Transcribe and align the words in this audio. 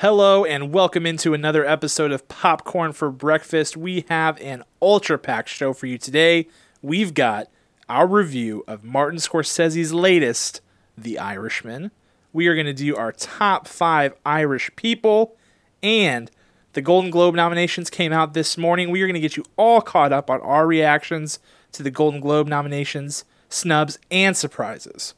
Hello 0.00 0.44
and 0.44 0.72
welcome 0.72 1.06
into 1.06 1.34
another 1.34 1.66
episode 1.66 2.12
of 2.12 2.28
Popcorn 2.28 2.92
for 2.92 3.10
Breakfast. 3.10 3.76
We 3.76 4.04
have 4.08 4.40
an 4.40 4.62
ultra 4.80 5.18
packed 5.18 5.48
show 5.48 5.72
for 5.72 5.86
you 5.86 5.98
today. 5.98 6.46
We've 6.80 7.14
got 7.14 7.48
our 7.88 8.06
review 8.06 8.62
of 8.68 8.84
Martin 8.84 9.18
Scorsese's 9.18 9.92
latest, 9.92 10.60
The 10.96 11.18
Irishman. 11.18 11.90
We 12.32 12.46
are 12.46 12.54
going 12.54 12.68
to 12.68 12.72
do 12.72 12.94
our 12.94 13.10
top 13.10 13.66
five 13.66 14.14
Irish 14.24 14.70
people, 14.76 15.34
and 15.82 16.30
the 16.74 16.80
Golden 16.80 17.10
Globe 17.10 17.34
nominations 17.34 17.90
came 17.90 18.12
out 18.12 18.34
this 18.34 18.56
morning. 18.56 18.92
We 18.92 19.02
are 19.02 19.08
going 19.08 19.14
to 19.14 19.20
get 19.20 19.36
you 19.36 19.46
all 19.56 19.80
caught 19.80 20.12
up 20.12 20.30
on 20.30 20.40
our 20.42 20.64
reactions 20.64 21.40
to 21.72 21.82
the 21.82 21.90
Golden 21.90 22.20
Globe 22.20 22.46
nominations, 22.46 23.24
snubs, 23.48 23.98
and 24.12 24.36
surprises. 24.36 25.14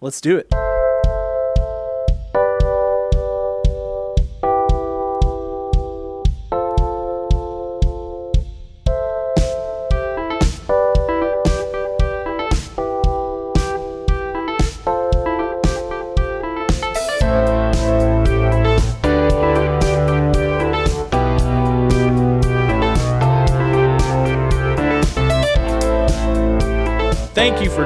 Let's 0.00 0.20
do 0.20 0.38
it. 0.38 0.52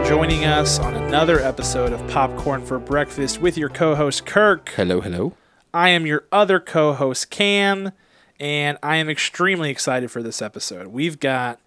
Joining 0.09 0.45
us 0.45 0.79
on 0.79 0.95
another 0.95 1.41
episode 1.41 1.93
of 1.93 2.07
Popcorn 2.09 2.65
for 2.65 2.79
Breakfast 2.79 3.41
with 3.41 3.59
your 3.59 3.69
co 3.69 3.95
host 3.95 4.25
Kirk. 4.27 4.69
Hello, 4.77 5.01
hello. 5.01 5.33
I 5.75 5.91
am 5.91 6.07
your 6.07 6.25
other 6.31 6.61
co 6.61 6.93
host 6.93 7.31
Cam, 7.31 7.93
and 8.39 8.79
I 8.83 8.97
am 8.97 9.09
extremely 9.09 9.71
excited 9.71 10.11
for 10.11 10.23
this 10.23 10.41
episode. 10.41 10.89
We've 10.89 11.19
got 11.19 11.61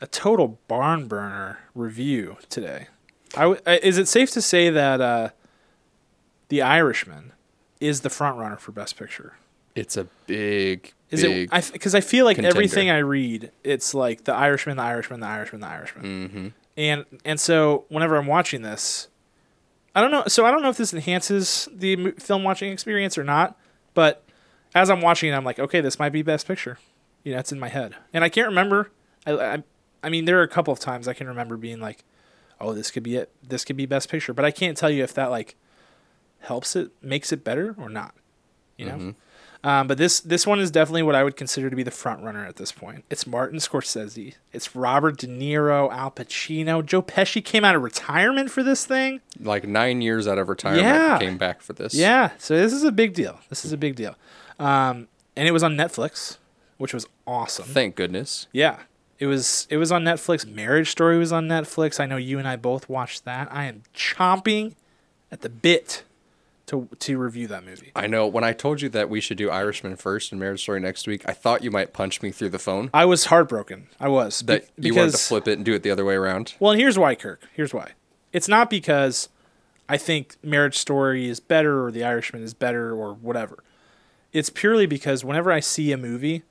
a 0.00 0.06
total 0.06 0.58
barn 0.68 1.06
burner 1.06 1.58
review 1.74 2.36
today. 2.48 2.88
I 3.36 3.40
w- 3.42 3.60
uh, 3.66 3.76
is 3.82 3.98
it 3.98 4.08
safe 4.08 4.30
to 4.32 4.42
say 4.42 4.70
that 4.70 5.00
uh, 5.00 5.28
The 6.48 6.62
Irishman 6.62 7.32
is 7.80 8.00
the 8.00 8.10
front 8.10 8.38
runner 8.38 8.56
for 8.56 8.72
Best 8.72 8.96
Picture? 8.98 9.34
It's 9.74 9.96
a 9.98 10.04
big, 10.26 10.94
Is 11.10 11.22
big. 11.22 11.50
it? 11.52 11.72
Because 11.72 11.94
I, 11.94 12.00
feel 12.00 12.24
like 12.24 12.36
contender. 12.36 12.56
everything 12.56 12.88
I 12.88 12.98
read, 12.98 13.50
it's 13.62 13.92
like 13.92 14.24
The 14.24 14.32
Irishman, 14.34 14.78
The 14.78 14.82
Irishman, 14.82 15.20
The 15.20 15.26
Irishman, 15.26 15.60
The 15.60 15.66
Irishman. 15.66 16.04
mm-hmm. 16.28 16.48
And 16.76 17.04
and 17.24 17.40
so 17.40 17.84
whenever 17.88 18.16
I'm 18.16 18.26
watching 18.26 18.62
this, 18.62 19.08
I 19.94 20.00
don't 20.00 20.10
know. 20.10 20.24
So 20.28 20.44
I 20.44 20.50
don't 20.50 20.62
know 20.62 20.68
if 20.68 20.76
this 20.76 20.92
enhances 20.92 21.68
the 21.72 22.12
film 22.12 22.44
watching 22.44 22.72
experience 22.72 23.16
or 23.16 23.24
not. 23.24 23.58
But 23.94 24.22
as 24.74 24.90
I'm 24.90 25.00
watching 25.00 25.32
it, 25.32 25.34
I'm 25.34 25.44
like, 25.44 25.58
okay, 25.58 25.80
this 25.80 25.98
might 25.98 26.10
be 26.10 26.22
Best 26.22 26.46
Picture. 26.46 26.78
You 27.24 27.32
know, 27.32 27.38
it's 27.38 27.50
in 27.52 27.58
my 27.58 27.68
head, 27.68 27.96
and 28.12 28.22
I 28.22 28.28
can't 28.28 28.48
remember. 28.48 28.90
I, 29.26 29.32
I, 29.32 29.62
I 30.02 30.08
mean, 30.10 30.26
there 30.26 30.38
are 30.38 30.42
a 30.42 30.48
couple 30.48 30.72
of 30.72 30.78
times 30.78 31.08
I 31.08 31.14
can 31.14 31.26
remember 31.26 31.56
being 31.56 31.80
like, 31.80 32.04
oh, 32.60 32.72
this 32.72 32.90
could 32.90 33.02
be 33.02 33.16
it. 33.16 33.32
This 33.42 33.64
could 33.64 33.76
be 33.76 33.86
Best 33.86 34.08
Picture, 34.10 34.32
but 34.32 34.44
I 34.44 34.50
can't 34.50 34.76
tell 34.76 34.90
you 34.90 35.02
if 35.02 35.14
that 35.14 35.30
like 35.30 35.56
helps 36.40 36.76
it, 36.76 36.90
makes 37.02 37.32
it 37.32 37.42
better 37.42 37.74
or 37.78 37.88
not. 37.88 38.14
You 38.76 38.86
know. 38.86 38.96
Mhm. 38.96 39.14
Um, 39.66 39.88
but 39.88 39.98
this 39.98 40.20
this 40.20 40.46
one 40.46 40.60
is 40.60 40.70
definitely 40.70 41.02
what 41.02 41.16
I 41.16 41.24
would 41.24 41.34
consider 41.36 41.68
to 41.70 41.74
be 41.74 41.82
the 41.82 41.90
front 41.90 42.22
runner 42.22 42.44
at 42.46 42.54
this 42.54 42.70
point. 42.70 43.04
It's 43.10 43.26
Martin 43.26 43.58
Scorsese. 43.58 44.34
It's 44.52 44.76
Robert 44.76 45.16
De 45.18 45.26
Niro, 45.26 45.90
Al 45.92 46.10
Pacino, 46.12 46.86
Joe 46.86 47.02
Pesci 47.02 47.44
came 47.44 47.64
out 47.64 47.74
of 47.74 47.82
retirement 47.82 48.50
for 48.50 48.62
this 48.62 48.86
thing. 48.86 49.20
like 49.40 49.66
nine 49.66 50.02
years 50.02 50.28
out 50.28 50.38
of 50.38 50.48
retirement, 50.48 50.84
Yeah. 50.84 51.18
came 51.18 51.36
back 51.36 51.60
for 51.62 51.72
this. 51.72 51.94
Yeah, 51.94 52.30
so 52.38 52.56
this 52.56 52.72
is 52.72 52.84
a 52.84 52.92
big 52.92 53.12
deal. 53.14 53.40
This 53.48 53.64
is 53.64 53.72
a 53.72 53.76
big 53.76 53.96
deal. 53.96 54.14
Um, 54.60 55.08
and 55.34 55.48
it 55.48 55.52
was 55.52 55.62
on 55.64 55.76
Netflix, 55.76 56.36
which 56.78 56.94
was 56.94 57.06
awesome. 57.26 57.64
Thank 57.66 57.96
goodness. 57.96 58.46
Yeah. 58.52 58.78
It 59.18 59.26
was 59.26 59.66
it 59.70 59.78
was 59.78 59.90
on 59.90 60.04
Netflix. 60.04 60.46
Marriage 60.46 60.90
Story 60.90 61.18
was 61.18 61.32
on 61.32 61.48
Netflix. 61.48 61.98
I 61.98 62.06
know 62.06 62.18
you 62.18 62.38
and 62.38 62.46
I 62.46 62.54
both 62.56 62.88
watched 62.88 63.24
that. 63.24 63.48
I 63.50 63.64
am 63.64 63.82
chomping 63.94 64.74
at 65.32 65.40
the 65.40 65.48
bit 65.48 66.04
to 66.66 66.88
to 66.98 67.18
review 67.18 67.46
that 67.48 67.64
movie. 67.64 67.92
I 67.94 68.06
know. 68.06 68.26
When 68.26 68.44
I 68.44 68.52
told 68.52 68.80
you 68.80 68.88
that 68.90 69.08
we 69.08 69.20
should 69.20 69.38
do 69.38 69.50
Irishman 69.50 69.96
first 69.96 70.32
and 70.32 70.40
Marriage 70.40 70.62
Story 70.62 70.80
next 70.80 71.06
week, 71.06 71.22
I 71.28 71.32
thought 71.32 71.62
you 71.62 71.70
might 71.70 71.92
punch 71.92 72.22
me 72.22 72.30
through 72.32 72.48
the 72.50 72.58
phone. 72.58 72.90
I 72.92 73.04
was 73.04 73.26
heartbroken. 73.26 73.86
I 74.00 74.08
was 74.08 74.40
That 74.40 74.68
be- 74.76 74.88
you 74.88 74.94
wanted 74.94 75.12
to 75.12 75.18
flip 75.18 75.46
it 75.48 75.52
and 75.58 75.64
do 75.64 75.74
it 75.74 75.82
the 75.82 75.90
other 75.90 76.04
way 76.04 76.14
around. 76.14 76.54
Well, 76.58 76.72
and 76.72 76.80
here's 76.80 76.98
why, 76.98 77.14
Kirk. 77.14 77.42
Here's 77.54 77.72
why. 77.72 77.92
It's 78.32 78.48
not 78.48 78.68
because 78.68 79.28
I 79.88 79.96
think 79.96 80.36
Marriage 80.42 80.76
Story 80.76 81.28
is 81.28 81.38
better 81.40 81.84
or 81.84 81.90
The 81.92 82.04
Irishman 82.04 82.42
is 82.42 82.52
better 82.54 82.92
or 82.92 83.14
whatever. 83.14 83.62
It's 84.32 84.50
purely 84.50 84.86
because 84.86 85.24
whenever 85.24 85.50
I 85.52 85.60
see 85.60 85.92
a 85.92 85.96
movie, 85.96 86.42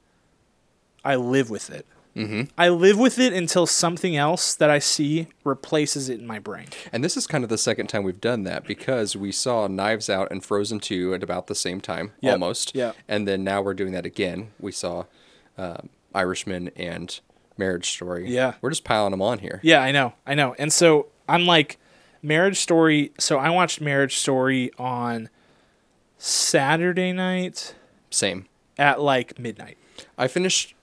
I 1.03 1.15
live 1.15 1.49
with 1.49 1.69
it. 1.69 1.85
Mm-hmm. 2.15 2.41
I 2.57 2.69
live 2.69 2.97
with 2.97 3.19
it 3.19 3.33
until 3.33 3.65
something 3.65 4.15
else 4.15 4.55
that 4.55 4.69
I 4.69 4.79
see 4.79 5.27
replaces 5.43 6.07
it 6.09 6.19
in 6.19 6.25
my 6.25 6.39
brain. 6.39 6.67
And 6.93 7.03
this 7.03 7.17
is 7.17 7.27
kind 7.27 7.43
of 7.43 7.49
the 7.49 7.57
second 7.57 7.87
time 7.87 8.03
we've 8.03 8.21
done 8.21 8.43
that 8.43 8.65
because 8.65 9.15
we 9.17 9.31
saw 9.33 9.67
Knives 9.67 10.09
Out 10.09 10.29
and 10.31 10.43
Frozen 10.43 10.79
2 10.79 11.13
at 11.13 11.23
about 11.23 11.47
the 11.47 11.55
same 11.55 11.81
time, 11.81 12.13
Yep. 12.21 12.31
almost. 12.33 12.73
Yeah. 12.75 12.93
And 13.07 13.27
then 13.27 13.43
now 13.43 13.61
we're 13.61 13.73
doing 13.73 13.91
that 13.91 14.05
again. 14.05 14.51
We 14.59 14.71
saw 14.71 15.03
um, 15.57 15.89
Irishman 16.13 16.69
and 16.77 17.19
Marriage 17.57 17.89
Story. 17.89 18.29
Yeah. 18.31 18.53
We're 18.61 18.69
just 18.71 18.83
piling 18.85 19.11
them 19.11 19.21
on 19.21 19.39
here. 19.39 19.59
Yeah, 19.63 19.81
I 19.81 19.91
know. 19.91 20.13
I 20.25 20.35
know. 20.35 20.55
And 20.57 20.71
so 20.71 21.07
I'm 21.27 21.45
like, 21.45 21.77
Marriage 22.21 22.57
Story. 22.57 23.11
So 23.19 23.37
I 23.39 23.49
watched 23.49 23.81
Marriage 23.81 24.17
Story 24.17 24.71
on 24.77 25.29
Saturday 26.17 27.11
night 27.11 27.75
Same. 28.09 28.45
at 28.77 29.01
like 29.01 29.37
midnight. 29.37 29.77
I 30.17 30.27
finished 30.27 30.73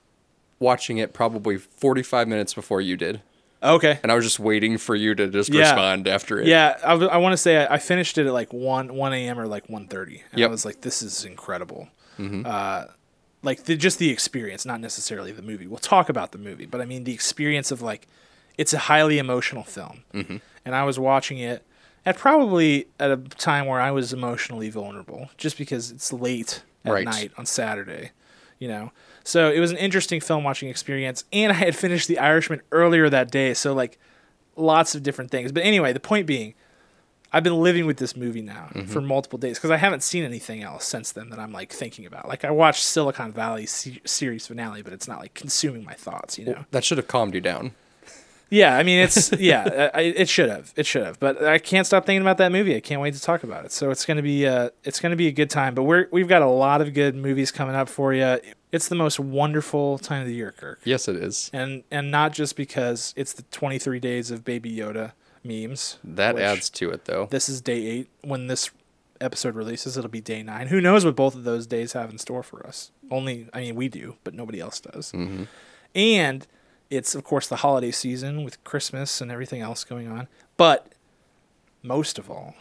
watching 0.63 0.97
it 0.99 1.13
probably 1.13 1.59
45 1.59 2.27
minutes 2.29 2.55
before 2.55 2.81
you 2.81 2.97
did. 2.97 3.21
Okay. 3.63 4.01
And 4.03 4.11
I 4.11 4.15
was 4.17 4.25
just 4.25 4.41
waiting 4.41 4.79
for 4.79 4.95
you 4.97 5.15
to 5.15 5.29
just 5.29 5.51
Yeah. 5.53 5.61
respond 5.61 6.09
after 6.09 6.41
it. 6.41 6.47
Yeah, 6.49 6.79
I, 6.85 7.19
want 7.19 7.33
to 7.35 7.37
say 7.37 7.59
I, 7.67 7.75
I 7.75 7.79
finished 7.79 8.17
it 8.19 8.27
at 8.27 8.33
like 8.33 8.53
one 8.53 8.95
one 8.95 9.13
a.m. 9.13 9.39
or 9.39 9.47
like 9.47 9.69
1.30. 9.69 9.71
and 9.73 9.91
I 9.93 10.01
Yep. 10.09 10.23
Mm-hmm. 10.33 10.51
was 10.51 10.65
like, 10.65 10.81
this 10.81 11.03
is 11.03 11.25
incredible. 11.25 11.89
Uh, 12.19 12.87
like 13.43 13.65
the, 13.65 13.77
just 13.77 13.99
the 13.99 14.11
experience, 14.11 14.65
not 14.65 14.81
necessarily 14.81 15.33
the 15.33 15.43
movie. 15.43 15.67
We'll 15.67 15.79
talk 15.79 16.09
about 16.09 16.33
the 16.33 16.39
movie, 16.39 16.67
but 16.67 16.81
I 16.81 16.85
mean 16.85 17.05
the 17.05 17.13
experience 17.15 17.71
of 17.73 17.83
like, 17.83 18.07
it's 18.59 18.73
a 18.73 18.79
highly 18.79 19.19
emotional 19.19 19.65
film, 19.65 20.03
Mm-hmm. 20.15 20.37
and 20.65 20.75
I 20.77 20.85
was 20.85 20.99
watching 20.99 21.39
it 21.39 21.65
at 22.07 22.17
probably 22.19 22.87
at 23.01 23.11
a 23.11 23.17
time 23.17 23.67
where 23.67 23.81
I 23.81 23.91
was 23.91 24.13
emotionally 24.13 24.71
vulnerable, 24.71 25.31
just 25.37 25.57
because 25.59 25.91
it's 25.91 26.13
late 26.13 26.63
at 26.85 26.93
Right. 26.93 27.05
night 27.05 27.33
on 27.39 27.47
Saturday, 27.47 28.11
you 28.63 28.69
know. 28.69 28.93
So 29.25 29.51
it 29.51 29.59
was 29.59 29.73
an 29.73 29.77
interesting 29.77 30.21
film 30.21 30.45
watching 30.45 30.69
experience, 30.69 31.25
and 31.33 31.51
I 31.51 31.57
had 31.57 31.75
finished 31.75 32.07
The 32.07 32.21
Irishman 32.21 32.63
earlier 32.71 33.11
that 33.11 33.31
day, 33.33 33.55
so 33.55 33.75
like 33.75 33.99
lots 34.55 34.95
of 34.95 35.03
different 35.03 35.33
things. 35.33 35.51
But 35.51 35.65
anyway, 35.65 35.93
the 35.93 36.01
point 36.01 36.29
being, 36.29 36.55
I've 37.33 37.43
been 37.43 37.61
living 37.61 37.87
with 37.87 37.97
this 37.97 38.17
movie 38.17 38.41
now 38.41 38.69
mm-hmm. 38.73 38.87
for 38.87 39.01
multiple 39.01 39.39
days 39.39 39.59
because 39.59 39.73
I 39.73 39.79
haven't 39.79 40.05
seen 40.05 40.23
anything 40.23 40.63
else 40.63 40.85
since 40.85 41.11
then 41.11 41.31
that 41.31 41.41
I'm 41.41 41.51
like 41.51 41.73
thinking 41.73 42.07
about. 42.07 42.29
Like 42.29 42.45
I 42.45 42.53
watched 42.53 42.85
Silicon 42.85 43.33
Valley 43.33 43.67
se- 43.67 44.03
series 44.05 44.47
finale, 44.47 44.83
but 44.83 44.93
it's 44.93 45.09
not 45.09 45.19
like 45.19 45.35
consuming 45.35 45.85
my 45.85 45.95
thoughts, 45.95 46.39
you 46.39 46.45
know. 46.45 46.65
That 46.71 46.85
should 46.85 46.99
have 46.99 47.09
calmed 47.09 47.35
you 47.35 47.41
down. 47.41 47.73
Yeah, 48.53 48.77
I 48.77 48.83
mean 48.83 48.99
it's 48.99 49.33
yeah, 49.39 49.91
I, 49.95 50.03
it 50.03 50.29
should 50.29 50.51
have, 50.51 50.73
it 50.77 50.85
should 50.87 51.05
have, 51.05 51.19
but 51.19 51.43
I 51.43 51.59
can't 51.59 51.87
stop 51.87 52.05
thinking 52.05 52.21
about 52.23 52.37
that 52.39 52.53
movie. 52.53 52.77
I 52.77 52.81
can't 52.81 53.01
wait 53.01 53.15
to 53.15 53.21
talk 53.21 53.43
about 53.45 53.65
it. 53.65 53.73
So 53.73 53.91
it's 53.91 54.05
gonna 54.05 54.23
be 54.23 54.47
uh, 54.47 54.69
it's 54.85 55.01
gonna 55.01 55.17
be 55.17 55.27
a 55.27 55.33
good 55.33 55.49
time. 55.51 55.75
But 55.75 55.85
we're 55.85 56.07
we've 56.13 56.29
got 56.29 56.43
a 56.43 56.47
lot 56.47 56.81
of 56.83 56.93
good 56.93 57.15
movies 57.17 57.51
coming 57.51 57.75
up 57.75 57.89
for 57.89 58.13
you. 58.13 58.39
It's 58.71 58.89
the 58.89 58.95
most 58.95 59.19
wonderful 59.19 59.99
time 59.99 60.21
of 60.21 60.27
the 60.27 60.35
year, 60.35 60.53
Kirk, 60.53 60.81
Yes, 60.85 61.09
it 61.09 61.17
is. 61.17 61.51
and 61.55 61.83
and 61.91 62.11
not 62.11 62.33
just 62.33 62.55
because 62.57 63.15
it's 63.17 63.33
the 63.33 63.43
23 63.45 63.99
days 64.01 64.31
of 64.31 64.45
Baby 64.45 64.75
Yoda 64.77 65.13
memes. 65.45 65.99
That 66.05 66.39
adds 66.39 66.69
to 66.71 66.91
it, 66.91 67.07
though. 67.07 67.27
This 67.31 67.49
is 67.49 67.61
day 67.61 67.85
eight. 67.87 68.11
When 68.23 68.47
this 68.49 68.71
episode 69.21 69.55
releases, 69.55 69.97
it'll 69.97 70.11
be 70.11 70.21
day 70.21 70.43
nine. 70.43 70.67
Who 70.69 70.81
knows 70.81 71.05
what 71.05 71.17
both 71.17 71.35
of 71.35 71.45
those 71.45 71.67
days 71.67 71.93
have 71.95 72.11
in 72.11 72.19
store 72.19 72.43
for 72.43 72.67
us? 72.67 72.91
Only, 73.11 73.49
I 73.53 73.61
mean, 73.61 73.77
we 73.77 73.89
do, 73.89 74.17
but 74.25 74.35
nobody 74.35 74.59
else 74.61 74.81
does. 74.81 75.13
Mhm. 75.13 75.47
And 75.95 76.47
it's, 76.93 77.15
of 77.15 77.25
course, 77.25 77.47
the 77.49 77.57
holiday 77.57 77.91
season 77.91 78.45
with 78.45 78.63
Christmas 78.65 79.21
and 79.21 79.31
everything 79.33 79.61
else 79.61 79.83
going 79.85 80.09
on. 80.09 80.29
But 80.57 80.93
most 81.83 82.19
of 82.19 82.31
all, 82.31 82.55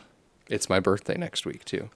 It's 0.47 0.69
my 0.69 0.79
birthday 0.79 1.17
next 1.17 1.45
week, 1.45 1.63
too. 1.65 1.89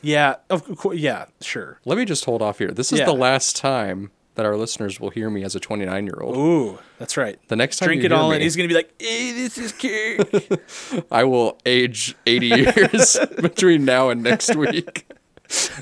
yeah, 0.00 0.36
of 0.50 0.64
course, 0.76 0.98
yeah, 0.98 1.26
sure. 1.40 1.78
Let 1.84 1.98
me 1.98 2.04
just 2.04 2.24
hold 2.24 2.42
off 2.42 2.58
here. 2.58 2.70
This 2.70 2.92
is 2.92 3.00
Yeah. 3.00 3.06
the 3.06 3.12
last 3.14 3.56
time 3.56 4.10
that 4.34 4.46
our 4.46 4.56
listeners 4.56 4.98
will 4.98 5.10
hear 5.10 5.28
me 5.28 5.44
as 5.44 5.54
a 5.54 5.60
29 5.60 6.06
year 6.06 6.18
old. 6.20 6.36
Ooh, 6.36 6.78
that's 6.98 7.16
right. 7.16 7.38
The 7.48 7.56
next 7.56 7.78
time 7.78 7.88
Drink 7.88 8.02
you 8.02 8.06
it 8.06 8.12
hear 8.12 8.18
all 8.18 8.30
me, 8.30 8.36
in. 8.36 8.42
He's 8.42 8.56
gonna 8.56 8.68
be 8.68 8.74
like, 8.74 8.90
"Hey, 8.98 9.32
this 9.32 9.58
is 9.58 9.72
Kirk." 9.72 11.04
I 11.12 11.24
will 11.24 11.58
age 11.66 12.14
80 12.26 12.46
years 12.46 13.18
between 13.42 13.84
now 13.84 14.08
and 14.08 14.22
next 14.22 14.56
week. 14.56 15.06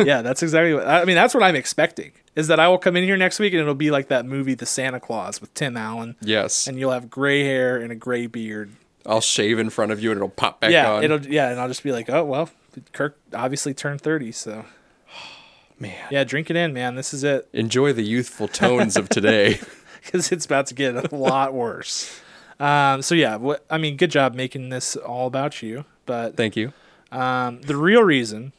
yeah, 0.04 0.20
that's 0.22 0.42
exactly 0.42 0.74
what 0.74 0.86
I 0.86 1.04
mean. 1.04 1.14
That's 1.14 1.32
what 1.32 1.44
I'm 1.44 1.54
expecting. 1.54 2.10
Is 2.36 2.46
that 2.48 2.60
I 2.60 2.68
will 2.68 2.78
come 2.78 2.96
in 2.96 3.04
here 3.04 3.16
next 3.16 3.38
week 3.40 3.52
and 3.52 3.60
it'll 3.60 3.74
be 3.74 3.90
like 3.90 4.08
that 4.08 4.24
movie, 4.24 4.54
The 4.54 4.66
Santa 4.66 5.00
Claus, 5.00 5.40
with 5.40 5.52
Tim 5.54 5.76
Allen, 5.76 6.16
Yes. 6.20 6.66
and 6.68 6.78
you'll 6.78 6.92
have 6.92 7.10
gray 7.10 7.42
hair 7.44 7.76
and 7.76 7.90
a 7.90 7.96
gray 7.96 8.26
beard. 8.26 8.70
I'll 9.04 9.20
shave 9.20 9.58
in 9.58 9.70
front 9.70 9.90
of 9.92 10.00
you 10.02 10.10
and 10.10 10.18
it'll 10.18 10.28
pop 10.28 10.60
back 10.60 10.70
yeah, 10.70 10.92
on. 10.92 11.02
it'll 11.04 11.26
yeah, 11.26 11.50
and 11.50 11.58
I'll 11.60 11.68
just 11.68 11.82
be 11.82 11.90
like, 11.92 12.08
oh 12.08 12.24
well, 12.24 12.50
Kirk 12.92 13.18
obviously 13.34 13.74
turned 13.74 14.00
thirty, 14.00 14.30
so 14.32 14.64
Man. 15.78 15.96
Yeah, 16.10 16.24
drink 16.24 16.50
it 16.50 16.56
in, 16.56 16.72
man. 16.72 16.94
This 16.94 17.14
is 17.14 17.24
it 17.24 17.48
Enjoy 17.52 17.92
the 17.92 18.02
youthful 18.02 18.48
tones 18.48 18.96
of 18.96 19.08
today. 19.08 19.58
because 20.04 20.30
it's 20.32 20.44
about 20.46 20.66
to 20.66 20.74
get 20.74 21.12
a 21.12 21.14
lot 21.14 21.52
worse. 21.54 22.20
Um, 22.58 23.00
so 23.02 23.14
yeah, 23.14 23.36
what 23.36 23.64
I 23.70 23.78
mean, 23.78 23.96
good 23.96 24.10
job 24.10 24.34
making 24.34 24.68
this 24.68 24.94
all 24.96 25.26
about 25.26 25.62
you. 25.62 25.84
But 26.06 26.36
Thank 26.36 26.56
you. 26.56 26.72
um, 27.10 27.62
the 27.62 27.76
real 27.76 28.02
reason, 28.02 28.52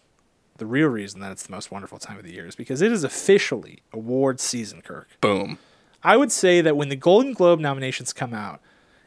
the 0.62 0.68
real 0.68 0.90
reason 0.90 1.22
that 1.22 1.32
it's 1.32 1.42
the 1.42 1.52
most 1.52 1.72
wonderful 1.72 1.98
time 1.98 2.20
of 2.20 2.24
the 2.24 2.32
year 2.32 2.46
is 2.46 2.54
because 2.54 2.84
it 2.84 2.92
is 2.92 3.04
officially 3.04 3.80
award 3.92 4.40
season, 4.40 4.80
Kirk. 4.84 5.08
Boom. 5.20 5.58
I 6.04 6.16
would 6.16 6.32
say 6.32 6.62
that 6.62 6.78
when 6.78 6.90
the 6.90 6.96
Golden 6.96 7.34
Globe 7.34 7.60
nominations 7.60 8.14
come 8.14 8.32
out, 8.32 8.62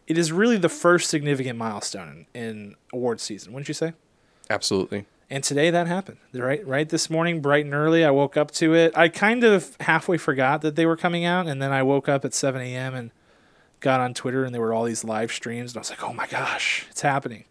it 0.09 0.19
is 0.19 0.33
really 0.33 0.57
the 0.57 0.69
first 0.69 1.09
significant 1.09 1.57
milestone 1.57 2.27
in, 2.35 2.43
in 2.43 2.75
award 2.93 3.21
season. 3.21 3.53
Wouldn't 3.53 3.69
you 3.69 3.75
say? 3.75 3.93
Absolutely. 4.51 5.07
And 5.31 5.45
today 5.45 5.71
that 5.71 5.87
happened. 5.87 6.17
Right, 6.33 6.67
right 6.67 6.89
this 6.89 7.09
morning, 7.09 7.41
bright 7.41 7.65
and 7.65 7.73
early, 7.73 8.05
I 8.05 8.11
woke 8.11 8.37
up 8.37 8.51
to 8.53 8.75
it. 8.75 8.99
I 8.99 9.07
kind 9.07 9.45
of 9.45 9.77
halfway 9.79 10.17
forgot 10.17 10.61
that 10.63 10.75
they 10.75 10.87
were 10.87 10.97
coming 10.97 11.25
out, 11.25 11.47
and 11.47 11.63
then 11.63 11.71
I 11.71 11.85
woke 11.85 12.09
up 12.09 12.25
at 12.25 12.35
7 12.35 12.61
a.m. 12.61 12.97
and 12.97 13.13
got 13.79 14.01
on 14.01 14.13
Twitter, 14.13 14.43
and 14.45 14.53
there 14.53 14.61
were 14.61 14.75
all 14.75 14.83
these 14.83 15.05
live 15.05 15.31
streams, 15.31 15.71
and 15.71 15.77
I 15.77 15.81
was 15.83 15.91
like, 15.91 16.03
"Oh 16.03 16.13
my 16.13 16.27
gosh, 16.27 16.85
it's 16.91 17.03
happening!" 17.03 17.45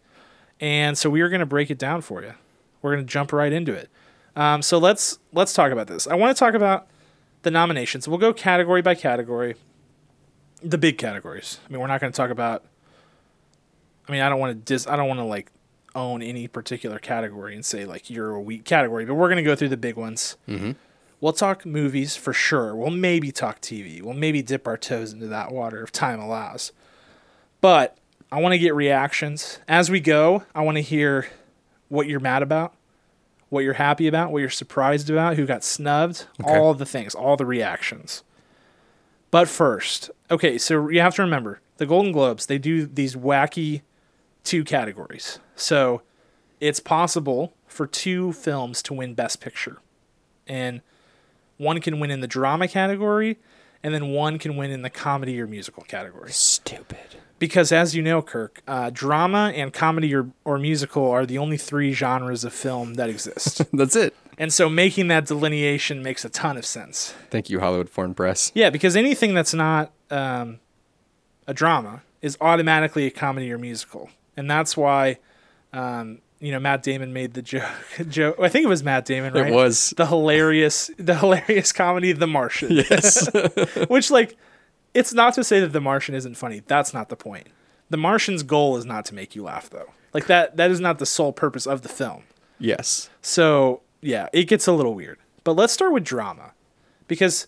And 0.60 0.98
so 0.98 1.08
we 1.08 1.22
are 1.22 1.30
going 1.30 1.40
to 1.40 1.46
break 1.46 1.70
it 1.70 1.78
down 1.78 2.02
for 2.02 2.22
you. 2.22 2.34
We're 2.84 2.94
going 2.94 3.06
to 3.06 3.10
jump 3.10 3.32
right 3.32 3.50
into 3.50 3.72
it. 3.72 3.88
Um, 4.36 4.60
so 4.60 4.76
let's 4.76 5.18
let's 5.32 5.54
talk 5.54 5.72
about 5.72 5.86
this. 5.86 6.06
I 6.06 6.16
want 6.16 6.36
to 6.36 6.38
talk 6.38 6.52
about 6.52 6.86
the 7.40 7.50
nominations. 7.50 8.06
We'll 8.06 8.18
go 8.18 8.34
category 8.34 8.82
by 8.82 8.94
category. 8.94 9.54
The 10.62 10.76
big 10.76 10.98
categories. 10.98 11.60
I 11.66 11.72
mean, 11.72 11.80
we're 11.80 11.86
not 11.86 12.02
going 12.02 12.12
to 12.12 12.16
talk 12.16 12.28
about. 12.28 12.62
I 14.06 14.12
mean, 14.12 14.20
I 14.20 14.28
don't 14.28 14.38
want 14.38 14.50
to 14.50 14.54
dis. 14.56 14.86
I 14.86 14.96
don't 14.96 15.08
want 15.08 15.18
to 15.18 15.24
like 15.24 15.50
own 15.94 16.20
any 16.20 16.46
particular 16.46 16.98
category 16.98 17.54
and 17.54 17.64
say 17.64 17.86
like 17.86 18.10
you're 18.10 18.34
a 18.34 18.40
weak 18.40 18.66
category, 18.66 19.06
but 19.06 19.14
we're 19.14 19.28
going 19.28 19.38
to 19.38 19.42
go 19.42 19.56
through 19.56 19.70
the 19.70 19.78
big 19.78 19.96
ones. 19.96 20.36
Mm-hmm. 20.46 20.72
We'll 21.22 21.32
talk 21.32 21.64
movies 21.64 22.16
for 22.16 22.34
sure. 22.34 22.76
We'll 22.76 22.90
maybe 22.90 23.32
talk 23.32 23.62
TV. 23.62 24.02
We'll 24.02 24.12
maybe 24.12 24.42
dip 24.42 24.66
our 24.66 24.76
toes 24.76 25.14
into 25.14 25.26
that 25.28 25.52
water 25.52 25.82
if 25.82 25.90
time 25.90 26.20
allows. 26.20 26.72
But 27.62 27.96
I 28.30 28.42
want 28.42 28.52
to 28.52 28.58
get 28.58 28.74
reactions 28.74 29.58
as 29.66 29.90
we 29.90 30.00
go. 30.00 30.42
I 30.54 30.60
want 30.60 30.76
to 30.76 30.82
hear 30.82 31.28
what 31.88 32.06
you're 32.08 32.20
mad 32.20 32.42
about, 32.42 32.74
what 33.48 33.64
you're 33.64 33.74
happy 33.74 34.06
about, 34.06 34.32
what 34.32 34.38
you're 34.40 34.50
surprised 34.50 35.10
about, 35.10 35.36
who 35.36 35.46
got 35.46 35.62
snubbed, 35.64 36.26
Okay. 36.42 36.56
all 36.58 36.74
the 36.74 36.86
things, 36.86 37.14
all 37.14 37.36
the 37.36 37.46
reactions. 37.46 38.22
But 39.30 39.48
first, 39.48 40.10
okay, 40.30 40.58
so 40.58 40.88
you 40.88 41.00
have 41.00 41.14
to 41.16 41.22
remember 41.22 41.60
the 41.78 41.86
Golden 41.86 42.12
Globes, 42.12 42.46
they 42.46 42.58
do 42.58 42.86
these 42.86 43.16
wacky 43.16 43.82
two 44.44 44.62
categories. 44.64 45.40
So 45.56 46.02
it's 46.60 46.80
possible 46.80 47.52
for 47.66 47.86
two 47.86 48.32
films 48.32 48.82
to 48.82 48.94
win 48.94 49.14
Best 49.14 49.40
Picture. 49.40 49.78
And 50.46 50.82
one 51.56 51.80
can 51.80 51.98
win 51.98 52.10
in 52.10 52.20
the 52.20 52.26
drama 52.28 52.68
category, 52.68 53.38
and 53.82 53.92
then 53.92 54.08
one 54.10 54.38
can 54.38 54.56
win 54.56 54.70
in 54.70 54.82
the 54.82 54.90
comedy 54.90 55.40
or 55.40 55.46
musical 55.46 55.82
category. 55.84 56.30
Stupid. 56.30 57.16
Because 57.38 57.72
as 57.72 57.94
you 57.94 58.02
know, 58.02 58.22
Kirk, 58.22 58.62
uh, 58.66 58.90
drama 58.92 59.52
and 59.54 59.72
comedy 59.72 60.14
or, 60.14 60.28
or 60.44 60.58
musical 60.58 61.10
are 61.10 61.26
the 61.26 61.36
only 61.38 61.56
three 61.56 61.92
genres 61.92 62.44
of 62.44 62.52
film 62.52 62.94
that 62.94 63.08
exist. 63.08 63.60
That's 63.72 63.96
it. 63.96 64.14
and 64.38 64.52
so 64.52 64.68
making 64.70 65.08
that 65.08 65.26
delineation 65.26 66.02
makes 66.02 66.24
a 66.24 66.28
ton 66.28 66.56
of 66.56 66.64
sense. 66.64 67.14
Thank 67.30 67.50
you, 67.50 67.60
Hollywood 67.60 67.90
Foreign 67.90 68.14
Press. 68.14 68.52
Yeah, 68.54 68.70
because 68.70 68.96
anything 68.96 69.34
that's 69.34 69.52
not 69.54 69.92
um, 70.10 70.60
a 71.46 71.52
drama 71.54 72.02
is 72.22 72.38
automatically 72.40 73.06
a 73.06 73.10
comedy 73.10 73.52
or 73.52 73.58
musical, 73.58 74.10
and 74.36 74.50
that's 74.50 74.76
why, 74.76 75.18
um, 75.72 76.20
you 76.40 76.52
know, 76.52 76.58
Matt 76.60 76.82
Damon 76.82 77.12
made 77.12 77.34
the 77.34 77.42
joke. 77.42 77.68
joke. 78.08 78.36
I 78.40 78.48
think 78.48 78.64
it 78.64 78.68
was 78.68 78.82
Matt 78.82 79.04
Damon, 79.06 79.34
right? 79.34 79.48
It 79.48 79.52
was. 79.54 79.92
the 79.96 80.06
hilarious, 80.06 80.90
the 80.98 81.16
hilarious 81.16 81.72
comedy, 81.72 82.12
The 82.12 82.26
Martian. 82.26 82.72
Yes. 82.72 83.28
Which, 83.88 84.10
like, 84.10 84.36
it's 84.94 85.12
not 85.12 85.34
to 85.34 85.44
say 85.44 85.60
that 85.60 85.72
The 85.72 85.80
Martian 85.80 86.14
isn't 86.14 86.36
funny. 86.36 86.62
That's 86.66 86.94
not 86.94 87.08
the 87.08 87.16
point. 87.16 87.48
The 87.90 87.96
Martian's 87.96 88.42
goal 88.42 88.76
is 88.76 88.84
not 88.86 89.04
to 89.06 89.14
make 89.14 89.34
you 89.36 89.42
laugh, 89.42 89.68
though. 89.68 89.92
Like 90.12 90.26
that. 90.28 90.56
That 90.56 90.70
is 90.70 90.80
not 90.80 90.98
the 90.98 91.06
sole 91.06 91.32
purpose 91.32 91.66
of 91.66 91.82
the 91.82 91.88
film. 91.88 92.22
yes. 92.58 93.10
So 93.20 93.80
yeah, 94.00 94.28
it 94.32 94.44
gets 94.44 94.66
a 94.66 94.72
little 94.72 94.94
weird. 94.94 95.18
But 95.44 95.56
let's 95.56 95.72
start 95.72 95.92
with 95.92 96.04
drama, 96.04 96.52
because 97.08 97.46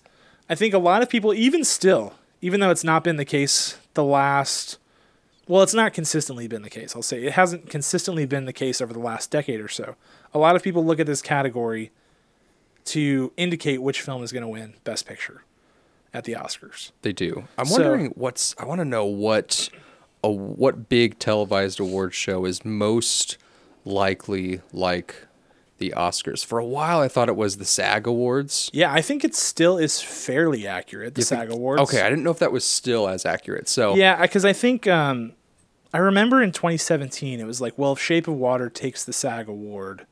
I 0.50 0.54
think 0.54 0.74
a 0.74 0.78
lot 0.78 1.02
of 1.02 1.08
people, 1.08 1.32
even 1.32 1.64
still, 1.64 2.14
even 2.42 2.60
though 2.60 2.70
it's 2.70 2.84
not 2.84 3.02
been 3.04 3.16
the 3.16 3.24
case 3.24 3.78
the 3.94 4.04
last, 4.04 4.78
well, 5.48 5.62
it's 5.62 5.72
not 5.74 5.92
consistently 5.94 6.46
been 6.48 6.62
the 6.62 6.70
case. 6.70 6.94
I'll 6.94 7.02
say 7.02 7.24
it 7.24 7.32
hasn't 7.32 7.70
consistently 7.70 8.26
been 8.26 8.44
the 8.44 8.52
case 8.52 8.80
over 8.80 8.92
the 8.92 8.98
last 8.98 9.30
decade 9.30 9.60
or 9.60 9.68
so. 9.68 9.96
A 10.34 10.38
lot 10.38 10.56
of 10.56 10.62
people 10.62 10.84
look 10.84 11.00
at 11.00 11.06
this 11.06 11.22
category 11.22 11.90
to 12.86 13.32
indicate 13.36 13.80
which 13.82 14.00
film 14.02 14.22
is 14.22 14.32
going 14.32 14.42
to 14.42 14.48
win 14.48 14.74
Best 14.84 15.06
Picture 15.06 15.42
at 16.16 16.24
the 16.24 16.32
Oscars. 16.32 16.92
They 17.02 17.12
do. 17.12 17.46
I'm 17.58 17.66
So- 17.66 17.74
wondering 17.82 18.06
what's. 18.16 18.54
I 18.58 18.64
want 18.64 18.80
to 18.80 18.84
know 18.84 19.04
what 19.04 19.68
a 20.24 20.30
what 20.30 20.88
big 20.88 21.18
televised 21.18 21.78
award 21.78 22.14
show 22.14 22.44
is 22.44 22.64
most 22.64 23.36
likely 23.84 24.60
like 24.72 25.26
the 25.78 25.92
Oscars. 25.96 26.44
For 26.44 26.58
a 26.58 26.64
while, 26.64 27.00
I 27.00 27.08
thought 27.08 27.28
it 27.28 27.36
was 27.36 27.58
the 27.58 27.64
SAG 27.66 28.06
Awards. 28.06 28.70
Yeah, 28.72 28.92
I 28.92 29.02
think 29.02 29.24
it 29.24 29.34
still 29.34 29.76
is 29.76 30.00
fairly 30.00 30.66
accurate. 30.66 31.14
The 31.14 31.22
SAG 31.22 31.50
Awards. 31.50 31.82
Okay, 31.82 32.00
I 32.00 32.08
didn't 32.08 32.24
know 32.24 32.30
if 32.30 32.38
that 32.38 32.50
was 32.52 32.64
still 32.64 33.08
as 33.08 33.26
accurate. 33.26 33.68
So 33.68 33.94
Yeah, 33.94 34.20
because 34.22 34.44
I 34.46 34.54
think 34.54 34.86
um, 34.86 35.32
I 35.92 35.98
remember 35.98 36.42
in 36.42 36.50
2017 36.50 37.38
it 37.40 37.44
was 37.44 37.60
like, 37.60 37.76
well, 37.76 37.92
if 37.92 38.00
Shape 38.00 38.26
of 38.26 38.34
Water 38.34 38.70
takes 38.70 39.04
the 39.04 39.12
SAG 39.12 39.48
award, 39.48 40.06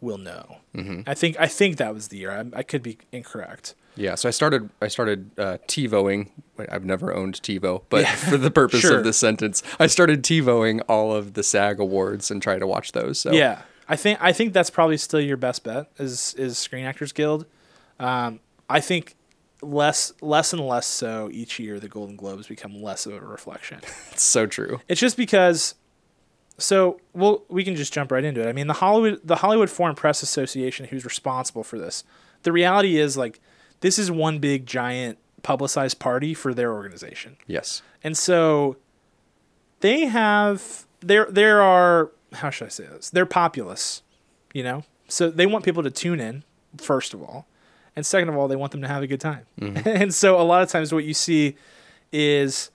we'll 0.00 0.18
know. 0.18 0.56
Mm-hmm. 0.74 1.02
I 1.06 1.12
think 1.14 1.36
I 1.38 1.46
think 1.46 1.76
that 1.76 1.92
was 1.92 2.08
the 2.08 2.16
year. 2.16 2.30
I, 2.32 2.58
I 2.60 2.62
could 2.62 2.82
be 2.82 2.96
incorrect. 3.12 3.74
Yeah, 3.96 4.14
so 4.14 4.28
I 4.28 4.32
started. 4.32 4.70
I 4.80 4.88
started 4.88 5.30
uh, 5.38 5.58
TiVoing. 5.68 6.28
I've 6.70 6.84
never 6.84 7.14
owned 7.14 7.34
TiVo, 7.42 7.82
but 7.88 8.06
for 8.06 8.36
the 8.36 8.50
purpose 8.62 8.80
Sure. 8.80 8.98
of 8.98 9.04
this 9.04 9.18
sentence, 9.18 9.62
I 9.78 9.86
started 9.86 10.22
TiVoing 10.22 10.80
all 10.88 11.14
of 11.14 11.34
the 11.34 11.42
SAG 11.42 11.80
Awards 11.80 12.30
and 12.30 12.40
try 12.42 12.58
to 12.58 12.66
watch 12.66 12.92
those. 12.92 13.18
So 13.20 13.32
Yeah, 13.32 13.62
I 13.88 13.96
think 13.96 14.18
I 14.22 14.32
think 14.32 14.52
that's 14.52 14.70
probably 14.70 14.96
still 14.96 15.20
your 15.20 15.36
best 15.36 15.64
bet 15.64 15.90
is 15.98 16.34
is 16.34 16.56
Screen 16.58 16.84
Actors 16.84 17.12
Guild. 17.12 17.46
Um, 17.98 18.40
I 18.70 18.80
think 18.80 19.16
less 19.60 20.12
less 20.20 20.52
and 20.52 20.66
less 20.66 20.86
so 20.86 21.28
each 21.32 21.58
year 21.58 21.78
the 21.78 21.88
Golden 21.88 22.16
Globes 22.16 22.46
become 22.46 22.82
less 22.82 23.06
of 23.06 23.12
a 23.14 23.20
reflection. 23.20 23.78
it's 24.12 24.22
so 24.22 24.46
true. 24.46 24.80
It's 24.88 25.00
just 25.00 25.16
because. 25.16 25.74
So 26.58 27.00
well, 27.12 27.42
we 27.48 27.64
can 27.64 27.74
just 27.76 27.92
jump 27.92 28.12
right 28.12 28.22
into 28.24 28.40
it. 28.40 28.46
I 28.48 28.52
mean, 28.52 28.66
the 28.68 28.74
Hollywood 28.74 29.20
the 29.24 29.36
Hollywood 29.36 29.70
Foreign 29.70 29.96
Press 29.96 30.22
Association, 30.22 30.86
who's 30.86 31.04
responsible 31.04 31.64
for 31.64 31.78
this, 31.78 32.04
the 32.42 32.52
reality 32.52 32.98
is 32.98 33.16
like 33.16 33.40
this 33.82 33.98
is 33.98 34.10
one 34.10 34.38
big 34.38 34.64
giant 34.66 35.18
publicized 35.42 35.98
party 35.98 36.32
for 36.34 36.54
their 36.54 36.72
organization, 36.72 37.36
Yes. 37.46 37.82
and 38.02 38.16
so 38.16 38.76
they 39.80 40.06
have 40.06 40.86
there 41.00 41.26
there 41.30 41.60
are 41.60 42.10
how 42.32 42.48
should 42.50 42.66
I 42.66 42.70
say 42.70 42.84
this? 42.86 43.10
They're 43.10 43.26
populous, 43.26 44.02
you 44.54 44.62
know. 44.62 44.84
So 45.08 45.28
they 45.30 45.44
want 45.44 45.64
people 45.66 45.82
to 45.82 45.90
tune 45.90 46.18
in 46.20 46.44
first 46.78 47.12
of 47.12 47.20
all, 47.22 47.46
and 47.94 48.06
second 48.06 48.30
of 48.30 48.36
all, 48.36 48.48
they 48.48 48.56
want 48.56 48.72
them 48.72 48.80
to 48.80 48.88
have 48.88 49.02
a 49.02 49.06
good 49.06 49.20
time. 49.20 49.44
Mm-hmm. 49.60 49.86
and 49.88 50.14
so 50.14 50.40
a 50.40 50.42
lot 50.42 50.62
of 50.62 50.70
times, 50.70 50.94
what 50.94 51.04
you 51.04 51.12
see 51.12 51.56
is 52.10 52.70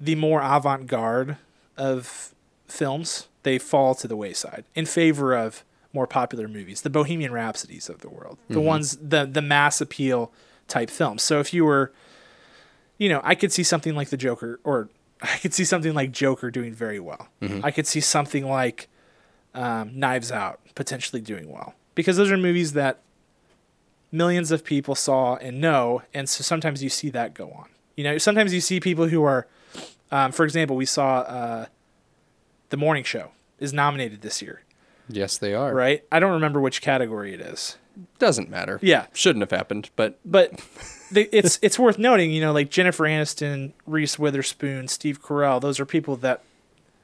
the 0.00 0.16
more 0.16 0.40
avant-garde 0.42 1.36
of 1.76 2.34
films 2.66 3.28
they 3.44 3.58
fall 3.58 3.94
to 3.94 4.08
the 4.08 4.16
wayside 4.16 4.64
in 4.74 4.86
favor 4.86 5.34
of 5.36 5.62
more 5.92 6.06
popular 6.06 6.48
movies, 6.48 6.82
the 6.82 6.90
Bohemian 6.90 7.32
Rhapsodies 7.32 7.88
of 7.88 8.00
the 8.00 8.08
world, 8.08 8.38
the 8.48 8.60
ones 8.60 8.96
the 8.96 9.24
the 9.26 9.42
mass 9.42 9.80
appeal 9.80 10.32
type 10.68 10.90
films. 10.90 11.22
So 11.22 11.38
if 11.40 11.52
you 11.52 11.64
were, 11.64 11.92
you 12.98 13.08
know, 13.08 13.20
I 13.24 13.34
could 13.34 13.52
see 13.52 13.62
something 13.62 13.94
like 13.94 14.08
The 14.08 14.16
Joker, 14.16 14.60
or 14.64 14.88
I 15.22 15.36
could 15.38 15.54
see 15.54 15.64
something 15.64 15.94
like 15.94 16.10
Joker 16.12 16.50
doing 16.50 16.72
very 16.74 16.98
well. 17.00 17.28
I 17.64 17.70
could 17.70 17.86
see 17.86 18.00
something 18.00 18.46
like 18.46 18.88
um, 19.54 19.98
Knives 19.98 20.32
Out 20.32 20.60
potentially 20.74 21.20
doing 21.20 21.50
well 21.50 21.74
because 21.94 22.16
those 22.16 22.30
are 22.30 22.36
movies 22.38 22.72
that 22.72 23.00
millions 24.10 24.50
of 24.50 24.64
people 24.64 24.94
saw 24.94 25.36
and 25.36 25.60
know, 25.60 26.02
and 26.14 26.28
so 26.28 26.42
sometimes 26.42 26.82
you 26.82 26.88
see 26.88 27.10
that 27.10 27.34
go 27.34 27.50
on. 27.50 27.68
You 27.96 28.04
know, 28.04 28.18
sometimes 28.18 28.54
you 28.54 28.60
see 28.60 28.80
people 28.80 29.08
who 29.08 29.22
are, 29.24 29.46
um, 30.10 30.32
for 30.32 30.44
example, 30.44 30.76
we 30.76 30.86
saw 30.86 31.18
uh, 31.20 31.66
the 32.70 32.76
Morning 32.76 33.04
Show 33.04 33.32
is 33.58 33.72
nominated 33.72 34.22
this 34.22 34.40
year, 34.40 34.62
Yes, 35.12 35.38
they 35.38 35.54
are. 35.54 35.74
right? 35.74 36.04
I 36.10 36.18
don't 36.20 36.32
remember 36.32 36.60
which 36.60 36.80
category 36.80 37.34
it 37.34 37.40
is. 37.40 37.76
Doesn't 38.18 38.48
matter. 38.48 38.78
Yeah. 38.82 39.06
Shouldn't 39.12 39.42
have 39.42 39.50
happened, 39.50 39.90
but 39.96 40.18
but 40.24 40.60
the, 41.10 41.28
it's 41.36 41.58
it's 41.62 41.78
worth 41.78 41.98
noting, 41.98 42.30
you 42.30 42.40
know, 42.40 42.52
like 42.52 42.70
Jennifer 42.70 43.04
Aniston, 43.04 43.72
Reese 43.86 44.18
Witherspoon, 44.18 44.88
Steve 44.88 45.22
Carell, 45.22 45.60
those 45.60 45.78
are 45.78 45.84
people 45.84 46.16
that 46.16 46.42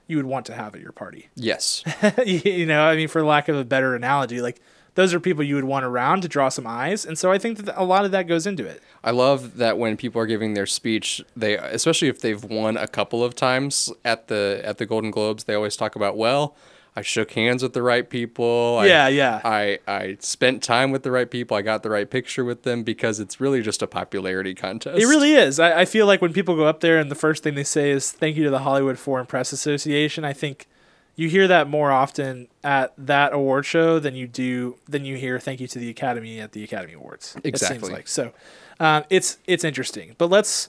you 0.06 0.16
would 0.16 0.26
want 0.26 0.46
to 0.46 0.54
have 0.54 0.74
at 0.74 0.80
your 0.80 0.92
party. 0.92 1.28
yes. 1.34 1.84
you 2.24 2.66
know, 2.66 2.84
I 2.84 2.96
mean, 2.96 3.08
for 3.08 3.22
lack 3.22 3.48
of 3.48 3.56
a 3.56 3.64
better 3.64 3.94
analogy, 3.94 4.40
like 4.40 4.60
those 4.94 5.12
are 5.14 5.20
people 5.20 5.44
you 5.44 5.54
would 5.54 5.64
want 5.64 5.84
around 5.84 6.22
to 6.22 6.28
draw 6.28 6.48
some 6.48 6.66
eyes, 6.66 7.04
and 7.04 7.16
so 7.18 7.30
I 7.30 7.38
think 7.38 7.58
that 7.58 7.80
a 7.80 7.84
lot 7.84 8.04
of 8.04 8.10
that 8.12 8.26
goes 8.26 8.46
into 8.46 8.66
it. 8.66 8.82
I 9.04 9.10
love 9.12 9.58
that 9.58 9.78
when 9.78 9.96
people 9.96 10.20
are 10.20 10.26
giving 10.26 10.54
their 10.54 10.66
speech, 10.66 11.22
they 11.36 11.56
especially 11.56 12.08
if 12.08 12.20
they've 12.20 12.42
won 12.42 12.76
a 12.76 12.88
couple 12.88 13.22
of 13.22 13.34
times 13.36 13.92
at 14.04 14.28
the 14.28 14.60
at 14.64 14.78
the 14.78 14.86
Golden 14.86 15.10
Globes, 15.10 15.44
they 15.44 15.54
always 15.54 15.76
talk 15.76 15.94
about, 15.94 16.16
well, 16.16 16.56
I 16.97 17.02
shook 17.02 17.33
hands 17.33 17.62
with 17.62 17.73
the 17.75 17.83
right 17.83 18.09
people. 18.09 18.78
I- 18.80 18.87
Yeah, 18.87 19.09
yeah. 19.09 19.40
I 19.45 19.78
I 19.87 20.16
spent 20.21 20.62
time 20.62 20.90
with 20.90 21.02
the 21.04 21.11
right 21.11 21.30
people. 21.30 21.57
I 21.57 21.62
got 21.62 21.83
the 21.83 21.90
right 21.90 22.11
picture 22.11 22.45
with 22.45 22.62
them 22.64 22.83
because 22.83 23.21
it's 23.21 23.40
really 23.40 23.62
just 23.62 23.83
a 23.83 23.87
popularity 23.87 24.54
contest. 24.54 24.99
It 25.00 25.07
really 25.07 25.35
is. 25.35 25.61
I, 25.61 25.80
I 25.80 25.85
feel 25.85 26.07
like 26.07 26.21
when 26.21 26.33
people 26.33 26.57
go 26.57 26.64
up 26.64 26.80
there 26.80 26.99
and 26.99 27.11
the 27.11 27.14
first 27.14 27.42
thing 27.42 27.54
they 27.54 27.64
say 27.64 27.90
is 27.90 28.11
thank 28.11 28.37
you 28.37 28.45
to 28.45 28.50
the 28.50 28.61
Hollywood 28.61 28.99
Foreign 28.99 29.26
Press 29.26 29.52
Association, 29.52 30.25
I 30.25 30.33
think 30.33 30.66
you 31.14 31.28
hear 31.28 31.47
that 31.49 31.68
more 31.68 31.90
often 31.92 32.49
at 32.64 32.92
that 32.97 33.33
award 33.33 33.66
show 33.66 33.99
than 33.99 34.14
you 34.14 34.26
do 34.26 34.76
than 34.88 35.04
you 35.04 35.16
hear 35.16 35.38
thank 35.38 35.61
you 35.61 35.66
to 35.68 35.78
the 35.78 35.90
Academy 35.90 36.40
at 36.40 36.52
the 36.52 36.64
Academy 36.64 36.95
Awards. 36.95 37.35
It 37.45 37.59
seems 37.59 37.62
Exactly. 37.62 37.92
like 37.92 38.09
so. 38.09 38.33
Um, 38.80 39.04
it's 39.11 39.38
it's 39.47 39.64
interesting, 39.64 40.14
but 40.18 40.30
let's 40.30 40.68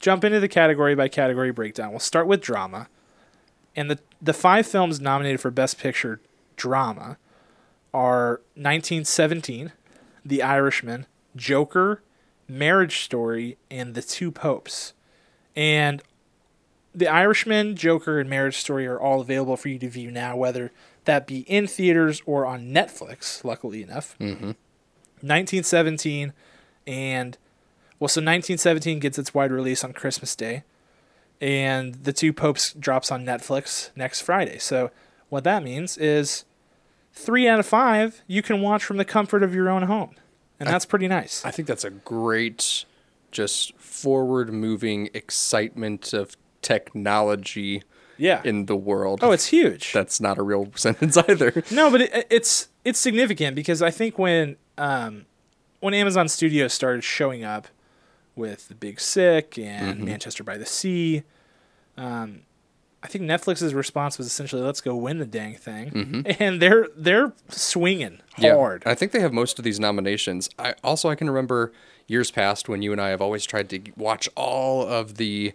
jump 0.00 0.24
into 0.24 0.40
the 0.40 0.48
category 0.48 0.94
by 0.94 1.08
category 1.08 1.50
breakdown. 1.52 1.90
We'll 1.90 2.00
start 2.00 2.26
with 2.26 2.40
drama, 2.40 2.88
and 3.76 3.90
the 3.90 3.98
the 4.20 4.32
five 4.32 4.66
films 4.66 5.00
nominated 5.00 5.40
for 5.40 5.50
Best 5.50 5.78
Picture 5.78 6.20
drama 6.56 7.18
are 7.92 8.40
1917, 8.54 9.72
The 10.24 10.42
Irishman, 10.42 11.06
Joker, 11.36 12.02
Marriage 12.48 13.00
Story, 13.00 13.56
and 13.70 13.94
The 13.94 14.02
Two 14.02 14.30
Popes. 14.30 14.92
And 15.54 16.02
The 16.94 17.06
Irishman, 17.06 17.76
Joker, 17.76 18.18
and 18.18 18.28
Marriage 18.28 18.56
Story 18.56 18.86
are 18.86 19.00
all 19.00 19.20
available 19.20 19.56
for 19.56 19.68
you 19.68 19.78
to 19.78 19.88
view 19.88 20.10
now, 20.10 20.36
whether 20.36 20.72
that 21.04 21.26
be 21.26 21.40
in 21.40 21.66
theaters 21.66 22.22
or 22.26 22.46
on 22.46 22.72
Netflix, 22.72 23.44
luckily 23.44 23.82
enough. 23.82 24.16
Mm-hmm. 24.18 24.52
1917 25.20 26.32
and, 26.86 27.38
well, 27.98 28.08
so 28.08 28.20
1917 28.20 28.98
gets 28.98 29.18
its 29.18 29.32
wide 29.32 29.52
release 29.52 29.84
on 29.84 29.92
Christmas 29.92 30.34
Day, 30.34 30.64
and 31.44 31.94
The 32.04 32.12
Two 32.12 32.32
Popes 32.32 32.72
drops 32.72 33.12
on 33.12 33.24
Netflix 33.26 33.90
next 33.94 34.22
Friday. 34.22 34.58
So, 34.58 34.90
what 35.28 35.44
that 35.44 35.62
means 35.62 35.98
is 35.98 36.44
three 37.12 37.46
out 37.46 37.60
of 37.60 37.66
five 37.66 38.22
you 38.26 38.42
can 38.42 38.60
watch 38.62 38.82
from 38.82 38.96
the 38.96 39.04
comfort 39.04 39.42
of 39.42 39.54
your 39.54 39.68
own 39.68 39.82
home. 39.82 40.14
And 40.58 40.68
that's 40.68 40.86
pretty 40.86 41.06
nice. 41.08 41.44
I 41.44 41.50
think 41.50 41.68
that's 41.68 41.84
a 41.84 41.90
great, 41.90 42.84
just 43.30 43.76
forward 43.76 44.52
moving 44.52 45.10
excitement 45.12 46.12
of 46.14 46.36
technology 46.62 47.82
Yeah. 48.16 48.40
in 48.44 48.66
the 48.66 48.76
world. 48.76 49.20
oh, 49.22 49.32
it's 49.32 49.46
huge. 49.46 49.92
that's 49.92 50.20
not 50.20 50.38
a 50.38 50.42
real 50.42 50.70
sentence 50.76 51.16
either. 51.18 51.62
No, 51.70 51.90
but 51.90 52.00
it, 52.02 52.26
it's 52.30 52.68
it's 52.84 52.98
significant 52.98 53.54
because 53.56 53.82
I 53.82 53.90
think 53.90 54.18
when 54.18 54.56
um, 54.78 55.26
when 55.80 55.92
Amazon 55.92 56.28
Studios 56.28 56.72
started 56.72 57.04
showing 57.04 57.44
up 57.44 57.68
with 58.36 58.68
The 58.68 58.74
Big 58.74 58.98
Sick 59.00 59.58
and 59.58 60.02
Manchester 60.04 60.42
by 60.42 60.56
the 60.56 60.66
Sea, 60.66 61.22
um, 61.96 62.40
I 63.02 63.06
think 63.06 63.24
Netflix's 63.24 63.74
response 63.74 64.16
was 64.18 64.26
essentially 64.26 64.62
"Let's 64.62 64.80
go 64.80 64.96
win 64.96 65.18
the 65.18 65.26
dang 65.26 65.54
thing," 65.54 66.24
and 66.40 66.60
they're 66.60 66.88
they're 66.96 67.32
swinging 67.50 68.20
hard. 68.38 68.82
I 68.86 68.94
think 68.94 69.12
they 69.12 69.20
have 69.20 69.32
most 69.32 69.58
of 69.58 69.64
these 69.64 69.78
nominations. 69.78 70.48
I 70.58 70.74
also 70.82 71.08
I 71.10 71.14
can 71.14 71.28
remember 71.28 71.72
years 72.06 72.30
past 72.30 72.68
when 72.68 72.82
you 72.82 72.92
and 72.92 73.00
I 73.00 73.08
have 73.10 73.20
always 73.20 73.44
tried 73.44 73.68
to 73.70 73.80
watch 73.96 74.28
all 74.36 74.86
of 74.86 75.16
the 75.16 75.52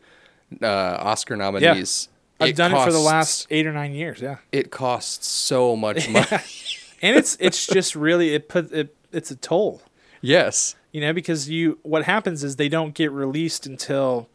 uh, 0.61 0.67
Oscar 0.99 1.35
nominees. 1.35 2.09
I've 2.39 2.49
It 2.49 2.55
done 2.55 2.73
it 2.73 2.83
for 2.85 2.91
the 2.91 2.99
last 2.99 3.47
eight 3.49 3.67
or 3.67 3.73
nine 3.73 3.93
years. 3.93 4.21
Yeah, 4.21 4.37
It 4.51 4.71
costs 4.71 5.27
so 5.27 5.75
much 5.75 6.07
money. 6.09 6.27
and 7.01 7.15
it's 7.17 7.35
it's 7.39 7.67
just 7.67 7.95
really 7.95 8.33
it 8.33 8.47
put 8.47 8.71
it 8.71 8.95
it's 9.11 9.31
a 9.31 9.35
toll. 9.35 9.81
yes. 10.21 10.75
you 10.91 11.01
know 11.01 11.13
because 11.13 11.49
you 11.49 11.79
what 11.83 12.03
happens 12.05 12.43
is 12.43 12.55
they 12.55 12.69
don't 12.69 12.93
get 12.93 13.11
released 13.11 13.65
until 13.65 14.29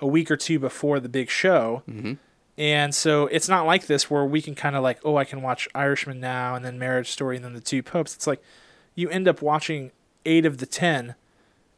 a 0.00 0.06
week 0.06 0.30
or 0.30 0.36
two 0.36 0.58
before 0.58 1.00
the 1.00 1.08
big 1.08 1.30
show 1.30 1.82
mm-hmm. 1.88 2.14
and 2.58 2.94
so 2.94 3.26
it's 3.26 3.48
not 3.48 3.66
like 3.66 3.86
this 3.86 4.10
where 4.10 4.24
we 4.24 4.42
can 4.42 4.54
kind 4.54 4.76
of 4.76 4.82
like 4.82 4.98
oh 5.04 5.16
i 5.16 5.24
can 5.24 5.42
watch 5.42 5.68
irishman 5.74 6.20
now 6.20 6.54
and 6.54 6.64
then 6.64 6.78
marriage 6.78 7.10
story 7.10 7.36
and 7.36 7.44
then 7.44 7.54
the 7.54 7.60
two 7.60 7.82
popes 7.82 8.14
it's 8.14 8.26
like 8.26 8.42
you 8.94 9.08
end 9.10 9.26
up 9.28 9.42
watching 9.42 9.90
eight 10.24 10.44
of 10.44 10.58
the 10.58 10.66
ten 10.66 11.14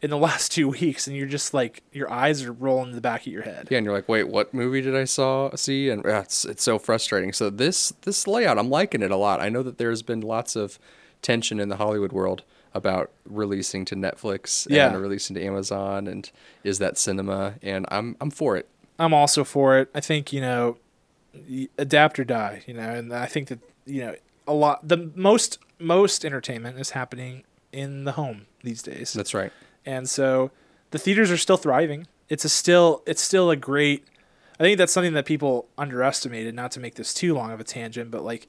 in 0.00 0.10
the 0.10 0.16
last 0.28 0.52
two 0.52 0.68
weeks 0.68 1.06
and 1.06 1.16
you're 1.16 1.26
just 1.26 1.52
like 1.54 1.82
your 1.92 2.10
eyes 2.10 2.42
are 2.44 2.52
rolling 2.52 2.90
in 2.90 2.94
the 2.94 3.00
back 3.00 3.22
of 3.22 3.32
your 3.32 3.42
head 3.42 3.68
Yeah, 3.70 3.78
and 3.78 3.84
you're 3.84 3.94
like, 3.94 4.08
wait, 4.08 4.28
what 4.28 4.54
movie 4.54 4.80
did 4.80 4.96
I 4.96 5.04
saw 5.04 5.54
see? 5.54 5.90
And 5.90 6.04
yeah, 6.04 6.20
it's 6.20 6.44
it's 6.44 6.62
so 6.62 6.78
frustrating. 6.78 7.32
So 7.32 7.50
this 7.50 7.92
this 8.02 8.26
layout, 8.26 8.58
I'm 8.58 8.70
liking 8.70 9.02
it 9.02 9.10
a 9.10 9.16
lot. 9.16 9.40
I 9.40 9.48
know 9.48 9.62
that 9.62 9.78
there's 9.78 10.02
been 10.02 10.20
lots 10.20 10.56
of 10.56 10.78
tension 11.22 11.58
in 11.58 11.68
the 11.68 11.76
Hollywood 11.76 12.12
world 12.12 12.42
about 12.78 13.11
releasing 13.26 13.85
to 13.85 13.94
Netflix 13.94 14.66
Yeah. 14.70 14.88
and 14.88 15.00
releasing 15.02 15.35
to 15.37 15.44
Amazon 15.44 16.06
and 16.06 16.30
is 16.64 16.78
that 16.78 16.97
cinema? 16.97 17.56
And 17.62 17.85
I'm 17.90 18.16
I'm 18.20 18.30
for 18.30 18.56
it. 18.56 18.66
I'm 18.99 19.12
also 19.12 19.44
for 19.44 19.78
it. 19.78 19.90
I 19.94 20.00
think 20.00 20.32
you 20.32 20.40
know, 20.40 20.78
adapt 21.76 22.18
or 22.18 22.25
die. 22.25 22.62
You 22.66 22.75
know, 22.75 22.88
and 22.90 23.12
I 23.12 23.26
think 23.26 23.49
that 23.49 23.58
you 23.85 24.02
know 24.02 24.14
a 24.47 24.52
lot. 24.54 24.87
The 24.87 25.11
most 25.14 25.58
most 25.78 26.25
entertainment 26.25 26.78
is 26.78 26.90
happening 26.90 27.44
in 27.73 28.04
the 28.04 28.12
home 28.12 28.47
these 28.64 28.82
days, 28.82 29.12
That's 29.12 29.35
right. 29.35 29.52
and 29.87 30.08
so 30.08 30.50
the 30.90 30.99
theaters 30.99 31.30
are 31.30 31.37
still 31.37 31.58
thriving. 31.58 32.06
It's 32.28 32.44
a 32.44 32.49
still 32.49 33.02
it's 33.06 33.23
still 33.23 33.50
a 33.50 33.56
great. 33.56 34.06
I 34.58 34.64
think 34.64 34.78
that's 34.78 34.92
something 34.92 35.12
that 35.12 35.26
people 35.26 35.68
underestimated. 35.78 36.54
Not 36.54 36.73
to 36.73 36.80
make 36.80 36.97
this 36.97 37.14
too 37.14 37.35
long 37.35 37.52
of 37.52 37.61
a 37.61 37.64
tangent, 37.64 38.11
but 38.11 38.25
like 38.25 38.49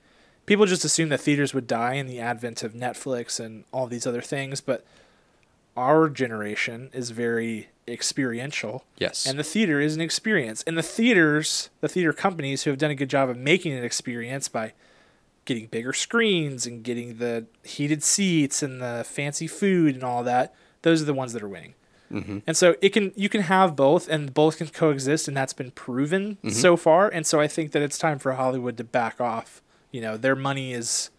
people 0.50 0.66
just 0.66 0.84
assume 0.84 1.10
that 1.10 1.22
theaters 1.22 1.54
would 1.54 1.68
die 1.68 1.94
in 1.94 2.08
the 2.08 2.20
advent 2.20 2.64
of 2.64 2.74
Netflix 2.74 3.40
and 3.40 3.66
all 3.72 3.86
these 3.86 4.08
other 4.08 4.22
things, 4.22 4.62
but 4.62 4.84
our 5.78 6.10
generation 6.10 6.90
is 6.92 7.12
very 7.12 7.70
experiential 7.88 8.84
Yes. 8.98 9.28
and 9.28 9.38
the 9.38 9.44
theater 9.44 9.80
is 9.80 9.96
an 9.96 10.02
experience. 10.02 10.64
And 10.66 10.76
the 10.76 10.84
theaters, 10.84 11.70
the 11.82 11.88
theater 11.88 12.14
companies 12.14 12.64
who 12.64 12.72
have 12.72 12.80
done 12.80 12.90
a 12.90 12.96
good 12.96 13.12
job 13.12 13.30
of 13.30 13.38
making 13.38 13.74
an 13.74 13.84
experience 13.84 14.48
by 14.48 14.74
getting 15.46 15.68
bigger 15.68 15.94
screens 15.94 16.66
and 16.66 16.84
getting 16.84 17.18
the 17.18 17.46
heated 17.64 18.04
seats 18.04 18.64
and 18.64 18.82
the 18.82 19.06
fancy 19.08 19.48
food 19.48 19.94
and 19.94 20.04
all 20.04 20.24
that, 20.24 20.56
those 20.82 21.00
are 21.00 21.06
the 21.06 21.14
ones 21.14 21.34
that 21.34 21.44
are 21.44 21.48
winning. 21.48 21.76
Mm-hmm. 22.12 22.40
And 22.48 22.58
so 22.58 22.76
it 22.82 22.90
can 22.90 23.12
you 23.16 23.30
can 23.30 23.42
have 23.42 23.76
both 23.76 24.10
and 24.10 24.34
both 24.34 24.58
can 24.58 24.68
coexist 24.68 25.28
and 25.28 25.38
that's 25.38 25.54
been 25.54 25.70
proven 25.70 26.38
mm-hmm. 26.38 26.50
so 26.50 26.76
far. 26.76 27.08
And 27.08 27.26
so 27.26 27.40
I 27.40 27.48
think 27.48 27.72
that 27.74 27.84
it's 27.84 28.00
time 28.00 28.18
for 28.18 28.34
Hollywood 28.34 28.78
to 28.78 28.84
back 28.84 29.22
off. 29.22 29.62
You 29.92 30.02
know, 30.02 30.18
their 30.18 30.36
money 30.36 30.74
is 30.74 31.10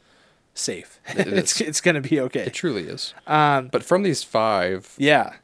safe. 0.54 1.00
it's 1.08 1.60
it's 1.60 1.80
going 1.80 2.00
to 2.00 2.08
be 2.08 2.20
okay. 2.20 2.42
it 2.42 2.54
truly 2.54 2.84
is. 2.84 3.14
Um, 3.26 3.68
But 3.68 3.82
from 3.82 4.02
these 4.02 4.22
five, 4.22 4.94
yeah. 4.98 5.34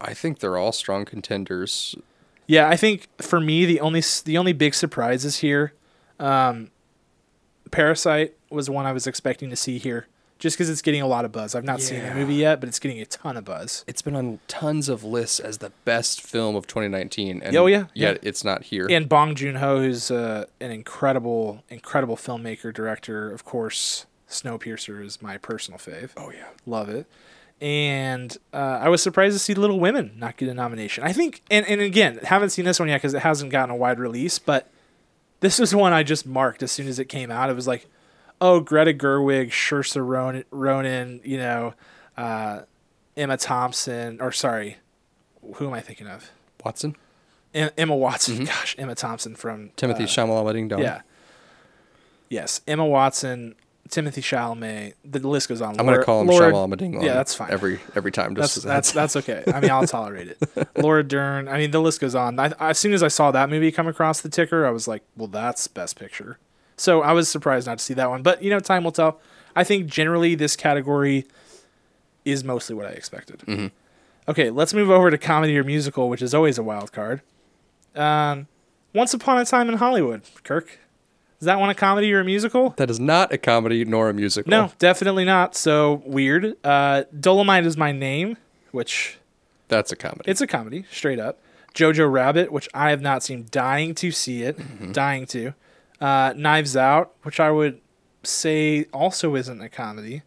I 0.00 0.14
think 0.14 0.40
they're 0.40 0.58
all 0.58 0.72
strong 0.72 1.04
contenders. 1.04 1.96
Yeah, 2.46 2.68
I 2.68 2.76
think 2.76 3.08
for 3.20 3.40
me 3.40 3.64
the 3.64 3.80
only 3.80 4.02
the 4.24 4.38
only 4.38 4.52
big 4.52 4.74
surprises 4.74 5.38
here, 5.38 5.72
um, 6.20 6.70
Parasite 7.70 8.34
was 8.50 8.70
one 8.70 8.86
I 8.86 8.92
was 8.92 9.06
expecting 9.06 9.50
to 9.50 9.56
see 9.56 9.78
here, 9.78 10.06
just 10.38 10.56
because 10.56 10.68
it's 10.68 10.82
getting 10.82 11.00
a 11.02 11.06
lot 11.06 11.24
of 11.24 11.32
buzz. 11.32 11.54
I've 11.54 11.64
not 11.64 11.80
seen 11.80 12.02
the 12.02 12.14
movie 12.14 12.34
yet, 12.34 12.60
but 12.60 12.68
it's 12.68 12.78
getting 12.78 13.00
a 13.00 13.06
ton 13.06 13.36
of 13.36 13.44
buzz. 13.44 13.84
It's 13.86 14.02
been 14.02 14.14
on 14.14 14.38
tons 14.48 14.88
of 14.88 15.02
lists 15.02 15.40
as 15.40 15.58
the 15.58 15.70
best 15.84 16.20
film 16.20 16.56
of 16.56 16.66
2019, 16.66 17.42
and 17.42 17.56
Oh, 17.56 17.66
yeah, 17.66 17.86
yet 17.94 18.20
yeah. 18.22 18.28
it's 18.28 18.44
not 18.44 18.64
here. 18.64 18.86
And 18.90 19.08
Bong 19.08 19.34
Joon 19.34 19.56
Ho, 19.56 19.80
who's 19.80 20.10
uh, 20.10 20.44
an 20.60 20.70
incredible, 20.70 21.64
incredible 21.70 22.16
filmmaker, 22.16 22.72
director. 22.74 23.30
Of 23.32 23.44
course, 23.44 24.04
Snowpiercer 24.28 25.02
is 25.04 25.22
my 25.22 25.38
personal 25.38 25.78
fave. 25.78 26.10
oh 26.16 26.30
yeah, 26.30 26.48
Love 26.66 26.88
it. 26.88 27.06
And 27.58 28.36
uh, 28.52 28.80
I 28.82 28.90
was 28.90 29.02
surprised 29.02 29.34
to 29.34 29.38
see 29.38 29.54
Little 29.54 29.80
Women 29.80 30.12
not 30.18 30.36
get 30.36 30.48
a 30.50 30.54
nomination. 30.54 31.02
I 31.04 31.12
think, 31.14 31.40
and, 31.50 31.64
and 31.66 31.80
again, 31.80 32.18
haven't 32.22 32.50
seen 32.50 32.66
this 32.66 32.78
one 32.78 32.88
yet 32.90 32.96
because 32.98 33.14
it 33.14 33.22
hasn't 33.22 33.50
gotten 33.50 33.70
a 33.70 33.76
wide 33.76 33.98
release, 33.98 34.38
but 34.38 34.68
this 35.40 35.58
was 35.58 35.74
one 35.74 35.94
I 35.94 36.02
just 36.02 36.26
marked 36.26 36.62
as 36.62 36.70
soon 36.70 36.86
as 36.86 36.98
it 36.98 37.06
came 37.06 37.30
out. 37.30 37.48
It 37.48 37.56
was 37.56 37.66
like, 37.66 37.86
oh, 38.40 38.60
Greta 38.60 38.92
Gerwig, 38.92 39.48
Saoirse 39.48 40.44
Ronan, 40.50 41.20
you 41.24 41.38
know, 41.38 41.74
uh, 42.16 42.60
Emma 43.16 43.36
Thompson, 43.36 44.20
or 44.20 44.32
sorry, 44.32 44.76
who 45.54 45.66
am 45.66 45.72
I 45.72 45.80
thinking 45.80 46.06
of? 46.06 46.30
Watson, 46.64 46.96
Em- 47.54 47.70
Emma 47.78 47.96
Watson. 47.96 48.44
Gosh, 48.44 48.74
Emma 48.78 48.94
Thompson 48.94 49.34
from 49.36 49.70
Timothy 49.76 50.04
uh, 50.04 50.08
Chalamet, 50.08 50.52
Ding 50.52 50.68
Dong. 50.68 50.80
Yeah. 50.80 51.02
Yes, 52.28 52.60
Emma 52.66 52.84
Watson, 52.84 53.54
Timothy 53.88 54.20
Chalamet. 54.20 54.94
The 55.04 55.20
list 55.20 55.48
goes 55.48 55.62
on. 55.62 55.78
I'm 55.78 55.86
gonna 55.86 56.02
call 56.02 56.22
him 56.22 56.26
Laura- 56.26 56.52
Chalamet 56.52 56.76
Ding. 56.78 57.00
Yeah, 57.00 57.14
that's 57.14 57.34
fine. 57.34 57.50
Every 57.50 57.80
every 57.94 58.10
time. 58.10 58.34
That's 58.34 58.54
Just 58.54 58.66
that's 58.66 58.92
that's 58.92 59.16
okay. 59.16 59.44
I 59.46 59.60
mean, 59.60 59.70
I'll 59.70 59.86
tolerate 59.86 60.28
it. 60.28 60.68
Laura 60.76 61.04
Dern. 61.04 61.46
I 61.48 61.58
mean, 61.58 61.70
the 61.70 61.80
list 61.80 62.00
goes 62.00 62.14
on. 62.14 62.38
I, 62.38 62.52
as 62.58 62.78
soon 62.78 62.92
as 62.92 63.02
I 63.02 63.08
saw 63.08 63.30
that 63.30 63.48
movie 63.48 63.70
come 63.70 63.86
across 63.86 64.20
the 64.20 64.28
ticker, 64.28 64.66
I 64.66 64.70
was 64.70 64.88
like, 64.88 65.02
"Well, 65.16 65.28
that's 65.28 65.68
Best 65.68 65.98
Picture." 65.98 66.38
So 66.76 67.02
I 67.02 67.12
was 67.12 67.28
surprised 67.28 67.66
not 67.66 67.78
to 67.78 67.84
see 67.84 67.94
that 67.94 68.10
one. 68.10 68.22
But 68.22 68.42
you 68.42 68.50
know, 68.50 68.60
time 68.60 68.84
will 68.84 68.92
tell. 68.92 69.20
I 69.54 69.64
think 69.64 69.86
generally 69.86 70.34
this 70.34 70.56
category 70.56 71.26
is 72.24 72.44
mostly 72.44 72.74
what 72.76 72.86
I 72.86 72.90
expected. 72.90 73.40
Mm-hmm. 73.40 73.66
Okay, 74.28 74.50
let's 74.50 74.74
move 74.74 74.90
over 74.90 75.10
to 75.10 75.16
comedy 75.18 75.56
or 75.56 75.64
musical, 75.64 76.08
which 76.08 76.20
is 76.20 76.34
always 76.34 76.58
a 76.58 76.62
wild 76.62 76.92
card. 76.92 77.22
Um, 77.94 78.48
Once 78.92 79.14
Upon 79.14 79.38
a 79.38 79.44
Time 79.44 79.68
in 79.68 79.76
Hollywood, 79.76 80.22
Kirk. 80.42 80.78
Is 81.40 81.44
that 81.44 81.60
one 81.60 81.68
a 81.70 81.74
comedy 81.74 82.12
or 82.12 82.20
a 82.20 82.24
musical? 82.24 82.70
that 82.78 82.88
is 82.90 82.98
not 82.98 83.30
a 83.32 83.36
comedy 83.38 83.84
nor 83.84 84.08
a 84.08 84.14
musical. 84.14 84.50
No, 84.50 84.72
definitely 84.78 85.24
not. 85.26 85.54
So 85.54 86.02
weird. 86.06 86.56
Uh, 86.64 87.04
Dolomite 87.18 87.66
is 87.66 87.76
my 87.76 87.92
name, 87.92 88.36
which 88.72 89.18
that's 89.68 89.92
a 89.92 89.96
comedy. 89.96 90.30
it's 90.30 90.40
a 90.40 90.46
comedy, 90.46 90.86
straight 90.90 91.18
up. 91.18 91.38
Jojo 91.74 92.10
Rabbit, 92.10 92.50
which 92.50 92.68
I 92.72 92.88
have 92.90 93.02
not 93.02 93.22
seen, 93.22 93.46
dying 93.50 93.94
to 93.96 94.10
see 94.10 94.42
it, 94.42 94.56
Mm-hmm. 94.58 94.92
dying 94.92 95.26
to. 95.26 95.52
Uh, 96.00 96.34
Knives 96.36 96.76
Out, 96.76 97.14
which 97.22 97.40
I 97.40 97.50
would 97.50 97.80
say 98.22 98.84
also 98.92 99.34
isn't 99.34 99.60
a 99.60 99.68
comedy. 99.68 100.22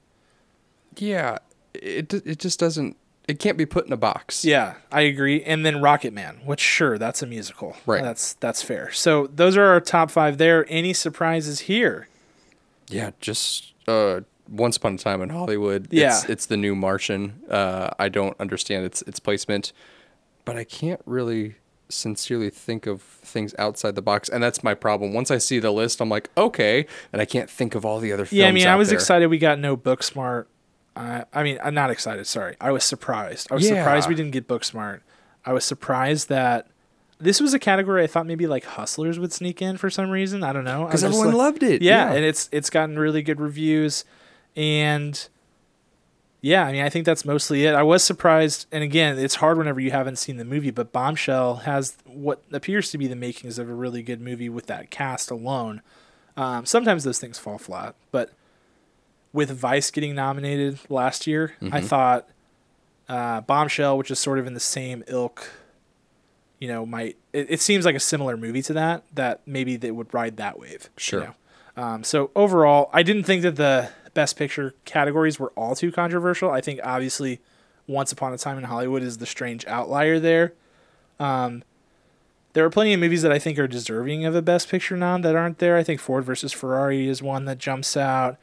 Yeah, 0.97 1.37
it 1.73 2.13
it 2.13 2.39
just 2.39 2.59
doesn't. 2.59 2.97
It 3.27 3.37
can't 3.37 3.57
be 3.57 3.65
put 3.65 3.85
in 3.85 3.93
a 3.93 3.97
box. 3.97 4.43
Yeah, 4.43 4.75
I 4.91 5.01
agree. 5.01 5.43
And 5.43 5.63
then 5.63 5.81
Rocket 5.81 6.13
Man, 6.13 6.39
which 6.45 6.59
sure, 6.59 6.97
that's 6.97 7.21
a 7.21 7.27
musical. 7.27 7.77
Right. 7.85 8.01
That's 8.01 8.33
that's 8.33 8.63
fair. 8.63 8.91
So 8.91 9.27
those 9.27 9.55
are 9.55 9.65
our 9.65 9.79
top 9.79 10.09
five 10.09 10.39
there. 10.39 10.65
Any 10.67 10.93
surprises 10.93 11.61
here? 11.61 12.07
Yeah, 12.87 13.11
just 13.19 13.73
uh, 13.87 14.21
Once 14.49 14.77
Upon 14.77 14.95
a 14.95 14.97
Time 14.97 15.21
in 15.21 15.29
Hollywood. 15.29 15.89
Yeah. 15.91 16.17
it's, 16.17 16.25
it's 16.29 16.45
the 16.47 16.57
new 16.57 16.73
Martian. 16.73 17.39
Uh, 17.47 17.91
I 17.99 18.09
don't 18.09 18.35
understand 18.39 18.83
its 18.85 19.03
its 19.03 19.19
placement, 19.19 19.73
but 20.43 20.57
I 20.57 20.63
can't 20.63 21.01
really 21.05 21.55
sincerely 21.89 22.49
think 22.49 22.85
of 22.87 23.01
things 23.01 23.53
outside 23.59 23.95
the 23.95 24.01
box, 24.01 24.29
and 24.29 24.41
that's 24.43 24.63
my 24.63 24.73
problem. 24.73 25.13
Once 25.13 25.31
I 25.31 25.37
see 25.39 25.59
the 25.59 25.71
list, 25.71 25.99
I'm 26.01 26.09
like, 26.09 26.29
okay, 26.37 26.85
and 27.11 27.21
I 27.21 27.25
can't 27.25 27.49
think 27.49 27.75
of 27.75 27.85
all 27.85 27.99
the 27.99 28.13
other. 28.13 28.25
Films 28.25 28.39
Yeah, 28.39 28.47
I 28.47 28.51
mean, 28.51 28.67
I 28.67 28.75
was 28.75 28.89
there. 28.89 28.97
excited 28.97 29.27
we 29.27 29.37
got 29.39 29.59
no 29.59 29.75
Booksmart. 29.75 30.45
Uh, 30.95 31.23
I 31.33 31.43
mean, 31.43 31.59
I'm 31.63 31.73
not 31.73 31.89
excited. 31.91 32.27
Sorry, 32.27 32.55
I 32.61 32.71
was 32.71 32.83
surprised. 32.83 33.47
I 33.51 33.55
was 33.55 33.67
surprised 33.67 34.07
we 34.09 34.15
didn't 34.15 34.31
get 34.31 34.47
Booksmart. 34.47 35.01
I 35.45 35.53
was 35.53 35.63
surprised 35.65 36.29
that 36.29 36.67
this 37.19 37.39
was 37.41 37.53
a 37.53 37.59
category 37.59 38.03
I 38.03 38.07
thought 38.07 38.25
maybe 38.27 38.47
like 38.47 38.65
Hustlers 38.65 39.17
would 39.19 39.31
sneak 39.33 39.61
in 39.61 39.77
for 39.77 39.89
some 39.89 40.09
reason. 40.09 40.43
I 40.43 40.51
don't 40.53 40.63
know. 40.65 40.85
Because 40.85 41.03
everyone 41.03 41.27
like- 41.27 41.35
loved 41.35 41.63
it. 41.63 41.81
yeah, 41.81 42.11
and 42.11 42.23
it's 42.25 42.49
it's 42.51 42.69
gotten 42.69 42.99
really 42.99 43.21
good 43.21 43.39
reviews, 43.39 44.03
and 44.55 45.27
yeah, 46.41 46.65
I 46.65 46.71
mean, 46.71 46.83
I 46.83 46.89
think 46.89 47.05
that's 47.05 47.25
mostly 47.25 47.65
it. 47.65 47.73
I 47.75 47.83
was 47.83 48.03
surprised, 48.03 48.65
and 48.71 48.83
again, 48.83 49.17
it's 49.19 49.35
hard 49.35 49.57
whenever 49.57 49.79
you 49.79 49.91
haven't 49.91 50.17
seen 50.17 50.37
the 50.37 50.45
movie, 50.45 50.71
but 50.71 50.91
Bombshell 50.91 51.57
has 51.57 51.97
what 52.05 52.41
appears 52.51 52.91
to 52.91 52.97
be 52.97 53.07
the 53.07 53.15
makings 53.15 53.59
of 53.59 53.69
a 53.69 53.73
really 53.73 54.01
good 54.01 54.21
movie 54.21 54.49
with 54.49 54.67
that 54.67 54.89
cast 54.89 55.29
alone. 55.31 55.81
Um, 56.37 56.65
sometimes 56.65 57.03
those 57.03 57.19
things 57.19 57.37
fall 57.37 57.57
flat, 57.57 57.95
but 58.11 58.31
with 59.33 59.51
Vice 59.51 59.91
getting 59.91 60.15
nominated 60.15 60.79
last 60.89 61.27
year, 61.27 61.53
I 61.71 61.81
thought 61.81 62.29
uh, 63.09 63.41
Bombshell, 63.41 63.97
which 63.97 64.09
is 64.09 64.19
sort 64.19 64.39
of 64.39 64.47
in 64.47 64.53
the 64.53 64.59
same 64.59 65.03
ilk, 65.07 65.51
you 66.59 66.67
know, 66.67 66.85
might 66.85 67.17
it, 67.33 67.47
it 67.49 67.61
seems 67.61 67.85
like 67.85 67.95
a 67.95 67.99
similar 67.99 68.37
movie 68.37 68.61
to 68.63 68.73
that. 68.73 69.03
That 69.13 69.41
maybe 69.45 69.75
they 69.75 69.91
would 69.91 70.13
ride 70.13 70.37
that 70.37 70.57
wave. 70.59 70.83
you 70.83 70.89
Sure. 70.97 71.19
know? 71.19 71.83
Um, 71.83 72.03
so 72.03 72.31
overall, 72.35 72.89
I 72.91 73.03
didn't 73.03 73.23
think 73.23 73.43
that 73.43 73.55
the 73.55 73.89
Best 74.19 74.35
Picture 74.35 74.75
categories 74.83 75.39
were 75.39 75.53
all 75.55 75.75
too 75.75 75.93
controversial. 75.93 76.51
I 76.51 76.59
think 76.59 76.81
obviously, 76.83 77.39
Once 77.87 78.11
Upon 78.11 78.33
a 78.33 78.37
Time 78.37 78.57
in 78.57 78.65
Hollywood 78.65 79.01
is 79.01 79.19
the 79.19 79.25
strange 79.25 79.65
outlier 79.65 80.19
there. 80.19 80.51
Um, 81.21 81.63
there 82.51 82.65
are 82.65 82.69
plenty 82.69 82.91
of 82.93 82.99
movies 82.99 83.21
that 83.21 83.31
I 83.31 83.39
think 83.39 83.57
are 83.57 83.65
deserving 83.65 84.25
of 84.25 84.35
a 84.35 84.41
Best 84.41 84.67
Picture 84.67 84.97
nom 84.97 85.21
that 85.21 85.37
aren't 85.37 85.59
there. 85.59 85.77
I 85.77 85.83
think 85.83 86.01
Ford 86.01 86.25
versus 86.25 86.51
Ferrari 86.51 87.07
is 87.07 87.23
one 87.23 87.45
that 87.45 87.59
jumps 87.59 87.95
out. 87.95 88.35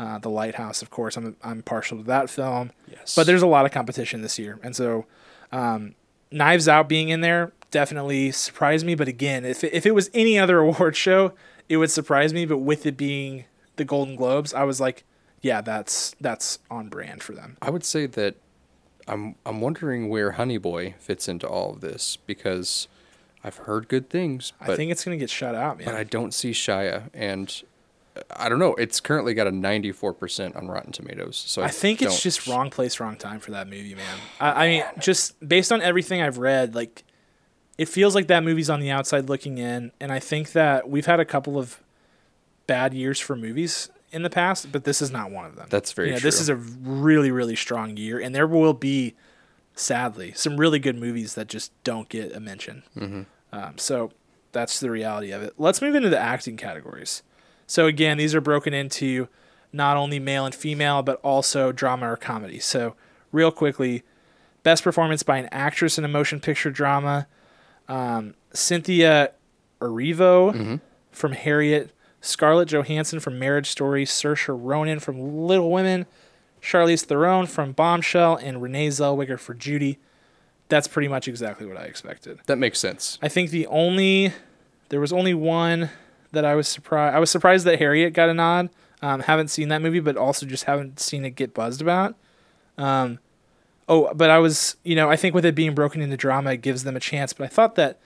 Uh, 0.00 0.18
the 0.18 0.28
Lighthouse, 0.28 0.82
of 0.82 0.90
course, 0.90 1.16
I'm 1.16 1.36
I'm 1.44 1.62
partial 1.62 1.98
to 1.98 2.02
that 2.02 2.28
film. 2.28 2.72
Yes. 2.90 3.14
But 3.14 3.28
there's 3.28 3.42
a 3.42 3.46
lot 3.46 3.64
of 3.64 3.70
competition 3.70 4.22
this 4.22 4.36
year, 4.36 4.58
and 4.64 4.74
so 4.74 5.06
um, 5.52 5.94
Knives 6.32 6.66
Out 6.66 6.88
being 6.88 7.10
in 7.10 7.20
there 7.20 7.52
definitely 7.70 8.32
surprised 8.32 8.84
me. 8.84 8.96
But 8.96 9.06
again, 9.06 9.44
if 9.44 9.62
it, 9.62 9.72
if 9.72 9.86
it 9.86 9.94
was 9.94 10.10
any 10.12 10.40
other 10.40 10.58
award 10.66 10.96
show, 10.96 11.34
it 11.68 11.76
would 11.76 11.92
surprise 11.92 12.34
me. 12.34 12.46
But 12.46 12.58
with 12.58 12.84
it 12.84 12.96
being 12.96 13.44
the 13.76 13.84
Golden 13.84 14.16
Globes, 14.16 14.52
I 14.52 14.64
was 14.64 14.80
like, 14.80 15.04
yeah, 15.42 15.60
that's 15.60 16.14
that's 16.20 16.58
on 16.70 16.88
brand 16.88 17.22
for 17.22 17.32
them. 17.32 17.56
I 17.62 17.70
would 17.70 17.84
say 17.84 18.06
that 18.06 18.36
I'm 19.08 19.34
I'm 19.46 19.60
wondering 19.60 20.08
where 20.08 20.32
Honey 20.32 20.58
Boy 20.58 20.94
fits 20.98 21.28
into 21.28 21.48
all 21.48 21.72
of 21.72 21.80
this 21.80 22.18
because 22.26 22.88
I've 23.42 23.56
heard 23.58 23.88
good 23.88 24.10
things, 24.10 24.52
but 24.60 24.70
I 24.70 24.76
think 24.76 24.92
it's 24.92 25.04
gonna 25.04 25.16
get 25.16 25.30
shut 25.30 25.54
out, 25.54 25.78
man. 25.78 25.86
but 25.86 25.94
I 25.94 26.04
don't 26.04 26.34
see 26.34 26.52
Shia, 26.52 27.08
and 27.14 27.62
uh, 28.16 28.20
I 28.36 28.48
don't 28.48 28.58
know. 28.58 28.74
It's 28.74 29.00
currently 29.00 29.32
got 29.32 29.46
a 29.46 29.50
94% 29.50 30.56
on 30.56 30.68
Rotten 30.68 30.92
Tomatoes. 30.92 31.42
So 31.46 31.62
I, 31.62 31.66
I 31.66 31.68
think 31.68 32.02
it's 32.02 32.22
just 32.22 32.46
wrong 32.46 32.68
place, 32.68 33.00
wrong 33.00 33.16
time 33.16 33.40
for 33.40 33.52
that 33.52 33.66
movie, 33.66 33.94
man. 33.94 34.18
I, 34.40 34.50
I 34.50 34.68
mean, 34.68 34.84
just 34.98 35.46
based 35.46 35.72
on 35.72 35.80
everything 35.80 36.20
I've 36.20 36.38
read, 36.38 36.74
like 36.74 37.04
it 37.78 37.88
feels 37.88 38.14
like 38.14 38.26
that 38.26 38.44
movie's 38.44 38.68
on 38.68 38.80
the 38.80 38.90
outside 38.90 39.30
looking 39.30 39.56
in, 39.56 39.90
and 40.00 40.12
I 40.12 40.18
think 40.18 40.52
that 40.52 40.90
we've 40.90 41.06
had 41.06 41.18
a 41.18 41.24
couple 41.24 41.58
of 41.58 41.80
bad 42.66 42.92
years 42.92 43.18
for 43.18 43.34
movies 43.34 43.88
in 44.12 44.22
the 44.22 44.30
past, 44.30 44.72
but 44.72 44.84
this 44.84 45.00
is 45.00 45.10
not 45.10 45.30
one 45.30 45.44
of 45.44 45.56
them. 45.56 45.66
That's 45.70 45.92
very 45.92 46.08
You 46.08 46.14
know, 46.14 46.20
This 46.20 46.40
is 46.40 46.48
a 46.48 46.56
really, 46.56 47.30
really 47.30 47.56
strong 47.56 47.96
year, 47.96 48.18
and 48.18 48.34
there 48.34 48.46
will 48.46 48.74
be, 48.74 49.14
sadly, 49.74 50.32
some 50.34 50.56
really 50.56 50.78
good 50.78 50.98
movies 50.98 51.34
that 51.34 51.48
just 51.48 51.72
don't 51.84 52.08
get 52.08 52.34
a 52.34 52.40
mention. 52.40 52.82
Mm-hmm. 52.96 53.22
Um, 53.52 53.78
so 53.78 54.12
that's 54.52 54.80
the 54.80 54.90
reality 54.90 55.30
of 55.30 55.42
it. 55.42 55.54
Let's 55.58 55.80
move 55.80 55.94
into 55.94 56.08
the 56.08 56.18
acting 56.18 56.56
categories. 56.56 57.22
So 57.66 57.86
again, 57.86 58.18
these 58.18 58.34
are 58.34 58.40
broken 58.40 58.74
into 58.74 59.28
not 59.72 59.96
only 59.96 60.18
male 60.18 60.44
and 60.44 60.54
female, 60.54 61.02
but 61.02 61.20
also 61.22 61.70
drama 61.70 62.10
or 62.10 62.16
comedy. 62.16 62.58
So 62.58 62.96
real 63.30 63.52
quickly, 63.52 64.02
best 64.62 64.82
performance 64.82 65.22
by 65.22 65.38
an 65.38 65.48
actress 65.52 65.98
in 65.98 66.04
a 66.04 66.08
motion 66.08 66.40
picture 66.40 66.70
drama, 66.70 67.28
um, 67.88 68.34
Cynthia 68.52 69.32
Erivo 69.80 70.80
from 71.12 71.32
Harriet, 71.32 71.92
Scarlett 72.20 72.68
Johansson 72.68 73.20
from 73.20 73.38
Marriage 73.38 73.70
Story, 73.70 74.04
Saoirse 74.04 74.48
Ronan 74.48 75.00
from 75.00 75.46
Little 75.46 75.70
Women, 75.70 76.06
Charlize 76.62 77.04
Theron 77.04 77.46
from 77.46 77.72
Bombshell, 77.72 78.36
and 78.36 78.60
Renee 78.60 78.88
Zellweger 78.88 79.38
for 79.38 79.54
Judy. 79.54 79.98
That's 80.68 80.86
pretty 80.86 81.08
much 81.08 81.26
exactly 81.26 81.66
what 81.66 81.76
I 81.76 81.84
expected. 81.84 82.40
that 82.46 82.56
makes 82.58 82.78
sense. 82.78 83.18
I 83.22 83.28
think 83.28 83.50
the 83.50 83.66
only 83.66 84.32
there 84.90 85.00
was 85.00 85.12
only 85.12 85.34
one 85.34 85.90
that 86.32 86.44
I 86.44 86.54
was 86.54 86.68
surprised. 86.68 87.16
I 87.16 87.18
was 87.18 87.30
surprised 87.30 87.64
that 87.66 87.78
Harriet 87.78 88.12
got 88.12 88.28
a 88.28 88.34
nod. 88.34 88.70
Um, 89.02 89.20
haven't 89.20 89.48
seen 89.48 89.68
that 89.68 89.80
movie, 89.80 90.00
but 90.00 90.16
also 90.16 90.44
just 90.44 90.64
haven't 90.64 91.00
seen 91.00 91.24
it 91.24 91.30
get 91.30 91.54
buzzed 91.54 91.80
about. 91.80 92.14
Um, 92.76 93.18
oh, 93.88 94.12
but 94.14 94.28
I 94.30 94.38
was, 94.38 94.76
you 94.84 94.94
know, 94.94 95.08
I 95.10 95.16
think 95.16 95.34
with 95.34 95.44
it 95.44 95.54
being 95.54 95.74
broken 95.74 96.02
into 96.02 96.16
drama, 96.16 96.52
it 96.52 96.58
gives 96.58 96.84
them 96.84 96.96
a 96.96 97.00
chance. 97.00 97.32
But 97.32 97.44
I 97.44 97.48
thought 97.48 97.76
that 97.76 97.98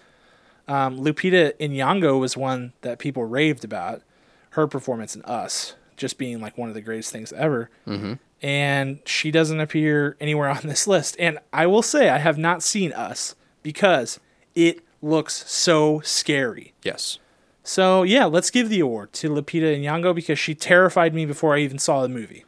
um, 0.68 0.98
Lupita 0.98 1.52
Nyong'o 1.58 2.18
was 2.18 2.36
one 2.36 2.72
that 2.82 2.98
people 2.98 3.24
raved 3.24 3.64
about. 3.64 4.02
Her 4.50 4.66
performance 4.66 5.16
in 5.16 5.22
Us 5.22 5.74
just 5.96 6.18
being 6.18 6.40
like 6.40 6.56
one 6.56 6.68
of 6.68 6.74
the 6.74 6.80
greatest 6.80 7.12
things 7.12 7.32
ever. 7.32 7.70
Mm-hmm. 7.86 8.14
And 8.42 9.00
she 9.04 9.30
doesn't 9.30 9.60
appear 9.60 10.16
anywhere 10.20 10.48
on 10.48 10.60
this 10.64 10.86
list. 10.86 11.16
And 11.18 11.38
I 11.52 11.66
will 11.66 11.82
say 11.82 12.08
I 12.08 12.18
have 12.18 12.38
not 12.38 12.62
seen 12.62 12.92
Us 12.92 13.34
because 13.62 14.20
it 14.54 14.80
looks 15.02 15.50
so 15.50 16.00
scary. 16.00 16.72
Yes. 16.82 17.18
So 17.62 18.02
yeah, 18.02 18.26
let's 18.26 18.50
give 18.50 18.68
the 18.68 18.80
award 18.80 19.12
to 19.14 19.30
Lupita 19.30 19.80
Nyong'o 19.80 20.14
because 20.14 20.38
she 20.38 20.54
terrified 20.54 21.14
me 21.14 21.26
before 21.26 21.54
I 21.54 21.60
even 21.60 21.78
saw 21.78 22.02
the 22.02 22.08
movie. 22.08 22.44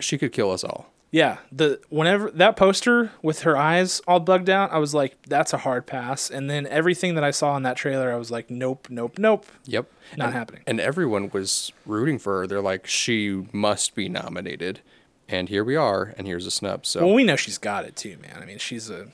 She 0.00 0.18
could 0.18 0.32
kill 0.32 0.50
us 0.50 0.64
all. 0.64 0.90
Yeah, 1.14 1.38
the 1.52 1.80
whenever 1.90 2.28
that 2.32 2.56
poster 2.56 3.12
with 3.22 3.42
her 3.42 3.56
eyes 3.56 4.02
all 4.08 4.18
bugged 4.18 4.50
out, 4.50 4.72
I 4.72 4.78
was 4.78 4.94
like, 4.94 5.16
that's 5.28 5.52
a 5.52 5.58
hard 5.58 5.86
pass. 5.86 6.28
And 6.28 6.50
then 6.50 6.66
everything 6.66 7.14
that 7.14 7.22
I 7.22 7.30
saw 7.30 7.56
in 7.56 7.62
that 7.62 7.76
trailer, 7.76 8.12
I 8.12 8.16
was 8.16 8.32
like, 8.32 8.50
nope, 8.50 8.88
nope, 8.90 9.16
nope, 9.16 9.46
Yep. 9.64 9.86
not 10.16 10.24
and, 10.24 10.34
happening. 10.34 10.62
And 10.66 10.80
everyone 10.80 11.30
was 11.32 11.70
rooting 11.86 12.18
for 12.18 12.40
her. 12.40 12.46
They're 12.48 12.60
like, 12.60 12.88
she 12.88 13.46
must 13.52 13.94
be 13.94 14.08
nominated. 14.08 14.80
And 15.28 15.48
here 15.48 15.62
we 15.62 15.76
are, 15.76 16.14
and 16.18 16.26
here's 16.26 16.46
a 16.46 16.50
snub. 16.50 16.84
So 16.84 17.06
Well, 17.06 17.14
we 17.14 17.22
know 17.22 17.36
she's 17.36 17.58
got 17.58 17.84
it 17.84 17.94
too, 17.94 18.18
man. 18.20 18.40
I 18.42 18.44
mean, 18.44 18.58
she's 18.58 18.90
a. 18.90 19.06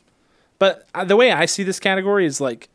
But 0.59 0.89
uh, 0.95 1.05
the 1.05 1.17
way 1.17 1.31
I 1.33 1.45
see 1.45 1.65
this 1.65 1.79
category 1.79 2.25
is 2.25 2.41
like, 2.41 2.71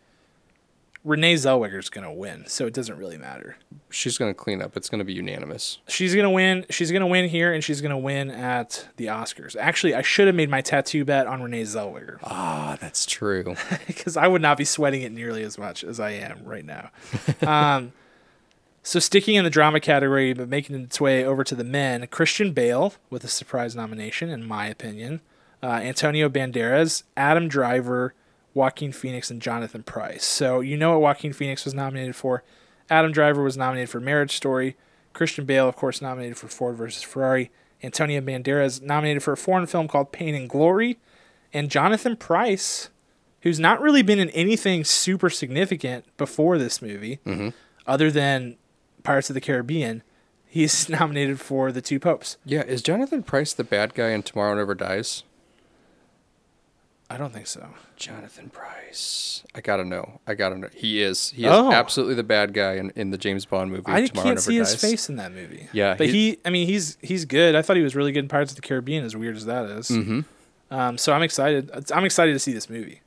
Renee 1.06 1.36
Zellweger's 1.36 1.90
gonna 1.90 2.12
win, 2.12 2.46
so 2.48 2.66
it 2.66 2.74
doesn't 2.74 2.98
really 2.98 3.18
matter. 3.18 3.58
she's 3.90 4.18
going 4.18 4.30
to 4.32 4.36
clean 4.36 4.62
up. 4.62 4.76
It's 4.76 4.90
going 4.90 5.00
to 5.00 5.06
be 5.06 5.14
unanimous. 5.14 5.78
She's 5.88 6.14
gonna 6.16 6.32
win. 6.32 6.66
She's 6.70 6.92
gonna 6.92 7.08
win 7.08 7.30
here, 7.30 7.54
and 7.54 7.64
she's 7.64 7.80
gonna 7.80 7.98
win 7.98 8.30
at 8.32 8.88
the 8.98 9.06
Oscars. 9.06 9.56
Actually, 9.56 9.94
I 9.94 10.02
should 10.02 10.26
have 10.28 10.36
made 10.36 10.50
my 10.50 10.62
tattoo 10.62 11.06
bet 11.06 11.28
on 11.28 11.42
Renee 11.42 11.62
Zellweger 11.62 12.18
Ah, 12.24 12.78
that's 12.82 13.06
true. 13.06 13.56
because 13.88 14.18
I 14.18 14.28
would 14.28 14.42
not 14.42 14.58
be 14.58 14.66
sweating 14.66 15.04
it 15.04 15.12
nearly 15.12 15.44
as 15.44 15.58
much 15.58 15.84
as 15.84 16.00
I 16.00 16.10
am 16.12 16.44
right 16.44 16.66
now. 16.66 16.90
um, 17.48 17.94
so 18.84 19.00
sticking 19.00 19.36
in 19.36 19.44
the 19.44 19.50
drama 19.50 19.80
category, 19.80 20.34
but 20.34 20.50
making 20.50 20.76
its 20.76 21.00
way 21.00 21.24
over 21.24 21.44
to 21.44 21.56
the 21.56 21.64
men, 21.64 22.06
Christian 22.08 22.52
Bale 22.52 22.94
with 23.10 23.24
a 23.24 23.28
surprise 23.28 23.76
nomination, 23.76 24.30
in 24.30 24.44
my 24.44 24.68
opinion. 24.68 25.22
Uh, 25.64 25.68
Antonio 25.82 26.30
Banderas, 26.30 27.04
Adam 27.16 27.48
Driver, 27.48 28.14
Joaquin 28.56 28.92
Phoenix, 28.94 29.30
and 29.30 29.42
Jonathan 29.42 29.84
Pryce. 29.84 30.24
So 30.24 30.62
you 30.62 30.78
know 30.78 30.92
what 30.92 31.02
Joaquin 31.02 31.34
Phoenix 31.34 31.66
was 31.66 31.76
nominated 31.76 32.16
for. 32.16 32.44
Adam 32.90 33.12
Driver 33.12 33.44
was 33.44 33.58
nominated 33.58 33.90
for 33.90 34.00
Marriage 34.00 34.36
Story. 34.36 34.76
Christian 35.14 35.46
Bale, 35.46 35.68
of 35.68 35.76
course, 35.76 36.02
nominated 36.02 36.38
for 36.38 36.48
Ford 36.48 36.76
versus 36.76 37.04
Ferrari. 37.04 37.52
Antonio 37.84 38.22
Banderas 38.22 38.82
nominated 38.82 39.22
for 39.22 39.34
a 39.34 39.38
foreign 39.38 39.68
film 39.68 39.88
called 39.88 40.12
Pain 40.12 40.34
and 40.34 40.50
Glory. 40.50 40.98
And 41.54 41.70
Jonathan 41.70 42.16
Pryce, 42.16 42.90
who's 43.42 43.60
not 43.60 43.82
really 43.82 44.02
been 44.02 44.20
in 44.20 44.30
anything 44.30 44.84
super 44.84 45.30
significant 45.30 46.06
before 46.18 46.58
this 46.58 46.82
movie, 46.82 47.20
mm-hmm. 47.26 47.50
other 47.86 48.10
than 48.10 48.56
Pirates 49.04 49.30
of 49.30 49.34
the 49.34 49.42
Caribbean, 49.42 50.02
he's 50.46 50.88
nominated 50.90 51.42
for 51.42 51.72
The 51.72 51.82
Two 51.82 52.00
Popes. 52.00 52.38
Yeah, 52.46 52.64
is 52.64 52.82
Jonathan 52.82 53.22
Pryce 53.22 53.54
the 53.54 53.64
bad 53.66 53.94
guy 53.94 54.10
in 54.10 54.24
Tomorrow 54.24 54.56
Never 54.56 54.76
Dies? 54.76 55.24
I 57.10 57.18
don't 57.18 57.32
think 57.32 57.46
so. 57.48 57.68
Jonathan 57.98 58.50
Pryce. 58.50 59.44
I 59.54 59.62
gotta 59.62 59.86
know. 59.86 60.20
I 60.26 60.34
gotta 60.34 60.58
know. 60.58 60.70
He 60.74 61.02
is. 61.04 61.30
He 61.32 61.44
is 61.46 61.52
Oh. 61.52 61.72
absolutely 61.72 62.16
the 62.16 62.24
bad 62.24 62.54
guy 62.54 62.74
in, 62.74 62.92
in 62.96 63.12
the 63.12 63.18
James 63.18 63.46
Bond 63.46 63.70
movie. 63.72 63.84
I 63.86 64.08
Tomorrow 64.08 64.24
can't 64.26 64.36
Never 64.38 64.40
see 64.42 64.58
his 64.58 64.76
face 64.76 65.08
in 65.08 65.18
that 65.18 65.32
movie. 65.32 65.68
Yeah, 65.72 65.96
but 65.96 66.08
he- 66.08 66.32
he, 66.32 66.38
I 66.44 66.50
mean, 66.50 66.66
he's 66.68 66.98
he's 67.02 67.26
good. 67.26 67.56
I 67.56 67.62
thought 67.62 67.78
he 67.78 67.84
was 67.84 67.96
really 67.96 68.12
good 68.12 68.24
in 68.24 68.28
Pirates 68.28 68.52
of 68.52 68.56
the 68.56 68.64
Caribbean. 68.64 69.04
As 69.06 69.16
weird 69.16 69.36
as 69.36 69.46
that 69.46 69.66
is. 69.70 69.90
Mm-hmm. 69.90 70.22
Um, 70.72 70.98
so 70.98 71.14
I'm 71.14 71.22
excited. 71.22 71.70
I'm 71.94 72.06
excited 72.06 72.34
to 72.34 72.40
see 72.40 72.54
this 72.54 72.70
movie. 72.70 73.02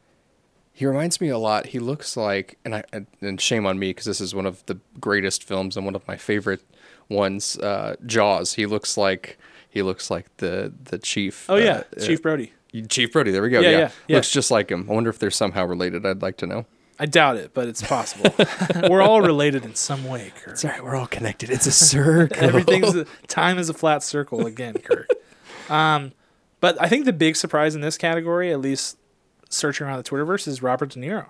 He 0.72 0.86
reminds 0.86 1.20
me 1.20 1.28
a 1.28 1.38
lot. 1.38 1.66
He 1.66 1.80
looks 1.80 2.16
like, 2.16 2.56
and 2.64 2.76
I 2.76 2.84
and 3.20 3.40
shame 3.40 3.66
on 3.66 3.80
me 3.80 3.90
because 3.90 4.04
this 4.04 4.20
is 4.20 4.32
one 4.32 4.46
of 4.46 4.64
the 4.66 4.78
greatest 5.00 5.42
films 5.42 5.76
and 5.76 5.84
one 5.84 5.96
of 5.96 6.06
my 6.06 6.16
favorite 6.16 6.62
ones. 7.08 7.58
Uh, 7.58 7.96
Jaws. 8.06 8.54
He 8.54 8.64
looks 8.64 8.96
like 8.96 9.38
he 9.68 9.82
looks 9.82 10.08
like 10.08 10.26
the 10.36 10.72
the 10.84 10.98
chief. 10.98 11.46
Oh 11.50 11.56
yeah, 11.56 11.82
uh, 11.96 12.00
Chief 12.00 12.22
Brody. 12.22 12.52
Chief 12.88 13.12
Brody. 13.12 13.30
There 13.30 13.42
we 13.42 13.50
go. 13.50 13.60
Yeah, 13.60 13.70
Yeah, 13.70 13.78
yeah, 13.78 13.90
yeah. 14.08 14.16
looks 14.16 14.30
just 14.30 14.50
like 14.50 14.70
him. 14.70 14.86
I 14.88 14.92
wonder 14.94 15.10
if 15.10 15.18
they're 15.18 15.30
somehow 15.30 15.64
related. 15.66 16.04
I'd 16.06 16.22
like 16.22 16.36
to 16.38 16.46
know. 16.46 16.66
I 17.00 17.06
doubt 17.06 17.36
it, 17.36 17.54
but 17.54 17.68
it's 17.68 17.80
possible. 17.80 18.34
We're 18.90 19.02
all 19.02 19.22
related 19.22 19.64
in 19.64 19.74
some 19.76 20.04
way, 20.04 20.32
Kirk. 20.42 20.58
all 20.64 20.70
right. 20.70 20.82
we're 20.82 20.96
all 20.96 21.06
connected. 21.06 21.48
It's 21.48 21.66
a 21.66 21.70
circle. 21.70 22.36
Everything's 22.40 22.92
a, 22.96 23.04
time 23.28 23.56
is 23.58 23.68
a 23.68 23.74
flat 23.74 24.02
circle 24.02 24.46
again, 24.46 24.74
Kirk. 24.74 25.08
Um, 25.70 26.12
but 26.60 26.80
I 26.80 26.88
think 26.88 27.04
the 27.04 27.12
big 27.12 27.36
surprise 27.36 27.74
in 27.74 27.82
this 27.82 27.98
category, 27.98 28.50
at 28.50 28.58
least 28.58 28.96
searching 29.50 29.86
around 29.86 29.98
the 29.98 30.08
Twitterverse, 30.10 30.48
is 30.48 30.62
Robert 30.62 30.88
De 30.88 30.98
Niro. 30.98 31.26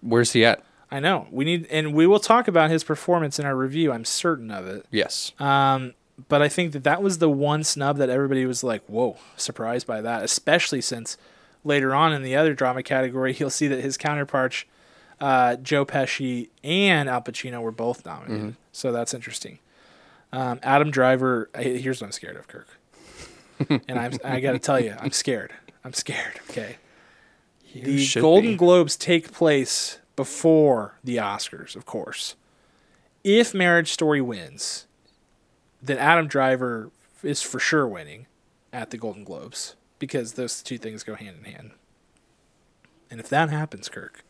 Where's 0.00 0.32
he 0.32 0.44
at? 0.44 0.64
I 0.90 0.98
know 0.98 1.28
we 1.30 1.44
need, 1.44 1.66
and 1.70 1.94
we 1.94 2.04
will 2.04 2.18
talk 2.18 2.48
about 2.48 2.70
his 2.70 2.82
performance 2.82 3.38
in 3.38 3.46
our 3.46 3.54
review. 3.54 3.92
I'm 3.92 4.04
certain 4.04 4.50
of 4.50 4.66
it. 4.66 4.84
Yes. 4.90 5.30
Um, 5.38 5.94
but 6.28 6.42
I 6.42 6.48
think 6.48 6.72
that 6.72 6.84
that 6.84 7.02
was 7.02 7.18
the 7.18 7.28
one 7.30 7.62
snub 7.62 7.98
that 7.98 8.10
everybody 8.10 8.44
was 8.44 8.64
like, 8.64 8.82
"Whoa!" 8.86 9.18
surprised 9.36 9.86
by 9.86 10.00
that, 10.00 10.24
especially 10.24 10.80
since 10.80 11.16
later 11.64 11.94
on 11.94 12.12
in 12.12 12.22
the 12.22 12.34
other 12.34 12.54
drama 12.54 12.82
category, 12.82 13.34
you'll 13.38 13.50
see 13.50 13.68
that 13.68 13.80
his 13.80 13.96
counterparts, 13.96 14.64
uh, 15.20 15.56
Joe 15.56 15.84
Pesci 15.84 16.48
and 16.64 17.08
Al 17.08 17.22
Pacino, 17.22 17.60
were 17.60 17.70
both 17.70 18.04
nominated. 18.04 18.56
So 18.72 18.90
that's 18.90 19.14
interesting. 19.14 19.58
Um, 20.32 20.58
Adam 20.62 20.90
Driver. 20.90 21.50
Here's 21.56 22.00
what 22.00 22.06
I'm 22.08 22.12
scared 22.12 22.36
of, 22.36 22.48
Kirk. 22.48 22.68
and 23.88 23.98
I'm, 23.98 24.12
I 24.24 24.40
got 24.40 24.52
to 24.52 24.58
tell 24.58 24.78
you, 24.80 24.94
I'm 24.98 25.10
scared. 25.12 25.52
I'm 25.84 25.92
scared. 25.92 26.40
Okay. 26.50 26.76
You 27.72 27.82
The 27.82 28.20
Golden 28.20 28.52
be. 28.52 28.56
Globes 28.56 28.96
take 28.96 29.32
place 29.32 29.98
before 30.16 30.94
the 31.04 31.16
Oscars, 31.16 31.76
of 31.76 31.86
course. 31.86 32.34
If 33.24 33.54
Marriage 33.54 33.92
Story 33.92 34.20
wins, 34.20 34.86
then 35.82 35.98
Adam 35.98 36.26
Driver 36.26 36.90
is 37.22 37.42
for 37.42 37.58
sure 37.58 37.86
winning 37.86 38.26
at 38.72 38.90
the 38.90 38.98
Golden 38.98 39.24
Globes 39.24 39.76
because 39.98 40.34
those 40.34 40.62
two 40.62 40.78
things 40.78 41.02
go 41.02 41.14
hand 41.14 41.36
in 41.44 41.52
hand. 41.52 41.70
And 43.10 43.20
if 43.20 43.28
that 43.28 43.50
happens, 43.50 43.88
Kirk, 43.88 44.24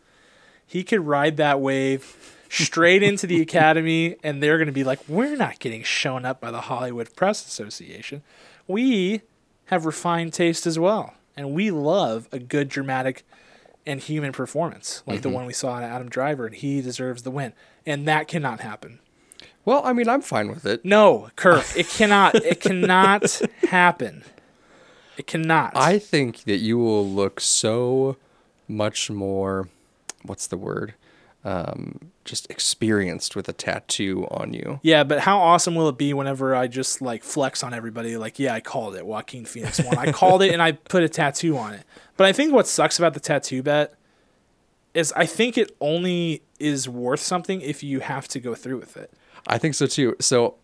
he 0.66 0.84
could 0.84 1.06
ride 1.06 1.36
that 1.36 1.60
wave 1.60 2.36
straight 2.48 3.02
into 3.02 3.26
the 3.26 3.40
Academy, 3.42 4.16
and 4.22 4.42
they're 4.42 4.58
going 4.58 4.66
to 4.66 4.72
be 4.72 4.84
like, 4.84 5.00
we're 5.08 5.36
not 5.36 5.58
getting 5.58 5.82
shown 5.82 6.24
up 6.24 6.40
by 6.40 6.50
the 6.50 6.62
Hollywood 6.62 7.14
Press 7.16 7.46
Association. 7.46 8.22
We 8.66 9.22
have 9.66 9.86
refined 9.86 10.32
taste 10.32 10.66
as 10.66 10.78
well, 10.78 11.14
and 11.36 11.52
we 11.52 11.70
love 11.70 12.28
a 12.32 12.38
good 12.38 12.68
dramatic 12.68 13.24
and 13.86 14.00
human 14.00 14.32
performance 14.32 15.02
like 15.06 15.22
the 15.22 15.28
mm-hmm. 15.28 15.36
one 15.36 15.46
we 15.46 15.52
saw 15.54 15.78
in 15.78 15.84
Adam 15.84 16.08
Driver, 16.08 16.46
and 16.46 16.54
he 16.54 16.80
deserves 16.80 17.22
the 17.22 17.30
win. 17.30 17.54
And 17.86 18.06
that 18.06 18.28
cannot 18.28 18.60
happen. 18.60 19.00
Well, 19.64 19.82
I 19.84 19.92
mean, 19.92 20.08
I'm 20.08 20.22
fine 20.22 20.48
with 20.48 20.64
it. 20.64 20.84
No, 20.84 21.28
Kirk, 21.36 21.64
it 21.76 21.88
cannot. 21.88 22.34
It 22.36 22.60
cannot 22.60 23.40
happen. 23.68 24.24
It 25.18 25.26
cannot. 25.26 25.72
I 25.76 25.98
think 25.98 26.44
that 26.44 26.58
you 26.58 26.78
will 26.78 27.06
look 27.06 27.40
so 27.40 28.16
much 28.66 29.10
more, 29.10 29.68
what's 30.22 30.46
the 30.46 30.56
word? 30.56 30.94
Um, 31.44 32.12
just 32.24 32.50
experienced 32.50 33.34
with 33.34 33.48
a 33.48 33.52
tattoo 33.52 34.26
on 34.30 34.52
you. 34.52 34.80
Yeah, 34.82 35.04
but 35.04 35.20
how 35.20 35.38
awesome 35.38 35.74
will 35.74 35.88
it 35.88 35.96
be 35.98 36.12
whenever 36.12 36.54
I 36.54 36.66
just 36.66 37.00
like 37.00 37.24
flex 37.24 37.62
on 37.62 37.72
everybody? 37.72 38.16
Like, 38.16 38.38
yeah, 38.38 38.54
I 38.54 38.60
called 38.60 38.94
it. 38.96 39.06
Joaquin 39.06 39.44
Phoenix 39.44 39.82
won. 39.82 39.96
I 39.96 40.12
called 40.12 40.42
it 40.42 40.52
and 40.52 40.60
I 40.62 40.72
put 40.72 41.02
a 41.02 41.08
tattoo 41.08 41.56
on 41.56 41.74
it. 41.74 41.84
But 42.16 42.26
I 42.26 42.32
think 42.32 42.52
what 42.52 42.66
sucks 42.66 42.98
about 42.98 43.14
the 43.14 43.20
tattoo 43.20 43.62
bet 43.62 43.94
is 44.94 45.12
I 45.16 45.26
think 45.26 45.56
it 45.56 45.74
only 45.80 46.42
is 46.58 46.88
worth 46.88 47.20
something 47.20 47.60
if 47.60 47.82
you 47.82 48.00
have 48.00 48.28
to 48.28 48.40
go 48.40 48.54
through 48.54 48.78
with 48.78 48.96
it. 48.96 49.12
I 49.48 49.58
think 49.58 49.74
so 49.74 49.86
too. 49.86 50.14
So 50.20 50.54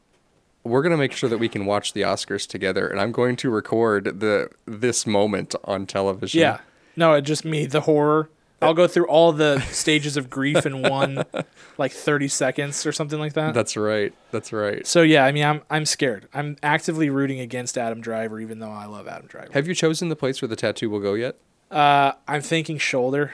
we're 0.63 0.83
gonna 0.83 0.97
make 0.97 1.13
sure 1.13 1.29
that 1.29 1.39
we 1.39 1.49
can 1.49 1.67
watch 1.67 1.93
the 1.93 2.03
Oscars 2.03 2.47
together, 2.47 2.87
and 2.89 3.01
I'm 3.01 3.13
going 3.13 3.37
to 3.37 3.51
record 3.51 4.21
the 4.21 4.51
this 4.67 5.07
moment 5.07 5.55
on 5.65 5.87
television. 5.87 6.41
Yeah. 6.41 6.59
No, 6.97 7.15
it 7.15 7.23
just 7.23 7.45
me, 7.45 7.67
the 7.67 7.81
horror. 7.83 8.31
I'll 8.63 8.73
go 8.73 8.87
through 8.87 9.09
all 9.09 9.33
the 9.33 9.61
stages 9.61 10.17
of 10.17 10.31
grief 10.31 10.65
in 10.65 10.81
one 10.81 11.23
like 11.79 11.93
30 11.93 12.29
seconds 12.29 12.87
or 12.87 12.93
something 12.93 13.19
like 13.19 13.35
that. 13.35 13.53
that's 13.53 13.77
right. 13.77 14.15
That's 14.31 14.55
right. 14.55 14.87
So 14.87 15.03
yeah, 15.03 15.25
I 15.27 15.33
mean, 15.33 15.45
I'm 15.45 15.61
I'm 15.69 15.85
scared. 15.85 16.29
I'm 16.33 16.57
actively 16.63 17.11
rooting 17.11 17.41
against 17.41 17.77
Adam 17.77 18.01
Driver, 18.01 18.41
even 18.41 18.61
though 18.61 18.71
I 18.71 18.87
love 18.87 19.07
Adam 19.07 19.27
Driver. 19.27 19.51
Have 19.53 19.69
you 19.69 19.75
chosen 19.75 20.09
the 20.09 20.17
place 20.17 20.41
where 20.41 20.49
the 20.49 20.57
tattoo 20.57 20.89
will 20.89 21.01
go 21.01 21.13
yet? 21.15 21.37
Uh, 21.71 22.13
I'm 22.29 22.41
thinking 22.41 22.79
shoulder, 22.79 23.33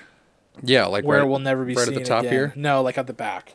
Yeah, 0.62 0.86
like 0.86 1.04
where 1.04 1.18
right, 1.18 1.24
it 1.26 1.28
will 1.28 1.38
never 1.38 1.64
be 1.64 1.74
right 1.74 1.86
seen 1.86 1.94
at 1.94 2.00
the 2.00 2.08
top 2.08 2.20
again. 2.20 2.32
here, 2.32 2.52
No, 2.56 2.82
like 2.82 2.96
at 2.98 3.06
the 3.06 3.12
back. 3.12 3.54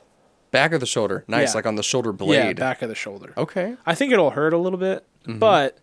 Back 0.55 0.71
of 0.71 0.79
the 0.79 0.85
shoulder. 0.85 1.23
Nice, 1.27 1.49
Yeah. 1.51 1.55
like 1.57 1.65
on 1.65 1.75
the 1.75 1.83
shoulder 1.83 2.11
Yeah, 2.11 2.15
blade. 2.15 2.55
back 2.57 2.81
of 2.81 2.89
the 2.89 2.95
shoulder. 2.95 3.33
Okay. 3.37 3.75
I 3.85 3.93
think 3.93 4.13
it'll 4.13 4.31
hurt 4.31 4.53
a 4.53 4.57
little 4.57 4.79
bit, 4.79 5.03
Mm-hmm. 5.27 5.39
but 5.39 5.77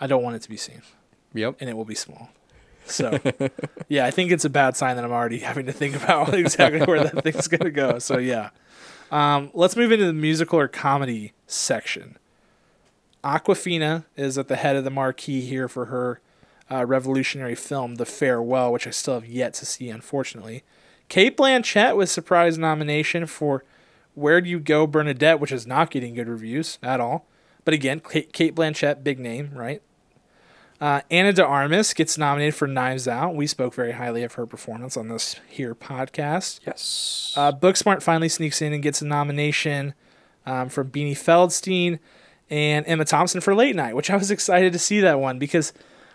I 0.00 0.06
don't 0.06 0.22
want 0.22 0.36
it 0.36 0.42
to 0.42 0.48
be 0.48 0.56
seen, 0.56 0.82
Yep. 1.34 1.56
and 1.60 1.70
it 1.70 1.74
will 1.76 1.84
be 1.84 1.94
small. 1.94 2.30
So, 2.86 3.18
yeah, 3.88 4.04
I 4.06 4.10
think 4.10 4.32
it's 4.32 4.44
a 4.44 4.50
bad 4.50 4.76
sign 4.76 4.96
that 4.96 5.04
I'm 5.04 5.12
already 5.12 5.38
having 5.50 5.66
to 5.66 5.72
think 5.72 5.94
about 5.94 6.34
exactly 6.44 6.80
where 6.82 7.04
that 7.04 7.22
thing's 7.22 7.46
gonna 7.48 7.70
go. 7.70 7.98
So 8.00 8.18
yeah, 8.18 8.50
um, 9.12 9.50
let's 9.54 9.76
move 9.76 9.92
into 9.92 10.06
the 10.06 10.12
musical 10.12 10.58
or 10.58 10.66
comedy 10.68 11.32
section. 11.46 12.16
Awkwafina 13.22 14.04
is 14.16 14.38
at 14.38 14.48
the 14.48 14.56
head 14.56 14.76
of 14.76 14.84
the 14.84 14.90
marquee 14.90 15.42
here 15.42 15.68
for 15.68 15.86
her 15.86 16.20
uh, 16.70 16.86
revolutionary 16.86 17.54
film, 17.54 17.96
The 17.96 18.06
Farewell, 18.06 18.72
which 18.72 18.86
I 18.86 18.90
still 18.90 19.14
have 19.14 19.26
yet 19.26 19.52
to 19.54 19.66
see, 19.66 19.90
unfortunately. 19.90 20.62
Cate 21.10 21.36
Blanchett 21.36 21.96
was 21.96 22.08
surprise 22.10 22.56
nomination 22.56 23.26
for 23.26 23.64
Where 24.14 24.40
Do 24.40 24.48
You 24.48 24.60
Go, 24.60 24.86
Bernadette, 24.86 25.40
which 25.40 25.50
is 25.50 25.66
not 25.66 25.90
getting 25.90 26.14
good 26.14 26.28
reviews 26.28 26.78
at 26.84 27.00
all. 27.00 27.26
But 27.64 27.74
again, 27.74 28.00
Cate 28.00 28.54
Blanchett, 28.54 29.02
big 29.02 29.18
name, 29.18 29.50
right? 29.52 29.82
Uh, 30.80 31.00
Ana 31.10 31.32
de 31.32 31.44
Armas 31.44 31.92
gets 31.94 32.16
nominated 32.16 32.54
for 32.54 32.68
Knives 32.68 33.08
Out. 33.08 33.34
We 33.34 33.48
spoke 33.48 33.74
very 33.74 33.92
highly 33.92 34.22
of 34.22 34.34
her 34.34 34.46
performance 34.46 34.96
on 34.96 35.08
this 35.08 35.34
here 35.48 35.74
podcast. 35.74 36.60
Yes. 36.64 37.34
Uh, 37.36 37.52
Booksmart 37.52 38.02
finally 38.02 38.28
sneaks 38.28 38.62
in 38.62 38.72
and 38.72 38.82
gets 38.82 39.02
a 39.02 39.06
nomination 39.06 39.94
um, 40.46 40.68
from 40.68 40.92
Beanie 40.92 41.10
Feldstein 41.12 41.98
and 42.48 42.86
Emma 42.86 43.04
Thompson 43.04 43.40
for 43.40 43.54
Late 43.54 43.74
Night, 43.74 43.96
which 43.96 44.10
I 44.10 44.16
was 44.16 44.30
excited 44.30 44.72
to 44.72 44.78
see 44.78 45.00
that 45.00 45.18
one 45.18 45.40
because 45.40 45.72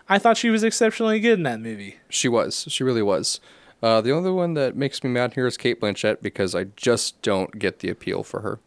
I 0.07 0.19
thought 0.19 0.37
she 0.37 0.49
was 0.49 0.63
exceptionally 0.63 1.19
good 1.19 1.37
in 1.37 1.43
that 1.43 1.59
movie. 1.59 1.97
She 2.07 2.29
was. 2.29 2.65
She 2.69 2.83
really 2.85 3.03
was. 3.03 3.41
Uh, 3.83 4.01
the 4.01 4.11
only 4.11 4.31
one 4.31 4.53
that 4.55 4.75
makes 4.75 5.03
me 5.03 5.09
mad 5.09 5.33
here 5.33 5.45
is 5.45 5.57
Cate 5.57 5.79
Blanchett 5.79 6.21
because 6.21 6.55
I 6.55 6.65
just 6.75 7.21
don't 7.21 7.59
get 7.59 7.79
the 7.79 7.89
appeal 7.89 8.23
for 8.23 8.41
her. 8.41 8.59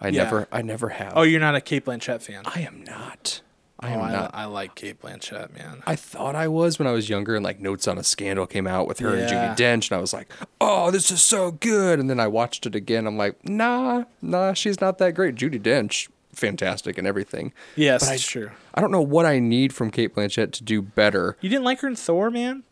I 0.00 0.08
Yeah. 0.08 0.24
never, 0.24 0.48
I 0.50 0.62
never 0.62 0.90
have. 0.90 1.12
Oh, 1.14 1.22
you're 1.22 1.40
not 1.40 1.54
a 1.54 1.60
Cate 1.60 1.84
Blanchett 1.84 2.22
fan? 2.22 2.42
I 2.46 2.60
am 2.62 2.82
not. 2.84 3.40
I 3.78 3.90
oh, 3.90 3.94
am 3.94 4.00
I, 4.02 4.12
not. 4.12 4.30
I 4.32 4.44
like 4.44 4.74
Cate 4.76 5.00
Blanchett, 5.02 5.52
man. 5.56 5.82
I 5.86 5.96
thought 5.96 6.36
I 6.36 6.46
was 6.46 6.78
when 6.78 6.86
I 6.86 6.92
was 6.92 7.08
younger, 7.08 7.34
and 7.34 7.44
like 7.44 7.58
Notes 7.60 7.88
on 7.88 7.98
a 7.98 8.04
Scandal 8.04 8.46
came 8.46 8.66
out 8.68 8.86
with 8.86 9.00
her 9.00 9.10
and 9.10 9.28
Yeah. 9.28 9.54
Judi 9.54 9.56
Dench, 9.56 9.90
and 9.90 9.98
I 9.98 10.00
was 10.00 10.12
like, 10.12 10.32
"Oh, 10.60 10.92
this 10.92 11.10
is 11.10 11.20
so 11.20 11.50
good." 11.50 11.98
And 11.98 12.08
then 12.08 12.20
I 12.20 12.28
watched 12.28 12.64
it 12.64 12.76
again. 12.76 13.08
I'm 13.08 13.16
like, 13.18 13.44
"Nah, 13.44 14.04
nah, 14.22 14.52
she's 14.52 14.80
not 14.80 14.98
that 14.98 15.14
great." 15.14 15.34
Judi 15.34 15.60
Dench, 15.60 16.08
fantastic 16.32 16.96
and 16.96 17.08
everything. 17.08 17.52
Yes, 17.74 18.04
But 18.06 18.12
I- 18.12 18.16
true. 18.18 18.50
I 18.72 18.80
don't 18.80 18.92
know 18.92 19.02
what 19.02 19.26
I 19.26 19.40
need 19.40 19.72
from 19.74 19.90
Cate 19.90 20.14
Blanchett 20.14 20.52
to 20.52 20.62
do 20.62 20.80
better. 20.80 21.36
You 21.40 21.50
didn't 21.50 21.64
like 21.64 21.80
her 21.80 21.88
in 21.88 21.96
Thor, 21.96 22.30
man? 22.30 22.62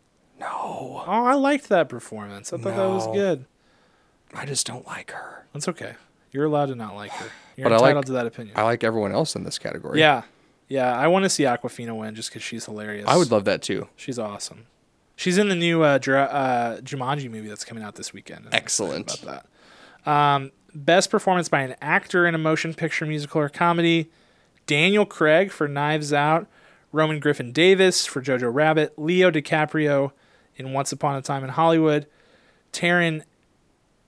No, 0.41 1.03
Oh, 1.07 1.25
I 1.25 1.35
liked 1.35 1.69
that 1.69 1.89
performance. 1.89 2.53
I 2.53 2.57
thought 2.57 2.75
that 2.77 2.89
was 2.89 3.07
No. 3.07 3.13
good. 3.13 3.45
I 4.35 4.47
just 4.47 4.67
don't 4.67 4.87
like 4.87 5.11
her. 5.11 5.45
That's 5.53 5.69
okay. 5.69 5.95
You're 6.33 6.45
allowed 6.47 6.67
to 6.67 6.75
not 6.75 6.95
like 6.95 7.11
her. 7.13 7.27
You're 7.57 7.65
But 7.69 7.73
I 7.75 7.77
like- 7.77 7.83
entitled 7.91 8.07
to 8.07 8.13
that 8.13 8.27
opinion. 8.27 8.57
I 8.57 8.63
like 8.63 8.83
everyone 8.85 9.13
else 9.13 9.35
in 9.37 9.45
this 9.45 9.59
category. 9.59 9.99
yeah, 10.01 10.23
yeah. 10.69 10.97
I 10.97 11.09
want 11.09 11.25
to 11.25 11.29
see 11.29 11.43
Awkwafina 11.45 11.97
win 11.97 12.15
just 12.15 12.31
because 12.31 12.43
she's 12.43 12.65
hilarious. 12.65 13.07
I 13.09 13.17
would 13.17 13.31
love 13.31 13.45
that 13.45 13.61
too. 13.63 13.89
She's 13.97 14.19
awesome. 14.19 14.67
She's 15.17 15.37
in 15.37 15.49
the 15.49 15.55
new 15.57 15.83
uh, 15.83 15.99
uh, 15.99 16.81
Jumanji 16.81 17.31
movie 17.31 17.49
that's 17.49 17.65
coming 17.65 17.85
out 17.85 17.97
this 17.97 18.13
weekend. 18.15 18.47
I'm 18.47 18.55
Excellent. 18.55 19.23
About 19.23 19.45
that. 20.07 20.11
Um, 20.11 20.53
best 20.75 21.11
performance 21.11 21.49
by 21.51 21.61
an 21.61 21.75
actor 21.83 22.27
in 22.27 22.35
a 22.35 22.39
motion 22.39 22.73
picture, 22.73 23.05
musical, 23.05 23.43
or 23.43 23.49
comedy: 23.51 24.09
Daniel 24.67 25.05
Craig 25.05 25.51
for 25.51 25.69
Knives 25.69 26.13
Out, 26.15 26.47
Roman 26.93 27.19
Griffin 27.21 27.53
Davis 27.53 28.07
for 28.07 28.23
Jojo 28.23 28.49
Rabbit, 28.55 28.95
Leo 28.99 29.31
DiCaprio 29.31 30.13
in 30.61 30.73
Once 30.73 30.93
Upon 30.93 31.17
a 31.17 31.23
Time 31.23 31.43
in 31.45 31.51
Hollywood, 31.51 32.07
Taron. 32.73 33.23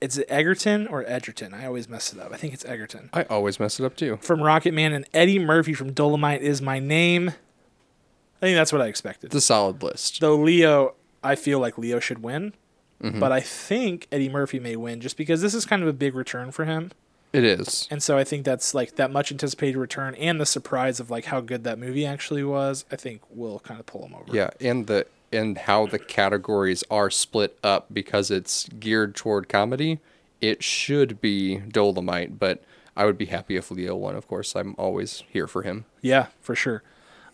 It's 0.01 0.19
Egerton 0.27 0.87
or 0.87 1.05
Edgerton. 1.07 1.53
I 1.53 1.65
always 1.65 1.87
mess 1.87 2.11
it 2.11 2.19
up. 2.19 2.33
I 2.33 2.35
think 2.37 2.53
it's 2.53 2.65
Egerton 2.65 3.09
I 3.13 3.23
always 3.23 3.57
mess 3.57 3.79
it 3.79 3.85
up 3.85 3.95
too. 3.95 4.17
from 4.21 4.41
Rocket 4.43 4.73
Man 4.73 4.91
and 4.91 5.05
Eddie 5.13 5.39
Murphy 5.39 5.73
from 5.73 5.93
Dolomite 5.93 6.41
is 6.41 6.61
My 6.61 6.77
Name. 6.79 7.29
I 7.29 8.45
think 8.45 8.55
that's 8.57 8.73
what 8.73 8.81
I 8.81 8.87
expected. 8.87 9.27
It's 9.27 9.35
a 9.35 9.39
solid 9.41 9.81
list. 9.81 10.19
Though 10.19 10.35
Leo, 10.35 10.95
I 11.23 11.35
feel 11.35 11.59
like 11.59 11.77
Leo 11.77 11.99
should 11.99 12.21
win, 12.23 12.53
Mm-hmm. 13.01 13.19
but 13.19 13.31
I 13.33 13.41
think 13.41 14.07
Eddie 14.13 14.29
Murphy 14.29 14.59
may 14.61 14.75
win 14.77 15.01
just 15.01 15.17
because 15.17 15.41
this 15.41 15.53
is 15.53 15.65
kind 15.65 15.81
of 15.81 15.89
a 15.89 15.93
big 15.93 16.15
return 16.15 16.51
for 16.51 16.63
him. 16.63 16.91
It 17.33 17.43
is. 17.43 17.85
And 17.91 18.01
so 18.03 18.17
I 18.17 18.23
think 18.23 18.45
that's 18.45 18.73
like 18.73 18.95
that 18.95 19.11
much 19.11 19.29
anticipated 19.31 19.77
return 19.77 20.15
and 20.15 20.39
the 20.39 20.45
surprise 20.45 20.99
of 21.01 21.09
like 21.09 21.25
how 21.25 21.41
good 21.41 21.63
that 21.65 21.77
movie 21.79 22.05
actually 22.05 22.43
was, 22.45 22.85
I 22.91 22.95
think 22.95 23.21
will 23.29 23.59
kind 23.59 23.79
of 23.79 23.85
pull 23.87 24.05
him 24.05 24.15
over. 24.15 24.25
Yeah, 24.33 24.51
and 24.61 24.87
the 24.87 25.05
and 25.33 25.57
how 25.57 25.85
the 25.85 25.99
categories 25.99 26.83
are 26.89 27.09
split 27.09 27.57
up 27.63 27.87
because 27.93 28.31
it's 28.31 28.67
geared 28.79 29.15
toward 29.15 29.49
comedy. 29.49 29.99
It 30.41 30.63
should 30.63 31.21
be 31.21 31.57
Dolomite, 31.57 32.37
but 32.39 32.63
I 32.95 33.05
would 33.05 33.17
be 33.17 33.25
happy 33.25 33.55
if 33.55 33.71
Leo 33.71 33.95
won. 33.95 34.15
Of 34.15 34.27
course, 34.27 34.55
I'm 34.55 34.75
always 34.77 35.23
here 35.29 35.47
for 35.47 35.63
him. 35.63 35.85
Yeah, 36.01 36.27
for 36.41 36.55
sure. 36.55 36.83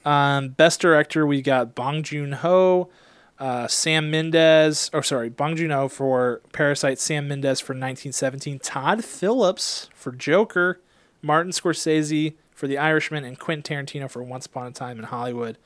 Um, 0.06 0.50
best 0.50 0.80
director, 0.80 1.26
we 1.26 1.42
got 1.42 1.76
Bong 1.76 2.04
Joon 2.04 2.34
Ho, 2.34 2.90
uh, 3.38 3.68
Sam 3.68 4.10
Mendes. 4.10 4.90
Oh, 4.94 5.02
sorry, 5.02 5.30
Bong 5.30 5.56
Joon 5.56 5.72
Ho 5.72 5.88
for 5.88 6.42
Parasite, 6.54 7.00
Sam 7.00 7.28
Mendes 7.28 7.60
for 7.60 7.74
1917, 7.74 8.60
Todd 8.60 9.04
Phillips 9.04 9.90
for 9.94 10.12
Joker, 10.12 10.80
Martin 11.22 11.52
Scorsese 11.52 12.36
for 12.52 12.68
The 12.68 12.78
Irishman, 12.78 13.26
and 13.26 13.38
Quentin 13.38 13.86
Tarantino 13.86 14.10
for 14.10 14.24
Once 14.24 14.46
Upon 14.46 14.68
a 14.68 14.72
Time 14.72 15.00
in 15.00 15.06
Hollywood. 15.06 15.58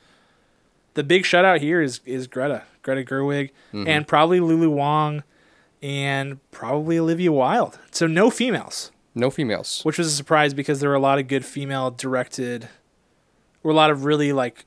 The 0.96 1.04
big 1.04 1.24
shutout 1.24 1.60
here 1.60 1.82
is 1.82 2.02
is 2.06 2.28
Greta, 2.28 2.64
Greta 2.82 3.04
Gerwig, 3.04 3.50
and 3.74 4.08
probably 4.08 4.40
Lulu 4.40 4.70
Wang, 4.70 5.24
and 5.82 6.40
probably 6.52 6.98
Olivia 7.00 7.32
Wilde. 7.32 7.80
So 7.92 8.08
no 8.08 8.30
females 8.30 8.92
No 9.16 9.30
females. 9.30 9.82
which 9.84 9.98
was 9.98 10.08
a 10.08 10.12
surprise 10.12 10.54
because 10.54 10.80
there 10.80 10.90
were 10.90 10.96
a 10.96 11.00
lot 11.00 11.20
of 11.20 11.28
good 11.28 11.46
female 11.46 11.90
directed, 11.92 12.70
or 13.64 13.72
a 13.72 13.74
lot 13.74 13.90
of 13.90 14.06
really 14.06 14.32
like 14.34 14.66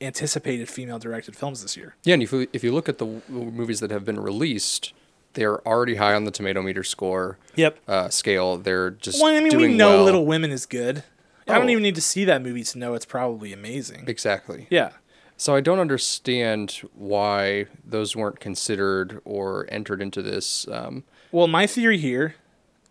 anticipated 0.00 0.68
female 0.68 0.98
directed 0.98 1.36
films 1.36 1.62
this 1.62 1.76
year. 1.76 1.94
Yeah, 2.04 2.14
and 2.14 2.22
if 2.22 2.32
you, 2.32 2.48
if 2.52 2.64
you 2.64 2.72
look 2.72 2.88
at 2.88 2.98
the 2.98 3.06
w- 3.06 3.50
movies 3.50 3.80
that 3.80 3.90
have 3.92 4.04
been 4.04 4.18
released, 4.20 4.92
they're 5.34 5.66
already 5.66 5.94
high 5.94 6.14
on 6.14 6.24
the 6.24 6.30
tomato 6.32 6.60
meter 6.60 6.82
score 6.82 7.38
Yep. 7.54 7.78
uh, 7.88 8.08
scale. 8.08 8.56
They're 8.58 8.90
just 8.90 9.22
Well, 9.22 9.34
I 9.34 9.40
mean, 9.40 9.56
we 9.56 9.68
know 9.68 9.90
well. 9.96 10.04
Little 10.04 10.26
Women 10.26 10.50
is 10.50 10.66
good. 10.66 11.04
I 11.48 11.54
don't 11.54 11.66
Oh. 11.66 11.70
even 11.70 11.82
need 11.82 11.94
to 11.96 12.00
see 12.00 12.24
that 12.24 12.42
movie 12.42 12.62
to 12.64 12.78
know 12.78 12.94
it's 12.94 13.04
probably 13.06 13.52
amazing. 13.52 14.04
exactly. 14.08 14.66
Yeah. 14.70 14.90
So 15.36 15.54
I 15.56 15.60
don't 15.60 15.80
understand 15.80 16.82
why 16.94 17.66
those 17.84 18.14
weren't 18.14 18.38
considered 18.40 19.20
or 19.24 19.66
entered 19.70 20.00
into 20.00 20.22
this. 20.22 20.68
Um, 20.68 21.04
Well, 21.32 21.48
my 21.48 21.66
theory 21.66 21.98
here 21.98 22.36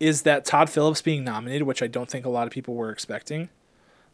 is 0.00 0.22
that 0.22 0.44
Todd 0.44 0.68
Phillips 0.68 1.00
being 1.00 1.24
nominated, 1.24 1.62
which 1.66 1.82
I 1.82 1.86
don't 1.86 2.10
think 2.10 2.26
a 2.26 2.28
lot 2.28 2.46
of 2.46 2.52
people 2.52 2.74
were 2.74 2.90
expecting, 2.90 3.48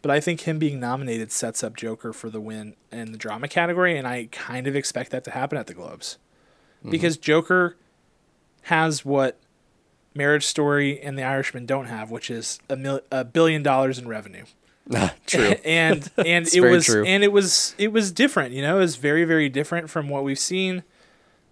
but 0.02 0.10
I 0.10 0.20
think 0.20 0.42
him 0.42 0.58
being 0.58 0.78
nominated 0.78 1.32
sets 1.32 1.64
up 1.64 1.74
Joker 1.76 2.12
for 2.12 2.30
the 2.30 2.40
win 2.40 2.76
in 2.92 3.10
the 3.10 3.18
drama 3.18 3.48
category, 3.48 3.96
and 3.98 4.06
I 4.06 4.28
kind 4.30 4.66
of 4.66 4.76
expect 4.76 5.10
that 5.10 5.24
to 5.24 5.30
happen 5.32 5.58
at 5.58 5.66
the 5.66 5.74
Globes. 5.74 6.18
Because 6.88 7.16
Joker 7.16 7.76
has 8.62 9.04
what 9.04 9.40
Marriage 10.14 10.46
Story 10.46 11.00
and 11.00 11.18
The 11.18 11.24
Irishman 11.24 11.66
don't 11.66 11.86
have, 11.86 12.10
which 12.10 12.30
is 12.30 12.60
a, 12.70 12.76
mil- 12.76 13.00
a 13.10 13.24
billion 13.24 13.62
dollars 13.64 13.98
in 13.98 14.06
revenue. 14.06 14.44
True. 15.26 15.54
and 15.64 16.10
and 16.16 16.48
it 16.54 16.60
was 16.60 16.86
true. 16.86 17.04
and 17.04 17.22
it 17.22 17.32
was 17.32 17.74
it 17.78 17.92
was 17.92 18.10
different 18.10 18.54
you 18.54 18.62
know 18.62 18.76
it 18.76 18.80
was 18.80 18.96
very 18.96 19.24
very 19.24 19.48
different 19.48 19.90
from 19.90 20.08
what 20.08 20.24
we've 20.24 20.38
seen 20.38 20.82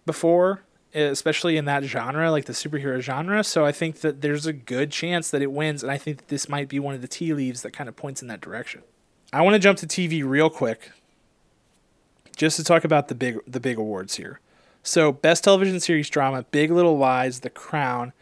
before 0.05 0.62
especially 0.94 1.59
in 1.59 1.66
that 1.66 1.85
genre 1.85 2.31
like 2.31 2.46
the 2.46 2.53
superhero 2.53 2.99
genre 3.01 3.44
so 3.44 3.64
i 3.66 3.72
think 3.72 4.01
that 4.01 4.22
there's 4.22 4.46
a 4.46 4.53
good 4.53 4.90
chance 4.90 5.31
that 5.31 5.42
it 5.42 5.53
wins 5.53 5.83
and 5.83 5.92
i 5.92 5.99
think 5.99 6.18
that 6.18 6.29
this 6.29 6.49
might 6.49 6.68
be 6.68 6.79
one 6.79 6.94
of 6.94 7.03
the 7.03 7.09
tea 7.09 7.35
leaves 7.35 7.62
that 7.62 7.72
kind 7.72 7.88
of 7.88 7.96
points 7.96 8.22
in 8.22 8.29
that 8.29 8.40
direction 8.40 8.83
i 9.33 9.42
want 9.42 9.55
to 9.55 9.59
jump 9.59 9.79
to 9.79 9.87
tv 9.87 10.25
real 10.25 10.49
quick 10.49 10.90
just 12.37 12.57
to 12.57 12.64
talk 12.64 12.85
about 12.85 13.09
the 13.09 13.14
big 13.14 13.38
the 13.46 13.61
big 13.61 13.77
awards 13.77 14.16
here 14.16 14.40
so 14.83 15.12
best 15.12 15.44
television 15.44 15.79
series 15.79 16.09
drama 16.09 16.44
big 16.51 16.70
little 16.70 16.96
lies 16.96 17.40
the 17.40 17.51
crown 17.51 18.12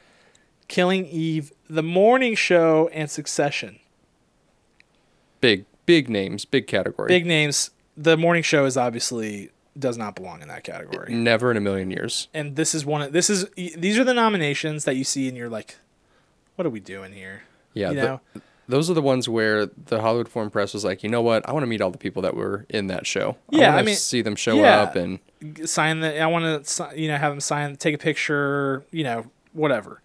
killing 0.67 1.07
eve 1.07 1.53
the 1.71 1.83
morning 1.83 2.35
show 2.35 2.89
and 2.93 3.09
succession 3.11 3.79
big, 5.45 5.67
big 5.87 6.09
names, 6.09 6.45
big 6.45 6.67
category. 6.67 7.09
big 7.09 7.27
names. 7.27 7.71
The 7.97 8.17
morning 8.17 8.43
show 8.43 8.65
is 8.65 8.77
obviously 8.77 9.51
does 9.79 9.99
not 9.99 10.15
belong 10.15 10.41
in 10.43 10.49
that 10.49 10.65
category. 10.65 11.13
Never 11.13 11.51
in 11.51 11.57
a 11.57 11.61
million 11.61 11.91
years. 11.91 12.29
And 12.33 12.57
this 12.57 12.75
is 12.75 12.87
one 12.87 13.03
of 13.03 13.13
this 13.13 13.29
is 13.29 13.49
these 13.57 13.99
are 13.99 14.05
the 14.05 14.15
nominations 14.15 14.85
that 14.85 14.97
you 14.97 15.05
see 15.05 15.29
and 15.29 15.37
you're 15.37 15.49
like, 15.49 15.77
what 16.57 16.67
are 16.67 16.71
we 16.71 16.81
doing 16.81 17.13
here? 17.13 17.43
Yeah, 17.75 17.91
You 17.91 17.97
the- 17.97 18.21
those 18.67 18.89
are 18.89 18.95
the 18.95 19.03
ones 19.03 19.29
where 19.29 19.67
the 19.67 20.01
Hollywood 20.01 20.29
Foreign 20.29 20.49
Press 20.49 20.73
was 20.73 20.85
like, 20.85 21.03
you 21.03 21.11
know 21.11 21.21
what? 21.21 21.47
I 21.47 21.53
want 21.53 21.65
to 21.65 21.67
meet 21.67 21.83
all 21.83 21.91
the 21.91 21.99
people 21.99 22.23
that 22.23 22.35
were 22.35 22.65
in 22.71 22.87
that 22.87 23.07
show. 23.07 23.37
Yeah, 23.51 23.69
wanna 23.69 23.81
I 23.81 23.83
mean, 23.83 23.97
see 23.97 24.23
them 24.23 24.37
show 24.37 24.55
yeah. 24.55 24.81
up 24.81 24.97
and 24.97 25.19
Sign 25.67 26.01
the 26.01 26.19
I 26.19 26.27
want 26.27 26.65
to 26.65 26.91
you 26.97 27.09
know 27.09 27.19
have 27.19 27.33
them 27.33 27.41
sign 27.41 27.77
take 27.77 27.95
a 27.95 27.99
picture, 27.99 28.85
you 28.91 29.05
know, 29.05 29.27
whatever. 29.53 30.01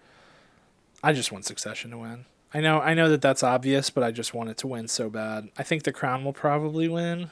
I 1.02 1.14
just 1.14 1.32
want 1.32 1.46
Succession 1.46 1.92
to 1.92 1.98
win. 1.98 2.26
I 2.54 2.62
know 2.62 2.80
I 2.80 2.94
know 2.94 3.10
that 3.10 3.22
that's 3.22 3.44
obvious, 3.44 3.90
but 3.90 4.04
I 4.04 4.12
just 4.12 4.34
want 4.34 4.50
it 4.50 4.58
to 4.58 4.68
win 4.68 4.88
so 4.88 5.10
bad. 5.10 5.50
I 5.58 5.64
think 5.64 5.84
The 5.84 5.92
Crown 5.92 6.24
will 6.26 6.34
probably 6.34 6.88
win. 6.88 7.30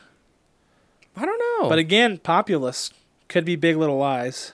I 1.16 1.26
don't 1.26 1.40
know. 1.62 1.70
But 1.70 1.80
again, 1.80 2.20
Populous 2.20 2.92
could 3.28 3.44
be 3.44 3.56
Big 3.56 3.76
Little 3.78 3.98
Lies, 3.98 4.54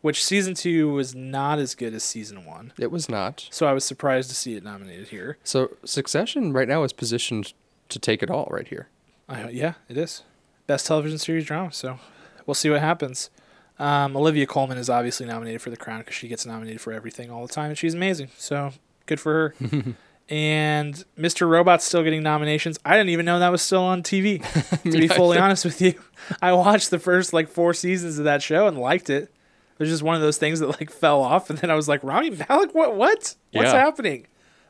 which 0.00 0.24
season 0.24 0.54
2 0.54 0.92
was 0.92 1.14
not 1.14 1.58
as 1.58 1.74
good 1.74 1.92
as 1.92 2.04
season 2.04 2.44
1. 2.44 2.72
it 2.78 2.92
was 2.92 3.08
not. 3.08 3.48
So 3.50 3.66
I 3.66 3.72
was 3.72 3.84
surprised 3.84 4.28
to 4.30 4.36
see 4.36 4.54
it 4.54 4.62
nominated 4.62 5.08
here. 5.08 5.38
So 5.42 5.76
Succession 5.84 6.52
right 6.52 6.68
now 6.68 6.84
is 6.84 6.92
positioned 6.92 7.52
to 7.88 7.98
take 7.98 8.22
it 8.22 8.30
all 8.30 8.46
right 8.50 8.68
here. 8.68 8.88
I, 9.28 9.48
yeah, 9.50 9.74
it 9.88 9.96
is 9.96 10.22
best 10.68 10.86
television 10.86 11.18
series 11.18 11.44
drama. 11.44 11.72
So 11.72 11.98
we'll 12.46 12.54
see 12.54 12.70
what 12.70 12.80
happens. 12.80 13.30
Um, 13.78 14.16
Olivia 14.16 14.46
Colman 14.46 14.78
is 14.78 14.88
obviously 14.88 15.26
nominated 15.26 15.60
for 15.60 15.70
the 15.70 15.76
Crown 15.76 16.00
because 16.00 16.14
she 16.14 16.28
gets 16.28 16.46
nominated 16.46 16.80
for 16.80 16.92
everything 16.92 17.30
all 17.30 17.44
the 17.46 17.52
time, 17.52 17.70
and 17.70 17.78
she's 17.78 17.94
amazing. 17.94 18.28
So 18.36 18.72
good 19.06 19.20
for 19.20 19.32
her. 19.32 19.54
and 20.28 21.04
Mr. 21.18 21.48
Robot's 21.48 21.84
still 21.84 22.02
getting 22.02 22.22
nominations. 22.22 22.78
I 22.84 22.92
didn't 22.96 23.10
even 23.10 23.26
know 23.26 23.38
that 23.38 23.50
was 23.52 23.62
still 23.62 23.82
on 23.82 24.02
TV. 24.02 24.42
To 24.90 24.98
be 24.98 25.08
fully 25.08 25.38
honest 25.38 25.64
with 25.64 25.80
you, 25.80 25.94
I 26.40 26.52
watched 26.52 26.90
the 26.90 26.98
first 26.98 27.32
like 27.32 27.48
four 27.48 27.72
seasons 27.74 28.18
of 28.18 28.24
that 28.24 28.42
show 28.42 28.66
and 28.66 28.78
liked 28.78 29.08
it. 29.10 29.24
It 29.24 29.78
was 29.78 29.88
just 29.88 30.02
one 30.02 30.14
of 30.16 30.20
those 30.22 30.38
things 30.38 30.60
that 30.60 30.68
like 30.80 30.90
fell 30.90 31.22
off, 31.22 31.50
and 31.50 31.58
then 31.58 31.70
I 31.70 31.74
was 31.74 31.88
like, 31.88 32.02
Rami 32.04 32.30
Malek, 32.30 32.74
what? 32.74 32.94
What? 32.96 33.34
What's 33.52 33.72
Yeah. 33.72 33.72
happening? 33.72 34.26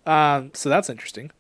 Um, 0.07 0.51
so 0.55 0.69
that's 0.69 0.89
interesting. 0.91 1.31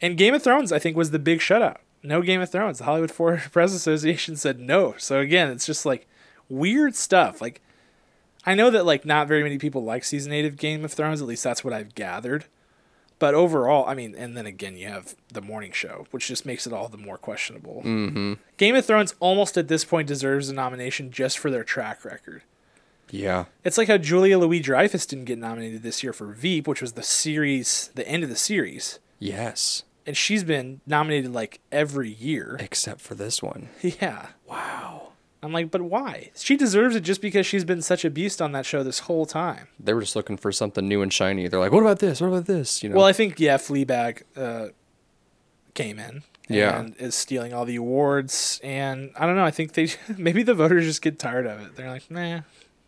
And 0.00 0.16
Game 0.16 0.34
of 0.34 0.42
Thrones, 0.42 0.72
I 0.72 0.78
think, 0.78 0.96
was 0.96 1.10
the 1.10 1.18
big 1.18 1.38
shutout. 1.40 1.76
No 2.02 2.20
Game 2.22 2.40
of 2.40 2.50
Thrones. 2.50 2.78
The 2.78 2.84
Hollywood 2.84 3.10
Foreign 3.12 3.38
Press 3.52 3.72
Association 3.72 4.36
said 4.36 4.58
no. 4.58 4.94
So 4.98 5.20
again, 5.20 5.50
it's 5.50 5.64
just 5.66 5.86
like 5.86 6.06
weird 6.48 6.94
stuff. 6.96 7.40
Like 7.40 7.60
I 8.44 8.54
know 8.54 8.70
that 8.70 8.84
like 8.86 9.04
not 9.04 9.28
very 9.28 9.42
many 9.42 9.58
people 9.58 9.84
like 9.84 10.04
season 10.04 10.32
eight 10.32 10.44
of 10.44 10.56
Game 10.56 10.84
of 10.84 10.92
Thrones. 10.92 11.20
At 11.22 11.28
least 11.28 11.44
that's 11.44 11.62
what 11.64 11.72
I've 11.72 11.94
gathered. 11.94 12.46
But 13.18 13.34
overall, 13.34 13.86
I 13.86 13.94
mean, 13.94 14.16
and 14.16 14.36
then 14.36 14.46
again, 14.46 14.76
you 14.76 14.88
have 14.88 15.14
the 15.32 15.40
morning 15.40 15.70
show, 15.70 16.06
which 16.10 16.26
just 16.26 16.44
makes 16.44 16.66
it 16.66 16.72
all 16.72 16.88
the 16.88 16.96
more 16.98 17.16
questionable. 17.18 17.80
Mm-hmm. 17.84 18.32
Game 18.56 18.74
of 18.74 18.84
Thrones 18.84 19.14
almost 19.20 19.56
at 19.56 19.68
this 19.68 19.84
point 19.84 20.08
deserves 20.08 20.48
a 20.48 20.54
nomination 20.54 21.12
just 21.12 21.38
for 21.38 21.48
their 21.48 21.62
track 21.62 22.04
record. 22.04 22.42
Yeah. 23.10 23.44
It's 23.62 23.78
like 23.78 23.86
how 23.86 23.98
Julia 23.98 24.38
Louis 24.38 24.58
Dreyfus 24.58 25.06
didn't 25.06 25.26
get 25.26 25.38
nominated 25.38 25.82
this 25.84 26.02
year 26.02 26.12
for 26.12 26.32
Veep, 26.32 26.66
which 26.66 26.80
was 26.82 26.94
the 26.94 27.02
series, 27.04 27.90
the 27.94 28.08
end 28.08 28.24
of 28.24 28.28
the 28.30 28.34
series, 28.36 28.98
Yes. 29.20 29.84
and 30.04 30.16
she's 30.16 30.42
been 30.42 30.80
nominated 30.84 31.32
like 31.32 31.60
every 31.70 32.10
year. 32.10 32.56
Except 32.58 33.00
for 33.00 33.14
this 33.14 33.40
one. 33.40 33.68
Yeah. 33.82 34.28
Wow. 34.48 35.01
I'm 35.42 35.52
like, 35.52 35.70
but 35.72 35.82
why? 35.82 36.30
She 36.36 36.56
deserves 36.56 36.94
it 36.94 37.00
just 37.00 37.20
because 37.20 37.46
she's 37.46 37.64
been 37.64 37.82
such 37.82 38.04
a 38.04 38.10
beast 38.10 38.40
on 38.40 38.52
that 38.52 38.64
show 38.64 38.82
this 38.84 39.00
whole 39.00 39.26
time. 39.26 39.66
They 39.80 39.92
were 39.92 40.00
just 40.02 40.14
looking 40.14 40.36
for 40.36 40.52
something 40.52 40.86
new 40.86 41.02
and 41.02 41.12
shiny. 41.12 41.48
They're 41.48 41.58
like, 41.58 41.72
what 41.72 41.80
about 41.80 41.98
this? 41.98 42.20
What 42.20 42.28
about 42.28 42.44
this? 42.46 42.82
You 42.82 42.90
know. 42.90 42.96
Well, 42.96 43.06
I 43.06 43.12
think 43.12 43.40
yeah, 43.40 43.56
Fleabag 43.56 44.22
uh, 44.36 44.68
came 45.74 45.98
in 45.98 46.22
Yeah. 46.48 46.78
and 46.78 46.94
is 46.96 47.14
stealing 47.16 47.52
all 47.52 47.64
the 47.64 47.76
awards, 47.76 48.60
and 48.62 49.10
I 49.16 49.26
don't 49.26 49.34
know. 49.36 49.44
I 49.44 49.50
think 49.50 49.72
they 49.72 49.88
maybe 50.16 50.42
the 50.44 50.54
voters 50.54 50.84
just 50.84 51.02
get 51.02 51.18
tired 51.18 51.46
of 51.46 51.60
it. 51.60 51.74
They're 51.76 51.90
like, 51.90 52.08
nah, 52.10 52.42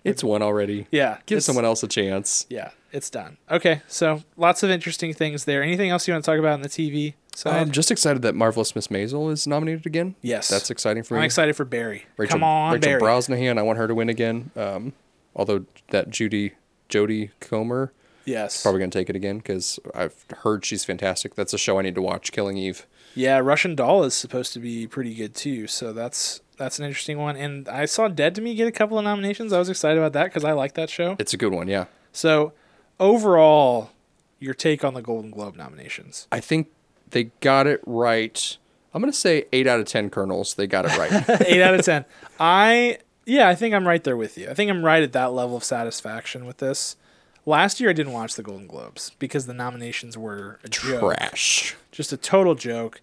it's 0.04 0.22
one 0.22 0.42
already. 0.42 0.86
yeah, 0.92 1.18
Give 1.26 1.42
someone 1.42 1.64
else 1.64 1.82
a 1.82 1.88
chance. 1.88 2.46
Yeah, 2.48 2.70
it's 2.94 3.10
done. 3.10 3.36
Okay, 3.50 3.82
so 3.88 4.22
lots 4.36 4.62
of 4.62 4.70
interesting 4.70 5.12
things 5.12 5.44
there. 5.44 5.62
Anything 5.62 5.90
else 5.90 6.06
you 6.08 6.14
want 6.14 6.24
to 6.24 6.30
talk 6.30 6.38
about 6.38 6.54
in 6.54 6.62
the 6.62 6.68
TV 6.68 7.14
side? 7.34 7.54
I'm 7.60 7.70
just 7.70 7.90
excited 7.90 8.22
that 8.22 8.34
Marvelous 8.34 8.74
Miss 8.74 8.86
Maisel 8.88 9.30
is 9.32 9.46
nominated 9.46 9.84
again. 9.84 10.14
yes, 10.22 10.48
That's 10.48 10.70
exciting 10.70 11.02
for 11.02 11.14
me. 11.14 11.20
I'm 11.20 11.24
excited 11.24 11.56
for 11.56 11.64
Barry. 11.64 12.06
Rachel, 12.16 12.34
Come 12.34 12.44
on, 12.44 12.72
Rachel 12.74 12.88
Barry. 12.88 13.00
Brosnahan. 13.02 13.58
I 13.58 13.62
want 13.62 13.78
her 13.78 13.88
to 13.88 13.94
win 13.94 14.08
again. 14.08 14.50
Um, 14.56 14.92
although 15.34 15.66
that 15.90 16.10
Judy 16.10 16.52
Jodie 16.88 17.30
Comer 17.40 17.92
yes, 18.24 18.62
probably 18.62 18.78
gonna 18.80 18.90
take 18.90 19.10
it 19.10 19.16
again 19.16 19.38
because 19.38 19.78
I've 19.94 20.24
heard 20.38 20.64
she's 20.64 20.84
fantastic. 20.84 21.34
That's 21.34 21.52
a 21.52 21.58
show 21.58 21.78
I 21.78 21.82
need 21.82 21.94
to 21.96 22.02
watch. 22.02 22.32
Killing 22.32 22.56
Eve. 22.56 22.86
Yeah, 23.16 23.38
Russian 23.38 23.74
Doll 23.74 24.04
is 24.04 24.14
supposed 24.14 24.52
to 24.54 24.58
be 24.60 24.86
pretty 24.86 25.14
good 25.14 25.34
too. 25.34 25.66
So 25.66 25.92
that's 25.92 26.40
that's 26.56 26.78
an 26.78 26.84
interesting 26.84 27.18
one. 27.18 27.36
And 27.36 27.68
I 27.68 27.84
saw 27.86 28.08
Dead 28.08 28.34
to 28.36 28.40
Me 28.40 28.54
get 28.54 28.66
a 28.68 28.72
couple 28.72 28.98
of 28.98 29.04
nominations. 29.04 29.52
I 29.52 29.58
was 29.58 29.68
excited 29.68 29.98
about 29.98 30.12
that 30.12 30.24
because 30.24 30.44
I 30.44 30.52
like 30.52 30.74
that 30.74 30.90
show. 30.90 31.16
It's 31.18 31.34
a 31.34 31.36
good 31.36 31.52
one. 31.52 31.68
Yeah. 31.68 31.86
So 32.12 32.52
overall, 32.98 33.90
your 34.38 34.54
take 34.54 34.84
on 34.84 34.94
the 34.94 35.02
Golden 35.02 35.30
Globe 35.30 35.56
nominations? 35.56 36.28
I 36.30 36.40
think 36.40 36.68
they 37.10 37.24
got 37.40 37.66
it 37.66 37.80
right 37.86 38.56
I'm 38.94 39.00
gonna 39.02 39.12
say 39.12 39.46
eight 39.52 39.66
out 39.66 39.80
of 39.80 39.86
ten 39.86 40.08
kernels. 40.08 40.54
They 40.54 40.68
got 40.68 40.84
it 40.86 40.96
right. 40.96 41.42
Eight 41.46 41.60
out 41.60 41.74
of 41.74 41.84
ten. 41.84 42.04
I 42.38 42.98
yeah, 43.26 43.48
I 43.48 43.56
think 43.56 43.74
I'm 43.74 43.88
right 43.88 44.02
there 44.02 44.16
with 44.16 44.38
you. 44.38 44.48
I 44.48 44.54
think 44.54 44.70
I'm 44.70 44.84
right 44.84 45.02
at 45.02 45.12
that 45.12 45.32
level 45.32 45.56
of 45.56 45.64
satisfaction 45.64 46.46
with 46.46 46.58
this. 46.58 46.96
Last 47.44 47.80
year 47.80 47.90
I 47.90 47.92
didn't 47.92 48.12
watch 48.12 48.36
the 48.36 48.42
Golden 48.42 48.68
Globes 48.68 49.10
because 49.18 49.46
the 49.46 49.52
nominations 49.52 50.16
were 50.16 50.60
a 50.62 50.68
joke, 50.68 51.00
Trash. 51.00 51.74
just 51.90 52.12
a 52.12 52.16
total 52.16 52.54
joke, 52.54 53.02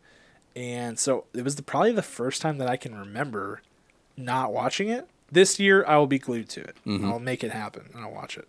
and 0.56 0.98
so 0.98 1.26
it 1.34 1.44
was 1.44 1.58
the, 1.58 1.62
probably 1.62 1.92
the 1.92 2.02
first 2.02 2.42
time 2.42 2.58
that 2.58 2.70
I 2.70 2.78
can 2.78 2.96
remember 2.96 3.62
not 4.16 4.54
watching 4.54 4.88
it. 4.88 5.08
This 5.30 5.60
year 5.60 5.86
I 5.86 5.98
will 5.98 6.08
be 6.08 6.20
glued 6.20 6.50
to 6.50 6.62
it. 6.62 6.78
Mm-hmm. 6.88 7.12
I'll 7.12 7.20
make 7.20 7.44
it 7.44 7.52
happen 7.52 7.90
and 7.94 8.04
I'll 8.04 8.14
watch 8.14 8.38
it. 8.38 8.48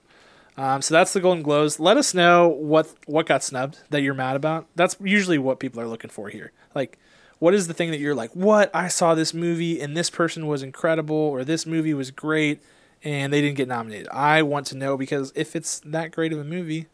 Um, 0.56 0.82
so 0.82 0.94
that's 0.94 1.12
the 1.12 1.20
Golden 1.20 1.42
Globes. 1.42 1.80
Let 1.80 1.96
us 1.96 2.12
know 2.12 2.48
what 2.48 2.92
what 3.06 3.26
got 3.26 3.42
snubbed 3.42 3.78
that 3.90 4.02
you're 4.02 4.14
mad 4.14 4.36
about. 4.36 4.66
That's 4.74 4.96
usually 5.00 5.38
what 5.38 5.60
people 5.60 5.80
are 5.80 5.88
looking 5.88 6.10
for 6.10 6.28
here. 6.28 6.52
Like, 6.74 6.98
what 7.38 7.54
is 7.54 7.66
the 7.66 7.74
thing 7.74 7.90
that 7.90 8.00
you're 8.00 8.14
like, 8.14 8.30
what? 8.32 8.70
I 8.74 8.88
saw 8.88 9.14
this 9.14 9.32
movie 9.32 9.80
and 9.80 9.96
this 9.96 10.10
person 10.10 10.46
was 10.46 10.62
incredible, 10.62 11.16
or 11.16 11.44
this 11.44 11.64
movie 11.66 11.94
was 11.94 12.10
great, 12.10 12.62
and 13.02 13.32
they 13.32 13.40
didn't 13.40 13.56
get 13.56 13.68
nominated. 13.68 14.08
I 14.08 14.42
want 14.42 14.66
to 14.68 14.76
know 14.76 14.96
because 14.96 15.32
if 15.34 15.56
it's 15.56 15.80
that 15.80 16.12
great 16.12 16.32
of 16.32 16.38
a 16.38 16.44
movie, 16.44 16.86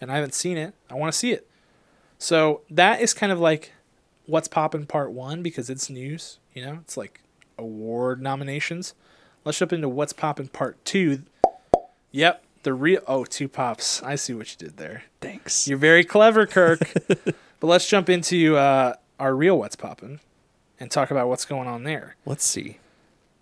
and 0.00 0.10
I 0.10 0.16
haven't 0.16 0.34
seen 0.34 0.56
it, 0.56 0.74
I 0.90 0.94
want 0.94 1.12
to 1.12 1.18
see 1.18 1.32
it. 1.32 1.48
So 2.18 2.62
that 2.70 3.00
is 3.00 3.12
kind 3.12 3.30
of 3.30 3.38
like 3.38 3.72
what's 4.24 4.48
popping 4.48 4.86
part 4.86 5.12
one 5.12 5.42
because 5.42 5.68
it's 5.68 5.90
news. 5.90 6.38
You 6.54 6.64
know, 6.64 6.78
it's 6.80 6.96
like 6.96 7.20
award 7.58 8.22
nominations. 8.22 8.94
Let's 9.44 9.58
jump 9.58 9.72
into 9.72 9.88
what's 9.88 10.12
popping 10.12 10.48
part 10.48 10.82
two. 10.84 11.22
Yep, 12.10 12.42
the 12.66 12.74
real. 12.74 13.00
Oh, 13.06 13.24
two 13.24 13.48
pops. 13.48 14.02
I 14.02 14.16
see 14.16 14.34
what 14.34 14.50
you 14.50 14.58
did 14.58 14.76
there. 14.76 15.04
Thanks. 15.20 15.68
You're 15.68 15.78
very 15.78 16.02
clever, 16.02 16.46
Kirk. 16.46 16.80
but 17.06 17.36
let's 17.62 17.88
jump 17.88 18.10
into 18.10 18.56
uh, 18.56 18.94
our 19.20 19.36
real 19.36 19.56
what's 19.56 19.76
popping 19.76 20.18
and 20.80 20.90
talk 20.90 21.12
about 21.12 21.28
what's 21.28 21.44
going 21.44 21.68
on 21.68 21.84
there. 21.84 22.16
Let's 22.26 22.44
see. 22.44 22.78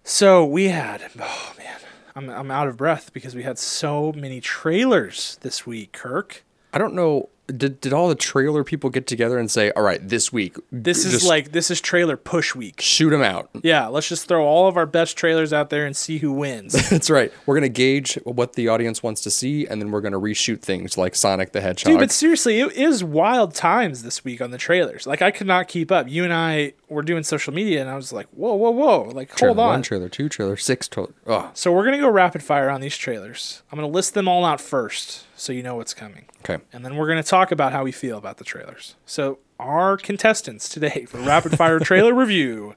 So 0.04 0.44
we 0.44 0.68
had. 0.68 1.02
Oh 1.18 1.54
man, 1.56 1.78
I'm 2.14 2.28
I'm 2.28 2.50
out 2.50 2.68
of 2.68 2.76
breath 2.76 3.14
because 3.14 3.34
we 3.34 3.44
had 3.44 3.58
so 3.58 4.12
many 4.12 4.42
trailers 4.42 5.38
this 5.40 5.66
week, 5.66 5.92
Kirk. 5.92 6.44
I 6.74 6.76
don't 6.76 6.94
know. 6.94 7.30
Did 7.46 7.78
did 7.82 7.92
all 7.92 8.08
the 8.08 8.14
trailer 8.14 8.64
people 8.64 8.88
get 8.88 9.06
together 9.06 9.38
and 9.38 9.50
say, 9.50 9.70
"All 9.72 9.82
right, 9.82 10.00
this 10.08 10.32
week, 10.32 10.56
This 10.72 11.04
is 11.04 11.26
like 11.26 11.52
this 11.52 11.70
is 11.70 11.78
trailer 11.78 12.16
push 12.16 12.54
week. 12.54 12.80
shoot 12.80 13.10
them 13.10 13.20
out"? 13.20 13.50
Yeah, 13.62 13.86
let's 13.88 14.08
just 14.08 14.26
throw 14.26 14.46
all 14.46 14.66
of 14.66 14.78
our 14.78 14.86
best 14.86 15.18
trailers 15.18 15.52
out 15.52 15.68
there 15.68 15.84
and 15.84 15.94
see 15.94 16.16
who 16.18 16.32
wins. 16.32 16.72
That's 16.90 17.10
right. 17.10 17.30
We're 17.44 17.54
gonna 17.56 17.68
gauge 17.68 18.14
what 18.24 18.54
the 18.54 18.68
audience 18.68 19.02
wants 19.02 19.20
to 19.22 19.30
see, 19.30 19.66
and 19.66 19.78
then 19.82 19.90
we're 19.90 20.00
gonna 20.00 20.18
reshoot 20.18 20.62
things 20.62 20.96
like 20.96 21.14
Sonic 21.14 21.52
the 21.52 21.60
Hedgehog. 21.60 21.92
Dude, 21.92 22.00
but 22.00 22.10
seriously, 22.10 22.60
it 22.60 22.72
is 22.72 23.04
wild 23.04 23.54
times 23.54 24.02
this 24.04 24.24
week 24.24 24.40
on 24.40 24.50
the 24.50 24.56
trailers. 24.58 25.06
Like 25.06 25.20
I 25.20 25.30
could 25.30 25.46
not 25.46 25.68
keep 25.68 25.92
up. 25.92 26.08
You 26.08 26.24
and 26.24 26.32
I 26.32 26.72
were 26.88 27.02
doing 27.02 27.24
social 27.24 27.52
media, 27.52 27.82
and 27.82 27.90
I 27.90 27.96
was 27.96 28.10
like, 28.10 28.26
"Whoa, 28.30 28.54
whoa, 28.54 28.70
whoa!" 28.70 29.02
Like, 29.12 29.34
Trailer 29.36 29.54
hold 29.54 29.58
on. 29.66 29.68
One 29.74 29.82
trailer, 29.82 30.08
two 30.08 30.30
trailer, 30.30 30.56
six 30.56 30.88
trailer. 30.88 31.12
Oh, 31.26 31.50
So 31.52 31.72
we're 31.72 31.84
gonna 31.84 31.98
go 31.98 32.08
rapid 32.08 32.42
fire 32.42 32.70
on 32.70 32.80
these 32.80 32.96
trailers. 32.96 33.62
I'm 33.70 33.76
gonna 33.76 33.88
list 33.92 34.14
them 34.14 34.28
all 34.28 34.46
out 34.46 34.62
first, 34.62 35.24
so 35.36 35.52
you 35.52 35.62
know 35.62 35.76
what's 35.76 35.94
coming, 35.94 36.26
okay. 36.40 36.62
and 36.72 36.84
then 36.84 36.96
we're 36.96 37.08
gonna 37.08 37.22
talk 37.22 37.50
about 37.50 37.72
how 37.72 37.84
we 37.84 37.92
feel 37.92 38.18
about 38.18 38.38
the 38.38 38.44
trailers. 38.44 38.94
So 39.06 39.38
our 39.58 39.96
contestants 39.96 40.68
today 40.68 41.06
for 41.06 41.18
rapid 41.18 41.56
fire 41.56 41.78
trailer 41.80 42.14
review 42.14 42.74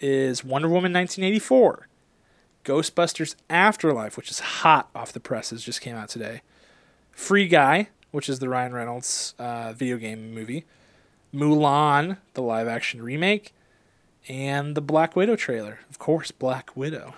is 0.00 0.44
Wonder 0.44 0.68
Woman 0.68 0.92
1984, 0.92 1.88
Ghostbusters 2.64 3.36
Afterlife, 3.48 4.16
which 4.16 4.30
is 4.30 4.40
hot 4.40 4.88
off 4.94 5.12
the 5.12 5.20
presses, 5.20 5.62
just 5.62 5.80
came 5.80 5.96
out 5.96 6.08
today. 6.08 6.42
Free 7.12 7.46
Guy, 7.46 7.88
which 8.10 8.28
is 8.28 8.38
the 8.38 8.48
Ryan 8.48 8.72
Reynolds 8.72 9.34
uh, 9.38 9.72
video 9.72 9.96
game 9.96 10.34
movie. 10.34 10.64
Mulan, 11.34 12.18
the 12.34 12.42
live 12.42 12.68
action 12.68 13.02
remake. 13.02 13.52
And 14.28 14.74
the 14.74 14.80
Black 14.80 15.14
Widow 15.16 15.36
trailer. 15.36 15.80
Of 15.90 15.98
course, 15.98 16.30
Black 16.30 16.74
Widow. 16.74 17.14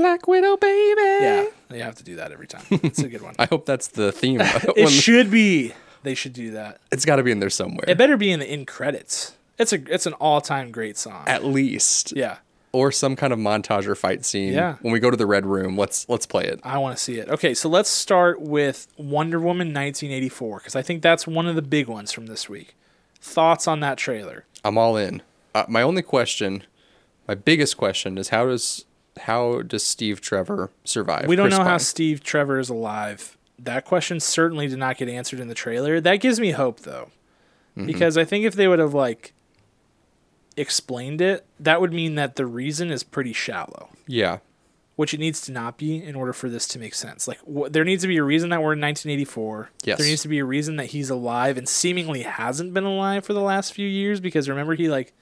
Black 0.00 0.26
Widow, 0.26 0.56
baby. 0.56 1.00
Yeah, 1.00 1.46
you 1.70 1.82
have 1.82 1.96
to 1.96 2.04
do 2.04 2.16
that 2.16 2.32
every 2.32 2.46
time. 2.46 2.64
It's 2.70 3.00
a 3.00 3.08
good 3.08 3.20
one. 3.22 3.34
I 3.38 3.46
hope 3.46 3.66
that's 3.66 3.88
the 3.88 4.12
theme. 4.12 4.40
it 4.42 4.88
should 4.88 5.30
be. 5.30 5.74
They 6.02 6.14
should 6.14 6.32
do 6.32 6.52
that. 6.52 6.80
it's 6.90 7.04
got 7.04 7.16
to 7.16 7.22
be 7.22 7.30
in 7.30 7.40
there 7.40 7.50
somewhere, 7.50 7.84
It 7.86 7.98
better 7.98 8.16
be 8.16 8.30
in 8.30 8.40
the 8.40 8.46
end 8.46 8.66
credits. 8.66 9.36
It's 9.58 9.74
a 9.74 9.82
it's 9.92 10.06
an 10.06 10.14
all 10.14 10.40
time 10.40 10.70
great 10.72 10.96
song. 10.96 11.24
at 11.26 11.44
least, 11.44 12.14
yeah, 12.16 12.38
or 12.72 12.90
some 12.90 13.14
kind 13.14 13.30
of 13.34 13.38
montage 13.38 13.86
or 13.86 13.94
fight 13.94 14.24
scene. 14.24 14.54
Yeah. 14.54 14.76
When 14.80 14.92
we 14.94 15.00
go 15.00 15.10
to 15.10 15.16
the 15.18 15.26
red 15.26 15.44
room, 15.44 15.76
let's 15.76 16.08
let's 16.08 16.24
play 16.24 16.44
it. 16.44 16.60
I 16.64 16.78
want 16.78 16.96
to 16.96 17.02
see 17.02 17.18
it. 17.18 17.28
Okay, 17.28 17.52
so 17.52 17.68
let's 17.68 17.90
start 17.90 18.40
with 18.40 18.86
Wonder 18.96 19.38
Woman 19.38 19.68
1984 19.68 20.58
because 20.60 20.74
I 20.74 20.80
think 20.80 21.02
that's 21.02 21.26
one 21.26 21.46
of 21.46 21.56
the 21.56 21.62
big 21.62 21.88
ones 21.88 22.10
from 22.10 22.26
this 22.26 22.48
week. 22.48 22.74
Thoughts 23.20 23.68
on 23.68 23.80
that 23.80 23.98
trailer? 23.98 24.46
I'm 24.64 24.78
all 24.78 24.96
in. 24.96 25.20
Uh, 25.54 25.66
my 25.68 25.82
only 25.82 26.00
question, 26.00 26.64
my 27.28 27.34
biggest 27.34 27.76
question, 27.76 28.16
is 28.16 28.30
how 28.30 28.46
does 28.46 28.86
how 29.20 29.62
does 29.62 29.84
Steve 29.84 30.20
Trevor 30.20 30.70
survive? 30.84 31.26
We 31.26 31.36
don't 31.36 31.48
Chris 31.48 31.58
know 31.58 31.64
how 31.64 31.78
Steve 31.78 32.22
Trevor 32.22 32.58
is 32.58 32.68
alive. 32.68 33.36
That 33.58 33.84
question 33.84 34.20
certainly 34.20 34.68
did 34.68 34.78
not 34.78 34.96
get 34.96 35.08
answered 35.08 35.40
in 35.40 35.48
the 35.48 35.54
trailer. 35.54 36.00
That 36.00 36.16
gives 36.16 36.40
me 36.40 36.52
hope 36.52 36.80
though. 36.80 37.10
Mm-hmm. 37.76 37.86
Because 37.86 38.16
I 38.18 38.24
think 38.24 38.44
if 38.44 38.54
they 38.54 38.66
would 38.68 38.78
have 38.78 38.94
like 38.94 39.32
explained 40.56 41.20
it, 41.20 41.46
that 41.58 41.80
would 41.80 41.92
mean 41.92 42.14
that 42.16 42.36
the 42.36 42.46
reason 42.46 42.90
is 42.90 43.02
pretty 43.02 43.32
shallow, 43.32 43.90
Yeah. 44.06 44.38
which 44.96 45.14
it 45.14 45.20
needs 45.20 45.40
to 45.42 45.52
not 45.52 45.78
be 45.78 46.02
in 46.02 46.14
order 46.14 46.32
for 46.32 46.48
this 46.48 46.66
to 46.68 46.78
make 46.78 46.94
sense. 46.94 47.26
Like 47.28 47.38
wh- 47.40 47.70
there 47.70 47.84
needs 47.84 48.02
to 48.02 48.08
be 48.08 48.16
a 48.18 48.22
reason 48.24 48.50
that 48.50 48.60
we're 48.62 48.72
in 48.74 48.80
1984. 48.80 49.70
Yes. 49.84 49.98
There 49.98 50.06
needs 50.06 50.22
to 50.22 50.28
be 50.28 50.38
a 50.38 50.44
reason 50.44 50.76
that 50.76 50.86
he's 50.86 51.08
alive 51.10 51.56
and 51.56 51.68
seemingly 51.68 52.22
hasn't 52.22 52.74
been 52.74 52.84
alive 52.84 53.24
for 53.24 53.32
the 53.32 53.40
last 53.40 53.72
few 53.72 53.88
years 53.88 54.20
because 54.20 54.48
remember 54.48 54.74
he 54.74 54.88
like 54.88 55.12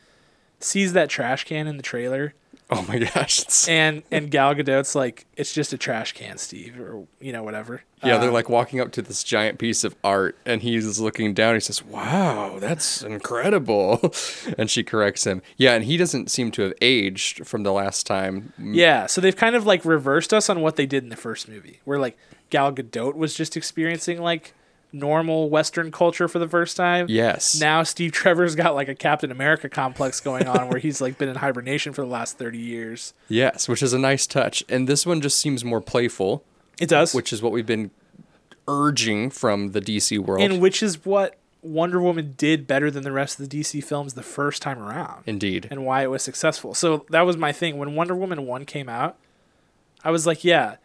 sees 0.61 0.93
that 0.95 1.09
trash 1.11 1.45
can 1.45 1.67
in 1.69 1.77
the 1.77 1.83
trailer 1.83 2.35
Oh 2.79 2.85
my 2.87 2.99
gosh. 2.99 3.41
It's, 3.41 3.67
and 3.67 4.03
and 4.11 4.31
Gal 4.31 4.55
Gadot's 4.55 4.95
like 4.95 5.25
it's 5.39 5.55
just 5.55 5.73
a 5.73 5.79
trash 5.79 6.13
can, 6.13 6.37
Steve, 6.37 6.79
or 6.79 7.07
you 7.19 7.33
know 7.33 7.43
whatever. 7.43 7.83
yeah, 8.05 8.19
they're 8.19 8.29
Uh, 8.29 8.33
like 8.33 8.51
walking 8.51 8.79
up 8.79 8.93
to 8.93 9.01
this 9.01 9.25
giant 9.25 9.59
piece 9.59 9.85
of 9.85 9.97
art, 10.05 10.37
and 10.45 10.61
he's 10.61 10.99
looking 11.01 11.33
down. 11.33 11.55
He 11.55 11.61
says, 11.61 11.83
"Wow, 11.83 12.59
that's 12.61 13.01
incredible," 13.03 14.13
and 14.59 14.69
she 14.71 14.85
corrects 14.85 15.25
him. 15.27 15.41
Yeah, 15.57 15.73
and 15.77 15.85
he 15.87 15.97
doesn't 15.97 16.31
seem 16.31 16.51
to 16.53 16.63
have 16.63 16.75
aged 16.83 17.47
from 17.47 17.63
the 17.63 17.73
last 17.73 18.07
time. 18.07 18.53
yeah. 18.59 19.07
So 19.07 19.23
they've 19.23 19.35
kind 19.35 19.57
of 19.57 19.65
like 19.65 19.87
reversed 19.87 20.35
us 20.35 20.51
on 20.51 20.61
what 20.61 20.77
they 20.77 20.85
did 20.85 21.03
in 21.03 21.09
the 21.09 21.17
first 21.17 21.49
movie, 21.49 21.81
where 21.85 21.99
like 21.99 22.19
Gal 22.51 22.71
Gadot 22.73 23.15
was 23.17 23.33
just 23.35 23.57
experiencing 23.57 24.21
like 24.21 24.53
normal 24.93 25.51
Western 25.51 25.91
culture 25.91 26.29
for 26.29 26.39
the 26.39 26.49
first 26.49 26.77
time. 26.77 27.07
Yes. 27.09 27.61
Now 27.61 27.83
Steve 27.83 28.13
Trevor's 28.13 28.55
got 28.55 28.75
like 28.75 28.89
a 28.89 28.95
Captain 28.95 29.31
America 29.31 29.69
complex 29.69 30.21
going 30.21 30.47
on, 30.49 30.69
where 30.69 30.79
he's 30.79 31.01
like 31.01 31.19
been 31.19 31.29
in 31.29 31.37
hibernation 31.37 31.93
for 31.93 32.03
the 32.03 32.09
last 32.09 32.39
thirty 32.39 32.59
years. 32.59 33.13
Yes, 33.29 33.69
which 33.69 33.83
is 33.83 33.93
a 33.93 33.99
nice 33.99 34.27
touch. 34.27 34.65
And 34.69 34.89
this 34.89 35.05
one 35.07 35.21
just 35.21 35.39
seems 35.39 35.65
more 35.65 35.81
playful, 35.81 36.43
It 36.81 36.89
does, 36.89 37.15
which 37.15 37.33
is 37.33 37.43
what 37.43 37.53
we've 37.53 37.67
been 37.67 37.91
urging 38.67 39.31
from 39.31 39.73
the 39.73 39.81
DC 39.81 40.19
world. 40.19 40.43
and 40.43 40.61
which 40.61 40.83
is 40.83 41.05
what 41.05 41.37
Wonder 41.63 42.01
Woman 42.01 42.35
did 42.37 42.67
better 42.67 42.91
than 42.91 43.03
the 43.03 43.13
rest 43.13 43.41
of 43.41 43.49
the 43.49 43.61
DC 43.61 43.83
films 43.83 44.15
the 44.15 44.23
first 44.23 44.63
time 44.63 44.79
around. 44.79 45.23
Indeed. 45.27 45.69
and 45.71 45.85
why 45.85 46.03
it 46.03 46.07
was 46.11 46.23
successful. 46.23 46.73
So 46.75 47.05
that 47.11 47.23
was 47.23 47.37
my 47.37 47.51
thing. 47.53 47.79
When 47.79 47.95
Wonder 47.95 48.15
Woman 48.15 48.47
1 48.47 48.65
came 48.65 48.89
out, 48.89 49.17
I 50.05 50.11
was 50.11 50.27
like, 50.27 50.45
yeah, 50.45 50.77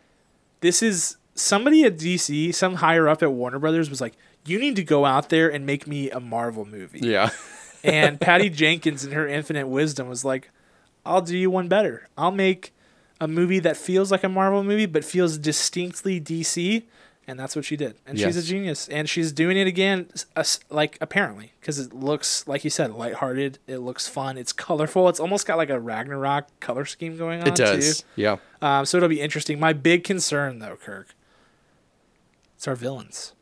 this 0.61 0.81
is 0.81 1.17
somebody 1.35 1.83
at 1.83 1.97
DC, 1.97 2.53
some 2.53 2.75
higher 2.75 3.07
up 3.07 3.23
at 3.23 3.31
Warner 3.31 3.59
Brothers 3.59 3.89
was 3.89 4.01
like, 4.01 4.13
you 4.45 4.59
need 4.59 4.75
to 4.75 4.83
go 4.83 5.05
out 5.05 5.29
there 5.29 5.49
and 5.51 5.65
make 5.65 5.87
me 5.87 6.09
a 6.09 6.19
Marvel 6.19 6.65
movie. 6.65 6.99
Yeah. 7.01 7.29
And 7.85 8.17
Patty 8.17 8.49
Jenkins, 8.49 9.03
in 9.03 9.11
her 9.11 9.27
infinite 9.27 9.67
wisdom, 9.67 10.07
was 10.07 10.23
like, 10.23 10.49
I'll 11.05 11.19
do 11.21 11.37
you 11.37 11.51
one 11.51 11.67
better. 11.67 12.07
I'll 12.17 12.31
make 12.31 12.73
a 13.19 13.27
movie 13.27 13.59
that 13.59 13.75
feels 13.75 14.09
like 14.09 14.23
a 14.23 14.29
Marvel 14.29 14.63
movie, 14.63 14.85
but 14.85 15.03
feels 15.03 15.37
distinctly 15.37 16.21
DC. 16.21 16.83
And 17.27 17.37
that's 17.37 17.57
what 17.57 17.65
she 17.65 17.75
did. 17.75 17.95
And 18.07 18.17
she's 18.17 18.37
a 18.37 18.41
genius. 18.41 18.87
And 18.87 19.09
she's 19.09 19.33
doing 19.33 19.57
it 19.57 19.67
again, 19.67 20.07
like, 20.69 20.97
apparently, 21.01 21.51
because 21.59 21.77
it 21.77 21.91
looks, 21.93 22.47
like 22.47 22.63
you 22.63 22.69
said, 22.69 22.93
lighthearted. 22.93 23.59
It 23.67 23.79
looks 23.79 24.07
fun. 24.07 24.37
It's 24.37 24.53
colorful. 24.53 25.09
It's 25.09 25.19
almost 25.19 25.45
got 25.45 25.57
like 25.57 25.69
a 25.69 25.77
Ragnarok 25.77 26.47
color 26.61 26.85
scheme 26.85 27.17
going 27.17 27.41
on, 27.41 27.47
It 27.49 27.55
does. 27.55 27.99
too. 27.99 28.05
Yeah. 28.15 28.37
Um, 28.61 28.85
so 28.85 28.95
it'll 28.95 29.09
be 29.09 29.19
interesting. 29.19 29.59
My 29.59 29.73
big 29.73 30.05
concern, 30.05 30.59
though, 30.59 30.77
Kirk, 30.81 31.09
it's 32.63 32.67
our 32.69 32.75
villains. 32.75 33.33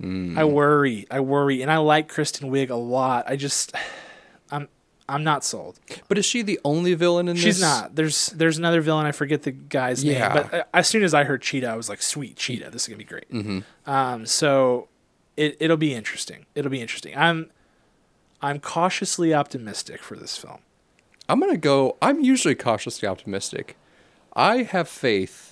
Mm. 0.00 0.38
I 0.38 0.44
worry. 0.44 1.04
I 1.10 1.18
worry, 1.18 1.62
and 1.62 1.70
I 1.72 1.78
like 1.78 2.08
Kristen 2.08 2.48
Wiig 2.48 2.70
a 2.70 2.76
lot. 2.76 3.24
I 3.28 3.34
just, 3.34 3.74
I'm, 4.52 4.68
I'm 5.08 5.24
not 5.24 5.42
sold. 5.44 5.80
But 6.06 6.16
is 6.16 6.24
she 6.24 6.42
the 6.42 6.60
only 6.64 6.94
villain 6.94 7.26
in 7.26 7.34
this? 7.34 7.42
She's 7.44 7.60
not. 7.60 7.96
There's, 7.96 8.26
there's 8.28 8.56
another 8.56 8.80
villain. 8.80 9.04
I 9.04 9.10
forget 9.10 9.42
the 9.42 9.50
guy's 9.50 10.04
Yeah. 10.04 10.28
name, 10.32 10.32
but 10.32 10.54
uh, 10.54 10.64
as 10.72 10.86
soon 10.86 11.02
as 11.02 11.12
I 11.12 11.24
heard 11.24 11.42
Cheetah, 11.42 11.66
I 11.68 11.74
was 11.74 11.88
like, 11.88 12.00
sweet 12.00 12.36
Cheetah, 12.36 12.70
this 12.70 12.82
is 12.82 12.88
gonna 12.88 12.98
be 12.98 13.02
great. 13.04 13.28
Mm-hmm. 13.32 13.90
Um, 13.90 14.26
so 14.26 14.86
it, 15.36 15.56
it'll 15.58 15.76
be 15.76 15.92
interesting. 15.92 16.46
It'll 16.54 16.70
be 16.70 16.80
interesting. 16.80 17.16
I'm, 17.16 17.50
I'm 18.40 18.60
cautiously 18.60 19.34
optimistic 19.34 20.02
for 20.04 20.16
this 20.16 20.36
film. 20.36 20.58
I'm 21.28 21.40
going 21.40 21.50
to 21.52 21.58
go. 21.58 21.96
I'm 22.00 22.20
usually 22.20 22.54
cautiously 22.54 23.08
optimistic. 23.08 23.76
I 24.34 24.62
have 24.62 24.88
faith 24.88 25.47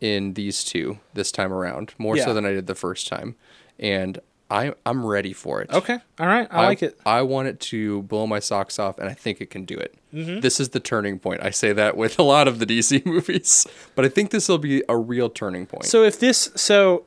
in 0.00 0.34
these 0.34 0.62
two 0.64 0.98
this 1.14 1.32
time 1.32 1.52
around, 1.52 1.94
more 1.98 2.16
Yeah. 2.16 2.24
so 2.24 2.34
than 2.34 2.44
I 2.44 2.52
did 2.52 2.66
the 2.66 2.74
first 2.74 3.08
time. 3.08 3.36
And 3.78 4.18
I 4.50 4.74
I'm 4.84 5.04
ready 5.04 5.32
for 5.32 5.60
it. 5.60 5.70
Okay. 5.70 5.98
All 6.20 6.26
right. 6.26 6.46
I, 6.50 6.66
like 6.66 6.82
it. 6.82 6.98
I 7.04 7.22
want 7.22 7.48
it 7.48 7.58
to 7.60 8.02
blow 8.02 8.26
my 8.26 8.38
socks 8.38 8.78
off, 8.78 8.98
and 8.98 9.08
I 9.08 9.14
think 9.14 9.40
it 9.40 9.50
can 9.50 9.64
do 9.64 9.76
it. 9.76 9.94
Mm-hmm. 10.14 10.40
This 10.40 10.60
is 10.60 10.68
the 10.68 10.80
turning 10.80 11.18
point. 11.18 11.42
I 11.42 11.50
say 11.50 11.72
that 11.72 11.96
with 11.96 12.18
a 12.20 12.22
lot 12.22 12.46
of 12.46 12.58
the 12.58 12.66
DC 12.66 13.04
movies, 13.06 13.66
but 13.94 14.04
I 14.04 14.08
think 14.08 14.30
this 14.30 14.48
will 14.48 14.58
be 14.58 14.82
a 14.88 14.96
real 14.96 15.28
turning 15.28 15.66
point. 15.66 15.84
So 15.86 16.04
if 16.04 16.20
this 16.20 16.50
so 16.54 17.04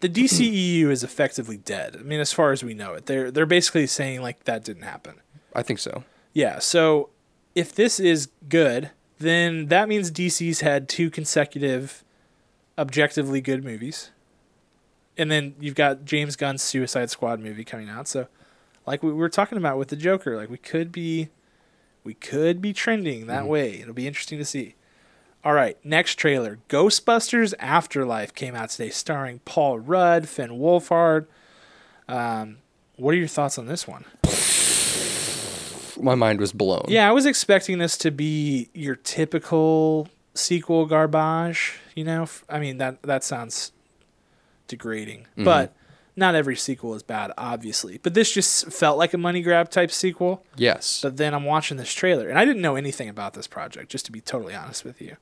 the 0.00 0.08
DCEU 0.08 0.86
is 0.90 1.04
effectively 1.04 1.56
dead. 1.56 1.96
I 1.98 2.02
mean, 2.02 2.20
as 2.20 2.32
far 2.32 2.52
as 2.52 2.64
we 2.64 2.74
know 2.74 2.94
it, 2.94 3.06
they're 3.06 3.30
they're 3.30 3.46
basically 3.46 3.86
saying 3.86 4.22
like 4.22 4.44
that 4.44 4.64
didn't 4.64 4.82
happen. 4.82 5.20
I 5.54 5.62
think 5.62 5.78
so. 5.78 6.02
Yeah. 6.32 6.58
So 6.58 7.10
if 7.54 7.74
this 7.74 8.00
is 8.00 8.28
good, 8.48 8.90
then 9.18 9.66
that 9.66 9.88
means 9.88 10.10
DC's 10.10 10.60
had 10.60 10.88
two 10.88 11.10
consecutive 11.10 12.02
objectively 12.78 13.40
good 13.40 13.64
movies. 13.64 14.10
And 15.18 15.30
then 15.30 15.54
you've 15.58 15.74
got 15.74 16.04
James 16.04 16.36
Gunn's 16.36 16.62
Suicide 16.62 17.10
Squad 17.10 17.40
movie 17.40 17.64
coming 17.64 17.88
out. 17.88 18.06
So 18.06 18.28
like 18.86 19.02
we 19.02 19.12
were 19.12 19.28
talking 19.28 19.58
about 19.58 19.78
with 19.78 19.88
the 19.88 19.96
Joker, 19.96 20.36
like 20.36 20.50
we 20.50 20.58
could 20.58 20.92
be 20.92 21.28
we 22.04 22.14
could 22.14 22.62
be 22.62 22.72
trending 22.72 23.26
that 23.26 23.46
way. 23.46 23.80
It'll 23.80 23.94
be 23.94 24.06
interesting 24.06 24.38
to 24.38 24.44
see. 24.44 24.74
All 25.44 25.52
right, 25.52 25.76
next 25.84 26.16
trailer. 26.16 26.58
Ghostbusters 26.68 27.54
Afterlife 27.58 28.34
came 28.34 28.54
out 28.54 28.70
today 28.70 28.90
starring 28.90 29.40
Paul 29.44 29.78
Rudd, 29.78 30.28
Finn 30.28 30.50
Wolfhard. 30.50 31.26
Um, 32.08 32.58
what 32.96 33.14
are 33.14 33.16
your 33.16 33.28
thoughts 33.28 33.58
on 33.58 33.66
this 33.66 33.86
one? 33.86 34.04
My 36.02 36.14
mind 36.14 36.40
was 36.40 36.52
blown. 36.52 36.84
Yeah, 36.88 37.08
I 37.08 37.12
was 37.12 37.26
expecting 37.26 37.78
this 37.78 37.96
to 37.98 38.10
be 38.10 38.68
your 38.74 38.96
typical 38.96 40.08
sequel 40.36 40.86
garbage. 40.86 41.74
You 41.94 42.04
know, 42.04 42.26
I 42.48 42.58
mean 42.60 42.78
that 42.78 43.02
that 43.02 43.24
sounds 43.24 43.72
degrading, 44.68 45.20
Mm-hmm. 45.32 45.44
but 45.44 45.74
not 46.18 46.34
every 46.34 46.56
sequel 46.56 46.94
is 46.94 47.02
bad, 47.02 47.30
obviously. 47.36 47.98
But 48.02 48.14
this 48.14 48.32
just 48.32 48.72
felt 48.72 48.96
like 48.96 49.12
a 49.12 49.18
money 49.18 49.42
grab 49.42 49.68
type 49.70 49.90
sequel. 49.90 50.42
Yes. 50.56 51.00
But 51.02 51.18
then 51.18 51.34
I'm 51.34 51.44
watching 51.44 51.76
this 51.76 51.92
trailer, 51.92 52.28
and 52.30 52.38
I 52.38 52.44
didn't 52.46 52.62
know 52.62 52.74
anything 52.76 53.08
about 53.10 53.34
this 53.34 53.46
project, 53.46 53.90
just 53.90 54.06
to 54.06 54.12
be 54.12 54.20
totally 54.22 54.54
honest 54.54 54.82
with 54.84 55.00
you. 55.02 55.16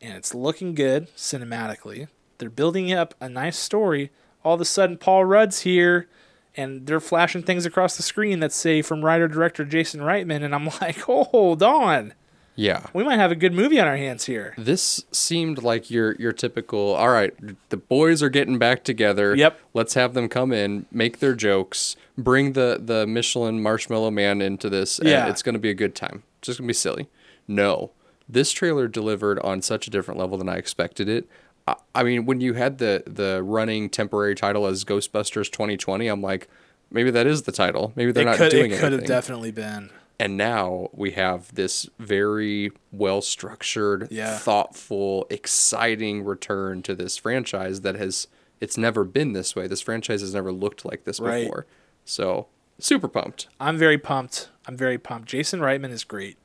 And 0.00 0.14
it's 0.14 0.32
looking 0.34 0.74
good 0.74 1.08
cinematically. 1.16 2.06
They're 2.38 2.50
building 2.50 2.92
up 2.92 3.14
a 3.20 3.28
nice 3.28 3.58
story. 3.58 4.10
All 4.44 4.54
of 4.54 4.60
a 4.60 4.64
sudden, 4.64 4.96
Paul 4.96 5.24
Rudd's 5.24 5.60
here, 5.62 6.08
and 6.56 6.86
they're 6.86 7.00
flashing 7.00 7.42
things 7.42 7.66
across 7.66 7.96
the 7.96 8.02
screen 8.04 8.38
that 8.40 8.52
say 8.52 8.80
from 8.80 9.04
writer 9.04 9.26
director 9.26 9.64
Jason 9.64 10.00
Reitman, 10.00 10.44
and 10.44 10.54
I'm 10.54 10.66
like, 10.80 11.08
oh, 11.08 11.24
hold 11.24 11.62
on, 11.64 12.14
yeah. 12.54 12.86
we 12.92 13.02
might 13.04 13.16
have 13.18 13.30
a 13.32 13.34
good 13.36 13.52
movie 13.52 13.80
on 13.80 13.86
our 13.86 13.96
hands 13.96 14.26
here. 14.26 14.54
This 14.58 15.04
seemed 15.12 15.62
like 15.62 15.90
your 15.90 16.14
your 16.16 16.32
typical. 16.32 16.94
All 16.94 17.08
right, 17.10 17.34
the 17.70 17.76
boys 17.76 18.22
are 18.22 18.28
getting 18.28 18.58
back 18.58 18.84
together. 18.84 19.34
Yep. 19.34 19.58
Let's 19.74 19.94
have 19.94 20.14
them 20.14 20.28
come 20.28 20.52
in, 20.52 20.86
make 20.90 21.18
their 21.20 21.34
jokes, 21.34 21.96
bring 22.18 22.52
the 22.52 22.80
the 22.84 23.06
Michelin 23.06 23.62
Marshmallow 23.62 24.10
Man 24.10 24.40
into 24.42 24.68
this, 24.68 24.98
and 24.98 25.08
Yeah. 25.08 25.28
it's 25.28 25.42
going 25.42 25.54
to 25.54 25.58
be 25.58 25.70
a 25.70 25.74
good 25.74 25.94
time. 25.94 26.22
It's 26.38 26.46
just 26.46 26.58
going 26.58 26.66
to 26.66 26.70
be 26.70 26.74
silly. 26.74 27.08
No, 27.48 27.90
this 28.28 28.52
trailer 28.52 28.86
delivered 28.88 29.38
on 29.40 29.62
such 29.62 29.86
a 29.86 29.90
different 29.90 30.18
level 30.20 30.38
than 30.38 30.48
I 30.48 30.56
expected 30.56 31.08
it. 31.08 31.26
I, 31.66 31.76
I 31.94 32.02
mean, 32.02 32.24
when 32.26 32.40
you 32.40 32.54
had 32.54 32.78
the 32.78 33.02
the 33.06 33.42
running 33.42 33.88
temporary 33.90 34.34
title 34.34 34.66
as 34.66 34.84
Ghostbusters 34.84 35.50
2020, 35.50 36.06
I'm 36.08 36.20
like, 36.22 36.48
maybe 36.90 37.10
that 37.10 37.26
is 37.26 37.42
the 37.42 37.52
title. 37.52 37.92
Maybe 37.96 38.12
they're 38.12 38.22
It 38.22 38.26
not 38.26 38.36
could, 38.36 38.50
doing 38.50 38.72
it 38.72 38.80
could 38.80 38.92
have 38.92 39.06
definitely 39.06 39.50
been. 39.52 39.90
And 40.18 40.36
now 40.36 40.88
we 40.92 41.12
have 41.12 41.54
this 41.54 41.88
very 41.98 42.70
well 42.92 43.20
structured, 43.22 44.08
Yeah. 44.10 44.38
thoughtful, 44.38 45.26
exciting 45.30 46.24
return 46.24 46.82
to 46.82 46.94
this 46.94 47.16
franchise 47.16 47.80
that 47.80 47.96
has 47.96 48.28
it's 48.60 48.78
never 48.78 49.02
been 49.02 49.32
this 49.32 49.56
way. 49.56 49.66
This 49.66 49.80
franchise 49.80 50.20
has 50.20 50.32
never 50.34 50.52
looked 50.52 50.84
like 50.84 51.02
this 51.04 51.18
Right. 51.18 51.44
before. 51.44 51.66
So 52.04 52.46
super 52.78 53.08
pumped. 53.08 53.48
I'm 53.58 53.76
very 53.76 53.98
pumped. 53.98 54.50
I'm 54.66 54.76
very 54.76 54.98
pumped. 54.98 55.28
Jason 55.28 55.58
Reitman 55.60 55.90
is 55.90 56.04
great. 56.04 56.36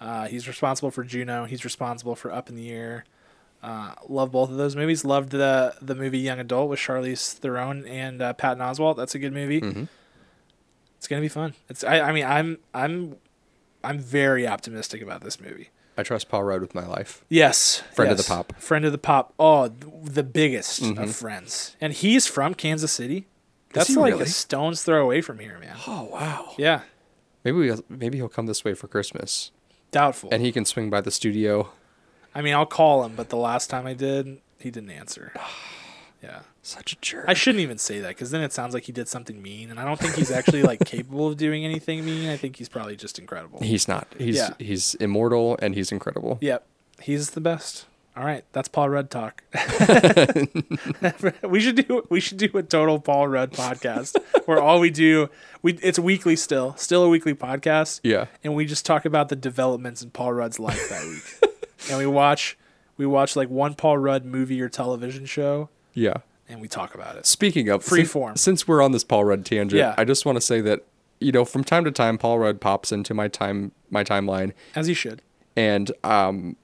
Uh, 0.00 0.26
he's 0.26 0.48
responsible 0.48 0.90
for 0.90 1.04
Juno. 1.04 1.44
He's 1.44 1.64
responsible 1.64 2.16
for 2.16 2.32
Up 2.32 2.48
in 2.48 2.56
the 2.56 2.70
Air. 2.72 3.04
Uh, 3.62 3.92
love 4.08 4.32
both 4.32 4.50
of 4.50 4.56
those 4.56 4.74
movies. 4.74 5.04
Loved 5.04 5.30
the 5.30 5.74
the 5.80 5.94
movie 5.94 6.18
Young 6.18 6.40
Adult 6.40 6.68
with 6.68 6.80
Charlize 6.80 7.32
Theron 7.34 7.86
and 7.86 8.20
uh, 8.20 8.32
Patton 8.32 8.58
Oswalt. 8.58 8.96
That's 8.96 9.14
a 9.14 9.20
good 9.20 9.32
movie. 9.32 9.60
Mhm. 9.60 9.88
It's 11.02 11.08
gonna 11.08 11.20
be 11.20 11.26
fun. 11.26 11.54
It's 11.68 11.82
I, 11.82 11.98
I 11.98 12.12
mean 12.12 12.24
I'm 12.24 12.58
I'm 12.72 13.16
I'm 13.82 13.98
very 13.98 14.46
optimistic 14.46 15.02
about 15.02 15.24
this 15.24 15.40
movie. 15.40 15.70
I 15.98 16.04
trust 16.04 16.28
Paul 16.28 16.44
Rudd 16.44 16.60
with 16.60 16.76
my 16.76 16.86
life. 16.86 17.24
Yes, 17.28 17.82
Friend 17.92 18.08
of 18.12 18.18
the 18.18 18.22
pop. 18.22 18.52
Friend 18.60 18.84
of 18.84 18.92
the 18.92 18.98
pop. 18.98 19.34
Oh, 19.36 19.66
the 19.66 20.22
biggest 20.22 20.80
Mhm. 20.80 21.02
of 21.02 21.16
friends, 21.16 21.76
and 21.80 21.92
he's 21.92 22.28
from 22.28 22.54
Kansas 22.54 22.92
City. 22.92 23.26
That's 23.72 23.96
like 23.96 24.12
really? 24.12 24.22
a 24.22 24.28
stone's 24.28 24.84
throw 24.84 25.02
away 25.02 25.22
from 25.22 25.40
here, 25.40 25.58
man. 25.58 25.74
Oh 25.88 26.04
wow. 26.04 26.54
Yeah, 26.56 26.82
Maybe 27.42 27.56
we, 27.56 27.72
maybe 27.88 28.18
he'll 28.18 28.28
come 28.28 28.46
this 28.46 28.64
way 28.64 28.74
for 28.74 28.86
Christmas, 28.86 29.50
doubtful. 29.90 30.28
and 30.30 30.40
he 30.40 30.52
can 30.52 30.64
swing 30.64 30.88
by 30.88 31.00
the 31.00 31.10
studio. 31.10 31.70
I 32.32 32.42
mean, 32.42 32.54
I'll 32.54 32.64
call 32.64 33.02
him, 33.02 33.14
but 33.16 33.28
the 33.28 33.36
last 33.36 33.70
time 33.70 33.88
I 33.88 33.94
did, 33.94 34.40
he 34.60 34.70
didn't 34.70 34.90
answer. 34.90 35.32
Yeah. 36.22 36.42
Such 36.64 36.92
a 36.92 36.96
jerk. 37.00 37.24
I 37.26 37.34
shouldn't 37.34 37.60
even 37.60 37.76
say 37.78 37.98
that 38.00 38.08
because 38.08 38.30
then 38.30 38.40
it 38.40 38.52
sounds 38.52 38.72
like 38.72 38.84
he 38.84 38.92
did 38.92 39.08
something 39.08 39.42
mean, 39.42 39.70
and 39.70 39.80
I 39.80 39.84
don't 39.84 39.98
think 39.98 40.14
he's 40.14 40.30
actually 40.30 40.62
like 40.62 40.78
capable 40.84 41.26
of 41.26 41.36
doing 41.36 41.64
anything 41.64 42.04
mean. 42.04 42.28
I 42.30 42.36
think 42.36 42.56
he's 42.56 42.68
probably 42.68 42.94
just 42.96 43.18
incredible. 43.18 43.58
he's 43.60 43.88
not. 43.88 44.06
He's 44.16 44.36
Yeah. 44.36 44.50
he's 44.60 44.94
immortal 44.96 45.58
and 45.60 45.74
he's 45.74 45.90
incredible. 45.90 46.38
Yep, 46.40 46.64
he's 47.00 47.30
the 47.30 47.40
best. 47.40 47.86
All 48.16 48.24
right, 48.24 48.44
that's 48.52 48.68
Paul 48.68 48.90
Rudd 48.90 49.10
talk. 49.10 49.42
we 51.42 51.60
should 51.60 51.76
do 51.86 52.02
we 52.10 52.20
should 52.20 52.38
do 52.38 52.50
a 52.54 52.62
total 52.62 53.00
Paul 53.00 53.28
Rudd 53.28 53.52
podcast 53.52 54.16
where 54.46 54.60
all 54.60 54.80
we 54.80 54.90
do 54.90 55.28
we 55.62 55.74
it's 55.82 55.98
weekly 55.98 56.36
still 56.36 56.74
still 56.76 57.04
a 57.04 57.08
weekly 57.08 57.34
podcast 57.34 58.00
Yeah. 58.02 58.26
and 58.44 58.54
we 58.54 58.66
just 58.66 58.84
talk 58.86 59.04
about 59.04 59.28
the 59.30 59.36
developments 59.36 60.02
in 60.02 60.10
Paul 60.10 60.32
Rudd's 60.34 60.58
life 60.60 60.88
that 60.90 61.04
week 61.06 61.50
and 61.90 61.98
we 61.98 62.06
watch 62.06 62.56
we 62.96 63.06
watch 63.06 63.34
like 63.36 63.48
one 63.48 63.74
Paul 63.74 63.98
Rudd 63.98 64.24
movie 64.24 64.60
or 64.60 64.68
television 64.68 65.24
show 65.26 65.68
Yeah. 65.94 66.18
And 66.48 66.60
we 66.60 66.68
talk 66.68 66.94
about 66.94 67.16
it. 67.16 67.26
Speaking 67.26 67.68
of 67.68 67.82
Free 67.84 68.00
since, 68.00 68.10
form. 68.12 68.36
since 68.36 68.68
we're 68.68 68.82
on 68.82 68.92
this 68.92 69.04
Paul 69.04 69.24
Rudd 69.24 69.44
tangent, 69.44 69.78
Yeah. 69.78 69.94
I 69.96 70.04
just 70.04 70.24
want 70.26 70.36
to 70.36 70.40
say 70.40 70.60
that 70.62 70.84
you 71.20 71.32
know 71.32 71.44
from 71.44 71.62
time 71.64 71.84
to 71.84 71.90
time 71.92 72.18
Paul 72.18 72.38
Rudd 72.40 72.60
pops 72.60 72.90
into 72.92 73.14
my 73.14 73.28
time 73.28 73.72
my 73.90 74.02
timeline, 74.04 74.52
As 74.74 74.86
he 74.86 74.94
should. 74.94 75.22
and 75.56 75.90
um, 76.04 76.56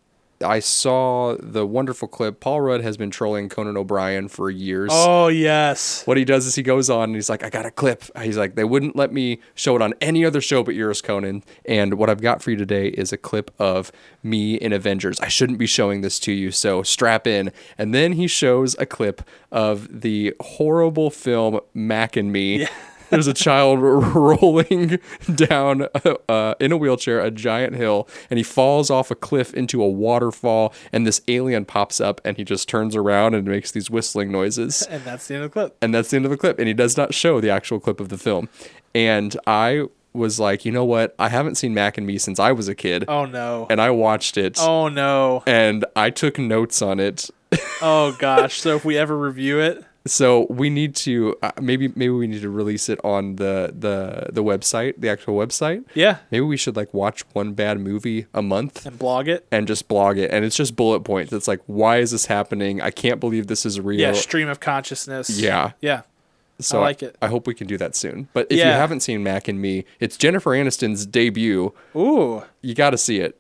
I 0.45 0.61
saw 0.61 1.37
the 1.39 1.67
wonderful 1.67 2.07
clip. 2.07 2.39
Paul 2.39 2.61
Rudd 2.61 2.81
has 2.81 2.97
been 2.97 3.11
trolling 3.11 3.49
Conan 3.49 3.77
O'Brien 3.77 4.29
for 4.29 4.51
years. 4.51 4.91
Oh 4.93 5.29
yes. 5.29 6.05
What 6.07 6.17
he 6.17 6.25
does 6.25 6.47
is 6.47 6.55
he 6.55 6.63
goes 6.63 6.89
on 6.89 7.05
and 7.05 7.15
he's 7.15 7.29
like, 7.29 7.43
I 7.43 7.51
got 7.51 7.67
a 7.67 7.71
clip. 7.71 8.05
He's 8.21 8.37
like, 8.37 8.55
they 8.55 8.65
wouldn't 8.65 8.95
let 8.95 9.13
me 9.13 9.41
show 9.55 9.75
it 9.75 9.83
on 9.83 9.95
any 10.01 10.25
other 10.25 10.41
show 10.41 10.63
but 10.63 10.75
yours, 10.75 11.03
Conan. 11.03 11.43
And 11.65 11.95
what 11.95 12.09
I've 12.09 12.21
got 12.21 12.43
for 12.43 12.51
you 12.51 12.57
today 12.57 12.89
is 12.89 13.13
a 13.13 13.17
clip 13.17 13.51
of 13.59 13.91
me 14.23 14.55
in 14.55 14.73
Avengers. 14.73 15.19
I 15.21 15.29
shouldn't 15.29 15.59
be 15.59 15.67
showing 15.67 16.03
this 16.03 16.21
to 16.21 16.33
you, 16.33 16.53
so 16.53 16.83
strap 16.83 17.27
in. 17.27 17.53
And 17.77 17.93
then 17.93 18.13
he 18.13 18.29
shows 18.29 18.77
a 18.79 18.87
clip 18.87 19.23
of 19.51 20.03
the 20.03 20.35
horrible 20.41 21.11
film 21.11 21.61
Mac 21.75 22.17
and 22.17 22.33
Me. 22.33 22.69
There's 23.11 23.27
a 23.27 23.35
child 23.35 23.81
rolling 23.83 24.99
down 25.35 25.87
uh, 26.29 26.55
in 26.61 26.73
a 26.73 26.77
wheelchair 26.77 27.21
a 27.21 27.31
giant 27.31 27.75
hill, 27.77 28.09
and 28.31 28.39
he 28.39 28.43
falls 28.43 28.91
off 28.91 29.11
a 29.11 29.15
cliff 29.15 29.55
into 29.55 29.83
a 29.83 29.89
waterfall. 29.89 30.73
And 30.93 31.07
this 31.07 31.21
alien 31.29 31.65
pops 31.65 32.01
up, 32.01 32.21
and 32.25 32.37
he 32.37 32.45
just 32.45 32.69
turns 32.69 32.95
around 32.97 33.35
and 33.35 33.47
makes 33.47 33.71
these 33.71 33.91
whistling 33.91 34.31
noises 34.33 34.83
And 34.91 35.03
that's 35.05 35.29
the 35.29 35.35
end 35.37 35.45
of 35.45 35.51
the 35.51 35.53
clip. 35.53 35.77
and 35.83 35.95
that's 35.95 36.11
the 36.11 36.17
end 36.17 36.25
of 36.25 36.31
the 36.31 36.37
clip. 36.37 36.59
And 36.59 36.69
he 36.69 36.75
does 36.75 36.97
not 36.97 37.15
show 37.15 37.41
the 37.41 37.51
actual 37.51 37.81
clip 37.81 38.01
of 38.01 38.09
the 38.09 38.19
film. 38.19 38.49
And 38.95 39.37
I 39.47 39.85
was 40.13 40.41
like, 40.41 40.65
you 40.65 40.73
know 40.73 40.85
what? 40.85 41.15
I 41.19 41.29
haven't 41.29 41.57
seen 41.57 41.75
Mac 41.75 41.97
and 41.99 42.07
Me 42.07 42.19
since 42.19 42.39
I 42.41 42.53
was 42.53 42.67
a 42.69 42.75
kid, 42.75 43.05
Oh 43.09 43.25
no. 43.27 43.67
and 43.71 43.81
I 43.81 43.91
watched 43.91 44.37
it, 44.37 44.59
Oh 44.61 44.89
no. 44.89 45.43
and 45.47 45.85
I 45.95 46.11
took 46.11 46.39
notes 46.39 46.83
on 46.83 46.99
it. 46.99 47.31
Oh 47.83 48.17
gosh. 48.19 48.59
So 48.61 48.75
if 48.77 48.85
we 48.85 48.97
ever 48.99 49.17
review 49.17 49.61
it, 49.61 49.85
So 50.11 50.47
we 50.51 50.71
need 50.71 50.95
to 50.97 51.37
uh, 51.43 51.53
maybe 51.61 51.89
maybe 51.89 52.11
we 52.11 52.27
need 52.27 52.43
to 52.43 52.51
release 52.51 52.89
it 52.89 52.99
on 53.05 53.37
the 53.37 53.73
the 53.79 54.31
the 54.33 54.43
website, 54.43 54.95
the 54.99 55.09
actual 55.09 55.37
website. 55.37 55.85
yeah, 55.95 56.19
Maybe 56.31 56.41
we 56.43 56.57
should 56.57 56.77
like 56.77 56.93
watch 56.93 57.23
one 57.33 57.53
bad 57.53 57.79
movie 57.81 58.27
a 58.35 58.43
month 58.43 58.85
and 58.87 58.99
blog 58.99 59.29
it. 59.29 59.47
and 59.51 59.67
just 59.67 59.87
blog 59.89 60.19
it. 60.19 60.31
And 60.33 60.45
it's 60.45 60.57
just 60.57 60.75
bullet 60.77 61.01
points. 61.01 61.33
It's 61.33 61.49
like, 61.49 61.61
why 61.67 61.99
is 61.99 62.11
this 62.11 62.27
happening? 62.27 62.81
I 62.81 62.91
can't 62.91 63.21
believe 63.21 63.47
this 63.47 63.65
is 63.67 63.81
real. 63.81 64.01
Yeah, 64.01 64.13
stream 64.13 64.49
of 64.49 64.61
consciousness. 64.61 65.31
Yeah. 65.31 65.73
Yeah. 65.81 66.03
So 66.61 66.79
I 66.79 66.83
like 66.83 67.03
it. 67.05 67.15
I 67.23 67.29
hope 67.29 67.47
we 67.47 67.55
can 67.55 67.69
do 67.69 67.79
that 67.79 67.95
soon. 67.95 68.29
But 68.33 68.49
if 68.51 68.57
you 68.59 68.65
haven't 68.65 69.01
seen 69.01 69.23
Mac 69.23 69.47
and 69.47 69.61
Me, 69.61 69.85
it's 70.01 70.17
Jennifer 70.17 70.51
Aniston's 70.51 71.07
debut. 71.07 71.73
Ooh. 71.95 72.43
You 72.63 72.75
got 72.75 72.91
to 72.91 72.99
see 72.99 73.19
it. 73.21 73.39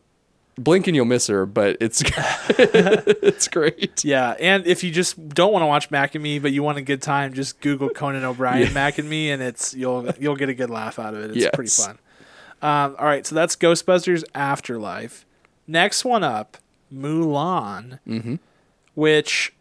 Blink 0.58 0.86
and 0.86 0.96
you'll 0.96 1.04
miss 1.06 1.26
her, 1.28 1.46
but 1.46 1.76
it's 1.80 2.02
it's 2.58 3.48
great. 3.48 4.04
Yeah, 4.04 4.34
and 4.40 4.66
if 4.66 4.82
you 4.84 4.90
just 4.90 5.28
don't 5.30 5.52
want 5.52 5.62
to 5.62 5.66
watch 5.66 5.90
Mac 5.90 6.14
and 6.14 6.22
Me, 6.22 6.38
but 6.38 6.52
you 6.52 6.62
want 6.62 6.78
a 6.78 6.82
good 6.82 7.00
time, 7.02 7.32
just 7.34 7.60
Google 7.60 7.88
Conan 7.88 8.24
O'Brien 8.24 8.72
Mac 8.74 8.98
and 8.98 9.08
Me, 9.08 9.30
and 9.30 9.42
it's 9.42 9.74
you'll 9.74 10.10
you'll 10.18 10.36
get 10.36 10.48
a 10.48 10.54
good 10.54 10.70
laugh 10.70 10.98
out 10.98 11.14
of 11.14 11.20
it. 11.24 11.36
It's 11.36 11.48
pretty 11.54 11.70
fun. 11.70 11.98
Um, 12.60 12.96
all 12.98 13.06
right, 13.06 13.24
so 13.24 13.34
that's 13.34 13.54
Ghostbusters 13.56 14.24
Afterlife. 14.34 15.24
Next 15.66 16.04
one 16.04 16.24
up, 16.24 16.56
Mulan, 16.92 18.00
Mm-hmm. 18.06 18.34
which 18.94 19.52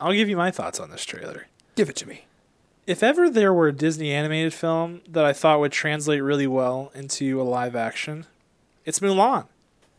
I'll 0.00 0.12
give 0.12 0.28
you 0.28 0.36
my 0.36 0.50
thoughts 0.50 0.78
on 0.80 0.90
this 0.90 1.04
trailer. 1.04 1.46
Give 1.76 1.88
it 1.88 1.96
to 1.96 2.08
me. 2.08 2.26
if 2.86 3.02
ever 3.02 3.30
there 3.30 3.54
were 3.54 3.68
a 3.68 3.72
Disney 3.72 4.12
animated 4.12 4.52
film 4.52 5.00
that 5.08 5.24
I 5.24 5.32
thought 5.32 5.58
would 5.60 5.72
translate 5.72 6.22
really 6.22 6.46
well 6.46 6.92
into 6.94 7.40
a 7.40 7.44
live 7.44 7.74
action, 7.74 8.26
it's 8.84 8.98
Mulan. 9.00 9.46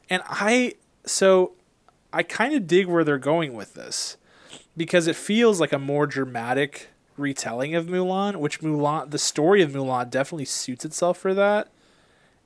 And 0.10 0.22
I 0.26 0.76
so 1.06 1.54
I 2.14 2.24
kind 2.24 2.54
of 2.54 2.68
dig 2.68 2.88
where 2.88 3.04
they're 3.04 3.18
going 3.18 3.54
with 3.54 3.74
this 3.74 4.18
because 4.78 5.08
it 5.08 5.16
feels 5.16 5.60
like 5.60 5.74
a 5.74 5.80
more 5.80 6.08
dramatic 6.08 6.90
retelling 7.18 7.76
of 7.76 7.86
Mulan, 7.88 8.38
which 8.38 8.62
Mulan 8.62 9.12
the 9.12 9.18
story 9.18 9.62
of 9.62 9.72
Mulan 9.72 10.10
definitely 10.10 10.46
suits 10.46 10.86
itself 10.86 11.18
for 11.18 11.34
that. 11.34 11.70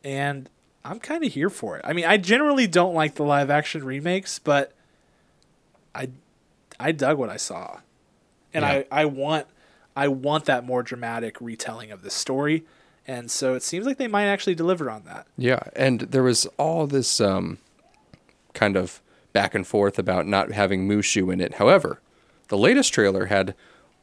And 0.04 0.50
I'm 0.86 1.00
kind 1.00 1.24
of 1.24 1.34
here 1.34 1.50
for 1.50 1.78
it. 1.78 1.86
I 1.86 1.94
mean, 1.94 2.06
I 2.06 2.18
generally 2.18 2.68
don't 2.68 2.94
like 2.94 3.16
the 3.16 3.24
live 3.24 3.50
action 3.50 3.84
remakes, 3.84 4.40
but 4.40 4.74
I 5.94 6.10
I 6.80 6.92
dug 6.92 7.18
what 7.18 7.30
I 7.30 7.38
saw. 7.38 7.80
And 8.54 8.64
Yeah. 8.64 8.84
I 8.92 9.02
I 9.02 9.06
want 9.06 9.48
I 9.96 10.08
want 10.08 10.46
that 10.46 10.64
more 10.64 10.82
dramatic 10.84 11.42
retelling 11.42 11.92
of 11.92 12.04
the 12.04 12.10
story. 12.10 12.64
And 13.10 13.32
so 13.32 13.56
it 13.56 13.64
seems 13.64 13.86
like 13.88 13.98
they 13.98 14.08
might 14.08 14.26
actually 14.26 14.54
deliver 14.56 14.90
on 14.92 15.04
that. 15.06 15.26
Yeah, 15.36 15.60
and 15.76 16.02
there 16.02 16.22
was 16.22 16.46
all 16.58 16.86
this 16.86 17.20
um, 17.20 17.58
kind 18.54 18.78
of 18.78 19.02
back 19.34 19.56
and 19.56 19.66
forth 19.66 19.98
about 19.98 20.28
not 20.28 20.52
having 20.52 20.88
Mushu 20.88 21.34
in 21.34 21.42
it. 21.42 21.56
However, 21.56 22.02
the 22.50 22.58
latest 22.58 22.94
trailer 22.94 23.26
had 23.26 23.56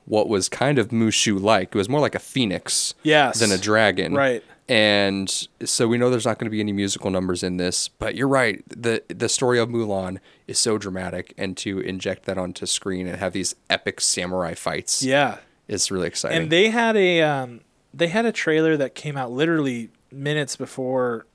what 0.07 0.28
was 0.28 0.48
kind 0.48 0.78
of 0.78 0.88
Mushu 0.88 1.40
like. 1.40 1.68
It 1.68 1.78
was 1.78 1.88
more 1.88 2.00
like 2.00 2.14
a 2.16 2.20
phoenix 2.20 2.94
Yes. 3.04 3.38
than 3.40 3.52
a 3.52 3.59
dragon. 3.59 4.14
Right. 4.14 4.42
And 4.68 5.30
so 5.64 5.86
we 5.86 5.98
know 5.98 6.11
there's 6.11 6.26
not 6.26 6.38
going 6.38 6.46
to 6.46 6.50
be 6.50 6.59
any 6.61 6.72
musical 6.72 7.11
numbers 7.11 7.44
in 7.44 7.57
this, 7.59 7.86
but 7.86 8.16
you're 8.16 8.26
right. 8.26 8.64
The 8.68 9.04
the 9.09 9.28
story 9.28 9.61
of 9.61 9.68
Mulan 9.68 10.18
is 10.48 10.59
so 10.59 10.78
dramatic 10.78 11.32
and 11.38 11.57
to 11.59 11.78
inject 11.78 12.24
that 12.24 12.38
onto 12.38 12.66
screen 12.66 13.07
and 13.07 13.18
have 13.18 13.32
these 13.32 13.54
epic 13.70 14.00
samurai 14.00 14.54
fights 14.54 15.04
Yeah. 15.04 15.38
is 15.68 15.92
really 15.92 16.09
exciting. 16.09 16.42
And 16.42 16.50
they 16.50 16.70
had 16.70 16.96
a 16.96 17.22
um, 17.22 17.61
they 17.97 18.09
had 18.09 18.26
a 18.26 18.32
trailer 18.32 18.76
that 18.76 18.94
came 18.94 19.16
out 19.16 19.30
literally 19.32 19.90
minutes 20.12 20.57
before 20.57 21.26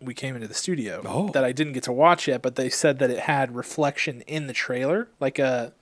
we 0.00 0.14
came 0.14 0.34
into 0.34 0.48
the 0.48 0.54
studio 0.54 1.02
Oh. 1.04 1.28
that 1.30 1.44
I 1.44 1.52
didn't 1.52 1.74
get 1.74 1.82
to 1.84 1.92
watch 1.92 2.26
yet, 2.28 2.40
but 2.42 2.54
they 2.56 2.70
said 2.70 2.98
that 3.00 3.10
it 3.10 3.20
had 3.20 3.54
reflection 3.54 4.22
in 4.22 4.46
the 4.46 4.52
trailer, 4.54 5.08
like 5.20 5.38
a 5.38 5.72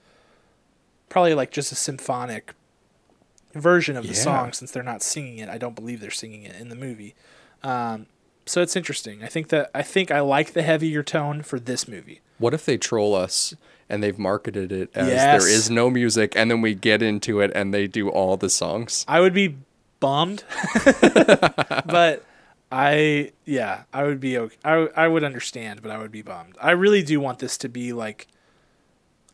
probably 1.07 1.33
like 1.33 1.51
just 1.51 1.71
a 1.71 1.75
symphonic 1.75 2.53
version 3.53 3.95
of 3.97 4.03
the 4.03 4.13
Yeah. 4.13 4.21
song 4.21 4.53
since 4.53 4.71
they're 4.71 4.83
not 4.83 5.01
singing 5.01 5.37
it. 5.39 5.49
I 5.49 5.57
don't 5.57 5.75
believe 5.75 6.01
they're 6.01 6.11
singing 6.11 6.43
it 6.43 6.55
in 6.59 6.69
the 6.69 6.75
movie. 6.75 7.15
Um, 7.63 8.07
so 8.45 8.61
it's 8.61 8.75
interesting. 8.75 9.23
I 9.23 9.27
think 9.27 9.49
that 9.49 9.69
I 9.73 9.81
think 9.81 10.11
I 10.11 10.19
like 10.19 10.53
the 10.53 10.61
heavier 10.63 11.03
tone 11.03 11.41
for 11.41 11.59
this 11.59 11.87
movie. 11.87 12.21
What 12.37 12.53
if 12.53 12.65
they 12.65 12.77
troll 12.77 13.15
us 13.15 13.53
and 13.89 14.03
they've 14.03 14.17
marketed 14.19 14.71
it 14.71 14.89
as 14.95 15.07
Yes. 15.07 15.43
there 15.43 15.51
is 15.51 15.69
no 15.69 15.89
music 15.89 16.33
and 16.35 16.49
then 16.51 16.61
we 16.61 16.73
get 16.75 17.01
into 17.01 17.41
it 17.41 17.51
and 17.55 17.73
they 17.73 17.87
do 17.87 18.09
all 18.09 18.37
the 18.37 18.49
songs? 18.49 19.03
I 19.07 19.19
would 19.19 19.33
be 19.33 19.55
bummed, 19.99 20.43
but 21.85 22.23
I 22.71 23.31
yeah, 23.45 23.83
I 23.93 24.03
would 24.03 24.19
be 24.19 24.37
okay. 24.37 24.57
I 24.63 24.89
I 24.95 25.07
would 25.07 25.23
understand, 25.23 25.81
but 25.81 25.91
I 25.91 25.97
would 25.97 26.11
be 26.11 26.21
bummed. 26.21 26.55
I 26.61 26.71
really 26.71 27.03
do 27.03 27.19
want 27.19 27.39
this 27.39 27.57
to 27.59 27.69
be 27.69 27.93
like. 27.93 28.27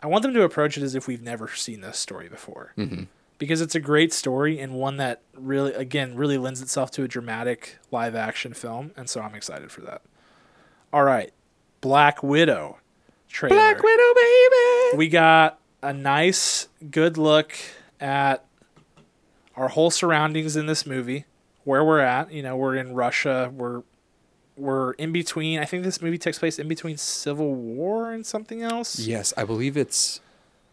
I 0.02 0.08
want 0.08 0.22
them 0.22 0.34
to 0.36 0.44
approach 0.44 0.78
it 0.78 0.84
as 0.84 0.94
if 0.94 1.08
we've 1.08 1.22
never 1.22 1.48
seen 1.48 1.82
this 1.82 1.98
story 1.98 2.30
before, 2.30 2.74
mm-hmm. 2.78 3.04
because 3.40 3.60
it's 3.60 3.74
a 3.74 3.80
great 3.80 4.14
story 4.14 4.60
and 4.60 4.74
one 4.74 4.98
that 4.98 5.22
really, 5.36 5.74
again, 5.74 6.16
really 6.16 6.38
lends 6.38 6.62
itself 6.62 6.92
to 6.92 7.04
a 7.04 7.08
dramatic 7.08 7.80
live 7.92 8.14
action 8.14 8.54
film, 8.54 8.92
and 8.96 9.10
so 9.10 9.22
I'm 9.22 9.34
excited 9.34 9.72
for 9.72 9.82
that. 9.82 10.02
All 10.94 11.04
right, 11.04 11.32
Black 11.82 12.22
Widow 12.22 12.78
trailer. 13.36 13.56
Black 13.56 13.82
Widow, 13.82 14.14
baby. 14.14 14.98
We 14.98 15.10
got 15.10 15.60
a 15.82 15.94
nice, 15.94 16.68
good 16.90 17.18
look 17.18 17.54
at 18.00 18.46
our 19.56 19.70
whole 19.70 19.92
surroundings 19.92 20.56
in 20.56 20.66
this 20.66 20.86
movie, 20.86 21.26
where 21.64 21.84
we're 21.84 22.00
at. 22.00 22.32
You 22.32 22.44
know, 22.44 22.56
we're 22.56 22.76
in 22.76 22.94
Russia. 22.94 23.52
We're 23.54 23.84
we're 24.58 24.92
in 24.94 25.12
between. 25.12 25.60
I 25.60 25.66
think 25.66 25.84
this 25.84 26.02
movie 26.02 26.18
takes 26.18 26.40
place 26.40 26.60
in 26.60 26.68
between 26.68 26.98
Civil 26.98 27.54
War 27.54 28.12
and 28.12 28.26
something 28.26 28.62
else. 28.62 29.00
Yes, 29.00 29.34
I 29.38 29.44
believe 29.44 29.78
it's 29.78 30.22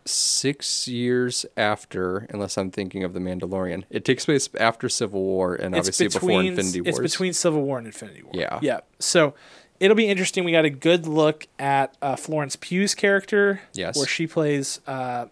six 0.05 0.89
years 0.89 1.47
after, 1.57 2.27
unless 2.31 2.57
I'm 2.57 2.71
thinking 2.71 3.05
of 3.05 3.13
the 3.13 3.21
Mandalorian. 3.21 3.85
It 3.91 4.05
takes 4.05 4.25
place 4.25 4.49
after 4.59 4.89
Civil 4.89 5.23
War 5.23 5.55
and 5.55 5.75
It's 5.75 5.89
obviously 5.89 6.09
before 6.09 6.43
Infinity 6.43 6.81
War. 6.81 6.89
it's 6.89 6.99
between 6.99 7.33
Civil 7.33 7.63
War 7.63 7.79
and 7.79 7.87
Infinity 7.87 8.23
War. 8.23 8.33
Yeah. 8.35 8.59
yeah. 8.63 8.81
So 8.99 9.35
it'll 9.81 9.97
be 9.97 10.09
interesting. 10.09 10.45
We 10.45 10.53
got 10.53 10.65
a 10.65 10.71
good 10.71 11.07
look 11.07 11.47
at 11.59 11.97
uh, 12.03 12.17
Florence 12.17 12.57
Pugh's 12.57 12.95
character. 12.95 13.61
Yes. 13.73 13.97
where 13.97 14.07
she 14.07 14.27
plays 14.27 14.81
uh, 14.87 15.27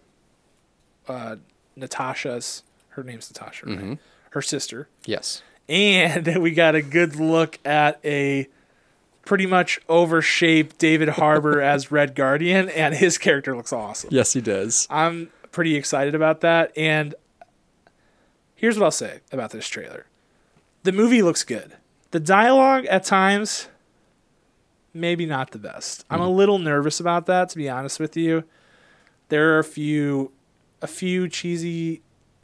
uh, 1.07 1.37
Natasha's. 1.75 2.63
Her 2.91 3.03
name's 3.03 3.31
Natasha, 3.31 3.65
right? 3.65 3.77
Mm-hmm. 3.77 3.93
Her 4.31 4.41
sister. 4.41 4.87
yes. 5.05 5.41
And 5.69 6.37
we 6.41 6.51
got 6.51 6.75
a 6.75 6.81
good 6.81 7.15
look 7.15 7.59
at 7.63 7.99
a 8.03 8.47
pretty 9.23 9.45
much 9.45 9.79
overshaped 9.87 10.77
David 10.77 11.09
Harbour 11.09 11.61
as 11.73 11.91
Red 11.91 12.15
Guardian, 12.15 12.69
and 12.69 12.95
his 12.95 13.17
character 13.17 13.55
looks 13.55 13.71
awesome. 13.71 14.09
Yes, 14.11 14.33
he 14.33 14.41
does. 14.41 14.87
I'm 14.89 15.29
pretty 15.51 15.75
excited 15.75 16.15
about 16.15 16.41
that. 16.41 16.71
And 16.77 17.15
here's 18.55 18.77
what 18.77 18.85
I'll 18.85 18.91
say 18.91 19.19
about 19.31 19.51
this 19.51 19.67
trailer 19.67 20.05
the 20.83 20.91
movie 20.91 21.21
looks 21.21 21.43
good. 21.43 21.73
The 22.11 22.19
dialogue 22.19 22.85
at 22.87 23.03
times, 23.05 23.67
maybe 24.93 25.25
not 25.25 25.51
the 25.51 25.59
best. 25.59 26.03
I'm 26.09 26.19
a 26.21 26.29
little 26.29 26.59
nervous 26.59 26.99
about 26.99 27.25
that, 27.27 27.49
to 27.49 27.57
be 27.57 27.69
honest 27.69 27.99
with 27.99 28.17
you. 28.17 28.43
There 29.29 29.53
are 29.55 29.59
a 29.59 29.63
few, 29.63 30.31
a 30.81 30.87
few 30.87 31.29
cheesy 31.29 32.01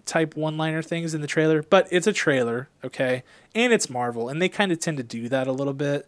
type 0.07 0.35
one-liner 0.35 0.81
things 0.81 1.13
in 1.13 1.21
the 1.21 1.27
trailer, 1.27 1.61
but 1.61 1.87
it's 1.91 2.07
a 2.07 2.13
trailer, 2.13 2.69
okay, 2.83 3.23
and 3.53 3.71
it's 3.73 3.89
Marvel, 3.89 4.29
and 4.29 4.41
they 4.41 4.49
kind 4.49 4.71
of 4.71 4.79
tend 4.79 4.97
to 4.97 5.03
do 5.03 5.29
that 5.29 5.47
a 5.47 5.51
little 5.51 5.73
bit 5.73 6.07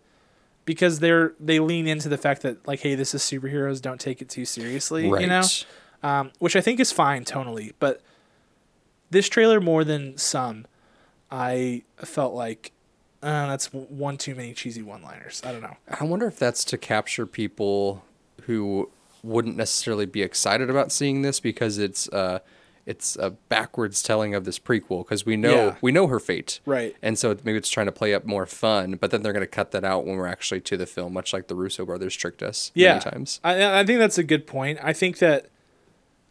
because 0.66 1.00
they're 1.00 1.34
they 1.40 1.60
lean 1.60 1.88
into 1.88 2.10
the 2.10 2.18
fact 2.18 2.42
that 2.44 2.66
like, 2.68 2.80
hey, 2.82 2.96
this 2.96 3.14
is 3.14 3.22
superheroes, 3.22 3.82
don't 3.82 4.00
take 4.00 4.22
it 4.22 4.30
too 4.30 4.46
seriously, 4.46 5.10
Right. 5.10 5.22
you 5.22 5.28
know 5.28 5.44
um, 6.02 6.32
which 6.40 6.56
I 6.56 6.62
think 6.62 6.80
is 6.80 6.92
fine 6.92 7.26
tonally. 7.26 7.74
But 7.80 8.02
this 9.10 9.28
trailer, 9.28 9.60
more 9.60 9.84
than 9.84 10.18
some, 10.18 10.66
I 11.30 11.84
felt 11.98 12.34
like 12.34 12.72
uh, 13.22 13.48
that's 13.48 13.66
one 13.74 14.18
too 14.18 14.34
many 14.34 14.54
cheesy 14.54 14.82
one-liners. 14.82 15.42
I 15.46 15.52
don't 15.52 15.62
know. 15.62 15.76
I 15.90 16.06
wonder 16.06 16.26
if 16.28 16.40
that's 16.40 16.64
to 16.66 16.78
capture 16.78 17.26
people 17.26 18.06
who 18.44 18.90
wouldn't 19.24 19.58
necessarily 19.58 20.06
be 20.06 20.22
excited 20.22 20.70
about 20.70 20.94
seeing 20.94 21.22
this 21.24 21.42
because 21.42 21.78
it's 21.78 22.08
uh 22.10 22.40
it's 22.90 23.16
a 23.18 23.30
backwards 23.50 24.02
telling 24.02 24.34
of 24.34 24.44
this 24.46 24.58
prequel 24.58 25.06
because 25.06 25.26
we 25.26 25.38
know 25.38 25.54
Yeah. 25.68 25.76
we 25.82 25.92
know 25.92 26.08
her 26.08 26.20
fate 26.20 26.60
Right. 26.66 26.96
and 27.02 27.18
so 27.20 27.36
maybe 27.44 27.58
it's 27.58 27.70
trying 27.70 27.86
to 27.86 27.92
play 27.92 28.14
up 28.14 28.26
more 28.26 28.46
fun 28.46 28.98
but 29.00 29.12
then 29.12 29.22
they're 29.22 29.34
going 29.34 29.42
to 29.42 29.48
cut 29.48 29.72
that 29.72 29.84
out 29.84 30.06
when 30.06 30.16
we're 30.18 30.28
actually 30.28 30.62
to 30.62 30.76
the 30.78 30.86
film 30.86 31.14
much 31.14 31.32
like 31.34 31.48
the 31.48 31.56
Russo 31.56 31.86
brothers 31.86 32.16
tricked 32.16 32.42
us 32.42 32.72
Yeah. 32.74 32.94
many 32.98 33.02
times 33.12 33.40
I, 33.44 33.80
I 33.82 33.84
think 33.86 34.00
that's 34.00 34.18
a 34.18 34.24
good 34.24 34.48
point. 34.48 34.80
I 34.82 34.94
think 34.94 35.20
that 35.20 35.48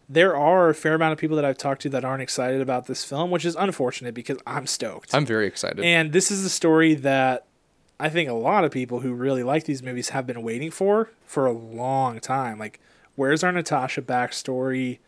there 0.08 0.34
are 0.36 0.70
a 0.70 0.74
fair 0.74 0.94
amount 0.94 1.12
of 1.12 1.18
people 1.18 1.36
that 1.36 1.44
I've 1.44 1.58
talked 1.58 1.82
to 1.82 1.90
that 1.90 2.04
aren't 2.04 2.22
excited 2.22 2.62
about 2.62 2.86
this 2.86 3.04
film, 3.04 3.30
which 3.30 3.44
is 3.44 3.54
unfortunate 3.56 4.14
because 4.14 4.38
I'm 4.46 4.66
stoked. 4.66 5.14
I'm 5.14 5.26
very 5.26 5.46
excited 5.46 5.84
And 5.84 6.12
this 6.12 6.30
is 6.30 6.44
a 6.46 6.50
story 6.50 6.94
that 6.94 7.44
I 8.00 8.08
think 8.08 8.28
a 8.30 8.32
lot 8.32 8.64
of 8.64 8.70
people 8.70 9.00
who 9.00 9.12
really 9.12 9.42
like 9.42 9.64
these 9.64 9.82
movies 9.82 10.08
have 10.10 10.26
been 10.26 10.42
waiting 10.42 10.70
for 10.70 11.10
for 11.26 11.44
a 11.46 11.52
long 11.52 12.20
time. 12.20 12.58
Like, 12.58 12.80
where's 13.16 13.44
our 13.44 13.52
Natasha 13.52 14.00
backstory? 14.00 14.98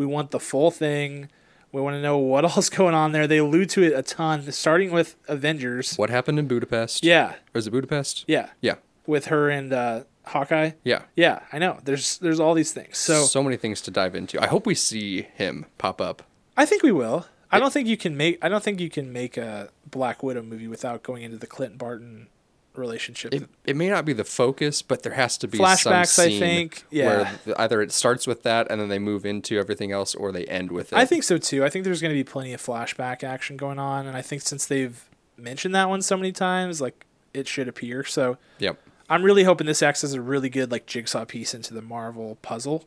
We 0.00 0.06
want 0.06 0.30
the 0.30 0.40
full 0.40 0.70
thing. 0.70 1.28
We 1.72 1.82
want 1.82 1.92
to 1.92 2.00
know 2.00 2.16
what 2.16 2.44
else 2.56 2.70
going 2.70 2.94
on 2.94 3.12
there. 3.12 3.26
They 3.26 3.36
allude 3.36 3.68
to 3.70 3.82
it 3.82 3.92
a 3.92 4.02
ton, 4.02 4.50
starting 4.50 4.92
with 4.92 5.14
Avengers. 5.28 5.94
what 5.96 6.08
happened 6.08 6.38
in 6.38 6.48
Budapest 6.48 7.04
Yeah, 7.04 7.34
or 7.54 7.58
is 7.58 7.66
it 7.66 7.70
Budapest 7.70 8.24
yeah, 8.26 8.48
yeah 8.62 8.76
with 9.06 9.26
her 9.26 9.50
and 9.50 9.74
uh, 9.74 10.04
Hawkeye. 10.24 10.70
yeah 10.84 11.02
Yeah, 11.16 11.40
I 11.52 11.58
know. 11.58 11.80
There's 11.84 12.16
there's 12.16 12.40
all 12.40 12.54
these 12.54 12.72
things. 12.72 12.96
So 12.96 13.24
so 13.24 13.42
many 13.42 13.58
things 13.58 13.82
to 13.82 13.90
dive 13.90 14.14
into 14.14 14.42
I 14.42 14.46
hope 14.46 14.64
we 14.64 14.74
see 14.74 15.28
him 15.34 15.66
pop 15.76 16.00
up 16.00 16.22
I 16.56 16.64
think 16.64 16.82
we 16.82 16.92
will. 16.92 17.26
I 17.50 17.58
don't 17.58 17.70
think 17.72 17.86
you 17.86 17.98
can 17.98 18.16
make. 18.16 18.42
I 18.42 18.48
don't 18.48 18.64
think 18.64 18.80
you 18.80 18.88
can 18.88 19.12
make 19.12 19.36
a 19.36 19.68
Black 19.84 20.22
Widow 20.22 20.42
movie 20.42 20.66
without 20.68 21.02
going 21.02 21.24
into 21.24 21.36
the 21.36 21.46
Clinton 21.46 21.76
Barton 21.76 22.28
relationship. 22.74 23.34
it, 23.34 23.48
it 23.64 23.76
may 23.76 23.88
not 23.88 24.04
be 24.04 24.12
the 24.12 24.24
focus, 24.24 24.82
but 24.82 25.02
there 25.02 25.12
has 25.14 25.36
to 25.38 25.48
be 25.48 25.58
Flashbacks, 25.58 26.18
I 26.18 26.38
think. 26.38 26.84
Yeah. 26.90 27.06
where 27.44 27.54
either 27.58 27.82
it 27.82 27.92
starts 27.92 28.26
with 28.26 28.42
that 28.44 28.70
and 28.70 28.80
then 28.80 28.88
they 28.88 28.98
move 28.98 29.26
into 29.26 29.58
everything 29.58 29.92
else, 29.92 30.14
or 30.14 30.32
they 30.32 30.44
end 30.46 30.70
with 30.72 30.92
it. 30.92 30.96
I 30.96 31.04
think 31.06 31.24
so 31.24 31.38
too. 31.38 31.64
I 31.64 31.68
think 31.68 31.84
there's 31.84 32.00
going 32.00 32.12
to 32.14 32.18
be 32.18 32.24
plenty 32.24 32.52
of 32.52 32.62
flashback 32.62 33.22
action 33.24 33.56
going 33.56 33.78
on, 33.78 34.06
and 34.06 34.16
I 34.16 34.22
think 34.22 34.42
since 34.42 34.66
they've 34.66 35.02
mentioned 35.36 35.74
that 35.74 35.88
one 35.88 36.02
so 36.02 36.16
many 36.16 36.32
times, 36.32 36.80
like 36.80 37.06
it 37.34 37.46
should 37.48 37.68
appear. 37.68 38.04
So 38.04 38.38
Yep. 38.58 38.78
I'm 39.08 39.22
really 39.24 39.42
hoping 39.44 39.66
this 39.66 39.82
acts 39.82 40.04
as 40.04 40.14
a 40.14 40.20
really 40.20 40.48
good 40.48 40.70
like 40.70 40.86
jigsaw 40.86 41.24
piece 41.24 41.52
into 41.54 41.74
the 41.74 41.82
Marvel 41.82 42.38
puzzle, 42.42 42.84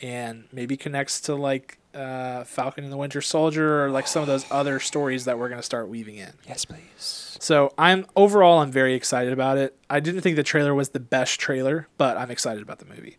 and 0.00 0.44
maybe 0.52 0.76
connects 0.76 1.20
to 1.22 1.34
like 1.34 1.78
uh, 1.94 2.44
Falcon 2.44 2.84
and 2.84 2.92
the 2.92 2.96
Winter 2.96 3.20
Soldier 3.20 3.84
or 3.84 3.90
like 3.90 4.06
some 4.06 4.22
of 4.22 4.28
those 4.28 4.44
other 4.50 4.78
stories 4.80 5.24
that 5.24 5.38
we're 5.38 5.48
going 5.48 5.60
to 5.60 5.64
start 5.64 5.88
weaving 5.88 6.16
in. 6.16 6.32
Yes, 6.46 6.64
please. 6.64 7.36
So 7.40 7.72
I'm 7.78 8.06
overall 8.14 8.60
I'm 8.60 8.70
very 8.70 8.94
excited 8.94 9.32
about 9.32 9.58
it. 9.58 9.76
I 9.88 10.00
didn't 10.00 10.20
think 10.20 10.36
the 10.36 10.42
trailer 10.42 10.74
was 10.74 10.90
the 10.90 11.00
best 11.00 11.40
trailer, 11.40 11.88
but 11.96 12.16
I'm 12.16 12.30
excited 12.30 12.62
about 12.62 12.78
the 12.78 12.86
movie. 12.86 13.18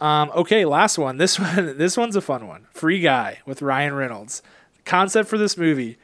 Um, 0.00 0.30
okay, 0.34 0.64
last 0.64 0.96
one. 0.96 1.16
This 1.16 1.38
one 1.40 1.76
this 1.76 1.96
one's 1.96 2.16
a 2.16 2.20
fun 2.20 2.46
one. 2.46 2.66
Free 2.72 3.00
Guy 3.00 3.38
with 3.44 3.62
Ryan 3.62 3.94
Reynolds. 3.94 4.42
concept 4.84 5.28
for 5.28 5.38
this 5.38 5.56
movie 5.56 5.98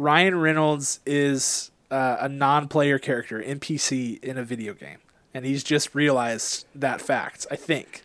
Ryan 0.00 0.36
Reynolds 0.40 1.00
is 1.04 1.70
uh, 1.90 2.16
a 2.20 2.28
non 2.28 2.68
player 2.68 2.98
character, 2.98 3.42
NPC, 3.42 4.22
in 4.24 4.38
a 4.38 4.42
video 4.42 4.72
game. 4.72 4.98
And 5.34 5.44
he's 5.44 5.62
just 5.62 5.94
realized 5.94 6.64
that 6.74 7.02
fact, 7.02 7.46
I 7.50 7.56
think. 7.56 8.02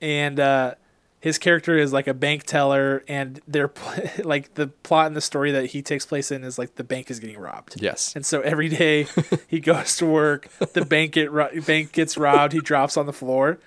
And 0.00 0.38
uh, 0.38 0.74
his 1.20 1.38
character 1.38 1.76
is 1.76 1.92
like 1.92 2.06
a 2.06 2.14
bank 2.14 2.44
teller, 2.44 3.04
and 3.08 3.40
they're 3.48 3.72
like 4.24 4.54
the 4.54 4.68
plot 4.68 5.08
in 5.08 5.14
the 5.14 5.20
story 5.20 5.52
that 5.52 5.66
he 5.66 5.82
takes 5.82 6.06
place 6.06 6.30
in 6.30 6.44
is 6.44 6.58
like 6.58 6.76
the 6.76 6.84
bank 6.84 7.10
is 7.10 7.20
getting 7.20 7.38
robbed. 7.38 7.80
Yes. 7.80 8.14
And 8.14 8.24
so 8.24 8.40
every 8.40 8.68
day 8.68 9.06
he 9.48 9.60
goes 9.60 9.96
to 9.96 10.06
work, 10.06 10.48
the 10.58 10.84
bank 10.84 11.12
get 11.12 11.30
ro- 11.30 11.50
bank 11.66 11.92
gets 11.92 12.16
robbed, 12.16 12.52
he 12.52 12.60
drops 12.60 12.96
on 12.96 13.06
the 13.06 13.12
floor 13.12 13.58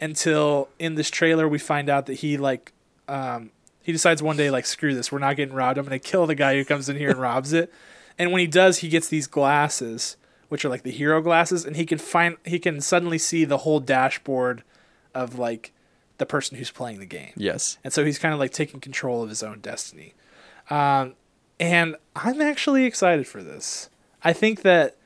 until 0.00 0.68
in 0.80 0.96
this 0.96 1.10
trailer 1.10 1.48
we 1.48 1.58
find 1.58 1.88
out 1.88 2.06
that 2.06 2.14
he 2.14 2.36
like 2.36 2.72
um, 3.08 3.50
he 3.82 3.92
decides 3.92 4.22
one 4.22 4.36
day 4.36 4.50
like 4.50 4.66
screw 4.66 4.94
this, 4.94 5.12
we're 5.12 5.18
not 5.18 5.36
getting 5.36 5.54
robbed. 5.54 5.78
I'm 5.78 5.86
going 5.86 5.98
to 5.98 6.08
kill 6.08 6.26
the 6.26 6.34
guy 6.34 6.56
who 6.56 6.64
comes 6.64 6.88
in 6.88 6.96
here 6.96 7.10
and 7.10 7.20
robs 7.20 7.52
it. 7.52 7.72
And 8.18 8.32
when 8.32 8.40
he 8.40 8.46
does, 8.46 8.78
he 8.78 8.88
gets 8.88 9.08
these 9.08 9.26
glasses, 9.26 10.16
which 10.48 10.64
are 10.64 10.68
like 10.68 10.82
the 10.82 10.90
hero 10.90 11.20
glasses, 11.22 11.64
and 11.64 11.76
he 11.76 11.86
can 11.86 11.98
find 11.98 12.36
he 12.44 12.58
can 12.58 12.80
suddenly 12.80 13.18
see 13.18 13.44
the 13.44 13.58
whole 13.58 13.80
dashboard 13.80 14.62
of 15.14 15.38
like 15.38 15.72
the 16.18 16.26
person 16.26 16.56
who's 16.56 16.70
playing 16.70 16.98
the 16.98 17.06
game. 17.06 17.32
Yes. 17.36 17.78
And 17.82 17.92
so 17.92 18.04
he's 18.04 18.18
kind 18.18 18.32
of 18.34 18.40
like 18.40 18.52
taking 18.52 18.80
control 18.80 19.22
of 19.22 19.28
his 19.28 19.42
own 19.42 19.60
destiny. 19.60 20.14
Um, 20.70 21.14
and 21.58 21.96
I'm 22.14 22.40
actually 22.40 22.84
excited 22.84 23.26
for 23.26 23.42
this. 23.42 23.90
I 24.22 24.32
think 24.32 24.62
that 24.62 24.96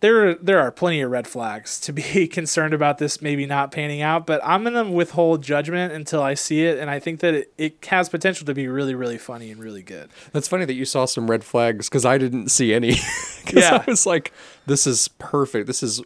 there 0.00 0.34
there 0.34 0.58
are 0.60 0.70
plenty 0.70 1.00
of 1.02 1.10
red 1.10 1.26
flags 1.26 1.78
to 1.80 1.92
be 1.92 2.26
concerned 2.28 2.74
about 2.74 2.98
this 2.98 3.20
maybe 3.22 3.46
not 3.46 3.70
panning 3.70 4.02
out, 4.02 4.26
but 4.26 4.40
I'm 4.42 4.64
gonna 4.64 4.90
withhold 4.90 5.42
judgment 5.42 5.92
until 5.92 6.22
I 6.22 6.34
see 6.34 6.64
it, 6.64 6.78
and 6.78 6.90
I 6.90 6.98
think 6.98 7.20
that 7.20 7.34
it, 7.34 7.52
it 7.58 7.84
has 7.86 8.08
potential 8.08 8.46
to 8.46 8.54
be 8.54 8.66
really 8.66 8.94
really 8.94 9.18
funny 9.18 9.50
and 9.50 9.60
really 9.60 9.82
good. 9.82 10.10
That's 10.32 10.48
funny 10.48 10.64
that 10.64 10.74
you 10.74 10.84
saw 10.84 11.04
some 11.04 11.30
red 11.30 11.44
flags 11.44 11.88
because 11.88 12.04
I 12.04 12.18
didn't 12.18 12.48
see 12.48 12.74
any. 12.74 12.96
Yeah. 13.52 13.82
I 13.84 13.90
was 13.90 14.06
like, 14.06 14.32
this 14.66 14.86
is 14.86 15.08
perfect. 15.18 15.66
This 15.66 15.82
is 15.82 16.00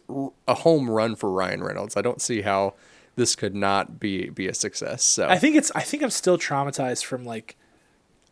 a 0.47 0.53
home 0.55 0.89
run 0.89 1.15
for 1.15 1.29
Ryan 1.29 1.63
Reynolds. 1.63 1.95
I 1.95 2.01
don't 2.01 2.21
see 2.21 2.41
how 2.41 2.73
this 3.15 3.35
could 3.35 3.53
not 3.53 3.99
be 3.99 4.29
be 4.29 4.47
a 4.47 4.53
success. 4.53 5.03
So 5.03 5.27
I 5.27 5.37
think 5.37 5.55
it's 5.55 5.71
I 5.75 5.81
think 5.81 6.01
I'm 6.01 6.09
still 6.09 6.37
traumatized 6.37 7.03
from 7.03 7.25
like 7.25 7.55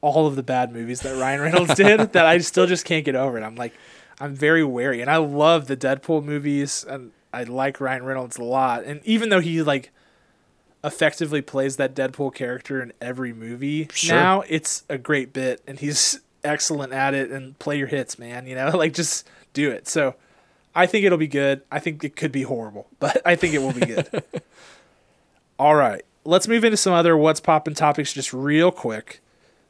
all 0.01 0.26
of 0.26 0.36
the 0.36 0.41
bad 0.41 0.72
movies 0.72 1.01
that 1.01 1.18
Ryan 1.20 1.41
Reynolds 1.41 1.76
did 1.76 1.99
that 2.14 2.26
I 2.26 2.38
still 2.39 2.66
just 2.66 2.86
can't 2.86 3.05
get 3.05 3.16
over 3.16 3.38
it. 3.38 3.43
I'm 3.43 3.55
like 3.55 3.74
I'm 4.20 4.36
very 4.36 4.64
wary 4.64 5.01
and 5.01 5.09
I 5.09 5.18
love 5.18 5.68
the 5.68 5.78
Deadpool 5.78 6.24
movies 6.24 6.86
and 6.88 7.11
I 7.34 7.43
like 7.43 7.80
Ryan 7.82 8.03
Reynolds 8.03 8.38
a 8.38 8.43
lot. 8.43 8.84
And 8.84 9.01
even 9.05 9.30
though 9.30 9.39
he 9.39 9.61
like 9.64 9.91
effectively 10.84 11.41
plays 11.41 11.78
that 11.78 11.95
Deadpool 11.95 12.34
character 12.36 12.82
in 12.82 12.93
every 13.01 13.34
movie 13.34 13.88
Sure. 13.93 14.16
now, 14.16 14.43
it's 14.47 14.84
a 14.89 14.97
great 14.97 15.34
bit 15.34 15.61
and 15.68 15.80
he's 15.80 16.20
excellent 16.43 16.93
at 16.93 17.14
it 17.14 17.32
and 17.32 17.57
play 17.59 17.78
your 17.78 17.88
hits, 17.88 18.20
man, 18.20 18.45
you 18.47 18.55
know? 18.55 18.70
Like 18.78 18.93
just 18.93 19.28
do 19.53 19.72
it. 19.72 19.88
So 19.88 20.16
I 20.76 20.86
think 20.86 21.05
it'll 21.05 21.18
be 21.18 21.28
good. 21.28 21.61
I 21.72 21.80
think 21.80 22.03
it 22.03 22.16
could 22.16 22.32
be 22.32 22.43
horrible, 22.43 22.88
but 22.99 23.22
I 23.26 23.36
think 23.36 23.53
it 23.53 23.59
will 23.59 23.74
be 23.74 23.86
good. 23.86 24.24
All 25.59 25.76
right, 25.76 26.03
let's 26.26 26.47
move 26.47 26.64
into 26.64 26.78
some 26.78 26.93
other 26.93 27.16
what's 27.16 27.39
poppin' 27.39 27.76
topics 27.76 28.11
just 28.14 28.34
real 28.34 28.72
quick. 28.72 29.22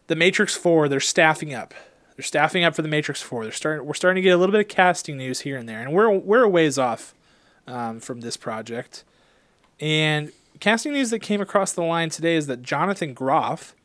The 0.08 0.16
Matrix 0.16 0.56
Four, 0.56 0.88
they're 0.90 1.00
staffing 1.00 1.54
up. 1.54 1.74
They're 2.16 2.24
staffing 2.24 2.64
up 2.64 2.76
for 2.76 2.82
the 2.82 2.88
Matrix 2.88 3.22
Four. 3.22 3.44
They're 3.44 3.52
starting. 3.52 3.86
We're 3.88 3.94
starting 3.94 4.22
to 4.22 4.26
get 4.26 4.32
a 4.32 4.38
little 4.38 4.52
bit 4.52 4.62
of 4.62 4.68
casting 4.68 5.18
news 5.18 5.42
here 5.42 5.58
and 5.58 5.68
there, 5.68 5.82
and 5.82 5.92
we're 5.94 6.10
we're 6.12 6.44
a 6.44 6.50
ways 6.50 6.78
off 6.78 7.16
um, 7.68 8.00
from 8.00 8.22
this 8.22 8.38
project. 8.38 9.04
And 9.80 10.32
casting 10.60 10.94
news 10.94 11.10
that 11.10 11.20
came 11.20 11.42
across 11.42 11.74
the 11.74 11.84
line 11.84 12.10
today 12.10 12.36
is 12.36 12.48
that 12.48 12.62
Jonathan 12.62 13.14
Groff 13.14 13.76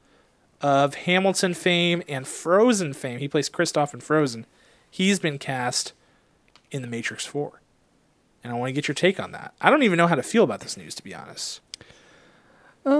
of 0.60 0.94
Hamilton 0.94 1.54
fame 1.54 2.02
and 2.08 2.26
Frozen 2.26 2.92
fame, 2.92 3.18
he 3.18 3.28
plays 3.28 3.48
Kristoff 3.48 3.94
in 3.94 4.00
Frozen. 4.00 4.44
He's 4.90 5.18
been 5.18 5.38
cast 5.38 5.92
in 6.70 6.82
the 6.82 6.88
Matrix 6.88 7.24
Four, 7.24 7.62
and 8.44 8.52
I 8.52 8.56
want 8.56 8.68
to 8.68 8.74
get 8.74 8.88
your 8.88 8.94
take 8.94 9.18
on 9.18 9.32
that. 9.32 9.54
I 9.60 9.70
don't 9.70 9.82
even 9.82 9.96
know 9.96 10.06
how 10.06 10.16
to 10.16 10.22
feel 10.22 10.44
about 10.44 10.60
this 10.60 10.76
news, 10.76 10.94
to 10.96 11.02
be 11.02 11.14
honest. 11.14 11.60
Uh, 12.84 12.98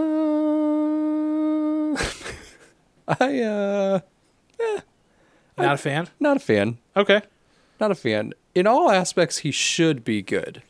I 3.20 3.40
uh 3.42 4.00
Not 5.58 5.74
a 5.74 5.78
fan. 5.78 6.08
not 6.20 6.36
a 6.36 6.40
fan. 6.40 6.78
Okay. 6.96 7.20
Not 7.80 7.90
a 7.90 7.94
fan. 7.94 8.32
In 8.54 8.66
all 8.66 8.90
aspects, 8.90 9.38
he 9.38 9.50
should 9.50 10.04
be 10.04 10.20
good. 10.22 10.62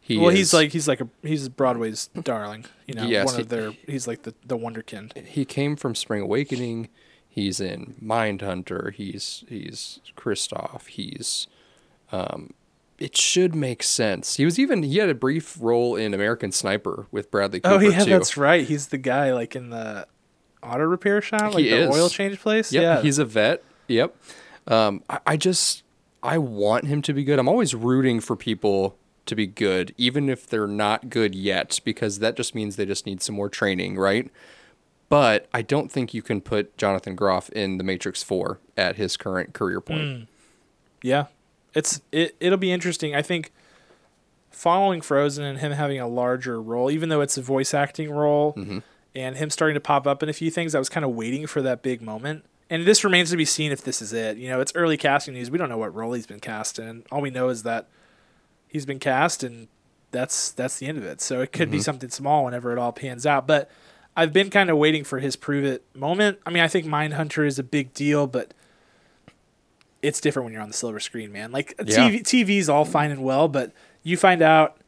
He 0.00 0.16
Well, 0.18 0.30
is- 0.30 0.36
he's 0.38 0.54
like 0.54 0.72
he's 0.72 0.88
like 0.88 1.00
a 1.00 1.08
he's 1.22 1.48
Broadway's 1.48 2.08
darling. 2.22 2.64
You 2.86 2.94
know, 2.94 3.04
Yes, 3.06 3.26
one 3.26 3.40
of 3.40 3.48
their 3.48 3.72
he's 3.86 4.06
like 4.06 4.22
the 4.22 4.34
the 4.44 4.56
wonderkind. 4.58 5.16
he 5.26 5.44
came 5.44 5.76
from 5.76 5.94
Spring 5.94 6.22
Awakening. 6.22 6.88
He's 7.28 7.60
in 7.60 7.94
Mindhunter. 8.02 8.92
He's 8.92 9.44
he's 9.48 10.00
Kristoff. 10.16 10.86
He's 10.88 11.46
um 12.10 12.52
it 12.98 13.16
should 13.16 13.54
make 13.54 13.82
sense. 13.82 14.36
He 14.36 14.44
was 14.44 14.58
even 14.58 14.82
he 14.82 14.98
had 14.98 15.08
a 15.08 15.14
brief 15.14 15.56
role 15.60 15.96
in 15.96 16.14
American 16.14 16.52
Sniper 16.52 17.06
with 17.10 17.30
Bradley 17.30 17.60
Cooper 17.60 17.76
Oh 17.76 17.78
yeah, 17.80 18.04
too. 18.04 18.10
that's 18.10 18.36
right. 18.36 18.66
He's 18.66 18.88
the 18.88 18.98
guy 18.98 19.32
like 19.32 19.56
in 19.56 19.70
the 19.70 20.06
auto 20.62 20.84
repair 20.84 21.20
shop, 21.20 21.54
like 21.54 21.64
He 21.64 21.70
the 21.70 21.88
is. 21.88 21.90
oil 21.96 22.08
change 22.08 22.38
place. 22.40 22.72
Yep, 22.72 22.82
yeah, 22.82 23.02
he's 23.02 23.18
a 23.18 23.24
vet. 23.24 23.62
Yep. 23.88 24.16
Um, 24.66 25.02
I, 25.10 25.18
I 25.26 25.36
just 25.36 25.82
I 26.22 26.38
want 26.38 26.86
him 26.86 27.02
to 27.02 27.12
be 27.12 27.24
good. 27.24 27.38
I'm 27.38 27.48
always 27.48 27.74
rooting 27.74 28.20
for 28.20 28.36
people 28.36 28.96
to 29.26 29.34
be 29.36 29.46
good, 29.46 29.94
even 29.96 30.28
if 30.28 30.46
they're 30.46 30.66
not 30.66 31.08
good 31.10 31.34
yet, 31.34 31.80
because 31.84 32.18
that 32.20 32.36
just 32.36 32.54
means 32.54 32.76
they 32.76 32.86
just 32.86 33.06
need 33.06 33.22
some 33.22 33.34
more 33.36 33.48
training, 33.48 33.96
right? 33.96 34.30
But 35.08 35.46
I 35.52 35.62
don't 35.62 35.90
think 35.92 36.14
you 36.14 36.22
can 36.22 36.40
put 36.40 36.76
Jonathan 36.78 37.14
Groff 37.14 37.50
in 37.50 37.76
the 37.78 37.84
Matrix 37.84 38.22
Four 38.22 38.58
at 38.76 38.96
his 38.96 39.16
current 39.16 39.52
career 39.52 39.80
point. 39.80 40.28
yeah. 41.02 41.26
It's 41.74 42.00
it 42.12 42.36
it'll 42.40 42.58
be 42.58 42.70
interesting. 42.72 43.14
I 43.14 43.22
think 43.22 43.50
following 44.50 45.00
Frozen 45.00 45.44
and 45.44 45.58
him 45.58 45.72
having 45.72 45.98
a 45.98 46.06
larger 46.06 46.60
role, 46.60 46.90
even 46.90 47.08
though 47.08 47.20
it's 47.20 47.38
a 47.38 47.42
voice 47.42 47.72
acting 47.74 48.10
role, 48.10 48.52
Mm-hmm. 48.54 48.78
and 49.14 49.36
him 49.36 49.50
starting 49.50 49.74
to 49.74 49.80
pop 49.80 50.06
up 50.06 50.22
in 50.22 50.28
a 50.28 50.32
few 50.34 50.50
things, 50.50 50.74
I 50.74 50.78
was 50.78 50.88
kind 50.88 51.04
of 51.04 51.12
waiting 51.12 51.46
for 51.46 51.62
that 51.62 51.82
big 51.82 52.02
moment. 52.02 52.44
And 52.72 52.86
this 52.86 53.04
remains 53.04 53.28
to 53.30 53.36
be 53.36 53.44
seen 53.44 53.70
if 53.70 53.82
this 53.82 54.00
is 54.00 54.14
it. 54.14 54.38
You 54.38 54.48
know, 54.48 54.62
it's 54.62 54.72
early 54.74 54.96
casting 54.96 55.34
news. 55.34 55.50
We 55.50 55.58
don't 55.58 55.68
know 55.68 55.76
what 55.76 55.94
role 55.94 56.14
he's 56.14 56.26
been 56.26 56.40
cast 56.40 56.78
in. 56.78 57.04
All 57.12 57.20
we 57.20 57.28
know 57.28 57.50
is 57.50 57.64
that 57.64 57.86
he's 58.66 58.86
been 58.86 58.98
cast, 58.98 59.44
and 59.44 59.68
that's 60.10 60.52
that's 60.52 60.78
the 60.78 60.86
end 60.86 60.96
of 60.96 61.04
it. 61.04 61.20
So 61.20 61.42
it 61.42 61.52
could 61.52 61.70
be 61.70 61.76
mm-hmm. 61.76 61.82
something 61.82 62.08
small 62.08 62.46
whenever 62.46 62.72
it 62.72 62.78
all 62.78 62.90
pans 62.90 63.26
out. 63.26 63.46
But 63.46 63.70
I've 64.16 64.32
been 64.32 64.48
kind 64.48 64.70
of 64.70 64.78
waiting 64.78 65.04
for 65.04 65.18
his 65.18 65.36
prove 65.36 65.66
it 65.66 65.84
moment. 65.94 66.38
I 66.46 66.50
mean, 66.50 66.62
I 66.62 66.68
think 66.68 66.86
Mindhunter 66.86 67.46
is 67.46 67.58
a 67.58 67.62
big 67.62 67.92
deal, 67.92 68.26
but 68.26 68.54
it's 70.00 70.18
different 70.18 70.44
when 70.44 70.54
you're 70.54 70.62
on 70.62 70.68
the 70.68 70.74
silver 70.74 70.98
screen, 70.98 71.30
man. 71.30 71.52
Like 71.52 71.74
Yeah. 71.84 72.08
TV, 72.08 72.22
TV's 72.22 72.70
all 72.70 72.86
fine 72.86 73.10
and 73.10 73.22
well, 73.22 73.48
but 73.48 73.72
you 74.02 74.16
find 74.16 74.40
out 74.40 74.78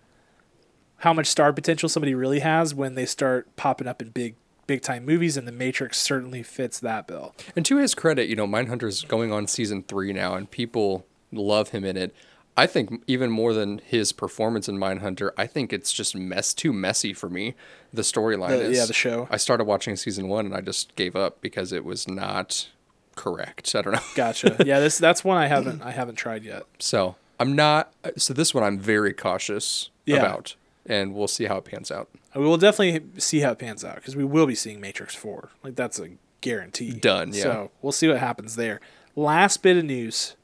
how 1.00 1.12
much 1.12 1.26
star 1.26 1.52
potential 1.52 1.90
somebody 1.90 2.14
really 2.14 2.38
has 2.38 2.74
when 2.74 2.94
they 2.94 3.04
start 3.04 3.54
popping 3.56 3.86
up 3.86 4.00
in 4.00 4.08
big 4.08 4.36
big 4.66 4.82
time 4.82 5.04
movies 5.04 5.36
and 5.36 5.46
the 5.46 5.52
Matrix 5.52 5.98
certainly 5.98 6.42
fits 6.42 6.78
that 6.80 7.06
bill. 7.06 7.34
And 7.56 7.64
to 7.66 7.76
his 7.78 7.94
credit, 7.94 8.28
you 8.28 8.36
know, 8.36 8.46
Mindhunter's 8.46 9.02
going 9.02 9.32
on 9.32 9.46
season 9.46 9.82
three 9.82 10.12
now, 10.12 10.34
and 10.34 10.50
people 10.50 11.06
love 11.32 11.70
him 11.70 11.84
in 11.84 11.96
it. 11.96 12.14
I 12.56 12.66
think 12.68 13.02
even 13.08 13.30
more 13.30 13.52
than 13.52 13.78
his 13.78 14.12
performance 14.12 14.68
in 14.68 14.78
Mindhunter, 14.78 15.30
I 15.36 15.46
think 15.48 15.72
it's 15.72 15.92
just 15.92 16.14
mess 16.14 16.54
too 16.54 16.72
messy 16.72 17.12
for 17.12 17.28
me. 17.28 17.54
The 17.92 18.02
storyline 18.02 18.60
is 18.60 18.78
yeah, 18.78 18.86
the 18.86 18.92
show. 18.92 19.26
I 19.30 19.38
started 19.38 19.64
watching 19.64 19.96
season 19.96 20.28
one 20.28 20.46
and 20.46 20.54
I 20.54 20.60
just 20.60 20.94
gave 20.94 21.16
up 21.16 21.40
because 21.40 21.72
it 21.72 21.84
was 21.84 22.06
not 22.06 22.68
correct. 23.16 23.74
I 23.74 23.82
don't 23.82 23.94
know. 23.94 24.00
Gotcha. 24.14 24.56
yeah, 24.64 24.78
this 24.78 24.98
that's 24.98 25.24
one 25.24 25.36
I 25.36 25.48
haven't 25.48 25.82
I 25.82 25.90
haven't 25.90 26.14
tried 26.14 26.44
yet. 26.44 26.62
So 26.78 27.16
I'm 27.40 27.56
not. 27.56 27.92
So 28.16 28.32
this 28.32 28.54
one 28.54 28.62
I'm 28.62 28.78
very 28.78 29.12
cautious 29.12 29.90
Yeah. 30.06 30.18
about, 30.18 30.54
and 30.86 31.14
we'll 31.14 31.28
see 31.28 31.44
how 31.44 31.58
it 31.58 31.64
pans 31.64 31.90
out. 31.90 32.08
We 32.34 32.44
will 32.44 32.56
definitely 32.56 33.20
see 33.20 33.40
how 33.40 33.52
it 33.52 33.58
pans 33.58 33.84
out 33.84 33.96
because 33.96 34.16
we 34.16 34.24
will 34.24 34.46
be 34.46 34.54
seeing 34.54 34.80
Matrix 34.80 35.14
4. 35.14 35.50
Like 35.62 35.76
that's 35.76 35.98
a 35.98 36.10
guarantee. 36.40 36.92
Done, 36.92 37.32
yeah. 37.32 37.42
So 37.42 37.70
we'll 37.80 37.92
see 37.92 38.08
what 38.08 38.18
happens 38.18 38.56
there. 38.56 38.80
Last 39.16 39.62
bit 39.62 39.76
of 39.76 39.84
news. 39.84 40.36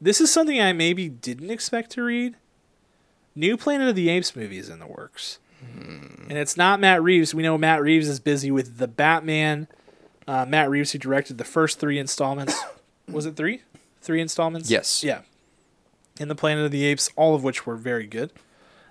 This 0.00 0.20
is 0.20 0.32
something 0.32 0.60
I 0.60 0.72
maybe 0.72 1.08
didn't 1.08 1.50
expect 1.50 1.90
to 1.92 2.02
read. 2.02 2.36
New 3.34 3.56
Planet 3.56 3.88
of 3.88 3.94
the 3.94 4.08
Apes 4.08 4.34
movie 4.36 4.58
is 4.58 4.68
in 4.68 4.78
the 4.78 4.86
works. 4.86 5.38
Hmm. 5.60 6.26
And 6.28 6.38
it's 6.38 6.56
not 6.56 6.80
Matt 6.80 7.02
Reeves. 7.02 7.34
We 7.34 7.42
know 7.42 7.56
Matt 7.56 7.82
Reeves 7.82 8.08
is 8.08 8.20
busy 8.20 8.50
with 8.50 8.78
the 8.78 8.88
Batman. 8.88 9.68
Uh, 10.26 10.44
Matt 10.46 10.70
Reeves, 10.70 10.92
who 10.92 10.98
directed 10.98 11.38
the 11.38 11.44
first 11.44 11.78
three 11.78 11.98
installments. 11.98 12.60
was 13.08 13.26
it 13.26 13.36
three? 13.36 13.62
Three 14.00 14.20
installments? 14.20 14.70
Yes. 14.70 15.04
Yeah. 15.04 15.22
In 16.18 16.28
the 16.28 16.34
Planet 16.34 16.64
of 16.64 16.72
the 16.72 16.84
Apes, 16.84 17.10
all 17.16 17.34
of 17.34 17.44
which 17.44 17.66
were 17.66 17.76
very 17.76 18.06
good. 18.06 18.32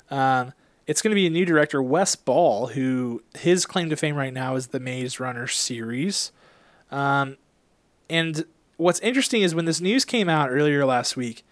Um, 0.09 0.53
it's 0.87 1.01
going 1.01 1.11
to 1.11 1.15
be 1.15 1.27
a 1.27 1.29
new 1.29 1.45
director, 1.45 1.81
Wes 1.81 2.15
Ball, 2.15 2.67
who 2.67 3.23
his 3.37 3.65
claim 3.65 3.89
to 3.89 3.95
fame 3.95 4.15
right 4.15 4.33
now 4.33 4.55
is 4.55 4.67
the 4.67 4.79
Maze 4.79 5.19
Runner 5.19 5.47
series. 5.47 6.31
Um, 6.89 7.37
and 8.09 8.45
what's 8.77 8.99
interesting 8.99 9.41
is 9.41 9.55
when 9.55 9.65
this 9.65 9.79
news 9.79 10.05
came 10.05 10.27
out 10.27 10.49
earlier 10.49 10.85
last 10.85 11.15
week, 11.15 11.45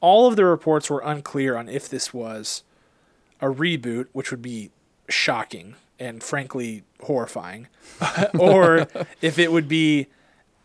all 0.00 0.28
of 0.28 0.36
the 0.36 0.44
reports 0.44 0.88
were 0.88 1.00
unclear 1.00 1.56
on 1.56 1.68
if 1.68 1.88
this 1.88 2.14
was 2.14 2.62
a 3.40 3.46
reboot, 3.46 4.06
which 4.12 4.30
would 4.30 4.42
be 4.42 4.70
shocking. 5.08 5.74
and 6.00 6.22
frankly 6.22 6.84
horrifying, 7.02 7.66
or 8.38 8.86
if 9.20 9.36
it 9.38 9.50
would 9.50 9.66
be 9.66 10.06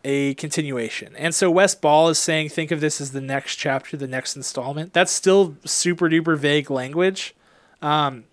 a 0.04 0.34
continuation. 0.34 1.16
And 1.16 1.34
so 1.34 1.50
Wes 1.50 1.74
Ball 1.74 2.08
is 2.08 2.18
saying, 2.18 2.50
think 2.50 2.70
of 2.70 2.80
this 2.80 3.00
as 3.00 3.10
the 3.12 3.20
next 3.20 3.56
chapter, 3.56 3.96
the 3.96 4.06
next 4.06 4.36
installment. 4.36 4.92
That's 4.92 5.10
still 5.10 5.56
super 5.64 6.08
duper 6.08 6.38
vague 6.38 6.70
language. 6.70 7.34
Um, 7.82 8.24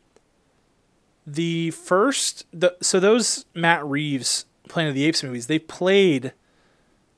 the 1.27 1.71
first, 1.71 2.45
the 2.51 2.75
so 2.81 2.99
those 2.99 3.45
Matt 3.53 3.85
Reeves 3.85 4.45
Planet 4.69 4.89
of 4.89 4.95
the 4.95 5.05
Apes 5.05 5.23
movies, 5.23 5.47
they 5.47 5.59
played 5.59 6.33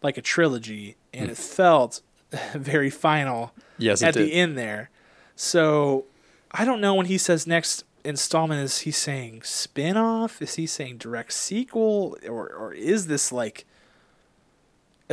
like 0.01 0.17
a 0.17 0.21
trilogy, 0.21 0.97
and 1.13 1.29
it 1.31 1.37
felt 1.37 2.01
very 2.53 2.89
final 2.89 3.53
Yes, 3.77 4.01
at 4.03 4.13
did. 4.13 4.27
the 4.27 4.33
end 4.33 4.57
there. 4.57 4.89
So 5.35 6.05
I 6.51 6.65
don't 6.65 6.81
know 6.81 6.93
when 6.95 7.05
he 7.07 7.17
says 7.17 7.47
next 7.47 7.83
installment 8.03 8.61
is 8.61 8.79
he 8.79 8.91
saying 8.91 9.43
spin-off? 9.43 10.41
Is 10.41 10.55
he 10.55 10.67
saying 10.67 10.97
direct 10.97 11.31
sequel 11.33 12.17
or 12.27 12.49
or 12.49 12.73
is 12.73 13.07
this 13.07 13.31
like 13.31 13.65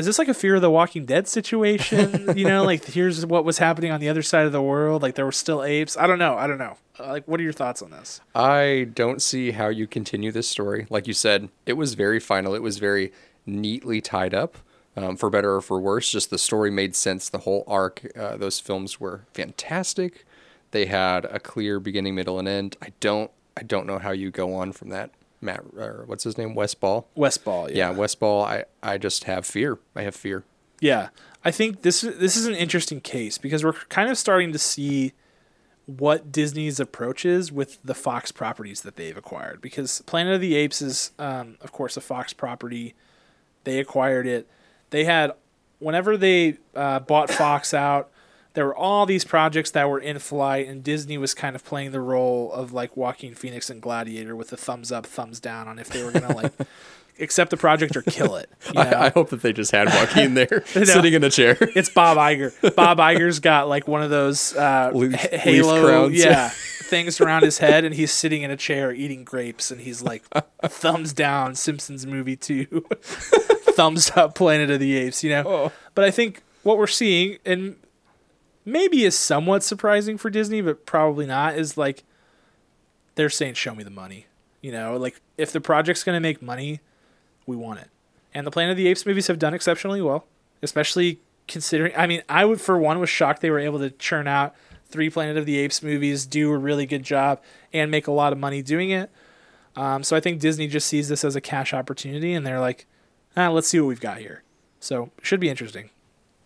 is 0.00 0.06
this 0.06 0.18
like 0.18 0.28
a 0.28 0.34
Fear 0.34 0.56
of 0.56 0.62
the 0.62 0.70
Walking 0.70 1.04
Dead 1.06 1.28
situation? 1.28 2.32
you 2.36 2.44
know, 2.46 2.64
like 2.64 2.84
here's 2.84 3.24
what 3.24 3.44
was 3.44 3.58
happening 3.58 3.92
on 3.92 4.00
the 4.00 4.08
other 4.08 4.22
side 4.22 4.46
of 4.46 4.52
the 4.52 4.60
world. 4.62 5.02
Like 5.02 5.14
there 5.14 5.24
were 5.24 5.32
still 5.32 5.62
apes. 5.62 5.96
I 5.96 6.06
don't 6.06 6.18
know. 6.18 6.36
I 6.36 6.46
don't 6.46 6.58
know. 6.58 6.76
Uh, 6.98 7.08
Like, 7.08 7.28
what 7.28 7.38
are 7.40 7.42
your 7.42 7.52
thoughts 7.52 7.80
on 7.82 7.90
this? 7.90 8.20
I 8.34 8.88
don't 8.92 9.22
see 9.22 9.52
how 9.52 9.68
you 9.68 9.86
continue 9.86 10.32
this 10.32 10.48
story. 10.48 10.86
Like 10.90 11.06
you 11.06 11.14
said, 11.14 11.48
it 11.66 11.74
was 11.74 11.94
very 11.94 12.20
final. 12.20 12.54
It 12.54 12.62
was 12.62 12.78
very 12.78 13.12
neatly 13.46 14.00
tied 14.00 14.34
up, 14.34 14.58
um, 14.96 15.16
for 15.16 15.30
better 15.30 15.54
or 15.54 15.60
for 15.60 15.80
worse. 15.80 16.10
Just 16.10 16.30
the 16.30 16.38
story 16.38 16.70
made 16.70 16.94
sense. 16.96 17.28
The 17.28 17.38
whole 17.38 17.64
arc, 17.66 18.06
uh, 18.18 18.36
those 18.36 18.60
films 18.60 19.00
were 19.00 19.22
fantastic. 19.32 20.24
They 20.72 20.86
had 20.86 21.24
a 21.24 21.40
clear 21.40 21.80
beginning, 21.80 22.14
middle, 22.14 22.38
and 22.38 22.46
end. 22.46 22.76
I 22.82 22.92
don't, 23.00 23.30
I 23.56 23.62
don't 23.62 23.86
know 23.86 23.98
how 23.98 24.12
you 24.12 24.30
go 24.30 24.54
on 24.54 24.72
from 24.72 24.90
that. 24.90 25.10
Matt, 25.40 25.62
or 25.76 26.04
what's 26.06 26.24
his 26.24 26.36
name? 26.36 26.54
Wes 26.54 26.74
Ball. 26.74 27.08
Wes 27.14 27.38
Ball. 27.38 27.70
Yeah, 27.70 27.90
Wes 27.90 28.14
Ball. 28.14 28.44
I, 28.44 28.64
I 28.82 28.98
just 28.98 29.24
have 29.24 29.46
fear. 29.46 29.78
I 29.94 30.02
have 30.02 30.14
fear. 30.14 30.44
Yeah, 30.80 31.08
I 31.44 31.50
think 31.50 31.82
this 31.82 32.00
this 32.00 32.36
is 32.36 32.46
an 32.46 32.54
interesting 32.54 33.00
case 33.00 33.38
because 33.38 33.64
we're 33.64 33.72
kind 33.72 34.10
of 34.10 34.18
starting 34.18 34.52
to 34.52 34.58
see 34.58 35.12
what 35.86 36.30
Disney's 36.30 36.78
approach 36.78 37.24
is 37.24 37.50
with 37.50 37.78
the 37.82 37.94
Fox 37.94 38.32
properties 38.32 38.82
that 38.82 38.96
they've 38.96 39.16
acquired. 39.16 39.60
Because 39.60 40.02
Planet 40.02 40.34
of 40.34 40.40
the 40.40 40.54
Apes 40.54 40.80
is, 40.80 41.12
um, 41.18 41.56
of 41.60 41.72
course, 41.72 41.96
a 41.96 42.00
Fox 42.00 42.32
property. 42.32 42.94
They 43.64 43.78
acquired 43.80 44.26
it. 44.26 44.48
They 44.90 45.04
had, 45.04 45.32
whenever 45.78 46.16
they 46.16 46.58
uh, 46.74 47.00
bought 47.00 47.30
Fox 47.30 47.74
out, 47.74 48.09
there 48.54 48.66
were 48.66 48.76
all 48.76 49.06
these 49.06 49.24
projects 49.24 49.70
that 49.72 49.88
were 49.88 49.98
in 50.00 50.18
flight, 50.18 50.66
and 50.68 50.82
Disney 50.82 51.18
was 51.18 51.34
kind 51.34 51.54
of 51.54 51.64
playing 51.64 51.92
the 51.92 52.00
role 52.00 52.52
of 52.52 52.72
like 52.72 52.96
Joaquin 52.96 53.34
Phoenix 53.34 53.70
and 53.70 53.80
Gladiator 53.80 54.34
with 54.34 54.48
the 54.48 54.56
thumbs 54.56 54.90
up, 54.90 55.06
thumbs 55.06 55.40
down 55.40 55.68
on 55.68 55.78
if 55.78 55.88
they 55.88 56.02
were 56.02 56.10
gonna 56.10 56.34
like 56.34 56.52
accept 57.20 57.50
the 57.50 57.56
project 57.56 57.96
or 57.96 58.02
kill 58.02 58.36
it. 58.36 58.50
you 58.68 58.72
know? 58.74 58.80
I, 58.80 59.06
I 59.06 59.08
hope 59.10 59.30
that 59.30 59.42
they 59.42 59.52
just 59.52 59.70
had 59.72 59.88
Joaquin 59.88 60.34
there, 60.34 60.64
sitting 60.66 61.12
in 61.12 61.22
a 61.22 61.30
chair. 61.30 61.56
It's 61.76 61.90
Bob 61.90 62.16
Iger. 62.16 62.74
Bob 62.74 62.98
Iger's 62.98 63.38
got 63.40 63.68
like 63.68 63.86
one 63.86 64.02
of 64.02 64.10
those 64.10 64.56
uh, 64.56 64.90
Leaf- 64.94 65.14
halo, 65.14 65.84
crowns. 65.84 66.14
yeah, 66.16 66.48
things 66.50 67.20
around 67.20 67.42
his 67.44 67.58
head, 67.58 67.84
and 67.84 67.94
he's 67.94 68.10
sitting 68.12 68.42
in 68.42 68.50
a 68.50 68.56
chair 68.56 68.92
eating 68.92 69.22
grapes, 69.22 69.70
and 69.70 69.80
he's 69.80 70.02
like, 70.02 70.24
thumbs 70.64 71.12
down, 71.12 71.54
Simpsons 71.54 72.04
movie 72.06 72.36
two, 72.36 72.84
thumbs 73.00 74.10
up, 74.16 74.34
Planet 74.34 74.70
of 74.70 74.80
the 74.80 74.96
Apes, 74.96 75.22
you 75.22 75.30
know. 75.30 75.44
Oh. 75.46 75.72
But 75.94 76.04
I 76.04 76.10
think 76.10 76.42
what 76.64 76.78
we're 76.78 76.86
seeing, 76.88 77.38
and 77.44 77.76
maybe 78.64 79.04
is 79.04 79.18
somewhat 79.18 79.62
surprising 79.62 80.18
for 80.18 80.30
Disney, 80.30 80.60
but 80.60 80.86
probably 80.86 81.26
not, 81.26 81.56
is 81.56 81.76
like 81.76 82.04
they're 83.14 83.30
saying, 83.30 83.54
"Show 83.54 83.74
me 83.74 83.84
the 83.84 83.90
money." 83.90 84.26
You 84.60 84.72
know, 84.72 84.96
like 84.96 85.20
if 85.38 85.52
the 85.52 85.60
project's 85.60 86.04
gonna 86.04 86.20
make 86.20 86.42
money, 86.42 86.80
we 87.46 87.56
want 87.56 87.80
it. 87.80 87.88
And 88.34 88.46
the 88.46 88.50
Planet 88.50 88.72
of 88.72 88.76
the 88.76 88.86
Apes 88.88 89.06
movies 89.06 89.26
have 89.26 89.38
done 89.38 89.54
exceptionally 89.54 90.00
well, 90.00 90.26
especially 90.62 91.20
considering. 91.48 91.92
I 91.96 92.06
mean, 92.06 92.22
I 92.28 92.44
would 92.44 92.60
for 92.60 92.78
one 92.78 93.00
was 93.00 93.10
shocked 93.10 93.42
they 93.42 93.50
were 93.50 93.58
able 93.58 93.78
to 93.80 93.90
churn 93.90 94.28
out 94.28 94.54
three 94.88 95.10
Planet 95.10 95.36
of 95.36 95.46
the 95.46 95.58
Apes 95.58 95.82
movies, 95.82 96.26
do 96.26 96.52
a 96.52 96.58
really 96.58 96.86
good 96.86 97.02
job, 97.02 97.40
and 97.72 97.90
make 97.90 98.06
a 98.06 98.12
lot 98.12 98.32
of 98.32 98.38
money 98.38 98.62
doing 98.62 98.90
it. 98.90 99.10
Um, 99.76 100.02
so 100.02 100.16
I 100.16 100.20
think 100.20 100.40
Disney 100.40 100.66
just 100.66 100.88
sees 100.88 101.08
this 101.08 101.24
as 101.24 101.36
a 101.36 101.40
cash 101.40 101.72
opportunity, 101.72 102.34
and 102.34 102.46
they're 102.46 102.60
like, 102.60 102.86
ah, 103.36 103.48
"Let's 103.48 103.68
see 103.68 103.80
what 103.80 103.86
we've 103.86 104.00
got 104.00 104.18
here." 104.18 104.42
So 104.80 105.10
should 105.22 105.40
be 105.40 105.48
interesting. 105.48 105.90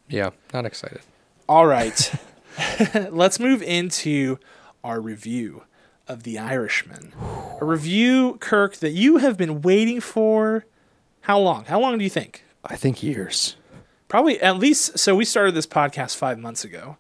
Yeah, 0.09 0.31
not 0.53 0.67
excited. 0.67 1.01
All 1.49 1.66
right, 1.66 2.12
let's 3.11 3.38
move 3.38 3.62
into 3.62 4.38
our 4.82 5.01
review 5.01 5.64
of 6.09 6.22
The 6.22 6.38
Irishman. 6.38 7.12
A 7.61 7.64
review, 7.64 8.38
Kirk, 8.40 8.76
that 8.76 8.92
you 8.92 9.18
have 9.18 9.36
been 9.36 9.61
waiting 9.61 10.01
for. 10.01 10.64
How 11.22 11.38
long? 11.38 11.66
How 11.66 11.80
long 11.80 11.99
do 11.99 12.05
you 12.05 12.11
think? 12.11 12.45
I 12.64 12.76
think 12.76 13.03
years. 13.03 13.57
Probably 14.09 14.40
at 14.40 14.59
least. 14.59 14.99
So 14.99 15.14
we 15.14 15.24
started 15.24 15.55
this 15.55 15.66
podcast 15.66 16.16
five 16.16 16.38
months 16.38 16.64
ago. 16.64 16.97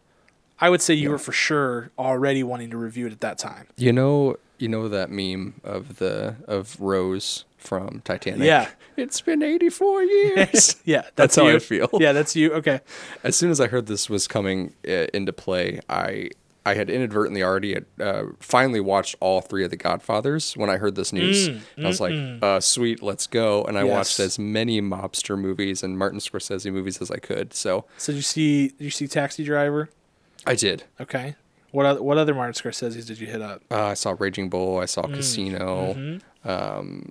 I 0.60 0.68
would 0.70 0.82
say 0.82 0.94
you 0.94 1.10
were 1.10 1.18
for 1.18 1.32
sure 1.32 1.90
already 1.98 2.42
wanting 2.42 2.70
to 2.70 2.76
review 2.76 3.06
it 3.06 3.12
at 3.12 3.20
that 3.20 3.38
time. 3.38 3.68
You 3.76 3.92
know, 3.92 4.36
you 4.64 4.68
know 4.70 4.88
that 4.88 5.10
meme 5.10 5.60
of 5.62 5.98
the 5.98 6.36
of 6.48 6.80
Rose 6.80 7.44
from 7.58 8.00
Titanic. 8.02 8.46
Yeah. 8.46 8.70
it's 8.96 9.20
been 9.20 9.42
eighty 9.42 9.68
four 9.68 10.02
years. 10.02 10.76
yeah, 10.86 11.02
that's, 11.02 11.12
That's 11.16 11.36
how 11.36 11.48
you. 11.48 11.56
I 11.56 11.58
feel. 11.58 11.90
Yeah, 12.00 12.12
that's 12.12 12.34
you. 12.34 12.50
Okay. 12.54 12.80
as 13.22 13.36
soon 13.36 13.50
as 13.50 13.60
I 13.60 13.66
heard 13.66 13.86
this 13.86 14.08
was 14.08 14.26
coming 14.26 14.72
uh, 14.88 15.06
into 15.12 15.34
play, 15.34 15.80
I 15.90 16.30
I 16.64 16.72
had 16.72 16.88
inadvertently 16.88 17.42
already 17.42 17.76
uh, 18.00 18.24
finally 18.40 18.80
watched 18.80 19.16
all 19.20 19.42
three 19.42 19.64
of 19.64 19.70
the 19.70 19.76
Godfathers 19.76 20.56
when 20.56 20.70
I 20.70 20.78
heard 20.78 20.94
this 20.94 21.12
news. 21.12 21.48
and 21.48 21.62
I 21.84 21.86
was 21.86 22.00
like, 22.00 22.14
uh, 22.40 22.58
"Sweet, 22.60 23.02
let's 23.02 23.26
go!" 23.26 23.64
And 23.64 23.76
I 23.76 23.84
watched 23.84 24.18
as 24.18 24.38
many 24.38 24.80
mobster 24.80 25.38
movies 25.38 25.82
and 25.82 25.98
Martin 25.98 26.20
Scorsese 26.20 26.72
movies 26.72 27.02
as 27.02 27.10
I 27.10 27.18
could. 27.18 27.52
So 27.52 27.84
So 27.98 28.12
did 28.12 28.16
you 28.16 28.22
see? 28.22 28.68
Did 28.68 28.80
you 28.84 28.90
see 28.90 29.08
Taxi 29.08 29.44
Driver? 29.44 29.90
I 30.46 30.54
did. 30.54 30.84
Okay. 30.98 31.36
What 31.74 31.86
other, 31.86 32.02
what 32.02 32.18
other 32.18 32.34
Martin 32.34 32.54
Scorsese's 32.54 33.04
did 33.06 33.18
you 33.18 33.26
hit 33.26 33.42
up? 33.42 33.62
Uh, 33.70 33.86
I 33.86 33.94
saw 33.94 34.14
Raging 34.16 34.48
Bull. 34.48 34.78
I 34.78 34.84
saw 34.84 35.02
Mm, 35.02 35.14
Casino. 35.16 35.94
mm-hmm. 35.94 36.48
Um, 36.48 37.10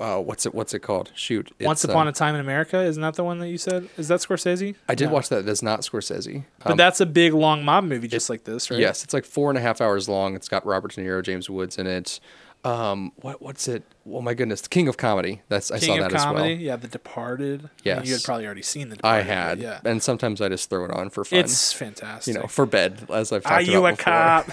uh, 0.00 0.18
what's 0.18 0.46
it? 0.46 0.54
What's 0.54 0.72
it 0.74 0.80
called? 0.80 1.12
Shoot. 1.14 1.52
Once 1.60 1.84
Upon 1.84 2.02
um, 2.02 2.08
a 2.08 2.12
Time 2.12 2.34
in 2.34 2.40
America, 2.40 2.80
isn't 2.82 3.00
that 3.02 3.14
the 3.14 3.22
one 3.24 3.38
that 3.40 3.48
you 3.48 3.58
said? 3.58 3.88
Is 3.98 4.08
that 4.08 4.20
Scorsese? 4.20 4.74
I 4.88 4.94
did 4.94 5.08
No. 5.08 5.12
watch 5.12 5.28
that. 5.28 5.44
That's 5.46 5.62
not 5.62 5.82
Scorsese. 5.82 6.44
But 6.62 6.72
Um, 6.72 6.76
that's 6.78 7.00
a 7.00 7.06
big 7.06 7.32
long 7.34 7.62
mob 7.64 7.84
movie, 7.84 8.08
just 8.08 8.28
like 8.30 8.44
this, 8.44 8.70
right? 8.70 8.80
Yes, 8.80 9.04
it's 9.04 9.12
like 9.14 9.24
four 9.26 9.50
and 9.50 9.58
a 9.58 9.60
half 9.60 9.80
hours 9.80 10.08
long. 10.08 10.34
It's 10.34 10.48
got 10.48 10.64
Robert 10.66 10.94
De 10.94 11.02
Niro, 11.02 11.22
James 11.22 11.48
Woods 11.50 11.76
in 11.78 11.86
it. 11.86 12.18
Um, 12.64 13.12
what 13.16 13.42
what's 13.42 13.68
it? 13.68 13.82
Oh 14.10 14.22
my 14.22 14.32
goodness, 14.34 14.62
The 14.62 14.68
King 14.70 14.88
of 14.88 14.96
Comedy. 14.96 15.42
That's 15.48 15.70
I 15.70 15.78
King 15.78 16.00
saw 16.00 16.08
that 16.08 16.12
Comedy. 16.12 16.52
as 16.52 16.58
well. 16.58 16.60
Yeah, 16.66 16.76
The 16.76 16.88
Departed. 16.88 17.68
I 17.84 17.94
mean, 17.96 18.04
you 18.06 18.12
had 18.14 18.22
probably 18.24 18.46
already 18.46 18.62
seen 18.62 18.88
The 18.88 18.94
I 19.04 19.18
Departed. 19.18 19.26
but 19.26 19.34
had, 19.34 19.58
Yeah. 19.60 19.80
and 19.90 20.02
sometimes 20.02 20.40
I 20.40 20.48
just 20.48 20.70
throw 20.70 20.84
it 20.86 20.90
on 20.90 21.10
for 21.10 21.24
fun. 21.24 21.40
It's 21.40 21.72
fantastic. 21.72 22.34
you 22.34 22.40
know 22.40 22.46
for 22.46 22.64
bed, 22.66 23.06
as 23.12 23.32
I've 23.32 23.42
talked 23.42 23.54
Are 23.54 23.60
you 23.62 23.84
a 23.86 23.90
before. 23.90 24.04
cop? 24.04 24.48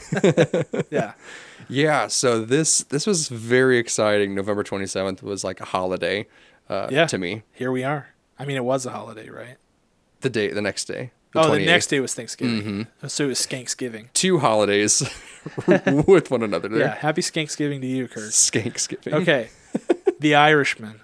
yeah. 0.91 1.14
Yeah, 1.70 2.07
so 2.07 2.43
this 2.43 2.80
this 2.80 3.07
was 3.07 3.30
very 3.30 3.78
exciting. 3.78 4.36
November 4.36 4.64
twenty 4.64 4.88
seventh 4.88 5.24
was 5.24 5.43
like 5.45 5.62
a 5.62 5.66
holiday 5.66 6.28
uh, 6.70 6.88
Yeah. 6.91 7.05
to 7.07 7.18
me. 7.18 7.43
Here 7.53 7.72
we 7.72 7.84
are. 7.86 8.09
I 8.38 8.45
mean, 8.45 8.57
it 8.57 8.66
was 8.66 8.86
a 8.86 8.91
holiday, 8.91 9.30
right? 9.30 9.55
The 10.22 10.30
day, 10.30 10.49
the 10.49 10.62
next 10.62 10.86
day. 10.86 11.12
Oh, 11.36 11.51
the 11.51 11.65
next 11.65 11.88
day 11.88 11.99
was 11.99 12.13
Thanksgiving. 12.13 12.61
Mm-hmm. 12.61 13.07
So 13.07 13.25
it 13.25 13.27
was 13.27 13.39
Skanksgiving. 13.39 14.07
two 14.13 14.39
holidays 14.39 15.01
with 16.07 16.32
one 16.32 16.43
another. 16.43 16.69
There. 16.69 16.79
Yeah. 16.79 16.95
Happy 16.95 17.21
Skanksgiving 17.21 17.82
to 17.82 17.88
you, 17.88 18.07
Kirk. 18.07 18.32
Skanksgiving. 18.32 19.13
Okay. 19.13 19.49
the 20.19 20.36
Irishman. 20.36 21.01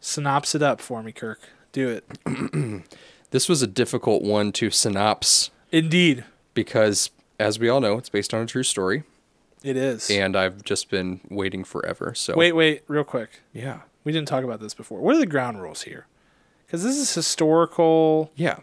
Synopsis 0.00 0.56
it 0.56 0.62
up 0.62 0.80
for 0.80 1.02
me, 1.02 1.12
Kirk. 1.12 1.40
Do 1.72 1.88
it. 1.88 2.84
This 3.32 3.48
was 3.48 3.60
a 3.60 3.66
difficult 3.66 4.22
one 4.22 4.52
to 4.52 4.70
synopse 4.70 5.50
Indeed, 5.72 6.24
because, 6.54 7.10
as 7.40 7.58
we 7.58 7.68
all 7.68 7.80
know, 7.80 7.98
it's 7.98 8.08
based 8.08 8.32
on 8.32 8.40
a 8.42 8.46
true 8.46 8.62
story, 8.62 9.02
it 9.64 9.76
is. 9.76 10.08
and 10.08 10.36
I've 10.36 10.62
just 10.62 10.88
been 10.90 11.20
waiting 11.28 11.64
forever. 11.64 12.14
So 12.14 12.34
Wait, 12.36 12.52
wait, 12.52 12.84
real 12.86 13.02
quick. 13.04 13.42
yeah, 13.52 13.80
We 14.04 14.12
didn't 14.12 14.28
talk 14.28 14.44
about 14.44 14.60
this 14.60 14.74
before. 14.74 15.00
What 15.00 15.16
are 15.16 15.18
the 15.18 15.26
ground 15.26 15.60
rules 15.60 15.82
here? 15.82 16.06
Because 16.66 16.84
this 16.84 16.96
is 16.96 17.12
historical 17.14 18.30
yeah, 18.36 18.60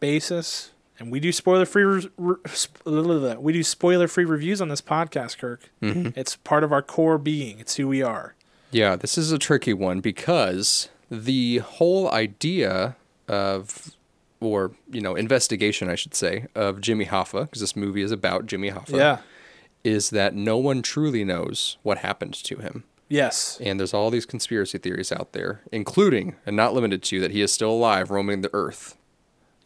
basis, 0.00 0.70
and 0.98 1.10
we 1.12 1.20
do 1.20 1.32
spoiler 1.32 1.64
free. 1.66 1.84
Re- 1.84 2.08
re- 2.16 3.36
we 3.38 3.52
do 3.52 3.62
spoiler 3.62 4.08
free 4.08 4.24
reviews 4.24 4.60
on 4.60 4.68
this 4.68 4.80
podcast, 4.80 5.38
Kirk. 5.38 5.70
Mm-hmm. 5.82 6.18
It's 6.18 6.36
part 6.36 6.64
of 6.64 6.72
our 6.72 6.82
core 6.82 7.18
being. 7.18 7.58
It's 7.58 7.76
who 7.76 7.88
we 7.88 8.02
are. 8.02 8.34
yeah. 8.70 8.96
This 8.96 9.16
is 9.18 9.32
a 9.32 9.38
tricky 9.38 9.72
one 9.72 10.00
because 10.00 10.88
the 11.10 11.58
whole 11.58 12.10
idea 12.10 12.96
of, 13.28 13.94
or 14.40 14.72
you 14.90 15.00
know, 15.00 15.14
investigation, 15.14 15.88
I 15.88 15.94
should 15.94 16.14
say, 16.14 16.46
of 16.54 16.80
Jimmy 16.80 17.06
Hoffa, 17.06 17.42
because 17.42 17.60
this 17.60 17.76
movie 17.76 18.02
is 18.02 18.12
about 18.12 18.46
Jimmy 18.46 18.70
Hoffa, 18.70 18.96
Yeah. 18.96 19.18
is 19.84 20.10
that 20.10 20.34
no 20.34 20.58
one 20.58 20.82
truly 20.82 21.24
knows 21.24 21.78
what 21.82 21.98
happened 21.98 22.34
to 22.34 22.56
him. 22.56 22.84
Yes. 23.10 23.58
And 23.62 23.80
there's 23.80 23.94
all 23.94 24.10
these 24.10 24.26
conspiracy 24.26 24.76
theories 24.76 25.10
out 25.10 25.32
there, 25.32 25.62
including 25.72 26.34
and 26.44 26.54
not 26.54 26.74
limited 26.74 27.02
to 27.04 27.20
that 27.20 27.30
he 27.30 27.40
is 27.40 27.50
still 27.50 27.70
alive 27.70 28.10
roaming 28.10 28.42
the 28.42 28.50
earth. 28.52 28.97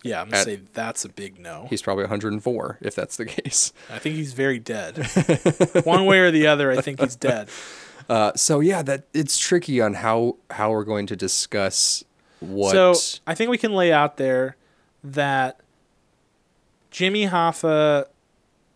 Yeah, 0.03 0.20
I'm 0.20 0.28
gonna 0.28 0.38
At- 0.38 0.44
say 0.44 0.61
that's 0.72 1.05
a 1.05 1.09
big 1.09 1.38
no. 1.38 1.66
He's 1.70 1.82
probably 1.82 2.05
104 2.05 2.78
if 2.80 2.94
that's 2.94 3.16
the 3.16 3.26
case. 3.26 3.72
I 3.90 3.98
think 3.98 4.16
he's 4.16 4.32
very 4.32 4.59
dead. 4.59 4.96
One 5.84 6.07
way 6.07 6.20
or 6.20 6.30
the 6.30 6.46
other, 6.46 6.72
I 6.72 6.80
think 6.80 7.00
he's 7.00 7.16
dead. 7.16 7.48
Uh, 8.09 8.32
so 8.34 8.61
yeah, 8.61 8.82
that 8.82 9.05
it's 9.14 9.38
tricky 9.38 9.80
on 9.80 9.94
how 9.94 10.36
how 10.50 10.70
we're 10.70 10.84
going 10.84 11.07
to 11.07 11.16
discuss 11.16 12.05
what. 12.40 12.72
So 12.72 12.94
I 13.26 13.34
think 13.34 13.50
we 13.50 13.59
can 13.59 13.72
lay 13.72 13.92
out 13.92 14.16
there 14.16 14.57
that 15.05 15.61
Jimmy 16.90 17.26
Hoffa 17.26 18.07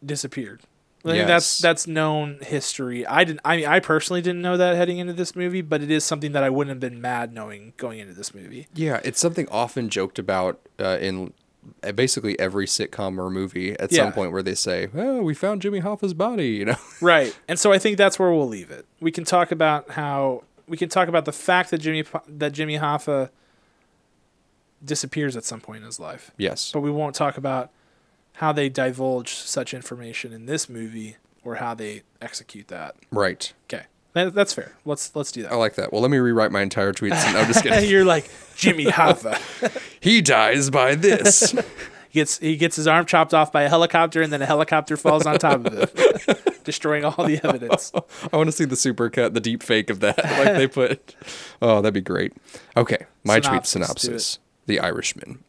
disappeared. 0.05 0.63
I 1.07 1.13
think 1.17 1.27
that's 1.29 1.57
Yes. 1.57 1.59
that's 1.61 1.87
known 1.87 2.39
history. 2.43 3.07
I 3.07 3.25
didn't. 3.25 3.41
I 3.45 3.57
mean, 3.57 3.67
I 3.67 3.81
personally 3.81 4.21
didn't 4.23 4.43
know 4.43 4.57
that 4.57 4.77
heading 4.77 4.99
into 4.99 5.13
this 5.13 5.35
movie, 5.37 5.63
but 5.63 5.83
it 5.83 5.91
is 5.91 6.05
something 6.05 6.33
that 6.33 6.43
I 6.43 6.51
wouldn't 6.51 6.71
have 6.71 6.81
been 6.81 7.01
mad 7.01 7.33
knowing 7.33 7.73
going 7.77 7.99
into 7.99 8.13
this 8.15 8.35
movie. 8.35 8.67
yeah, 8.75 9.01
it's 9.05 9.21
something 9.21 9.49
often 9.51 9.89
joked 9.89 10.19
about 10.19 10.61
uh, 10.79 10.99
in 11.01 11.33
basically 11.95 12.39
every 12.39 12.67
sitcom 12.67 13.19
or 13.19 13.29
movie 13.29 13.73
at 13.81 13.91
Yeah. 13.91 14.05
some 14.05 14.13
point 14.13 14.31
where 14.33 14.43
they 14.43 14.55
say, 14.55 14.89
"Oh, 14.95 15.21
we 15.23 15.35
found 15.35 15.63
Jimmy 15.63 15.81
Hoffa's 15.81 16.15
body," 16.15 16.49
you 16.51 16.65
know. 16.65 16.77
Right. 17.01 17.37
And 17.49 17.59
so 17.59 17.73
I 17.73 17.79
think 17.79 17.97
that's 17.99 18.19
where 18.19 18.31
we'll 18.31 18.47
leave 18.49 18.71
it. 18.71 18.87
We 19.01 19.11
can 19.11 19.25
talk 19.25 19.51
about 19.51 19.91
how 19.93 20.45
we 20.69 20.77
can 20.77 20.89
talk 20.89 21.09
about 21.09 21.25
the 21.25 21.33
fact 21.33 21.71
that 21.71 21.79
Jimmy 21.79 22.05
that 22.29 22.53
Jimmy 22.53 22.79
Hoffa 22.79 23.31
disappears 24.85 25.37
at 25.37 25.45
some 25.45 25.61
point 25.61 25.81
in 25.81 25.87
his 25.87 25.99
life. 25.99 26.31
yes. 26.37 26.71
But 26.73 26.81
we 26.81 26.91
won't 26.91 27.15
talk 27.15 27.37
about 27.37 27.71
how 28.37 28.53
they 28.53 28.69
divulge 28.69 29.35
such 29.35 29.73
information 29.75 30.33
in 30.33 30.47
this 30.47 30.69
movie 30.69 31.17
or 31.45 31.57
how 31.57 31.75
they 31.75 32.03
execute 32.21 32.69
that. 32.69 32.95
Right. 33.11 33.53
Okay. 33.65 33.85
That, 34.13 34.35
that's 34.35 34.55
fair. 34.55 34.73
Let's 34.87 35.15
let's 35.15 35.31
do 35.31 35.43
that. 35.43 35.53
I 35.53 35.57
like 35.57 35.75
that. 35.75 35.93
Well, 35.93 36.01
let 36.01 36.11
me 36.11 36.17
rewrite 36.19 36.51
my 36.51 36.63
entire 36.63 36.93
tweet. 36.93 37.13
And, 37.13 37.37
I'm 37.37 37.47
just 37.47 37.63
kidding. 37.65 37.89
You're 37.91 38.05
like 38.05 38.31
Jimmy 38.57 38.85
Hoffa. 38.87 39.39
he 40.01 40.23
dies 40.23 40.71
by 40.71 40.95
this. 40.95 41.55
He 42.09 42.21
gets 42.21 42.39
he 42.39 42.57
gets 42.57 42.77
his 42.77 42.87
arm 42.87 43.05
chopped 43.05 43.35
off 43.35 43.53
by 43.53 43.65
a 43.65 43.69
helicopter 43.69 44.23
and 44.23 44.33
then 44.33 44.41
a 44.41 44.47
helicopter 44.47 44.97
falls 44.97 45.27
on 45.27 45.39
top 45.39 45.67
of 45.67 45.75
it, 45.75 46.65
destroying 46.65 47.05
all 47.05 47.27
the 47.27 47.39
evidence. 47.45 47.93
I 48.33 48.37
want 48.39 48.49
to 48.49 48.53
see 48.53 48.65
the 48.65 48.77
super 48.77 49.11
cut, 49.11 49.35
the 49.35 49.41
deep 49.41 49.63
fake 49.63 49.91
of 49.91 50.01
that, 50.01 50.17
like 50.25 50.55
they 50.57 50.67
put. 50.67 51.15
Oh, 51.61 51.83
that'd 51.83 51.93
be 51.93 52.01
great. 52.01 52.33
Okay, 52.75 53.05
my 53.23 53.39
tweet 53.39 53.67
Synopsis, 53.67 53.67
it. 53.67 53.71
synopsis: 54.09 54.39
The 54.65 54.81
Irishman. 54.81 55.41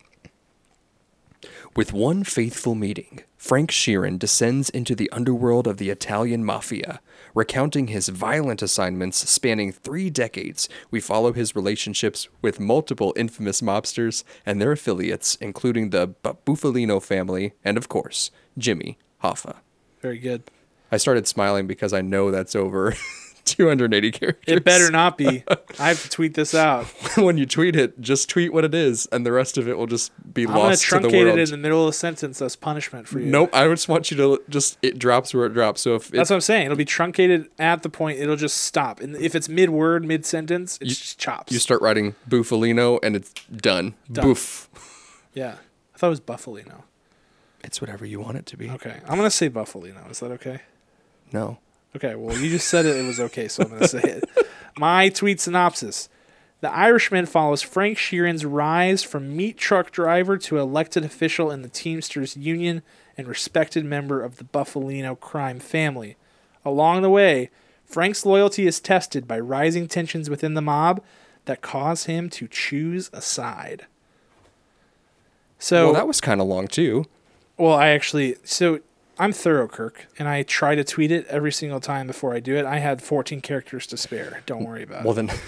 With 1.78 1.94
one 1.94 2.24
faithful 2.24 2.74
meeting, 2.74 3.22
Frank 3.38 3.70
Sheeran 3.70 4.18
descends 4.18 4.72
into 4.72 4.96
the 4.96 5.12
underworld 5.12 5.68
of 5.68 5.78
the 5.78 5.92
Italian 5.92 6.44
mafia. 6.44 7.02
Recounting 7.36 7.90
his 7.90 8.10
violent 8.10 8.64
assignments 8.64 9.30
spanning 9.30 9.72
three 9.72 10.10
decades, 10.10 10.68
we 10.90 11.00
follow 11.00 11.34
his 11.34 11.56
relationships 11.56 12.30
with 12.42 12.60
multiple 12.60 13.14
infamous 13.16 13.62
mobsters 13.62 14.24
and 14.44 14.60
their 14.60 14.72
affiliates, 14.72 15.36
including 15.36 15.92
the 15.92 16.08
Bu- 16.08 16.38
Buffalino 16.48 17.00
family 17.00 17.54
and, 17.64 17.78
of 17.78 17.88
course, 17.88 18.32
Jimmy 18.58 18.98
Hoffa. 19.24 19.58
Very 20.02 20.18
good. 20.18 20.50
I 20.92 20.98
started 20.98 21.28
smiling 21.28 21.68
because 21.68 21.94
I 21.94 22.02
know 22.02 22.32
that's 22.32 22.56
over 22.56 22.96
280 23.48 24.12
characters. 24.12 24.44
It 24.56 24.64
better 24.64 24.92
not 24.92 25.18
be. 25.18 25.44
I 25.80 25.88
have 25.90 26.04
to 26.04 26.10
tweet 26.10 26.34
this 26.34 26.54
out. 26.54 26.86
when 27.18 27.38
you 27.38 27.46
tweet 27.46 27.76
it, 27.76 28.00
just 28.02 28.30
tweet 28.30 28.54
what 28.54 28.64
it 28.64 28.74
is, 28.76 29.08
and 29.12 29.26
the 29.26 29.32
rest 29.32 29.58
of 29.58 29.68
it 29.68 29.78
will 29.78 29.88
just 29.88 30.12
be 30.34 30.44
I'm 30.44 30.50
gonna 30.50 30.60
lost 30.60 30.88
to 30.90 31.00
the 31.00 31.08
truncate 31.08 31.26
world. 31.26 31.40
it 31.40 31.44
in 31.44 31.52
the 31.52 31.58
middle 31.58 31.82
of 31.82 31.88
the 31.88 31.98
sentence 31.98 32.42
as 32.42 32.56
punishment 32.56 33.08
for 33.08 33.20
you. 33.20 33.26
Nope, 33.26 33.50
I 33.54 33.68
just 33.68 33.88
want 33.90 34.12
you 34.12 34.18
to 34.18 34.42
just 34.50 34.78
it 34.82 35.00
drops 35.00 35.34
where 35.34 35.46
it 35.46 35.54
drops. 35.54 35.82
So 35.82 35.96
if 35.96 36.10
That's 36.10 36.30
what 36.30 36.36
I'm 36.36 36.42
saying. 36.42 36.66
It'll 36.66 36.78
be 36.78 36.86
truncated 36.86 37.50
at 37.58 37.84
the 37.84 37.90
point. 37.90 38.20
It'll 38.20 38.36
just 38.36 38.58
stop. 38.58 39.00
And 39.00 39.16
if 39.16 39.36
it's 39.36 39.48
mid 39.50 39.70
word, 39.70 40.06
mid 40.06 40.26
sentence, 40.26 40.78
it 40.82 40.86
just 40.86 41.18
chops. 41.20 41.52
you 41.52 41.60
start 41.60 41.82
writing 41.82 42.16
Buffalino 42.30 43.00
and 43.04 43.16
it's 43.16 43.34
done. 43.56 43.96
Done. 44.12 44.26
Boof. 44.26 44.70
yeah. 45.34 45.56
I 45.96 45.98
thought 45.98 46.08
it 46.08 46.10
was 46.12 46.22
Buffalino. 46.22 46.84
It's 47.64 47.82
whatever 47.82 48.06
you 48.06 48.20
want 48.20 48.38
it 48.38 48.46
to 48.48 48.58
be. 48.58 48.70
Okay. 48.70 49.00
I'm 49.08 49.18
gonna 49.18 49.32
say 49.32 49.50
Buffalino. 49.50 50.10
Is 50.12 50.20
that 50.20 50.32
okay? 50.32 50.62
No. 51.34 51.58
Okay, 51.96 52.16
well, 52.16 52.38
you 52.38 52.50
just 52.50 52.68
said 52.68 52.86
it, 52.86 52.96
it 52.96 53.08
was 53.08 53.20
okay, 53.20 53.48
so 53.48 53.64
I'm 53.64 53.70
going 53.70 53.82
to 53.82 53.88
say 53.88 54.02
it. 54.02 54.24
My 54.78 55.10
tweet 55.10 55.40
synopsis 55.40 56.10
The 56.62 56.72
Irishman 56.72 57.26
follows 57.26 57.62
Frank 57.62 57.98
Sheeran's 57.98 58.46
rise 58.46 59.04
from 59.04 59.36
meat 59.36 59.58
truck 59.58 59.92
driver 59.92 60.38
to 60.38 60.58
elected 60.58 61.04
official 61.04 61.50
in 61.50 61.62
the 61.62 61.70
Teamsters 61.70 62.38
Union 62.38 62.84
and 63.18 63.28
respected 63.28 63.84
member 63.86 64.22
of 64.22 64.38
the 64.38 64.44
Buffalino 64.44 65.20
crime 65.20 65.60
family. 65.60 66.18
Along 66.64 67.02
the 67.02 67.10
way, 67.10 67.50
Frank's 67.86 68.26
loyalty 68.26 68.68
is 68.68 68.80
tested 68.80 69.28
by 69.28 69.40
rising 69.40 69.88
tensions 69.88 70.30
within 70.30 70.54
the 70.54 70.62
mob 70.62 71.02
that 71.46 71.62
cause 71.62 72.04
him 72.04 72.30
to 72.30 72.48
choose 72.48 73.10
a 73.14 73.22
side. 73.22 73.86
So, 75.58 75.86
well, 75.86 75.94
that 75.94 76.08
was 76.08 76.22
kind 76.22 76.40
of 76.40 76.48
long 76.48 76.68
too. 76.68 77.06
well, 77.58 77.74
I 77.74 77.88
actually 77.88 78.36
so 78.44 78.80
I'm 79.20 79.32
thorough, 79.34 79.68
Kirk, 79.68 80.08
and 80.20 80.28
I 80.28 80.44
try 80.44 80.76
to 80.76 80.84
tweet 80.84 81.12
it 81.12 81.26
every 81.28 81.52
single 81.52 81.80
time 81.80 82.08
before 82.08 82.34
I 82.36 82.40
do 82.40 82.56
it. 82.56 82.66
I 82.66 82.78
had 82.80 83.02
14 83.02 83.42
characters 83.42 83.88
to 83.88 83.98
spare. 83.98 84.42
Don't 84.46 84.64
worry 84.64 84.84
about 84.84 85.04
Well 85.06 85.18
it. 85.18 85.26
Well 85.28 85.36
then. 85.36 85.40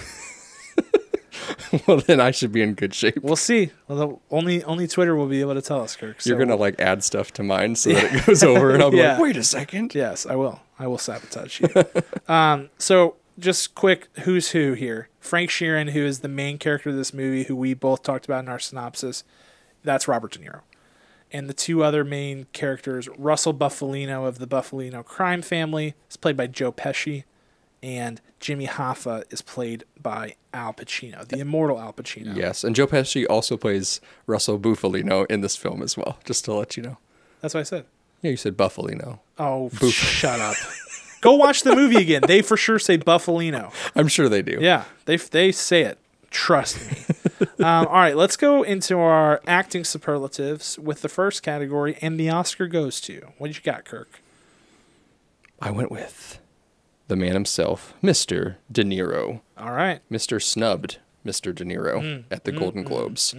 well 1.88 1.98
then, 1.98 2.20
I 2.20 2.32
should 2.32 2.52
be 2.52 2.62
in 2.62 2.74
good 2.74 2.94
shape. 2.94 3.20
We'll 3.22 3.36
see. 3.36 3.72
Well, 3.88 3.98
the, 3.98 4.18
only 4.36 4.64
only 4.64 4.88
Twitter 4.88 5.16
will 5.16 5.28
be 5.28 5.42
able 5.42 5.54
to 5.56 5.62
tell 5.62 5.82
us, 5.82 5.96
Kirk. 5.96 6.22
So, 6.22 6.30
You're 6.30 6.40
gonna 6.40 6.56
like 6.56 6.80
add 6.82 7.04
stuff 7.04 7.32
to 7.34 7.44
mine 7.44 7.76
so 7.76 7.92
that 7.94 8.14
it 8.16 8.26
goes 8.28 8.44
over, 8.44 8.72
and 8.74 8.82
I'll 8.82 8.92
be 8.92 8.98
Yeah. 8.98 9.14
like, 9.14 9.22
wait 9.22 9.38
a 9.38 9.44
second. 9.44 9.94
Yes, 9.94 10.26
I 10.26 10.36
will. 10.36 10.62
I 10.80 10.88
will 10.88 10.98
sabotage 10.98 11.62
you. 11.62 11.70
um, 12.34 12.70
so 12.78 13.16
just 13.38 13.76
quick, 13.76 14.08
who's 14.22 14.52
who 14.52 14.74
here? 14.74 15.10
Frank 15.20 15.50
Sheeran, 15.50 15.92
who 15.92 16.02
is 16.02 16.20
the 16.20 16.28
main 16.28 16.58
character 16.58 16.90
of 16.90 16.96
this 16.96 17.14
movie, 17.14 17.44
who 17.44 17.56
we 17.56 17.74
both 17.74 18.02
talked 18.04 18.26
about 18.26 18.44
in 18.44 18.50
our 18.50 18.60
synopsis. 18.60 19.24
That's 19.84 20.08
Robert 20.08 20.32
De 20.32 20.40
Niro. 20.40 20.62
And 21.32 21.48
the 21.48 21.54
two 21.54 21.84
other 21.84 22.04
main 22.04 22.48
characters, 22.54 23.08
Russell 23.18 23.54
Buffalino 23.54 24.28
of 24.28 24.40
the 24.40 24.48
Buffalino 24.48 25.06
crime 25.06 25.42
family, 25.42 25.94
is 26.10 26.18
played 26.18 26.36
by 26.36 26.48
Joe 26.48 26.72
Pesci, 26.72 27.24
and 27.84 28.20
Jimmy 28.40 28.68
Hoffa 28.68 29.24
is 29.32 29.42
played 29.42 29.84
by 30.02 30.36
Al 30.54 30.74
Pacino, 30.74 31.28
the 31.28 31.40
immortal 31.40 31.80
Al 31.80 31.94
Pacino. 31.94 32.36
Yes, 32.36 32.64
and 32.64 32.76
Joe 32.76 32.88
Pesci 32.88 33.26
also 33.30 33.58
plays 33.58 34.02
Russell 34.26 34.60
Buffalino 34.60 35.26
in 35.30 35.42
this 35.42 35.56
film 35.56 35.84
as 35.84 35.96
well. 35.96 36.18
Just 36.26 36.46
to 36.46 36.54
let 36.54 36.76
you 36.76 36.84
know. 36.84 36.98
That's 37.42 37.54
what 37.54 37.62
I 37.62 37.64
said. 37.64 37.86
Yeah, 38.22 38.32
you 38.32 38.38
said 38.38 38.58
Buffalino. 38.58 39.20
Oh, 39.38 39.70
shut 39.90 40.40
up. 40.40 40.56
Go 41.22 41.36
watch 41.36 41.64
the 41.64 41.76
movie 41.76 41.98
again. 41.98 42.22
They 42.26 42.42
for 42.42 42.58
sure 42.58 42.80
say 42.80 42.98
Buffalino. 42.98 43.74
I'm 43.96 44.08
sure 44.08 44.30
they 44.30 44.42
do. 44.42 44.58
Yeah, 44.60 44.86
they 45.06 45.18
they 45.18 45.52
say 45.52 45.84
it. 45.84 45.98
Trust 46.32 46.80
me. 46.90 47.48
um, 47.60 47.88
all 47.88 47.94
right, 47.94 48.16
let's 48.16 48.38
go 48.38 48.64
into 48.64 48.98
our 49.00 49.42
acting 49.48 49.84
superlatives 49.84 50.78
with 50.80 51.02
the 51.02 51.10
first 51.10 51.44
category, 51.44 51.98
and 52.02 52.20
the 52.20 52.30
Oscar 52.30 52.68
goes 52.68 53.00
to. 53.02 53.34
What 53.38 53.48
did 53.48 53.58
you 53.58 53.64
got, 53.64 53.86
Kirk? 53.86 54.22
I 55.62 55.72
went 55.72 55.92
with 55.92 56.40
the 57.08 57.16
man 57.16 57.34
himself, 57.34 57.94
Mr. 58.04 58.56
De 58.72 58.84
Niro. 58.84 59.42
All 59.58 59.72
right. 59.72 60.00
Mr. 60.10 60.42
Snubbed 60.42 61.00
Mr. 61.26 61.54
De 61.54 61.66
Niro 61.66 62.02
Mm, 62.02 62.24
at 62.32 62.46
the 62.46 62.52
Golden 62.52 62.84
Globes. 62.84 63.36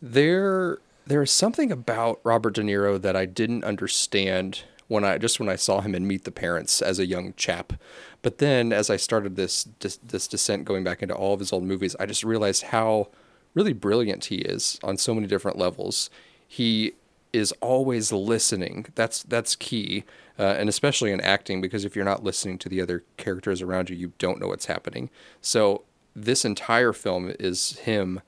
There 0.00 0.78
there 1.06 1.22
is 1.22 1.30
something 1.30 1.70
about 1.72 2.20
Robert 2.22 2.54
De 2.54 2.62
Niro 2.62 3.00
that 3.00 3.16
I 3.16 3.26
didn't 3.26 3.64
understand 3.64 4.62
when 4.88 5.04
I 5.04 5.18
just 5.18 5.38
when 5.40 5.48
I 5.48 5.56
saw 5.56 5.80
him 5.80 5.94
in 5.94 6.06
Meet 6.06 6.24
the 6.24 6.30
Parents 6.30 6.80
as 6.80 6.98
a 6.98 7.06
young 7.06 7.34
chap. 7.34 7.74
But 8.22 8.38
then 8.38 8.72
as 8.72 8.88
I 8.88 8.96
started 8.96 9.36
this 9.36 9.68
this, 9.80 9.98
this 9.98 10.26
descent 10.26 10.64
going 10.64 10.84
back 10.84 11.02
into 11.02 11.14
all 11.14 11.34
of 11.34 11.40
his 11.40 11.52
old 11.52 11.64
movies, 11.64 11.94
I 12.00 12.06
just 12.06 12.24
realized 12.24 12.62
how 12.64 13.08
really 13.54 13.72
brilliant 13.72 14.26
he 14.26 14.36
is 14.36 14.78
on 14.82 14.96
so 14.96 15.14
many 15.14 15.26
different 15.26 15.58
levels. 15.58 16.10
He 16.46 16.94
is 17.32 17.52
always 17.60 18.12
listening. 18.12 18.86
That's 18.94 19.22
that's 19.22 19.56
key, 19.56 20.04
uh, 20.38 20.56
and 20.58 20.68
especially 20.68 21.12
in 21.12 21.20
acting 21.20 21.60
because 21.60 21.84
if 21.84 21.96
you're 21.96 22.04
not 22.04 22.22
listening 22.22 22.58
to 22.58 22.68
the 22.68 22.80
other 22.80 23.04
characters 23.16 23.62
around 23.62 23.90
you, 23.90 23.96
you 23.96 24.12
don't 24.18 24.40
know 24.40 24.48
what's 24.48 24.66
happening. 24.66 25.10
So 25.40 25.84
this 26.14 26.44
entire 26.44 26.92
film 26.92 27.32
is 27.40 27.78
him 27.80 28.20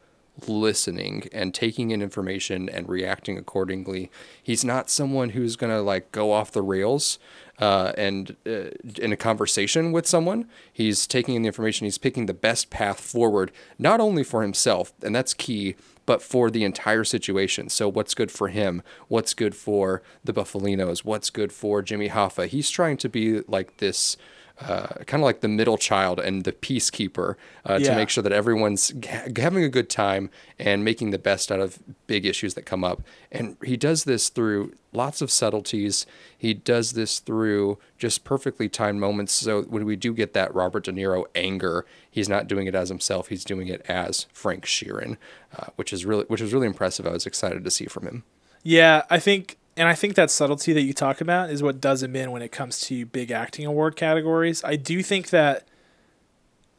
listening 0.49 1.29
and 1.33 1.55
taking 1.55 1.91
in 1.91 2.03
information 2.03 2.69
and 2.69 2.89
reacting 2.89 3.39
accordingly. 3.39 4.11
He's 4.43 4.65
not 4.65 4.91
someone 4.91 5.31
who's 5.31 5.57
gonna 5.57 5.83
like 5.83 6.11
go 6.13 6.33
off 6.33 6.51
the 6.51 6.63
rails 6.63 7.19
uh, 7.59 7.93
and 7.97 8.37
uh, 8.47 8.71
in 8.99 9.13
a 9.13 9.17
conversation 9.17 9.93
with 9.93 10.07
someone. 10.07 10.49
He's 10.73 11.07
taking 11.07 11.35
in 11.35 11.43
the 11.43 11.49
information. 11.49 11.85
He's 11.85 11.99
picking 11.99 12.27
the 12.27 12.35
best 12.35 12.71
path 12.71 13.01
forward, 13.01 13.53
not 13.79 14.01
only 14.01 14.25
for 14.25 14.43
himself, 14.43 14.93
and 15.03 15.15
that's 15.15 15.35
key, 15.35 15.77
but 16.07 16.23
for 16.23 16.51
the 16.51 16.65
entire 16.65 17.05
situation. 17.05 17.69
So 17.69 17.89
what's 17.89 18.15
good 18.15 18.31
for 18.31 18.49
him? 18.49 18.83
What's 19.09 19.35
good 19.35 19.55
for 19.55 20.03
the 20.23 20.33
Buffalinos? 20.33 21.05
What's 21.05 21.31
good 21.31 21.53
for 21.53 21.83
Jimmy 21.83 22.09
Hoffa? 22.09 22.47
He's 22.47 22.71
trying 22.71 22.97
to 22.99 23.09
be 23.09 23.41
like 23.43 23.79
this 23.79 24.17
uh, 24.61 24.87
kind 25.07 25.21
of 25.21 25.25
like 25.25 25.41
the 25.41 25.49
middle 25.49 25.77
child 25.77 26.21
and 26.21 26.45
the 26.45 26.53
peacekeeper 26.53 27.35
uh, 27.69 27.79
Yeah. 27.81 27.91
to 27.91 27.97
make 27.97 28.09
sure 28.09 28.23
that 28.23 28.33
everyone's 28.33 28.93
ha- 29.05 29.25
having 29.37 29.65
a 29.65 29.69
good 29.69 29.91
time 29.91 30.31
and 30.61 30.85
making 30.85 31.11
the 31.11 31.19
best 31.19 31.51
out 31.51 31.59
of 31.61 31.79
big 32.07 32.25
issues 32.25 32.55
that 32.55 32.63
come 32.65 32.85
up. 32.85 33.03
And 33.33 33.57
he 33.65 33.77
does 33.77 34.05
this 34.05 34.29
through 34.29 34.73
lots 34.93 35.21
of 35.21 35.31
subtleties. 35.31 36.07
He 36.39 36.55
does 36.55 36.93
this 36.93 37.19
through 37.19 37.79
just 37.99 38.23
perfectly 38.23 38.69
timed 38.69 39.01
moments. 39.01 39.33
So 39.33 39.63
when 39.63 39.85
we 39.85 39.97
do 39.97 40.15
get 40.15 40.35
that 40.35 40.55
Robert 40.55 40.85
De 40.85 40.93
Niro 40.93 41.25
anger, 41.35 41.85
he's 42.09 42.29
not 42.29 42.47
doing 42.47 42.69
it 42.69 42.77
as 42.77 42.91
himself. 42.91 43.29
He's 43.29 43.45
doing 43.45 43.67
it 43.67 43.83
as 43.89 44.27
Frank 44.33 44.67
Sheeran, 44.67 45.17
uh, 45.59 45.67
which 45.75 45.93
is 45.93 46.05
really 46.07 46.25
which 46.29 46.41
is 46.41 46.53
really 46.53 46.69
impressive. 46.69 47.09
I 47.09 47.11
was 47.11 47.27
excited 47.27 47.65
to 47.65 47.71
see 47.73 47.87
from 47.87 48.07
him. 48.07 48.23
Yeah, 48.63 49.03
I 49.11 49.19
think, 49.19 49.59
and 49.77 49.89
I 49.89 49.95
think 49.95 50.15
that 50.15 50.31
subtlety 50.31 50.73
that 50.73 50.83
you 50.83 50.93
talk 50.93 51.21
about 51.21 51.51
is 51.51 51.63
what 51.63 51.81
does 51.81 52.03
him 52.03 52.15
in 52.15 52.31
when 52.31 52.43
it 52.43 52.53
comes 52.53 52.81
to 52.81 53.07
big 53.07 53.31
acting 53.31 53.67
award 53.67 53.97
categories. 53.97 54.63
I 54.65 54.77
do 54.77 55.03
think 55.03 55.31
that, 55.31 55.67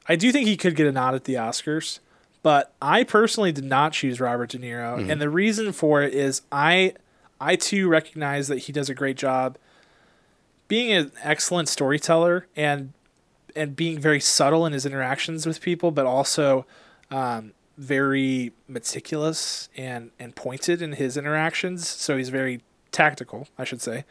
I 0.07 0.15
do 0.15 0.31
think 0.31 0.47
he 0.47 0.55
could 0.55 0.75
get 0.75 0.87
a 0.87 0.91
nod 0.91 1.13
at 1.15 1.25
the 1.25 1.33
Oscars, 1.33 1.99
but 2.43 2.73
I 2.81 3.03
personally 3.03 3.51
did 3.51 3.65
not 3.65 3.93
choose 3.93 4.19
Robert 4.21 4.49
De 4.51 4.59
Niro, 4.59 5.09
and 5.11 5.19
the 5.19 5.29
reason 5.29 5.71
for 5.71 6.03
it 6.03 6.13
is 6.13 6.41
I, 6.51 6.93
I 7.41 7.55
too 7.55 7.87
recognize 7.87 8.47
that 8.47 8.59
he 8.59 8.71
does 8.71 8.89
a 8.89 8.93
great 8.93 9.17
job 9.17 9.57
being 10.67 10.91
an 10.91 11.11
excellent 11.23 11.69
storyteller 11.69 12.47
and 12.55 12.93
and 13.55 13.75
being 13.75 13.97
very 13.99 14.19
subtle 14.19 14.65
in 14.65 14.73
his 14.73 14.85
interactions 14.85 15.45
with 15.45 15.61
people, 15.61 15.89
but 15.89 16.05
also 16.05 16.65
um, 17.09 17.53
very 17.77 18.51
meticulous 18.67 19.69
and 19.77 20.11
and 20.19 20.35
pointed 20.35 20.81
in 20.81 20.93
his 20.93 21.17
interactions. 21.17 21.87
So 21.87 22.17
he's 22.17 22.29
very 22.29 22.61
tactical, 22.95 23.47
I 23.57 23.63
should 23.65 23.81
say. 23.81 24.05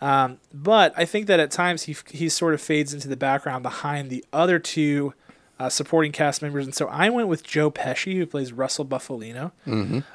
Um, 0.00 0.38
but 0.54 0.94
I 0.96 1.04
think 1.04 1.26
that 1.26 1.38
at 1.40 1.50
times 1.50 1.82
he 1.82 1.96
he 2.10 2.28
sort 2.30 2.54
of 2.54 2.60
fades 2.62 2.94
into 2.94 3.08
the 3.08 3.16
background 3.16 3.62
behind 3.62 4.08
the 4.08 4.24
other 4.32 4.58
two 4.58 5.12
uh, 5.58 5.68
supporting 5.68 6.10
cast 6.12 6.40
members, 6.40 6.64
and 6.64 6.74
so 6.74 6.86
I 6.88 7.10
went 7.10 7.28
with 7.28 7.42
Joe 7.44 7.70
Pesci, 7.70 8.14
who 8.16 8.24
plays 8.24 8.50
Russell 8.50 8.86
Buffalino, 8.86 9.52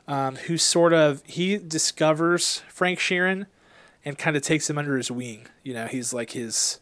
um, 0.08 0.36
who 0.48 0.58
sort 0.58 0.92
of 0.94 1.22
he 1.28 1.58
discovers 1.58 2.64
Frank 2.68 2.98
Sheeran 2.98 3.46
and 4.04 4.18
kind 4.18 4.36
of 4.36 4.42
takes 4.42 4.68
him 4.70 4.78
under 4.80 4.98
his 4.98 5.12
wing. 5.12 5.46
You 5.62 5.74
know, 5.76 5.86
he's 5.86 6.14
like 6.14 6.32
his 6.32 6.80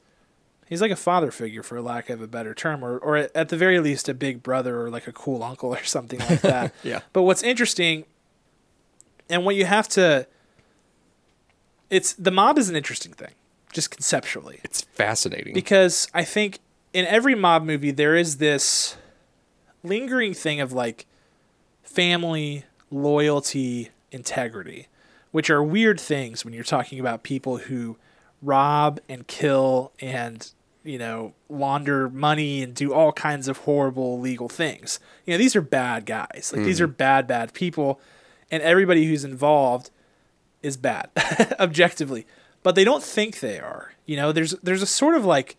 he's 0.70 0.82
like 0.82 0.92
a 0.92 0.96
father 0.96 1.30
figure 1.30 1.62
for 1.62 1.82
lack 1.82 2.10
of 2.10 2.22
a 2.22 2.28
better 2.28 2.54
term 2.54 2.84
or, 2.86 2.98
or 2.98 3.18
at 3.18 3.50
the 3.50 3.58
very 3.58 3.80
least 3.82 4.08
a 4.08 4.14
big 4.14 4.42
brother 4.42 4.82
or 4.82 4.90
like 4.90 5.08
a 5.08 5.12
cool 5.12 5.44
uncle 5.44 5.76
or 5.76 5.84
something 5.98 6.20
like 6.20 6.42
that 6.42 6.74
Yeah. 6.84 7.02
but 7.12 7.24
what's 7.24 7.44
interesting 7.44 8.06
and 9.30 9.44
what 9.46 9.56
you 9.56 9.66
have 9.66 9.88
to 9.90 10.26
it's 11.94 12.14
the 12.14 12.32
mob 12.32 12.58
is 12.58 12.70
an 12.70 12.76
interesting 12.76 13.14
thing 13.14 13.34
just 13.72 13.90
conceptually. 13.90 14.60
It's 14.64 14.82
fascinating. 14.82 15.54
because 15.54 16.08
i 16.14 16.24
think 16.24 16.60
in 16.94 17.06
every 17.06 17.36
mob 17.36 17.64
movie 17.64 17.92
there 17.92 18.16
is 18.16 18.38
this 18.38 18.98
lingering 19.84 20.34
thing 20.34 20.62
of 20.62 20.72
like 20.72 21.06
family 21.84 22.66
loyalty 22.92 23.90
integrity 24.12 24.88
which 25.32 25.50
are 25.50 25.64
weird 25.64 26.00
things 26.00 26.46
when 26.46 26.54
you're 26.54 26.64
talking 26.64 27.00
about 27.00 27.24
people 27.24 27.58
who 27.58 27.98
rob 28.44 29.00
and 29.10 29.26
kill 29.28 29.92
and 30.00 30.52
you 30.84 30.98
know 30.98 31.34
launder 31.50 32.10
money 32.10 32.62
and 32.62 32.76
do 32.76 32.94
all 32.94 33.12
kinds 33.12 33.48
of 33.48 33.60
horrible 33.60 34.20
legal 34.20 34.50
things. 34.50 35.00
You 35.26 35.34
know 35.34 35.38
these 35.38 35.56
are 35.56 35.62
bad 35.62 36.06
guys. 36.06 36.52
Like 36.54 36.66
these 36.66 36.78
hmm. 36.78 36.86
are 36.86 36.88
bad 36.88 37.28
bad 37.28 37.54
people. 37.54 38.00
And 38.52 38.62
everybody 38.62 39.06
who's 39.06 39.24
involved 39.24 39.90
is 40.64 40.78
bad 40.78 41.10
objectively. 41.60 42.26
But 42.64 42.76
they 42.76 42.84
don't 42.84 43.04
think 43.04 43.40
they 43.42 43.60
are 43.60 43.94
you 44.06 44.18
know? 44.18 44.32
There's 44.32 44.52
there's 44.62 44.82
a 44.82 44.86
sort 44.88 45.16
of 45.16 45.26
like 45.26 45.56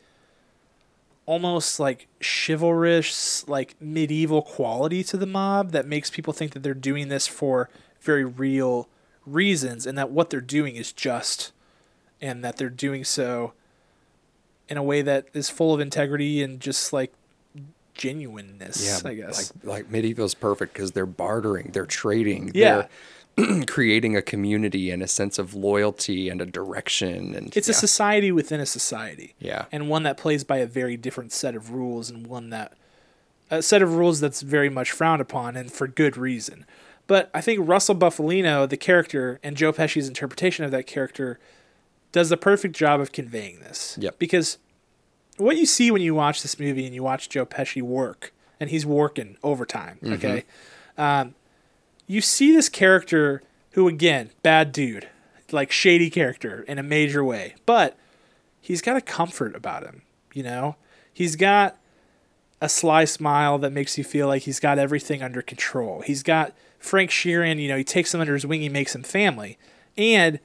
almost 1.27 1.81
like 1.81 2.07
chivalrous 2.21 3.49
like 3.49 3.75
medieval 3.81 4.43
quality 4.43 5.03
to 5.03 5.17
the 5.17 5.27
mob 5.27 5.71
that 5.73 5.87
makes 5.87 6.11
people 6.11 6.33
think 6.35 6.53
that 6.53 6.63
they're 6.63 6.75
doing 6.75 7.09
this 7.09 7.27
for 7.27 7.71
very 8.01 8.25
real 8.25 8.89
reasons 9.25 9.87
and 9.87 9.97
that 9.97 10.11
what 10.11 10.29
they're 10.29 10.43
doing 10.43 10.77
is 10.77 10.93
just 10.93 11.51
and 12.21 12.45
that 12.45 12.57
they're 12.59 12.69
doing 12.69 13.03
so 13.05 13.55
in 14.69 14.77
a 14.77 14.83
way 14.83 15.01
that 15.01 15.27
is 15.33 15.49
full 15.49 15.73
of 15.73 15.81
integrity 15.81 16.43
and 16.43 16.61
just 16.61 16.93
like 16.93 17.11
genuineness 17.95 19.03
yeah, 19.03 19.09
i 19.11 19.15
guess. 19.15 19.51
like 19.65 19.65
like 19.65 19.91
medieval's 19.91 20.35
perfect 20.35 20.75
because 20.75 20.93
they're 20.93 21.07
bartering, 21.07 21.71
they're 21.73 21.87
trading, 21.87 22.51
Yeah. 22.53 22.75
they're 22.75 22.89
creating 23.67 24.17
a 24.17 24.23
community 24.23 24.91
and 24.91 25.03
a 25.03 25.09
sense 25.09 25.39
of 25.39 25.55
loyalty 25.55 26.29
and 26.29 26.41
a 26.41 26.47
direction. 26.47 27.35
And 27.35 27.57
it's 27.57 27.69
yeah. 27.69 27.73
a 27.73 27.75
society 27.75 28.31
within 28.33 28.61
a 28.61 28.67
society 28.67 29.35
Yeah. 29.41 29.65
and 29.73 29.89
one 29.89 30.03
that 30.05 30.17
plays 30.17 30.45
by 30.45 30.59
a 30.59 30.67
very 30.67 30.97
different 30.97 31.33
set 31.33 31.55
of 31.55 31.71
rules 31.71 32.11
and 32.11 32.27
one 32.27 32.51
that 32.51 32.73
a 33.51 33.61
set 33.63 33.83
of 33.83 33.95
rules 33.95 34.21
that's 34.21 34.41
very 34.41 34.71
much 34.71 34.91
frowned 34.91 35.21
upon 35.21 35.55
and 35.57 35.71
for 35.71 35.87
good 35.87 36.17
reason 36.17 36.65
but 37.07 37.31
i 37.35 37.41
think 37.43 37.61
russell 37.69 37.95
bufalino 37.95 38.67
the 38.67 38.77
character 38.77 39.39
and 39.43 39.55
joe 39.57 39.71
pesci's 39.71 40.09
interpretation 40.09 40.65
of 40.65 40.71
that 40.71 40.87
character 40.87 41.39
does 42.11 42.31
the 42.31 42.39
perfect 42.39 42.75
job 42.75 43.01
of 43.01 43.13
conveying 43.13 43.59
this 43.61 43.99
Yep. 44.01 44.19
because 44.19 44.57
what 45.37 45.57
you 45.59 45.67
see 45.67 45.91
when 45.91 46.01
you 46.01 46.15
watch 46.15 46.41
this 46.43 46.59
movie 46.59 46.87
and 46.87 46.95
you 46.95 47.03
watch 47.03 47.29
joe 47.29 47.45
pesci 47.45 47.83
work 47.83 48.33
and 48.59 48.71
he's 48.71 48.87
working 48.87 49.37
overtime 49.43 49.99
okay 50.03 50.45
um, 50.97 51.35
you 52.07 52.21
see 52.21 52.53
this 52.53 52.69
character 52.69 53.43
who 53.73 53.89
again 53.89 54.31
bad 54.43 54.73
dude 54.73 55.09
like 55.53 55.71
shady 55.71 56.11
character 56.11 56.63
in 56.63 56.79
a 56.79 56.83
major 56.83 57.23
way 57.23 57.55
but 57.67 57.97
he's 58.61 58.83
got 58.83 58.97
a 58.97 59.01
comfort 59.01 59.55
about 59.55 59.85
him 59.85 60.03
you 60.35 60.43
know? 60.43 60.77
He's 61.13 61.37
got 61.37 61.79
a 62.61 62.69
sly 62.69 63.05
smile 63.05 63.59
that 63.59 63.73
makes 63.73 63.97
you 63.97 64.05
feel 64.05 64.27
like 64.27 64.43
he's 64.43 64.61
got 64.61 64.79
everything 64.79 65.23
under 65.23 65.41
control. 65.43 66.03
He's 66.03 66.23
got 66.23 66.53
frank 66.79 67.11
sheeran 67.11 67.59
you 67.59 67.69
know 67.69 67.79
he 67.79 67.85
takes 67.85 68.13
him 68.13 68.21
under 68.21 68.35
his 68.35 68.45
wing 68.45 68.61
he 68.61 68.69
makes 68.69 68.95
him 68.95 69.03
family 69.03 69.57
and 69.97 70.39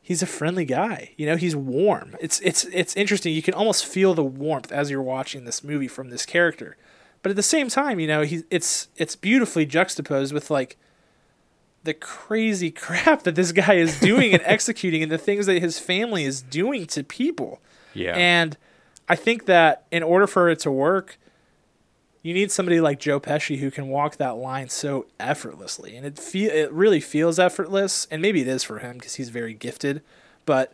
he's 0.00 0.22
a 0.22 0.26
friendly 0.26 0.64
guy 0.64 1.10
you 1.16 1.26
know? 1.26 1.36
He's 1.36 1.56
warm. 1.56 2.16
It's 2.20 2.38
it's 2.40 2.64
it's 2.66 2.94
interesting. 2.94 3.34
You 3.34 3.42
can 3.42 3.54
almost 3.54 3.84
feel 3.84 4.14
the 4.14 4.22
warmth 4.22 4.70
as 4.70 4.90
you're 4.90 5.02
watching 5.02 5.44
this 5.44 5.64
movie 5.64 5.88
from 5.88 6.10
this 6.10 6.26
character 6.26 6.76
but 7.22 7.30
at 7.30 7.36
the 7.36 7.42
same 7.42 7.68
time 7.68 7.98
you 7.98 8.06
know 8.06 8.22
he 8.22 8.42
it's 8.50 8.88
it's 8.96 9.16
beautifully 9.16 9.64
juxtaposed 9.64 10.32
with 10.32 10.50
like 10.50 10.76
the 11.84 11.94
crazy 11.94 12.70
crap 12.84 13.22
that 13.22 13.34
this 13.34 13.52
guy 13.52 13.74
is 13.74 13.98
doing 14.00 14.32
and 14.32 14.42
executing 14.46 15.02
and 15.02 15.10
the 15.10 15.18
things 15.18 15.46
that 15.46 15.60
his 15.60 15.78
family 15.78 16.24
is 16.24 16.42
doing 16.42 16.86
to 16.86 17.02
people. 17.02 17.60
Yeah. 17.94 18.16
and 18.16 18.56
I 19.08 19.16
think 19.16 19.44
that 19.46 19.84
in 19.90 20.02
order 20.02 20.26
for 20.26 20.48
it 20.48 20.60
to 20.60 20.70
work, 20.70 21.18
you 22.22 22.32
need 22.32 22.50
somebody 22.50 22.80
like 22.80 22.98
Joe 23.00 23.20
Pesci 23.20 23.58
who 23.58 23.70
can 23.70 23.88
walk 23.88 24.16
that 24.16 24.36
line 24.36 24.68
so 24.68 25.06
effortlessly, 25.18 25.96
and 25.96 26.06
it 26.06 26.18
feel 26.18 26.50
it 26.50 26.72
really 26.72 27.00
feels 27.00 27.38
effortless, 27.38 28.06
and 28.10 28.22
maybe 28.22 28.40
it 28.40 28.48
is 28.48 28.62
for 28.62 28.78
him 28.78 28.94
because 28.94 29.16
he's 29.16 29.28
very 29.28 29.54
gifted, 29.54 30.02
but 30.46 30.72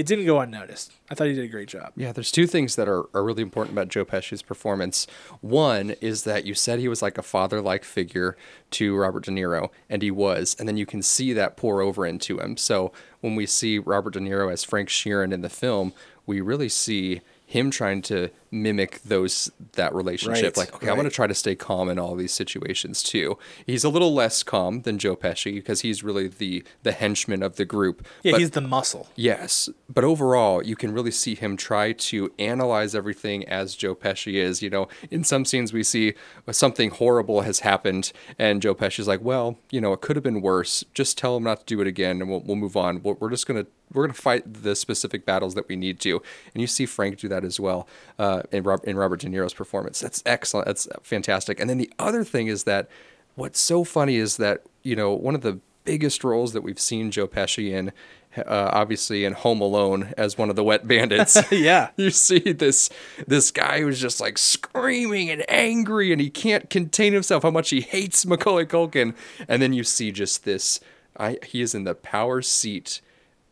it 0.00 0.06
didn't 0.06 0.24
go 0.24 0.40
unnoticed. 0.40 0.94
I 1.10 1.14
thought 1.14 1.26
he 1.26 1.34
did 1.34 1.44
a 1.44 1.48
great 1.48 1.68
job. 1.68 1.92
Yeah, 1.94 2.10
there's 2.10 2.32
two 2.32 2.46
things 2.46 2.74
that 2.76 2.88
are, 2.88 3.04
are 3.12 3.22
really 3.22 3.42
important 3.42 3.74
about 3.74 3.88
Joe 3.88 4.06
Pesci's 4.06 4.40
performance. 4.40 5.06
One 5.42 5.90
is 6.00 6.24
that 6.24 6.46
you 6.46 6.54
said 6.54 6.78
he 6.78 6.88
was 6.88 7.02
like 7.02 7.18
a 7.18 7.22
father 7.22 7.60
like 7.60 7.84
figure 7.84 8.34
to 8.70 8.96
Robert 8.96 9.24
De 9.24 9.30
Niro, 9.30 9.68
and 9.90 10.00
he 10.00 10.10
was. 10.10 10.56
And 10.58 10.66
then 10.66 10.78
you 10.78 10.86
can 10.86 11.02
see 11.02 11.34
that 11.34 11.58
pour 11.58 11.82
over 11.82 12.06
into 12.06 12.40
him. 12.40 12.56
So 12.56 12.92
when 13.20 13.34
we 13.34 13.44
see 13.44 13.78
Robert 13.78 14.14
De 14.14 14.20
Niro 14.20 14.50
as 14.50 14.64
Frank 14.64 14.88
Sheeran 14.88 15.34
in 15.34 15.42
the 15.42 15.50
film, 15.50 15.92
we 16.24 16.40
really 16.40 16.70
see 16.70 17.20
him 17.50 17.68
trying 17.68 18.00
to 18.00 18.30
mimic 18.52 19.02
those 19.02 19.50
that 19.72 19.92
relationship. 19.92 20.56
Right, 20.56 20.56
like, 20.56 20.74
okay, 20.76 20.88
I'm 20.88 20.94
gonna 20.94 21.10
try 21.10 21.26
to 21.26 21.34
stay 21.34 21.56
calm 21.56 21.88
in 21.88 21.98
all 21.98 22.14
these 22.14 22.32
situations 22.32 23.02
too. 23.02 23.36
He's 23.66 23.82
a 23.82 23.88
little 23.88 24.14
less 24.14 24.44
calm 24.44 24.82
than 24.82 24.98
Joe 24.98 25.16
Pesci 25.16 25.54
because 25.56 25.80
he's 25.80 26.04
really 26.04 26.28
the 26.28 26.62
the 26.84 26.92
henchman 26.92 27.42
of 27.42 27.56
the 27.56 27.64
group. 27.64 28.06
Yeah, 28.22 28.32
But- 28.32 28.40
he's 28.40 28.50
the 28.52 28.60
muscle. 28.60 29.08
Yes, 29.16 29.68
but 29.92 30.04
overall, 30.04 30.64
you 30.64 30.76
can 30.76 30.92
really 30.92 31.10
see 31.10 31.34
him 31.34 31.56
try 31.56 31.90
to 31.92 32.32
analyze 32.38 32.94
everything 32.94 33.44
as 33.48 33.74
Joe 33.74 33.96
Pesci 33.96 34.34
is. 34.34 34.62
You 34.62 34.70
know, 34.70 34.86
in 35.10 35.24
some 35.24 35.44
scenes 35.44 35.72
we 35.72 35.82
see 35.82 36.14
something 36.52 36.90
horrible 36.90 37.40
has 37.40 37.60
happened, 37.60 38.12
and 38.38 38.62
Joe 38.62 38.76
Pesci's 38.76 39.08
like, 39.08 39.22
"Well, 39.22 39.58
you 39.72 39.80
know, 39.80 39.92
it 39.92 40.00
could 40.02 40.14
have 40.14 40.22
been 40.22 40.40
worse. 40.40 40.84
Just 40.94 41.18
tell 41.18 41.36
him 41.36 41.42
not 41.42 41.58
to 41.60 41.64
do 41.66 41.80
it 41.80 41.88
again, 41.88 42.20
and 42.20 42.30
we'll, 42.30 42.40
we'll 42.42 42.54
move 42.56 42.76
on. 42.76 43.02
We're 43.02 43.14
we're 43.14 43.30
just 43.30 43.48
gonna 43.48 43.66
we're 43.92 44.04
gonna 44.06 44.14
fight 44.14 44.62
the 44.62 44.74
specific 44.74 45.24
battles 45.24 45.54
that 45.54 45.68
we 45.68 45.76
need 45.76 46.00
to." 46.00 46.22
And 46.54 46.60
you 46.60 46.66
see 46.66 46.86
Frank 46.86 47.18
do 47.18 47.28
that 47.28 47.44
as 47.44 47.58
well 47.58 47.88
uh, 48.18 48.42
in 48.52 48.62
Rob, 48.62 48.80
in 48.84 48.96
Robert 48.96 49.20
De 49.20 49.28
Niro's 49.28 49.54
performance. 49.54 50.00
That's 50.00 50.22
excellent. 50.26 50.66
That's 50.66 50.88
fantastic. 51.02 51.60
And 51.60 51.68
then 51.68 51.78
the 51.78 51.92
other 51.98 52.24
thing 52.24 52.46
is 52.46 52.64
that 52.64 52.88
what's 53.34 53.60
so 53.60 53.84
funny 53.84 54.16
is 54.16 54.36
that 54.36 54.62
you 54.82 54.96
know 54.96 55.12
one 55.12 55.34
of 55.34 55.42
the 55.42 55.60
biggest 55.84 56.22
roles 56.24 56.52
that 56.52 56.62
we've 56.62 56.78
seen 56.78 57.10
Joe 57.10 57.26
Pesci 57.26 57.70
in, 57.70 57.92
uh, 58.36 58.70
obviously 58.72 59.24
in 59.24 59.32
Home 59.32 59.60
Alone 59.60 60.12
as 60.16 60.38
one 60.38 60.50
of 60.50 60.56
the 60.56 60.64
wet 60.64 60.86
bandits. 60.86 61.36
Yeah. 61.50 61.90
you 61.96 62.10
see 62.10 62.52
this 62.52 62.90
this 63.26 63.50
guy 63.50 63.80
who's 63.80 64.00
just 64.00 64.20
like 64.20 64.38
screaming 64.38 65.30
and 65.30 65.44
angry, 65.50 66.12
and 66.12 66.20
he 66.20 66.30
can't 66.30 66.70
contain 66.70 67.12
himself 67.12 67.42
how 67.42 67.50
much 67.50 67.70
he 67.70 67.80
hates 67.80 68.24
Macaulay 68.24 68.66
Culkin, 68.66 69.14
and 69.48 69.60
then 69.60 69.72
you 69.72 69.84
see 69.84 70.12
just 70.12 70.44
this. 70.44 70.80
I, 71.16 71.38
he 71.44 71.60
is 71.60 71.74
in 71.74 71.84
the 71.84 71.94
power 71.94 72.40
seat 72.40 73.00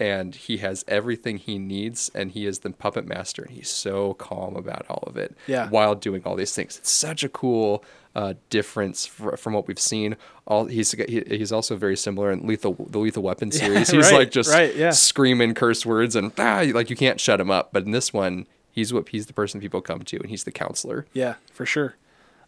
and 0.00 0.34
he 0.34 0.58
has 0.58 0.84
everything 0.88 1.38
he 1.38 1.58
needs 1.58 2.10
and 2.14 2.30
he 2.32 2.46
is 2.46 2.60
the 2.60 2.70
puppet 2.70 3.06
master 3.06 3.42
and 3.42 3.50
he's 3.52 3.68
so 3.70 4.14
calm 4.14 4.54
about 4.56 4.86
all 4.88 5.02
of 5.06 5.16
it 5.16 5.36
Yeah. 5.46 5.68
while 5.68 5.94
doing 5.94 6.22
all 6.24 6.36
these 6.36 6.54
things 6.54 6.78
it's 6.78 6.90
such 6.90 7.24
a 7.24 7.28
cool 7.28 7.84
uh, 8.14 8.34
difference 8.50 9.06
fr- 9.06 9.36
from 9.36 9.52
what 9.52 9.66
we've 9.68 9.78
seen 9.78 10.16
all 10.46 10.64
he's 10.66 10.92
he, 10.92 11.22
he's 11.28 11.52
also 11.52 11.76
very 11.76 11.96
similar 11.96 12.30
in 12.32 12.46
lethal 12.46 12.74
the 12.90 12.98
lethal 12.98 13.22
weapon 13.22 13.50
series 13.62 13.90
he's 13.90 14.10
right, 14.10 14.18
like 14.18 14.30
just 14.30 14.50
right, 14.52 14.74
yeah. 14.74 14.90
screaming 14.90 15.54
curse 15.54 15.84
words 15.86 16.16
and 16.16 16.32
ah, 16.38 16.64
like 16.74 16.90
you 16.90 16.96
can't 16.96 17.20
shut 17.20 17.40
him 17.40 17.50
up 17.50 17.70
but 17.72 17.84
in 17.84 17.90
this 17.92 18.12
one 18.12 18.46
he's 18.72 18.92
what 18.92 19.08
he's 19.10 19.26
the 19.26 19.32
person 19.32 19.60
people 19.60 19.80
come 19.80 20.02
to 20.02 20.16
and 20.18 20.30
he's 20.30 20.44
the 20.44 20.52
counselor 20.52 21.06
Yeah, 21.12 21.34
for 21.52 21.66
sure. 21.66 21.96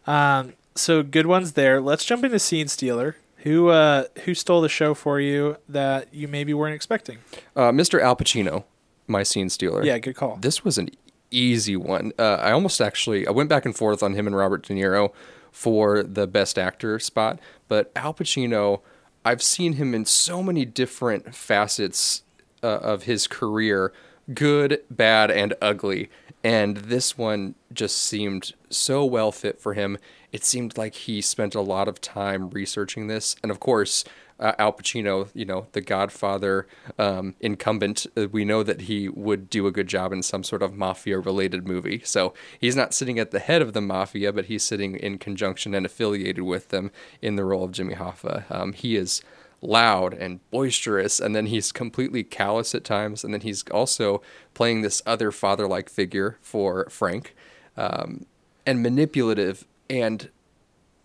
Um, 0.07 0.55
so 0.75 1.03
good 1.03 1.27
ones 1.27 1.53
there. 1.53 1.81
Let's 1.81 2.05
jump 2.05 2.25
into 2.25 2.39
Scene 2.39 2.69
Stealer. 2.69 3.17
Who 3.43 3.69
uh, 3.69 4.05
who 4.25 4.35
stole 4.35 4.61
the 4.61 4.69
show 4.69 4.95
for 4.95 5.21
you 5.21 5.57
that 5.69 6.13
you 6.13 6.29
maybe 6.29 6.53
weren't 6.55 6.75
expecting? 6.75 7.19
uh, 7.57 7.71
mr 7.71 8.01
al 8.01 8.17
pacino 8.17 8.65
my 9.07 9.23
scene 9.23 9.49
stealer 9.49 9.85
Yeah, 9.85 9.99
good 9.99 10.15
call. 10.17 10.37
this 10.41 10.65
was 10.65 10.79
an 10.79 10.91
easy 11.31 11.77
one. 11.77 12.13
Uh, 12.19 12.35
I 12.41 12.53
almost 12.53 12.81
actually 12.81 13.27
I 13.27 13.31
went 13.31 13.49
back 13.49 13.65
and 13.65 13.75
forth 13.77 14.03
on 14.03 14.15
him 14.15 14.27
and 14.27 14.37
Robert 14.37 14.63
De 14.65 14.75
Niro 14.75 15.13
for 15.53 16.03
the 16.03 16.27
best 16.27 16.59
actor 16.59 16.99
spot, 17.01 17.39
but 17.69 17.91
Al 17.97 18.15
Pacino, 18.15 18.81
I've 19.25 19.43
seen 19.43 19.75
him 19.75 19.95
in 19.95 20.05
so 20.05 20.43
many 20.43 20.65
different 20.65 21.35
facets 21.35 22.23
uh, 22.63 22.67
of 22.69 23.05
his 23.05 23.27
career, 23.27 23.93
good, 24.33 24.81
bad, 24.91 25.31
and 25.31 25.55
ugly, 25.61 26.09
and 26.45 26.77
this 26.79 27.19
one 27.19 27.55
just 27.73 27.97
seemed 27.97 28.53
so 28.69 29.05
well 29.05 29.33
fit 29.33 29.61
for 29.61 29.75
him. 29.75 29.99
It 30.33 30.45
seemed 30.45 30.79
like 30.79 30.95
he 30.95 31.21
spent 31.21 31.55
a 31.55 31.61
lot 31.61 31.89
of 31.89 32.01
time 32.01 32.51
researching 32.51 33.07
this, 33.07 33.37
and 33.43 33.51
of 33.51 33.61
course, 33.61 34.05
uh, 34.41 34.55
Al 34.59 34.73
Pacino, 34.73 35.29
you 35.35 35.45
know, 35.45 35.67
the 35.73 35.83
Godfather 35.83 36.67
um, 36.99 37.35
incumbent, 37.41 38.07
uh, 38.17 38.27
we 38.33 38.45
know 38.45 38.63
that 38.63 38.83
he 38.83 39.09
would 39.09 39.51
do 39.51 39.67
a 39.67 39.71
good 39.71 39.87
job 39.87 40.13
in 40.13 40.23
some 40.23 40.43
sort 40.43 40.63
of 40.63 40.75
mafia 40.75 41.19
related 41.19 41.69
movie. 41.69 42.01
So 42.05 42.33
he's 42.59 42.75
not 42.75 42.95
sitting 42.95 43.19
at 43.19 43.33
the 43.33 43.39
head 43.39 43.61
of 43.61 43.75
the 43.75 43.83
mafia, 43.83 44.33
but 44.33 44.47
he's 44.47 44.65
sitting 44.65 44.97
in 44.97 45.19
conjunction 45.19 45.75
and 45.75 45.85
affiliated 45.85 46.43
with 46.43 46.71
them 46.71 46.91
in 47.21 47.37
the 47.37 47.45
role 47.45 47.65
of 47.65 47.73
Jimmy 47.73 47.95
Hoffa. 47.95 48.51
Um, 48.51 48.73
he 48.73 48.97
is 48.97 49.23
loud 49.61 50.15
and 50.15 50.41
boisterous, 50.51 51.21
and 51.21 51.37
then 51.37 51.47
he's 51.47 51.71
completely 51.71 52.25
callous 52.25 52.75
at 52.75 52.83
times, 52.83 53.23
and 53.23 53.35
then 53.35 53.43
he's 53.43 53.63
also 53.71 54.23
playing 54.55 54.81
this 54.81 55.03
other 55.05 55.31
father 55.31 55.69
like 55.69 55.91
figure 55.91 56.39
for 56.41 56.89
Frank, 56.89 57.35
um, 57.77 58.25
and 58.65 58.83
manipulative 58.83 59.67
and 59.91 60.31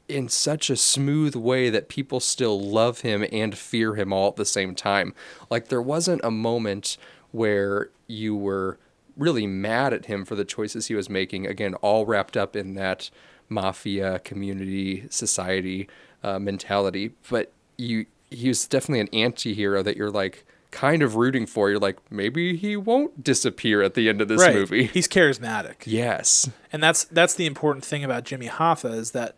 in 0.07 0.29
such 0.29 0.69
a 0.69 0.77
smooth 0.77 1.35
way 1.35 1.71
that 1.71 1.89
people 1.89 2.19
still 2.19 2.61
love 2.61 3.01
him 3.01 3.25
and 3.31 3.57
fear 3.57 3.95
him 3.95 4.13
all 4.13 4.29
at 4.29 4.35
the 4.35 4.45
same 4.45 4.75
time. 4.75 5.13
Like 5.49 5.69
there 5.69 5.81
wasn't 5.81 6.21
a 6.23 6.29
moment 6.29 6.97
where 7.31 7.89
you 8.05 8.35
were 8.35 8.77
really 9.17 9.47
mad 9.47 9.93
at 9.93 10.05
him 10.05 10.23
for 10.23 10.35
the 10.35 10.45
choices 10.45 10.87
he 10.87 10.93
was 10.93 11.09
making. 11.09 11.47
Again, 11.47 11.73
all 11.75 12.05
wrapped 12.05 12.37
up 12.37 12.55
in 12.55 12.75
that 12.75 13.09
mafia 13.49 14.19
community 14.19 15.07
society 15.09 15.89
uh, 16.23 16.37
mentality. 16.37 17.13
But 17.29 17.51
you, 17.77 18.05
he 18.29 18.47
was 18.47 18.67
definitely 18.67 18.99
an 19.01 19.09
anti-hero 19.11 19.81
that 19.81 19.97
you're 19.97 20.11
like 20.11 20.45
kind 20.75 21.01
of 21.01 21.15
rooting 21.15 21.45
for. 21.45 21.69
You're 21.69 21.79
like, 21.79 21.99
maybe 22.11 22.57
he 22.57 22.75
won't 22.75 23.23
disappear 23.23 23.81
at 23.81 23.93
the 23.93 24.09
end 24.09 24.19
of 24.19 24.27
this 24.27 24.41
right. 24.41 24.53
movie. 24.53 24.83
He's 24.93 25.07
charismatic. 25.07 25.75
Yes. 25.85 26.49
And 26.71 26.83
that's 26.83 27.05
that's 27.05 27.33
the 27.33 27.45
important 27.45 27.85
thing 27.85 28.03
about 28.03 28.25
Jimmy 28.25 28.49
Hoffa 28.49 28.93
is 28.93 29.11
that 29.11 29.35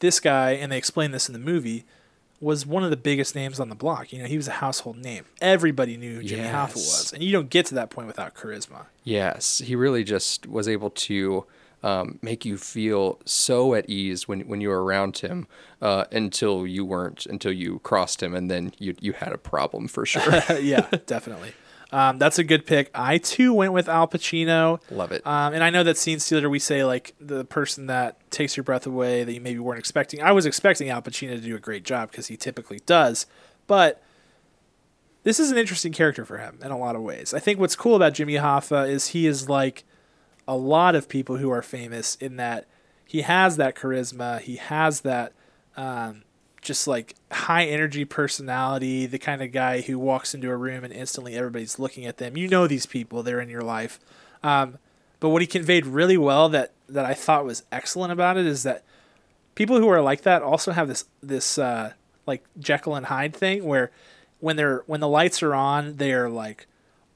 this 0.00 0.18
guy, 0.18 0.52
and 0.52 0.72
they 0.72 0.78
explain 0.78 1.10
this 1.10 1.28
in 1.28 1.34
the 1.34 1.38
movie, 1.38 1.84
was 2.40 2.64
one 2.64 2.84
of 2.84 2.90
the 2.90 2.96
biggest 2.96 3.34
names 3.34 3.60
on 3.60 3.68
the 3.68 3.74
block. 3.74 4.12
You 4.12 4.20
know, 4.20 4.26
he 4.26 4.38
was 4.38 4.48
a 4.48 4.52
household 4.52 4.96
name. 4.96 5.26
Everybody 5.42 5.98
knew 5.98 6.16
who 6.16 6.22
Jimmy 6.22 6.48
Hoffa 6.48 6.76
was, 6.76 7.12
and 7.12 7.22
you 7.22 7.32
don't 7.32 7.50
get 7.50 7.66
to 7.66 7.74
that 7.74 7.90
point 7.90 8.06
without 8.06 8.34
charisma. 8.34 8.86
Yes, 9.04 9.58
he 9.58 9.76
really 9.76 10.04
just 10.04 10.46
was 10.46 10.68
able 10.68 10.90
to 10.90 11.44
um, 11.82 12.18
make 12.22 12.44
you 12.44 12.56
feel 12.56 13.20
so 13.24 13.74
at 13.74 13.88
ease 13.88 14.26
when 14.26 14.40
when 14.42 14.60
you 14.60 14.68
were 14.68 14.82
around 14.82 15.18
him 15.18 15.46
uh, 15.80 16.04
until 16.10 16.66
you 16.66 16.84
weren't, 16.84 17.26
until 17.26 17.52
you 17.52 17.80
crossed 17.80 18.22
him, 18.22 18.34
and 18.34 18.50
then 18.50 18.72
you 18.78 18.94
you 19.00 19.12
had 19.12 19.32
a 19.32 19.38
problem 19.38 19.88
for 19.88 20.04
sure. 20.04 20.42
yeah, 20.60 20.88
definitely. 21.06 21.52
Um, 21.90 22.18
that's 22.18 22.38
a 22.38 22.44
good 22.44 22.66
pick. 22.66 22.90
I 22.94 23.18
too 23.18 23.54
went 23.54 23.72
with 23.72 23.88
Al 23.88 24.06
Pacino. 24.06 24.80
Love 24.90 25.10
it. 25.10 25.26
Um, 25.26 25.54
and 25.54 25.64
I 25.64 25.70
know 25.70 25.82
that 25.84 25.96
scene 25.96 26.18
stealer, 26.18 26.50
we 26.50 26.58
say 26.58 26.84
like 26.84 27.14
the 27.18 27.44
person 27.46 27.86
that 27.86 28.30
takes 28.30 28.56
your 28.56 28.64
breath 28.64 28.86
away 28.86 29.24
that 29.24 29.32
you 29.32 29.40
maybe 29.40 29.58
weren't 29.58 29.78
expecting. 29.78 30.22
I 30.22 30.32
was 30.32 30.44
expecting 30.44 30.90
Al 30.90 31.00
Pacino 31.00 31.30
to 31.30 31.40
do 31.40 31.56
a 31.56 31.60
great 31.60 31.84
job 31.84 32.10
because 32.10 32.26
he 32.26 32.36
typically 32.36 32.80
does, 32.84 33.26
but 33.66 34.02
this 35.22 35.40
is 35.40 35.50
an 35.50 35.58
interesting 35.58 35.92
character 35.92 36.24
for 36.24 36.38
him 36.38 36.58
in 36.62 36.70
a 36.70 36.78
lot 36.78 36.94
of 36.94 37.02
ways. 37.02 37.32
I 37.32 37.38
think 37.38 37.58
what's 37.58 37.76
cool 37.76 37.96
about 37.96 38.14
Jimmy 38.14 38.34
Hoffa 38.34 38.88
is 38.88 39.08
he 39.08 39.26
is 39.26 39.48
like 39.48 39.84
a 40.48 40.56
lot 40.56 40.96
of 40.96 41.08
people 41.08 41.36
who 41.36 41.50
are 41.50 41.62
famous 41.62 42.16
in 42.16 42.36
that 42.36 42.66
he 43.04 43.22
has 43.22 43.58
that 43.58 43.76
charisma, 43.76 44.40
he 44.40 44.56
has 44.56 45.02
that 45.02 45.32
um, 45.76 46.22
just 46.62 46.88
like 46.88 47.14
high 47.30 47.66
energy 47.66 48.04
personality, 48.04 49.06
the 49.06 49.18
kind 49.18 49.42
of 49.42 49.52
guy 49.52 49.82
who 49.82 49.98
walks 49.98 50.34
into 50.34 50.50
a 50.50 50.56
room 50.56 50.84
and 50.84 50.92
instantly 50.92 51.36
everybody's 51.36 51.78
looking 51.78 52.06
at 52.06 52.16
them. 52.16 52.36
You 52.36 52.48
know 52.48 52.66
these 52.66 52.86
people, 52.86 53.22
they're 53.22 53.40
in 53.40 53.50
your 53.50 53.62
life. 53.62 54.00
Um, 54.42 54.78
but 55.20 55.28
what 55.28 55.42
he 55.42 55.46
conveyed 55.46 55.86
really 55.86 56.16
well 56.16 56.48
that 56.48 56.72
that 56.88 57.04
I 57.04 57.12
thought 57.12 57.44
was 57.44 57.64
excellent 57.70 58.12
about 58.12 58.38
it 58.38 58.46
is 58.46 58.62
that 58.62 58.82
people 59.54 59.78
who 59.78 59.88
are 59.88 60.00
like 60.00 60.22
that 60.22 60.42
also 60.42 60.72
have 60.72 60.88
this 60.88 61.04
this 61.22 61.58
uh, 61.58 61.92
like 62.26 62.42
Jekyll 62.58 62.94
and 62.94 63.06
Hyde 63.06 63.36
thing 63.36 63.64
where 63.64 63.90
when 64.40 64.56
they're 64.56 64.82
when 64.86 65.00
the 65.00 65.08
lights 65.08 65.42
are 65.42 65.54
on, 65.54 65.96
they're 65.96 66.30
like 66.30 66.66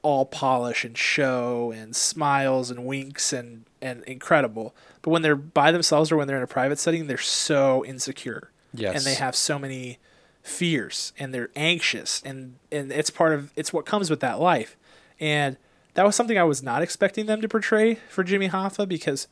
all 0.03 0.27
polish 0.27 0.85
and 0.85 0.99
show 0.99 1.73
and 1.73 1.95
smiles 1.95 2.71
and 2.71 2.85
winks 2.85 3.33
and 3.33 3.65
and 3.81 4.03
incredible. 4.05 4.75
But 5.01 5.11
when 5.11 5.23
they're 5.23 5.37
by 5.37 5.73
themselves 5.73 6.13
or 6.13 6.17
when 6.17 6.29
they're 6.29 6.37
in 6.37 6.43
a 6.43 6.49
private 6.49 6.79
setting, 6.79 7.07
they're 7.07 7.19
so 7.19 7.85
insecure. 7.85 8.51
Yes. 8.75 8.97
And 8.97 9.05
they 9.05 9.15
have 9.15 9.37
so 9.37 9.59
many 9.59 9.99
fears 10.43 11.13
and 11.19 11.33
they're 11.33 11.51
anxious 11.55 12.21
and 12.25 12.57
and 12.73 12.91
it's 12.91 13.11
part 13.11 13.33
of 13.33 13.53
it's 13.55 13.73
what 13.73 13.87
comes 13.87 14.11
with 14.11 14.21
that 14.21 14.41
life. 14.41 14.77
And 15.21 15.57
that 15.95 16.05
was 16.05 16.17
something 16.17 16.39
I 16.39 16.45
was 16.45 16.63
not 16.63 16.83
expecting 16.83 17.27
them 17.27 17.41
to 17.43 17.49
portray 17.49 17.97
for 18.09 18.25
Jimmy 18.25 18.49
Hoffa 18.49 18.89
because 18.89 19.29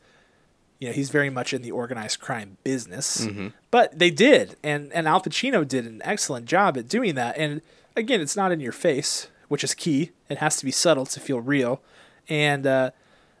you 0.81 0.87
know, 0.87 0.93
he's 0.93 1.11
very 1.11 1.29
much 1.29 1.53
in 1.53 1.61
the 1.61 1.71
organized 1.71 2.19
crime 2.19 2.57
business. 2.63 3.25
Mm-hmm. 3.25 3.49
But 3.69 3.97
they 3.97 4.09
did, 4.09 4.57
and 4.63 4.91
and 4.93 5.07
Al 5.07 5.21
Pacino 5.21 5.65
did 5.65 5.85
an 5.85 6.01
excellent 6.03 6.47
job 6.47 6.75
at 6.75 6.87
doing 6.89 7.13
that. 7.15 7.37
And 7.37 7.61
again, 7.95 8.19
it's 8.19 8.35
not 8.35 8.51
in 8.51 8.59
your 8.59 8.71
face, 8.71 9.27
which 9.51 9.65
is 9.65 9.73
key. 9.73 10.11
It 10.29 10.37
has 10.37 10.55
to 10.57 10.65
be 10.65 10.71
subtle 10.71 11.05
to 11.05 11.19
feel 11.19 11.41
real. 11.41 11.81
And 12.29 12.65
uh, 12.65 12.91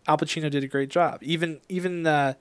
Al 0.09 0.17
Pacino 0.17 0.51
did 0.51 0.61
a 0.61 0.67
great 0.67 0.89
job. 0.89 1.19
Even 1.21 1.61
even 1.69 2.05
uh, 2.05 2.33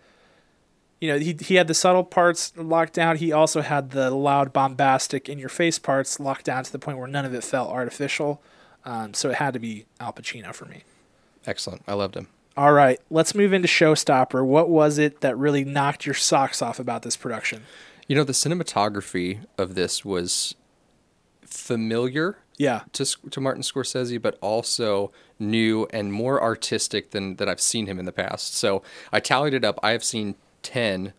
you 1.01 1.07
know 1.07 1.21
he 1.21 1.37
he 1.41 1.55
had 1.55 1.69
the 1.69 1.75
subtle 1.75 2.03
parts 2.03 2.53
locked 2.57 2.95
down. 2.95 3.19
He 3.19 3.31
also 3.31 3.61
had 3.61 3.93
the 3.93 4.11
loud, 4.11 4.53
bombastic, 4.53 5.29
in 5.29 5.39
your 5.39 5.49
face 5.49 5.79
parts 5.79 6.19
locked 6.19 6.47
down 6.47 6.65
to 6.65 6.73
the 6.73 6.81
point 6.81 6.99
where 6.99 7.07
none 7.07 7.25
of 7.25 7.33
it 7.33 7.45
felt 7.45 7.71
artificial. 7.71 8.43
Um, 8.85 9.15
so 9.15 9.31
it 9.31 9.37
had 9.37 9.55
to 9.55 9.61
be 9.61 9.87
Al 10.01 10.13
Pacino 10.13 10.53
for 10.53 10.65
me. 10.65 10.83
Excellent. 11.47 11.83
I 11.87 11.95
loved 11.95 12.17
him. 12.17 12.27
All 12.57 12.73
right, 12.73 12.99
let's 13.09 13.37
move 13.37 13.53
into 13.53 13.69
Showstopper. 13.69 14.45
What 14.45 14.69
was 14.69 14.99
it 14.99 15.21
that 15.21 15.39
really 15.39 15.65
knocked 15.65 16.07
your 16.07 16.17
socks 16.17 16.61
off 16.61 16.81
about 16.81 17.03
this 17.03 17.17
production? 17.17 17.63
You 18.09 18.17
know, 18.17 18.25
the 18.25 18.33
cinematography 18.33 19.47
of 19.57 19.77
this 19.77 20.05
was 20.05 20.57
familiar 21.43 22.39
Yeah, 22.61 22.83
to 22.93 23.07
to 23.07 23.41
Martin 23.41 23.63
Scorsese, 23.63 24.21
but 24.21 24.37
also 24.43 25.13
new 25.39 25.87
and 25.95 26.13
more 26.13 26.43
artistic 26.43 27.11
than 27.13 27.37
that 27.37 27.49
I've 27.49 27.59
seen 27.59 27.87
him 27.87 27.99
in 27.99 28.05
the 28.05 28.13
past. 28.13 28.55
So 28.55 28.83
I 29.11 29.19
tallied 29.19 29.55
it 29.55 29.65
up. 29.65 29.81
I 29.83 29.93
have 29.93 30.05
seen 30.05 30.35
ten 30.61 31.15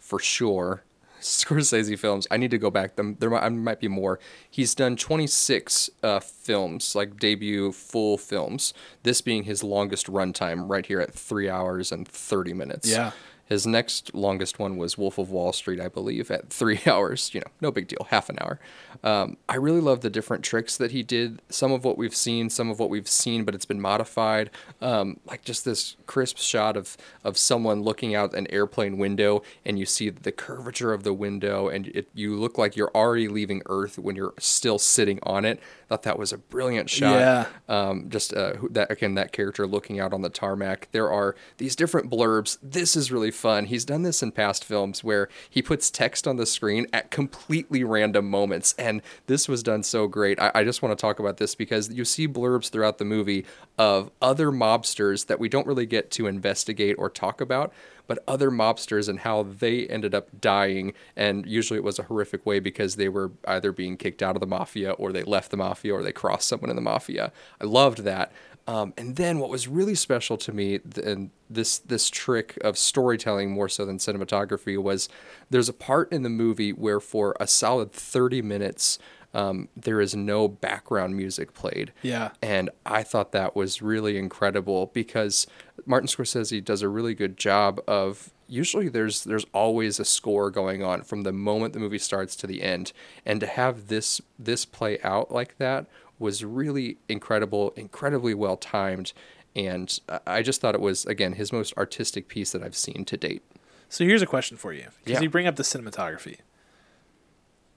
for 0.00 0.18
sure 0.18 0.82
Scorsese 1.20 1.96
films. 1.96 2.26
I 2.28 2.38
need 2.38 2.50
to 2.50 2.58
go 2.58 2.72
back. 2.72 2.96
Them 2.96 3.16
there 3.20 3.30
might, 3.30 3.48
might 3.50 3.78
be 3.78 3.86
more. 3.86 4.18
He's 4.50 4.74
done 4.74 4.96
26 4.96 5.90
uh, 6.02 6.18
films, 6.18 6.96
like 6.96 7.20
debut 7.20 7.70
full 7.70 8.18
films. 8.18 8.74
This 9.04 9.20
being 9.20 9.44
his 9.44 9.62
longest 9.62 10.08
runtime, 10.08 10.68
right 10.68 10.84
here 10.84 11.00
at 11.00 11.14
three 11.14 11.48
hours 11.48 11.92
and 11.92 12.08
30 12.08 12.52
minutes. 12.52 12.90
Yeah. 12.90 13.12
His 13.50 13.66
next 13.66 14.14
longest 14.14 14.60
one 14.60 14.76
was 14.76 14.96
Wolf 14.96 15.18
of 15.18 15.28
Wall 15.28 15.52
Street, 15.52 15.80
I 15.80 15.88
believe, 15.88 16.30
at 16.30 16.50
three 16.50 16.80
hours. 16.86 17.34
You 17.34 17.40
know, 17.40 17.48
no 17.60 17.72
big 17.72 17.88
deal, 17.88 18.06
half 18.08 18.28
an 18.30 18.38
hour. 18.40 18.60
Um, 19.02 19.36
I 19.48 19.56
really 19.56 19.80
love 19.80 20.02
the 20.02 20.08
different 20.08 20.44
tricks 20.44 20.76
that 20.76 20.92
he 20.92 21.02
did. 21.02 21.42
Some 21.48 21.72
of 21.72 21.84
what 21.84 21.98
we've 21.98 22.14
seen, 22.14 22.48
some 22.48 22.70
of 22.70 22.78
what 22.78 22.90
we've 22.90 23.08
seen, 23.08 23.44
but 23.44 23.54
it's 23.54 23.64
been 23.64 23.80
modified. 23.80 24.50
Um, 24.80 25.18
like 25.26 25.44
just 25.44 25.64
this 25.64 25.96
crisp 26.06 26.38
shot 26.38 26.76
of 26.76 26.96
of 27.24 27.36
someone 27.36 27.82
looking 27.82 28.14
out 28.14 28.34
an 28.34 28.46
airplane 28.50 28.98
window, 28.98 29.42
and 29.64 29.80
you 29.80 29.84
see 29.84 30.10
the 30.10 30.32
curvature 30.32 30.92
of 30.92 31.02
the 31.02 31.12
window, 31.12 31.68
and 31.68 31.88
it, 31.88 32.08
you 32.14 32.36
look 32.36 32.56
like 32.56 32.76
you're 32.76 32.92
already 32.94 33.26
leaving 33.26 33.62
Earth 33.66 33.98
when 33.98 34.14
you're 34.14 34.34
still 34.38 34.78
sitting 34.78 35.18
on 35.24 35.44
it. 35.44 35.58
Thought 35.90 36.04
that 36.04 36.20
was 36.20 36.32
a 36.32 36.38
brilliant 36.38 36.88
shot. 36.88 37.18
Yeah. 37.18 37.46
Um, 37.68 38.08
just 38.08 38.32
uh, 38.32 38.52
that 38.70 38.92
again, 38.92 39.14
that 39.14 39.32
character 39.32 39.66
looking 39.66 39.98
out 39.98 40.12
on 40.12 40.22
the 40.22 40.30
tarmac. 40.30 40.86
There 40.92 41.10
are 41.10 41.34
these 41.58 41.74
different 41.74 42.08
blurbs. 42.08 42.58
This 42.62 42.94
is 42.94 43.10
really 43.10 43.32
fun. 43.32 43.64
He's 43.64 43.84
done 43.84 44.02
this 44.02 44.22
in 44.22 44.30
past 44.30 44.64
films 44.64 45.02
where 45.02 45.28
he 45.50 45.62
puts 45.62 45.90
text 45.90 46.28
on 46.28 46.36
the 46.36 46.46
screen 46.46 46.86
at 46.92 47.10
completely 47.10 47.82
random 47.82 48.30
moments, 48.30 48.72
and 48.78 49.02
this 49.26 49.48
was 49.48 49.64
done 49.64 49.82
so 49.82 50.06
great. 50.06 50.38
I, 50.38 50.52
I 50.54 50.64
just 50.64 50.80
want 50.80 50.96
to 50.96 51.00
talk 51.00 51.18
about 51.18 51.38
this 51.38 51.56
because 51.56 51.90
you 51.90 52.04
see 52.04 52.28
blurbs 52.28 52.70
throughout 52.70 52.98
the 52.98 53.04
movie 53.04 53.44
of 53.76 54.12
other 54.22 54.52
mobsters 54.52 55.26
that 55.26 55.40
we 55.40 55.48
don't 55.48 55.66
really 55.66 55.86
get 55.86 56.12
to 56.12 56.28
investigate 56.28 56.94
or 57.00 57.10
talk 57.10 57.40
about, 57.40 57.72
but 58.10 58.24
other 58.26 58.50
mobsters 58.50 59.08
and 59.08 59.20
how 59.20 59.44
they 59.44 59.86
ended 59.86 60.16
up 60.16 60.40
dying. 60.40 60.92
And 61.14 61.46
usually 61.46 61.78
it 61.78 61.84
was 61.84 62.00
a 62.00 62.02
horrific 62.02 62.44
way 62.44 62.58
because 62.58 62.96
they 62.96 63.08
were 63.08 63.30
either 63.46 63.70
being 63.70 63.96
kicked 63.96 64.20
out 64.20 64.34
of 64.34 64.40
the 64.40 64.48
mafia 64.48 64.90
or 64.90 65.12
they 65.12 65.22
left 65.22 65.52
the 65.52 65.56
mafia 65.56 65.94
or 65.94 66.02
they 66.02 66.10
crossed 66.10 66.48
someone 66.48 66.70
in 66.70 66.74
the 66.74 66.82
mafia. 66.82 67.30
I 67.60 67.66
loved 67.66 67.98
that. 67.98 68.32
Um, 68.66 68.94
and 68.98 69.14
then 69.14 69.38
what 69.38 69.48
was 69.48 69.68
really 69.68 69.94
special 69.94 70.36
to 70.38 70.52
me, 70.52 70.80
and 71.04 71.30
this 71.48 71.78
this 71.78 72.10
trick 72.10 72.58
of 72.62 72.76
storytelling 72.76 73.52
more 73.52 73.68
so 73.68 73.86
than 73.86 73.98
cinematography, 73.98 74.76
was 74.76 75.08
there's 75.48 75.68
a 75.68 75.72
part 75.72 76.12
in 76.12 76.24
the 76.24 76.28
movie 76.28 76.72
where 76.72 76.98
for 76.98 77.36
a 77.38 77.46
solid 77.46 77.92
30 77.92 78.42
minutes 78.42 78.98
um, 79.34 79.68
there 79.76 80.00
is 80.00 80.14
no 80.14 80.48
background 80.48 81.16
music 81.16 81.54
played. 81.54 81.92
Yeah. 82.02 82.30
And 82.42 82.70
I 82.84 83.02
thought 83.02 83.32
that 83.32 83.54
was 83.54 83.80
really 83.82 84.16
incredible 84.18 84.90
because 84.92 85.46
Martin 85.86 86.08
Scorsese 86.08 86.64
does 86.64 86.82
a 86.82 86.88
really 86.88 87.14
good 87.14 87.36
job 87.36 87.80
of 87.86 88.30
usually 88.48 88.88
there's 88.88 89.22
there's 89.24 89.46
always 89.54 90.00
a 90.00 90.04
score 90.04 90.50
going 90.50 90.82
on 90.82 91.02
from 91.02 91.22
the 91.22 91.32
moment 91.32 91.72
the 91.72 91.78
movie 91.78 91.98
starts 91.98 92.34
to 92.36 92.46
the 92.48 92.62
end 92.62 92.92
and 93.24 93.38
to 93.40 93.46
have 93.46 93.86
this 93.86 94.20
this 94.38 94.64
play 94.64 94.98
out 95.04 95.30
like 95.30 95.56
that 95.58 95.86
was 96.18 96.44
really 96.44 96.98
incredible, 97.08 97.72
incredibly 97.76 98.34
well 98.34 98.56
timed 98.56 99.12
and 99.56 99.98
I- 100.26 100.42
just 100.42 100.60
thought 100.60 100.74
it 100.74 100.80
was 100.80 101.06
again 101.06 101.34
his 101.34 101.52
most 101.52 101.72
artistic 101.76 102.26
piece 102.28 102.50
that 102.52 102.62
I've 102.62 102.76
seen 102.76 103.04
to 103.04 103.16
date. 103.16 103.42
So 103.88 104.04
here's 104.04 104.22
a 104.22 104.26
question 104.26 104.56
for 104.56 104.72
you 104.72 104.86
because 105.04 105.18
Yeah. 105.18 105.22
you 105.22 105.30
bring 105.30 105.46
up 105.46 105.54
the 105.56 105.62
cinematography. 105.62 106.38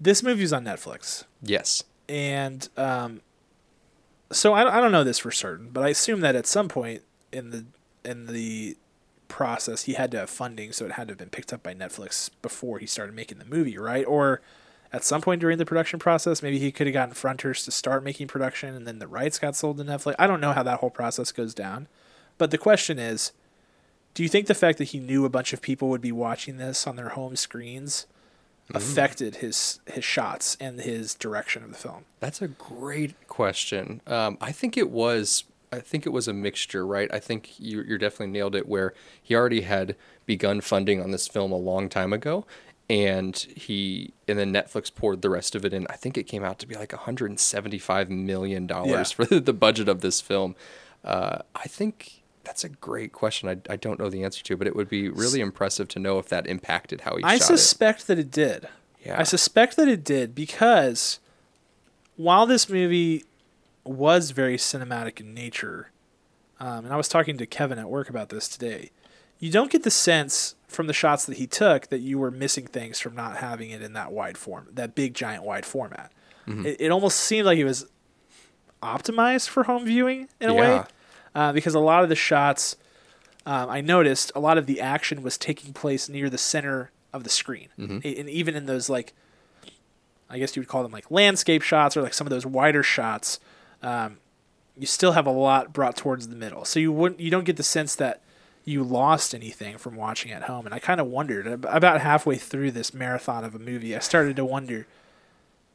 This 0.04 0.22
movie's 0.22 0.52
on 0.52 0.66
Netflix, 0.66 1.24
Yes. 1.42 1.86
and 2.10 2.68
um, 2.76 3.22
so 4.32 4.54
I, 4.54 4.78
I 4.78 4.82
don't 4.82 4.92
know 4.92 5.06
this 5.06 5.20
for 5.20 5.32
certain, 5.32 5.70
but 5.70 5.82
I 5.84 5.90
assume 5.90 6.20
that 6.22 6.36
at 6.36 6.46
some 6.46 6.68
point 6.68 7.04
in 7.32 7.52
the 7.52 7.66
in 8.04 8.26
the 8.28 8.76
process 9.30 9.84
he 9.84 9.94
had 9.94 10.12
to 10.12 10.18
have 10.18 10.30
funding, 10.30 10.74
so 10.74 10.84
it 10.86 10.92
had 10.94 11.08
to 11.08 11.14
have 11.14 11.18
been 11.18 11.30
picked 11.30 11.54
up 11.54 11.64
by 11.64 11.74
Netflix 11.74 12.30
before 12.42 12.80
he 12.80 12.86
started 12.86 13.16
making 13.16 13.40
the 13.40 13.46
movie, 13.46 13.78
right? 13.78 14.06
Or 14.06 14.42
at 14.92 15.06
some 15.06 15.22
point 15.22 15.40
during 15.40 15.58
the 15.58 15.66
production 15.66 16.00
process, 16.00 16.44
maybe 16.44 16.60
he 16.60 16.72
could 16.72 16.86
have 16.86 16.94
gotten 16.94 17.14
fronters 17.16 17.64
to 17.64 17.72
start 17.72 18.04
making 18.04 18.28
production, 18.28 18.76
and 18.76 18.86
then 18.86 19.00
the 19.00 19.08
rights 19.08 19.40
got 19.40 19.56
sold 19.56 19.78
to 19.78 19.86
Netflix. 19.86 20.16
I 20.20 20.28
don't 20.28 20.42
know 20.42 20.52
how 20.52 20.64
that 20.64 20.82
whole 20.82 20.90
process 20.92 21.32
goes 21.32 21.54
down, 21.54 21.88
but 22.38 22.52
the 22.52 22.58
question 22.58 23.00
is, 23.00 23.32
do 24.14 24.22
you 24.22 24.28
think 24.30 24.48
the 24.48 24.54
fact 24.54 24.78
that 24.80 24.90
he 24.90 25.00
knew 25.00 25.24
a 25.24 25.30
bunch 25.30 25.54
of 25.54 25.62
people 25.62 25.88
would 25.88 26.02
be 26.02 26.12
watching 26.12 26.58
this 26.58 26.86
on 26.86 26.98
their 26.98 27.10
home 27.10 27.38
screens 27.38 28.06
affected 28.74 29.38
his 29.38 29.80
his 29.86 30.04
shots 30.04 30.58
and 30.60 30.80
his 30.82 31.16
direction 31.16 31.64
of 31.64 31.70
the 31.72 31.78
film? 31.78 32.06
That's 32.20 32.42
a 32.42 32.48
great 32.48 33.28
question. 33.28 34.02
Um, 34.08 34.38
I 34.42 34.52
think 34.52 34.78
it 34.78 34.90
was. 34.90 35.44
I 35.72 35.80
think 35.80 36.06
it 36.06 36.10
was 36.12 36.28
a 36.28 36.34
mixture, 36.34 36.86
right? 36.86 37.12
I 37.14 37.20
think 37.20 37.60
you 37.60 37.82
you're 37.84 37.98
definitely 37.98 38.28
nailed 38.32 38.56
it. 38.56 38.68
Where 38.68 38.94
he 39.22 39.36
already 39.36 39.62
had 39.62 39.96
begun 40.26 40.62
funding 40.62 41.02
on 41.02 41.12
this 41.12 41.28
film 41.28 41.52
a 41.52 41.58
long 41.58 41.90
time 41.90 42.14
ago, 42.14 42.46
and 42.90 43.36
he 43.36 44.14
and 44.28 44.38
then 44.38 44.54
Netflix 44.54 44.94
poured 44.94 45.22
the 45.22 45.30
rest 45.30 45.56
of 45.56 45.66
it 45.66 45.74
in. 45.74 45.88
I 45.90 45.96
think 45.96 46.18
it 46.18 46.24
came 46.24 46.44
out 46.44 46.60
to 46.60 46.68
be 46.68 46.76
like 46.76 46.92
175 46.94 48.10
million 48.10 48.68
dollars 48.68 48.90
Yeah. 48.90 49.04
for 49.04 49.26
the, 49.26 49.40
the 49.52 49.54
budget 49.54 49.90
of 49.90 50.02
this 50.02 50.22
film. 50.22 50.56
Uh, 51.04 51.40
I 51.56 51.64
think 51.68 52.23
that's 52.44 52.64
a 52.64 52.70
great 52.70 53.12
question. 53.14 53.50
I, 53.50 53.58
I 53.72 53.76
don't 53.76 54.00
know 54.00 54.10
the 54.10 54.24
answer 54.24 54.44
to, 54.44 54.58
but 54.58 54.68
it 54.68 54.76
would 54.76 54.90
be 54.90 55.10
really 55.10 55.40
impressive 55.40 55.88
to 55.90 56.00
know 56.00 56.20
if 56.20 56.28
that 56.30 56.46
impacted 56.48 57.02
how 57.02 57.16
he 57.16 57.24
I 57.24 57.38
shot 57.38 57.42
it. 57.42 57.58
suspect 57.58 58.08
that 58.08 58.20
it 58.20 58.32
did. 58.32 58.68
Yeah. 59.06 59.20
I 59.20 59.24
suspect 59.24 59.76
that 59.78 59.88
it 59.88 60.04
did 60.04 60.34
because 60.36 61.20
while 62.16 62.46
this 62.46 62.70
movie 62.70 63.26
was 63.84 64.32
very 64.32 64.58
cinematic 64.58 65.20
in 65.20 65.34
nature, 65.34 65.90
um, 66.60 66.86
and 66.86 66.94
I 66.94 66.98
was 66.98 67.08
talking 67.10 67.38
to 67.38 67.46
Kevin 67.46 67.80
at 67.80 67.90
work 67.90 68.10
about 68.10 68.30
this 68.30 68.48
today, 68.48 68.92
you 69.40 69.52
don't 69.52 69.72
get 69.72 69.84
the 69.84 69.92
sense 69.92 70.56
from 70.68 70.88
the 70.88 70.94
shots 70.94 71.26
that 71.26 71.38
he 71.38 71.46
took 71.48 71.88
that 71.88 72.00
you 72.00 72.18
were 72.18 72.32
missing 72.32 72.66
things 72.66 73.00
from 73.00 73.16
not 73.16 73.38
having 73.38 73.72
it 73.72 73.82
in 73.82 73.94
that 73.94 74.12
wide 74.12 74.38
form, 74.38 74.70
that 74.72 74.96
big 74.96 75.14
giant 75.14 75.44
wide 75.44 75.66
format. 75.66 76.12
Mm-hmm. 76.48 76.66
It, 76.66 76.78
it 76.80 76.92
almost 76.92 77.18
seemed 77.20 77.46
like 77.46 77.58
it 77.58 77.66
was 77.66 77.86
optimized 78.82 79.50
for 79.50 79.64
home 79.64 79.86
viewing 79.86 80.28
in 80.40 80.50
a 80.50 80.54
way, 80.54 80.68
Yeah. 80.68 80.86
Uh, 81.36 81.52
because 81.54 81.74
a 81.74 81.80
lot 81.80 82.04
of 82.04 82.10
the 82.10 82.16
shots 82.16 82.76
um, 83.46 83.70
I 83.70 83.82
noticed 83.82 84.32
a 84.36 84.40
lot 84.40 84.58
of 84.58 84.66
the 84.66 84.80
action 84.80 85.22
was 85.22 85.38
taking 85.38 85.74
place 85.74 86.08
near 86.08 86.30
the 86.30 86.38
center 86.38 86.92
of 87.12 87.24
the 87.24 87.30
screen, 87.30 87.70
Mm-hmm. 87.78 88.00
And 88.04 88.30
even 88.30 88.56
in 88.56 88.66
those 88.66 88.90
like, 88.90 89.14
I 90.30 90.40
guess 90.40 90.56
you 90.56 90.62
would 90.62 90.70
call 90.70 90.82
them 90.82 90.92
like 90.92 91.12
landscape 91.12 91.62
shots 91.62 91.96
or 91.96 92.02
like 92.02 92.14
some 92.14 92.26
of 92.26 92.32
those 92.32 92.46
wider 92.46 92.82
shots, 92.82 93.40
um, 93.82 94.18
you 94.78 94.88
still 94.88 95.12
have 95.12 95.28
a 95.28 95.32
lot 95.32 95.74
brought 95.74 95.96
towards 95.96 96.30
the 96.30 96.36
middle. 96.36 96.66
So 96.66 96.80
you 96.80 96.92
wouldn't, 96.92 97.20
you 97.20 97.30
don't 97.30 97.44
get 97.44 97.58
the 97.58 97.64
sense 97.64 97.96
that 97.96 98.22
you 98.66 98.84
lost 98.84 99.36
anything 99.36 99.78
from 99.78 99.96
watching 99.96 100.32
at 100.32 100.44
home. 100.44 100.66
And 100.66 100.74
I 100.74 100.80
kind 100.80 101.00
of 101.00 101.08
wondered 101.08 101.46
about 101.66 102.02
halfway 102.02 102.38
through 102.38 102.72
this 102.72 102.94
marathon 102.94 103.44
of 103.44 103.54
a 103.54 103.60
movie, 103.60 103.96
I 103.96 104.00
started 104.00 104.38
to 104.38 104.46
wonder, 104.46 104.88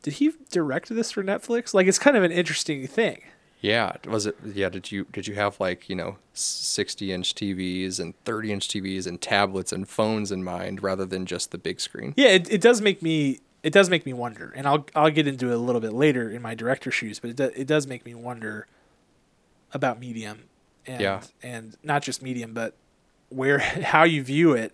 did 0.02 0.14
he 0.14 0.32
direct 0.50 0.88
this 0.88 1.12
for 1.12 1.22
Netflix? 1.22 1.74
Like 1.74 1.86
it's 1.86 1.98
kind 1.98 2.16
of 2.16 2.24
an 2.24 2.32
interesting 2.32 2.86
thing. 2.86 3.20
Yeah, 3.60 3.96
was 4.06 4.26
it? 4.26 4.36
Yeah, 4.44 4.68
did 4.68 4.92
you 4.92 5.06
did 5.12 5.26
you 5.26 5.34
have 5.34 5.58
like 5.58 5.88
you 5.88 5.96
know 5.96 6.16
sixty 6.32 7.12
inch 7.12 7.34
TVs 7.34 7.98
and 7.98 8.14
thirty 8.24 8.52
inch 8.52 8.68
TVs 8.68 9.06
and 9.06 9.20
tablets 9.20 9.72
and 9.72 9.88
phones 9.88 10.30
in 10.30 10.44
mind 10.44 10.82
rather 10.82 11.04
than 11.04 11.26
just 11.26 11.50
the 11.50 11.58
big 11.58 11.80
screen? 11.80 12.14
Yeah, 12.16 12.28
it, 12.28 12.50
it 12.52 12.60
does 12.60 12.80
make 12.80 13.02
me 13.02 13.40
it 13.64 13.72
does 13.72 13.90
make 13.90 14.06
me 14.06 14.12
wonder, 14.12 14.52
and 14.54 14.66
I'll 14.68 14.86
I'll 14.94 15.10
get 15.10 15.26
into 15.26 15.50
it 15.50 15.54
a 15.54 15.58
little 15.58 15.80
bit 15.80 15.92
later 15.92 16.30
in 16.30 16.40
my 16.40 16.54
director 16.54 16.90
shoes, 16.92 17.18
but 17.18 17.30
it 17.30 17.36
do, 17.36 17.50
it 17.56 17.66
does 17.66 17.86
make 17.88 18.04
me 18.06 18.14
wonder 18.14 18.68
about 19.72 19.98
medium 19.98 20.44
and 20.86 21.00
Yeah. 21.00 21.22
and 21.42 21.76
not 21.82 22.02
just 22.02 22.22
medium, 22.22 22.54
but 22.54 22.74
where 23.28 23.58
how 23.92 24.04
you 24.04 24.22
view 24.22 24.52
it 24.52 24.72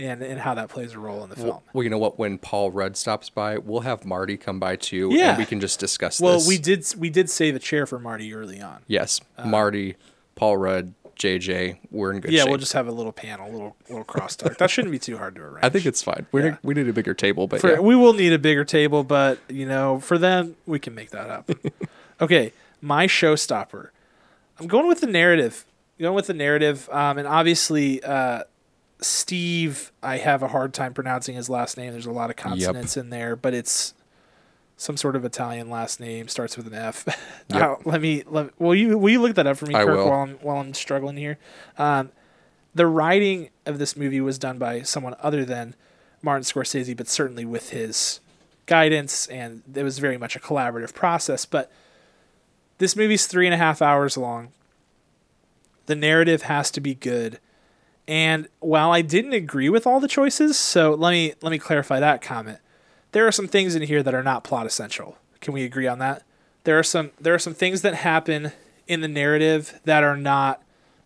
and 0.00 0.22
and 0.22 0.40
how 0.40 0.54
that 0.54 0.68
plays 0.68 0.94
a 0.94 0.98
role 0.98 1.22
in 1.22 1.30
the 1.30 1.36
film. 1.36 1.48
Well, 1.48 1.62
well, 1.74 1.84
you 1.84 1.90
know 1.90 1.98
what? 1.98 2.18
When 2.18 2.38
Paul 2.38 2.70
Rudd 2.70 2.96
stops 2.96 3.28
by, 3.30 3.58
we'll 3.58 3.80
have 3.80 4.04
Marty 4.04 4.36
come 4.36 4.58
by 4.58 4.76
too, 4.76 5.10
Yeah. 5.12 5.30
and 5.30 5.38
we 5.38 5.44
can 5.46 5.60
just 5.60 5.78
discuss 5.78 6.20
Well, 6.20 6.34
this. 6.34 6.48
we 6.48 6.58
did 6.58 6.86
we 6.98 7.10
did 7.10 7.28
save 7.30 7.54
a 7.54 7.58
chair 7.58 7.86
for 7.86 7.98
Marty 7.98 8.32
early 8.34 8.60
on. 8.60 8.78
Yes, 8.86 9.20
Marty, 9.44 9.96
Paul 10.34 10.56
Rudd, 10.56 10.94
JJ, 11.16 11.76
we're 11.90 12.12
in 12.12 12.20
good 12.20 12.32
yeah, 12.32 12.40
shape. 12.42 12.48
we'll 12.48 12.58
just 12.58 12.72
have 12.72 12.88
a 12.88 12.92
little 12.92 13.12
panel, 13.12 13.50
a 13.50 13.52
little 13.52 13.76
little 13.88 14.04
crosstalk. 14.04 14.56
that 14.58 14.70
shouldn't 14.70 14.92
be 14.92 14.98
too 14.98 15.18
hard 15.18 15.34
to 15.34 15.42
arrange. 15.42 15.58
I 15.64 15.68
think 15.68 15.84
it's 15.86 16.02
fine. 16.02 16.26
We 16.32 16.42
Yeah. 16.42 16.48
need, 16.50 16.58
we 16.62 16.74
need 16.74 16.88
a 16.88 16.92
bigger 16.92 17.14
table, 17.14 17.46
but 17.46 17.60
For, 17.60 17.72
yeah. 17.72 17.80
We 17.80 17.94
will 17.94 18.14
need 18.14 18.32
a 18.32 18.38
bigger 18.38 18.64
table, 18.64 19.04
but 19.04 19.38
you 19.48 19.66
know, 19.66 20.00
for 20.00 20.16
them, 20.18 20.56
we 20.66 20.78
can 20.78 20.94
make 20.94 21.10
that 21.10 21.28
up. 21.30 21.50
okay, 22.20 22.52
my 22.80 23.06
showstopper. 23.06 23.90
I'm 24.58 24.66
going 24.66 24.86
with 24.88 25.00
the 25.00 25.06
narrative. 25.06 25.64
Going 25.98 26.14
with 26.14 26.28
the 26.28 26.34
narrative, 26.34 26.88
um, 26.90 27.18
and 27.18 27.28
obviously, 27.28 28.02
uh, 28.02 28.44
Steve. 29.02 29.92
I 30.02 30.18
have 30.18 30.42
a 30.42 30.48
hard 30.48 30.74
time 30.74 30.94
pronouncing 30.94 31.34
his 31.34 31.48
last 31.48 31.76
name. 31.76 31.92
There's 31.92 32.06
a 32.06 32.10
lot 32.12 32.30
of 32.30 32.36
consonants 32.36 32.96
in 32.96 33.10
there, 33.10 33.36
but 33.36 33.54
it's 33.54 33.94
some 34.76 34.96
sort 34.96 35.16
of 35.16 35.24
Italian 35.24 35.68
last 35.70 36.00
name. 36.00 36.28
Starts 36.28 36.56
with 36.56 36.66
an 36.66 36.74
F. 36.74 37.06
Yep. 37.50 37.62
Uh, 37.62 37.76
let 37.84 38.00
me. 38.00 38.22
Let, 38.26 38.58
will 38.60 38.76
you 38.76 38.96
will 38.96 39.10
you 39.10 39.20
look 39.20 39.34
that 39.34 39.46
up 39.46 39.56
for 39.56 39.66
me, 39.66 39.74
I 39.74 39.84
Kirk, 39.84 39.96
will. 39.96 40.08
while 40.08 40.20
I'm 40.22 40.34
while 40.36 40.56
I'm 40.58 40.72
struggling 40.72 41.16
here? 41.16 41.36
Um, 41.78 42.12
the 42.74 42.86
writing 42.86 43.50
of 43.66 43.80
this 43.80 43.96
movie 43.96 44.20
was 44.20 44.38
done 44.38 44.56
by 44.58 44.82
someone 44.82 45.16
other 45.20 45.44
than 45.44 45.74
Martin 46.22 46.44
Scorsese, 46.44 46.96
but 46.96 47.08
certainly 47.08 47.44
with 47.44 47.70
his 47.70 48.20
guidance, 48.66 49.26
and 49.26 49.62
it 49.74 49.82
was 49.82 49.98
very 49.98 50.16
much 50.16 50.36
a 50.36 50.38
collaborative 50.38 50.94
process. 50.94 51.44
But 51.44 51.72
this 52.78 52.94
movie's 52.94 53.26
three 53.26 53.46
and 53.48 53.54
a 53.54 53.58
half 53.58 53.82
hours 53.82 54.16
long. 54.16 54.52
The 55.86 55.96
narrative 55.96 56.42
has 56.42 56.70
to 56.70 56.80
be 56.80 56.94
good. 56.94 57.40
And 58.10 58.48
while 58.58 58.90
I 58.90 59.02
didn't 59.02 59.34
agree 59.34 59.68
with 59.68 59.86
all 59.86 60.00
the 60.00 60.08
choices, 60.08 60.58
so 60.58 60.94
let 60.94 61.12
me 61.12 61.34
let 61.42 61.50
me 61.50 61.60
clarify 61.60 62.00
that 62.00 62.20
comment. 62.20 62.58
There 63.12 63.24
are 63.24 63.30
some 63.30 63.46
things 63.46 63.76
in 63.76 63.82
here 63.82 64.02
that 64.02 64.12
are 64.12 64.24
not 64.24 64.42
plot 64.42 64.66
essential. 64.66 65.16
Can 65.40 65.54
we 65.54 65.62
agree 65.62 65.86
on 65.86 66.00
that? 66.00 66.24
There 66.64 66.76
are 66.76 66.82
some 66.82 67.12
there 67.20 67.34
are 67.34 67.38
some 67.38 67.54
things 67.54 67.82
that 67.82 67.94
happen 67.94 68.50
in 68.88 69.00
the 69.00 69.06
narrative 69.06 69.78
that 69.84 70.02
are 70.02 70.16
not 70.16 70.60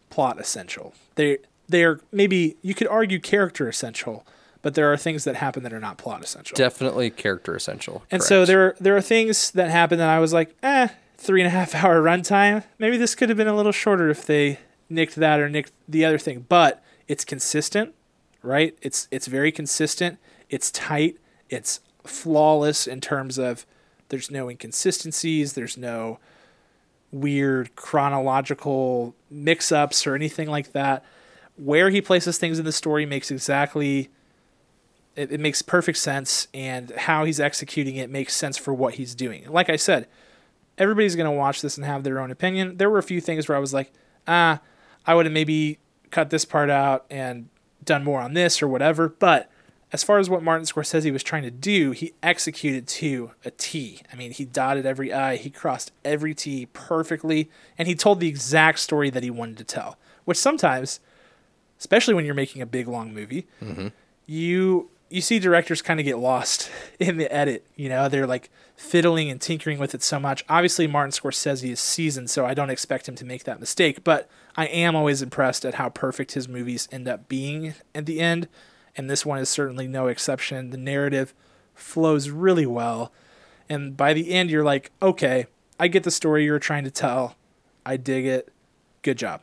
plot 0.08 0.40
essential. 0.40 0.94
They 1.16 1.38
they 1.68 1.84
are 1.84 2.00
maybe 2.10 2.56
you 2.62 2.72
could 2.72 2.88
argue 2.88 3.20
character 3.20 3.68
essential, 3.68 4.26
but 4.62 4.74
there 4.74 4.90
are 4.90 4.96
things 4.96 5.24
that 5.24 5.36
happen 5.36 5.62
that 5.64 5.74
are 5.74 5.80
not 5.80 5.98
plot 5.98 6.24
essential. 6.24 6.56
Definitely 6.56 7.10
character 7.10 7.54
essential. 7.54 8.02
And 8.10 8.22
so 8.22 8.46
there 8.46 8.76
there 8.80 8.96
are 8.96 9.02
things 9.02 9.50
that 9.50 9.68
happen 9.68 9.98
that 9.98 10.08
I 10.08 10.20
was 10.20 10.32
like, 10.32 10.56
eh, 10.62 10.88
three 11.18 11.42
and 11.42 11.48
a 11.48 11.50
half 11.50 11.74
hour 11.84 12.02
runtime. 12.02 12.64
Maybe 12.78 12.96
this 12.96 13.14
could 13.14 13.28
have 13.28 13.36
been 13.36 13.46
a 13.46 13.54
little 13.54 13.72
shorter 13.72 14.08
if 14.08 14.24
they 14.24 14.58
nicked 14.88 15.16
that 15.16 15.38
or 15.38 15.50
nicked 15.50 15.72
the 15.86 16.06
other 16.06 16.18
thing. 16.18 16.46
But 16.48 16.82
it's 17.08 17.24
consistent, 17.24 17.94
right? 18.42 18.76
It's 18.82 19.08
it's 19.10 19.26
very 19.26 19.52
consistent. 19.52 20.18
It's 20.48 20.70
tight. 20.70 21.18
It's 21.50 21.80
flawless 22.04 22.86
in 22.86 23.00
terms 23.00 23.38
of 23.38 23.66
There's 24.08 24.30
no 24.30 24.48
inconsistencies. 24.48 25.54
There's 25.54 25.76
no 25.76 26.18
weird 27.10 27.74
chronological 27.76 29.14
mix 29.30 29.70
ups 29.72 30.06
or 30.06 30.14
anything 30.14 30.48
like 30.48 30.72
that. 30.72 31.04
Where 31.56 31.90
he 31.90 32.00
places 32.00 32.38
things 32.38 32.58
in 32.58 32.64
the 32.64 32.72
story 32.72 33.06
makes 33.06 33.30
exactly 33.30 34.10
it, 35.16 35.30
it 35.30 35.40
makes 35.40 35.62
perfect 35.62 35.98
sense 35.98 36.48
and 36.52 36.90
how 36.90 37.24
he's 37.24 37.38
executing 37.38 37.96
it 37.96 38.10
makes 38.10 38.34
sense 38.34 38.56
for 38.56 38.74
what 38.74 38.94
he's 38.94 39.14
doing. 39.14 39.48
Like 39.48 39.70
I 39.70 39.76
said, 39.76 40.08
everybody's 40.76 41.14
gonna 41.14 41.32
watch 41.32 41.62
this 41.62 41.76
and 41.76 41.86
have 41.86 42.02
their 42.02 42.18
own 42.18 42.30
opinion. 42.30 42.76
There 42.78 42.90
were 42.90 42.98
a 42.98 43.02
few 43.02 43.20
things 43.20 43.48
where 43.48 43.56
I 43.56 43.60
was 43.60 43.72
like, 43.72 43.92
ah, 44.26 44.60
I 45.06 45.14
would 45.14 45.26
have 45.26 45.32
maybe 45.32 45.78
cut 46.14 46.30
this 46.30 46.44
part 46.44 46.70
out 46.70 47.04
and 47.10 47.48
done 47.84 48.04
more 48.04 48.20
on 48.20 48.34
this 48.34 48.62
or 48.62 48.68
whatever. 48.68 49.08
But 49.08 49.50
as 49.92 50.04
far 50.04 50.18
as 50.18 50.30
what 50.30 50.42
Martin 50.42 50.64
Scorsese 50.64 51.12
was 51.12 51.24
trying 51.24 51.42
to 51.42 51.50
do, 51.50 51.90
he 51.90 52.14
executed 52.22 52.86
to 52.86 53.32
a 53.44 53.50
T. 53.50 54.00
I 54.12 54.16
mean, 54.16 54.30
he 54.30 54.44
dotted 54.44 54.86
every 54.86 55.12
I, 55.12 55.36
he 55.36 55.50
crossed 55.50 55.92
every 56.04 56.32
T 56.32 56.66
perfectly, 56.66 57.50
and 57.76 57.88
he 57.88 57.94
told 57.94 58.20
the 58.20 58.28
exact 58.28 58.78
story 58.78 59.10
that 59.10 59.24
he 59.24 59.30
wanted 59.30 59.58
to 59.58 59.64
tell. 59.64 59.98
Which 60.24 60.38
sometimes, 60.38 61.00
especially 61.78 62.14
when 62.14 62.24
you're 62.24 62.34
making 62.34 62.62
a 62.62 62.66
big 62.66 62.88
long 62.88 63.12
movie, 63.12 63.46
mm-hmm. 63.60 63.88
you 64.26 64.90
you 65.10 65.20
see 65.20 65.38
directors 65.38 65.82
kind 65.82 66.00
of 66.00 66.06
get 66.06 66.18
lost 66.18 66.70
in 67.00 67.16
the 67.16 67.32
edit. 67.32 67.66
You 67.74 67.88
know, 67.88 68.08
they're 68.08 68.26
like 68.26 68.50
fiddling 68.76 69.30
and 69.30 69.40
tinkering 69.40 69.78
with 69.78 69.94
it 69.94 70.02
so 70.02 70.18
much. 70.18 70.44
Obviously, 70.48 70.86
Martin 70.86 71.12
Scorsese 71.12 71.70
is 71.70 71.80
seasoned, 71.80 72.30
so 72.30 72.44
I 72.44 72.54
don't 72.54 72.70
expect 72.70 73.08
him 73.08 73.14
to 73.16 73.24
make 73.24 73.44
that 73.44 73.60
mistake. 73.60 74.04
But 74.04 74.28
I 74.56 74.66
am 74.66 74.96
always 74.96 75.22
impressed 75.22 75.64
at 75.64 75.74
how 75.74 75.88
perfect 75.88 76.32
his 76.32 76.48
movies 76.48 76.88
end 76.90 77.08
up 77.08 77.28
being 77.28 77.74
at 77.94 78.06
the 78.06 78.20
end, 78.20 78.48
and 78.96 79.08
this 79.08 79.24
one 79.24 79.38
is 79.38 79.48
certainly 79.48 79.86
no 79.86 80.08
exception. 80.08 80.70
The 80.70 80.76
narrative 80.76 81.34
flows 81.74 82.30
really 82.30 82.66
well, 82.66 83.12
and 83.68 83.96
by 83.96 84.12
the 84.12 84.32
end, 84.32 84.50
you're 84.50 84.64
like, 84.64 84.90
okay, 85.00 85.46
I 85.78 85.88
get 85.88 86.04
the 86.04 86.10
story 86.10 86.44
you're 86.44 86.58
trying 86.58 86.84
to 86.84 86.90
tell. 86.90 87.36
I 87.86 87.96
dig 87.96 88.26
it. 88.26 88.52
Good 89.02 89.18
job. 89.18 89.42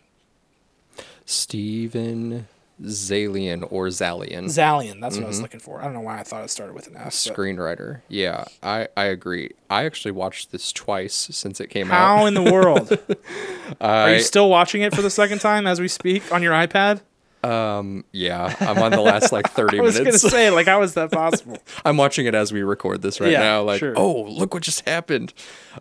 Steven 1.26 2.48
Zaillian 2.84 3.68
or 3.72 3.88
Zaillian. 3.88 4.45
Zaillian, 4.45 4.99
that's 4.99 5.16
what 5.16 5.24
I 5.24 5.28
was 5.28 5.38
mm-hmm. 5.38 5.44
looking 5.44 5.60
for. 5.60 5.82
I 5.82 5.86
don't 5.86 5.94
know 5.94 6.02
why 6.02 6.20
I 6.20 6.24
thought 6.24 6.44
it 6.44 6.49
started 6.49 6.74
with 6.74 6.88
an 6.88 6.98
S. 6.98 7.28
but- 7.28 7.36
screenwriter. 7.36 8.02
Yeah, 8.08 8.45
I, 8.64 8.88
I 8.98 9.06
agree. 9.06 9.52
I 9.70 9.86
actually 9.86 10.12
watched 10.12 10.52
this 10.52 10.72
twice 10.72 11.30
since 11.32 11.60
it 11.60 11.68
came 11.68 11.91
out. 11.91 12.18
How 12.18 12.26
in 12.26 12.34
the 12.34 12.44
world? 12.44 12.98
Are 13.82 14.14
you 14.14 14.22
still 14.22 14.49
watching 14.49 14.82
it 14.82 14.95
for 14.95 15.02
the 15.02 15.10
second 15.10 15.40
time 15.40 15.68
as 15.68 15.80
we 15.80 15.88
speak 15.88 16.32
on 16.32 16.44
your 16.44 16.53
iPad? 16.53 17.02
Um, 17.43 18.03
yeah, 18.11 18.55
I'm 18.59 18.77
on 18.80 18.91
the 18.91 19.01
last 19.01 19.31
like 19.31 19.49
30 19.51 19.77
minutes. 19.77 19.97
I 19.97 20.01
was 20.03 20.05
minutes. 20.05 20.30
say, 20.31 20.49
like, 20.49 20.68
how 20.68 20.81
is 20.81 20.93
that 20.93 21.11
possible? 21.11 21.57
I'm 21.85 21.97
watching 21.97 22.26
it 22.26 22.35
as 22.35 22.51
we 22.53 22.61
record 22.61 23.01
this 23.01 23.19
right 23.19 23.31
Yeah, 23.31 23.39
now. 23.39 23.63
Like, 23.63 23.80
sure. 23.80 23.93
oh, 23.97 24.23
look 24.23 24.53
what 24.53 24.63
just 24.63 24.88
happened. 24.88 25.34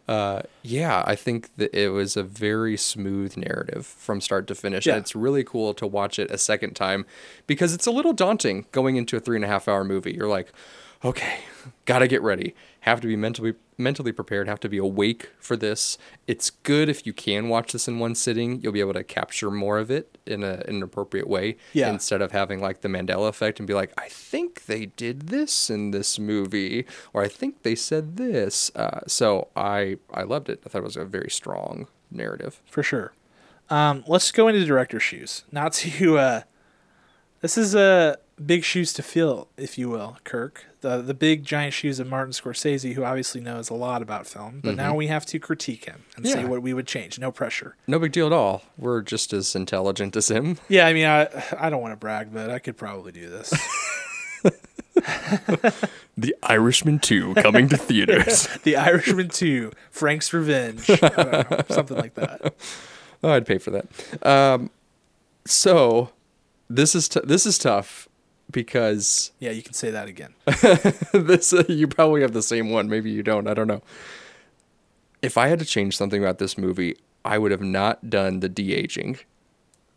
Uh, 0.09 0.43
yeah, 0.63 1.03
I 1.07 1.15
think 1.17 1.55
that 1.57 1.75
it 1.75 1.91
was 1.91 2.17
a 2.17 2.23
very 2.23 2.77
smooth 2.77 3.37
narrative 3.37 3.87
from 3.87 4.21
start 4.21 4.47
to 4.49 4.55
finish. 4.55 4.87
Yeah. 4.87 4.95
And 4.95 5.03
it's 5.03 5.15
really 5.15 5.45
cool 5.45 5.75
to 5.75 5.87
watch 5.87 6.19
it 6.19 6.31
a 6.31 6.39
second 6.39 6.75
time 6.75 7.05
because 7.47 7.75
it's 7.75 7.87
a 7.87 7.91
little 7.91 8.13
daunting 8.13 8.67
going 8.73 8.97
into 8.97 9.17
a 9.17 9.21
three 9.21 9.37
and 9.37 9.45
a 9.45 9.49
half 9.49 9.69
hour 9.69 9.85
movie. 9.85 10.13
You're 10.15 10.29
like, 10.29 10.53
okay, 11.05 11.41
gotta 11.85 12.09
get 12.09 12.23
ready. 12.23 12.55
Have 12.81 13.01
to 13.03 13.07
be 13.09 13.17
mentally 13.17 13.55
mentally 13.77 14.13
prepared. 14.13 14.47
Have 14.47 14.61
to 14.61 14.69
be 14.69 14.77
awake 14.77 15.31
for 15.39 15.57
this. 15.57 15.97
It's 16.27 16.51
good 16.51 16.89
if 16.91 17.07
you 17.07 17.13
can 17.15 17.49
watch 17.49 17.73
this 17.73 17.89
in 17.89 17.99
one 17.99 18.15
sitting. 18.15 18.61
You'll 18.61 18.73
be 18.75 18.81
able 18.81 18.93
to 18.93 19.03
capture 19.05 19.51
more 19.51 19.79
of 19.79 19.91
it 19.91 20.19
in, 20.27 20.43
a, 20.45 20.63
in 20.69 20.77
an 20.77 20.83
appropriate 20.83 21.27
way 21.29 21.57
Yeah. 21.73 21.89
instead 21.91 22.21
of 22.21 22.31
having 22.33 22.61
like 22.61 22.83
the 22.83 22.89
Mandela 22.89 23.29
effect 23.29 23.59
and 23.59 23.67
be 23.67 23.73
like, 23.73 23.93
I 23.99 24.09
think 24.11 24.67
they 24.67 24.87
did 24.87 25.29
this 25.29 25.71
in 25.71 25.93
this 25.93 26.19
movie, 26.19 26.85
or 27.15 27.23
I 27.23 27.29
think 27.29 27.63
they 27.63 27.75
said 27.75 28.17
this. 28.19 28.71
Uh, 28.77 29.01
so 29.07 29.49
I 29.57 29.97
I 30.13 30.23
loved 30.25 30.49
it. 30.51 30.63
I 30.67 30.69
thought 30.69 30.79
it 30.83 30.85
was 30.85 30.97
a 30.97 31.05
very 31.07 31.31
strong 31.31 31.87
narrative. 32.11 32.61
For 32.67 32.83
sure. 32.83 33.13
Um, 33.71 34.05
let's 34.07 34.31
go 34.33 34.49
into 34.49 34.65
director's 34.67 35.03
shoes. 35.05 35.45
Not 35.53 35.73
to, 35.75 36.19
uh, 36.19 36.41
this 37.41 37.57
is 37.57 37.75
a 37.75 38.19
big 38.45 38.65
shoes 38.65 38.93
to 38.95 39.03
fill, 39.03 39.49
if 39.57 39.77
you 39.79 39.89
will, 39.91 40.17
Kirk. 40.25 40.65
The, 40.81 41.03
the 41.03 41.13
big 41.15 41.45
giant 41.45 41.75
shoes 41.75 42.01
of 42.01 42.07
Martin 42.07 42.33
Scorsese, 42.33 42.95
who 42.95 43.05
obviously 43.05 43.41
knows 43.41 43.69
a 43.69 43.75
lot 43.75 44.01
about 44.01 44.27
film, 44.27 44.61
but 44.65 44.77
now 44.77 44.95
we 44.95 45.09
have 45.09 45.27
to 45.27 45.39
critique 45.39 45.85
him 45.85 46.05
and 46.17 46.27
see 46.27 46.35
Mm-hmm. 46.35 46.49
What 46.49 46.63
we 46.63 46.73
would 46.73 46.87
change. 46.87 47.19
No 47.19 47.31
pressure. 47.31 47.77
No 47.87 47.99
big 47.99 48.13
deal 48.13 48.27
at 48.27 48.33
all. 48.33 48.63
We're 48.79 49.03
just 49.03 49.33
as 49.35 49.55
intelligent 49.55 50.17
as 50.17 50.31
him. 50.31 50.59
Yeah, 50.69 50.87
I 50.87 50.93
mean, 50.95 51.07
I, 51.07 51.29
I 51.59 51.69
don't 51.69 51.83
want 51.83 51.93
to 51.93 51.97
brag, 51.97 52.33
but 52.33 52.49
I 52.51 52.59
could 52.61 52.77
probably 52.77 53.13
do 53.13 53.29
this. 53.29 53.53
The 56.17 56.35
Irishman 56.43 56.99
2 56.99 57.35
coming 57.37 57.69
to 57.71 57.77
theaters. 57.79 58.47
the 58.65 58.77
Irishman 58.77 59.29
2, 59.31 59.73
Frank's 59.91 60.33
Revenge, 60.35 60.87
know, 60.89 61.45
something 61.71 61.97
like 61.97 62.15
that. 62.15 62.55
oh, 63.23 63.31
I'd 63.33 63.47
pay 63.47 63.57
for 63.57 63.71
that. 63.71 64.27
Um, 64.27 64.69
so 65.47 66.11
this 66.69 66.95
is 66.95 67.09
t- 67.09 67.21
this 67.25 67.47
is 67.47 67.57
tough 67.59 68.07
because 68.51 69.33
Yeah, 69.39 69.51
you 69.51 69.63
can 69.63 69.73
say 69.75 69.91
that 69.91 70.09
again. 70.09 70.35
this 71.13 71.53
uh, 71.53 71.65
you 71.69 71.87
probably 71.89 72.23
have 72.23 72.33
the 72.33 72.43
same 72.43 72.71
one. 72.71 72.89
Maybe 72.89 73.11
you 73.11 73.23
don't. 73.23 73.47
I 73.47 73.55
don't 73.55 73.69
know. 73.69 73.83
If 75.23 75.37
I 75.37 75.49
had 75.49 75.59
to 75.59 75.65
change 75.65 75.97
something 75.97 76.23
about 76.23 76.39
this 76.39 76.57
movie, 76.57 76.97
I 77.25 77.39
would 77.39 77.51
have 77.51 77.61
not 77.63 78.09
done 78.09 78.41
the 78.41 78.49
de 78.49 78.73
aging. 78.75 79.19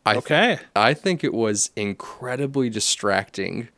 I 0.06 0.14
th- 0.14 0.26
Okay. 0.26 0.60
I 0.76 0.94
think 0.94 1.24
it 1.24 1.34
was 1.34 1.72
incredibly 1.76 2.70
distracting 2.70 3.70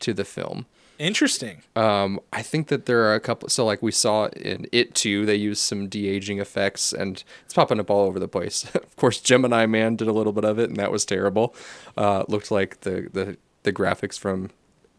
to 0.00 0.12
the 0.12 0.24
film. 0.24 0.66
Interesting. 0.98 1.62
Um, 1.74 2.20
I 2.32 2.42
think 2.42 2.68
that 2.68 2.84
there 2.86 3.00
are 3.04 3.14
a 3.14 3.20
couple. 3.20 3.48
So, 3.48 3.64
like 3.64 3.82
we 3.82 3.90
saw 3.90 4.26
in 4.26 4.66
It 4.70 4.94
Too, 4.94 5.24
they 5.24 5.34
used 5.34 5.62
some 5.62 5.88
de 5.88 6.06
aging 6.06 6.38
effects, 6.38 6.92
and 6.92 7.24
it's 7.44 7.54
popping 7.54 7.80
up 7.80 7.90
all 7.90 8.06
over 8.06 8.20
the 8.20 8.28
place. 8.28 8.66
of 8.74 8.94
course, 8.96 9.18
Gemini 9.20 9.64
Man 9.66 9.96
did 9.96 10.06
a 10.06 10.12
little 10.12 10.32
bit 10.34 10.44
of 10.44 10.58
it, 10.58 10.68
and 10.68 10.76
that 10.76 10.92
was 10.92 11.04
terrible. 11.04 11.56
Uh, 11.96 12.24
looked 12.28 12.50
like 12.50 12.80
the 12.82 13.08
the 13.12 13.36
the 13.62 13.72
graphics 13.72 14.18
from 14.18 14.50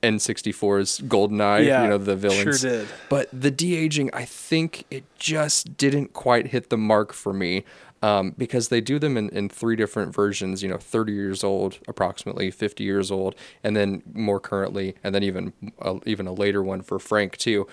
N64's 0.04 1.00
GoldenEye. 1.02 1.66
Yeah, 1.66 1.84
you 1.84 1.90
know 1.90 1.98
the 1.98 2.16
villains. 2.16 2.60
sure 2.60 2.72
did. 2.72 2.88
But 3.10 3.30
the 3.32 3.50
de 3.50 3.76
aging, 3.76 4.10
I 4.14 4.26
think 4.26 4.86
it 4.92 5.06
just 5.18 5.78
didn't 5.78 6.14
quite 6.14 6.48
hit 6.48 6.70
the 6.70 6.78
mark 6.78 7.14
for 7.14 7.34
me. 7.34 7.64
Um, 8.02 8.36
because 8.38 8.68
they 8.68 8.82
do 8.82 9.00
them 9.00 9.16
in, 9.16 9.30
in 9.30 9.48
three 9.48 9.78
different 9.78 10.14
versions, 10.14 10.62
you 10.62 10.68
know, 10.68 10.76
30 10.76 11.14
years 11.14 11.42
old, 11.42 11.80
approximately 11.88 12.52
50 12.52 12.84
years 12.84 13.10
old, 13.10 13.34
and 13.64 13.78
then 13.78 14.04
more 14.14 14.42
currently, 14.42 14.96
and 15.06 15.16
then 15.16 15.24
even 15.24 15.54
a, 15.80 16.02
even 16.06 16.28
a 16.28 16.34
later 16.34 16.62
one 16.62 16.82
for 16.82 17.00
Frank 17.00 17.38
too. 17.38 17.66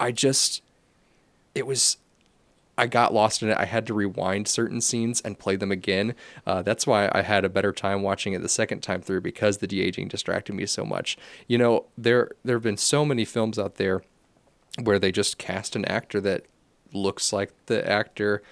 I 0.00 0.10
just, 0.10 0.62
it 1.54 1.66
was, 1.66 1.98
I 2.82 2.86
got 2.86 3.14
lost 3.14 3.44
in 3.44 3.48
it. 3.48 3.56
I 3.56 3.64
had 3.66 3.86
to 3.86 3.94
rewind 3.94 4.48
certain 4.48 4.80
scenes 4.80 5.20
and 5.20 5.38
play 5.38 5.54
them 5.54 5.70
again. 5.70 6.16
Uh, 6.44 6.62
that's 6.62 6.84
why 6.84 7.08
I 7.12 7.22
had 7.22 7.44
a 7.44 7.48
better 7.48 7.72
time 7.72 8.02
watching 8.02 8.32
it 8.32 8.42
the 8.42 8.48
second 8.48 8.80
time 8.80 9.00
through 9.02 9.20
because 9.20 9.58
the 9.58 9.68
de 9.68 9.80
aging 9.80 10.08
distracted 10.08 10.54
me 10.54 10.66
so 10.66 10.84
much. 10.84 11.16
You 11.46 11.58
know, 11.58 11.84
there 11.96 12.32
there 12.44 12.56
have 12.56 12.64
been 12.64 12.76
so 12.76 13.04
many 13.04 13.24
films 13.24 13.56
out 13.56 13.76
there 13.76 14.02
where 14.82 14.98
they 14.98 15.12
just 15.12 15.38
cast 15.38 15.76
an 15.76 15.84
actor 15.84 16.20
that 16.22 16.46
looks 16.92 17.32
like 17.32 17.52
the 17.66 17.88
actor 17.88 18.42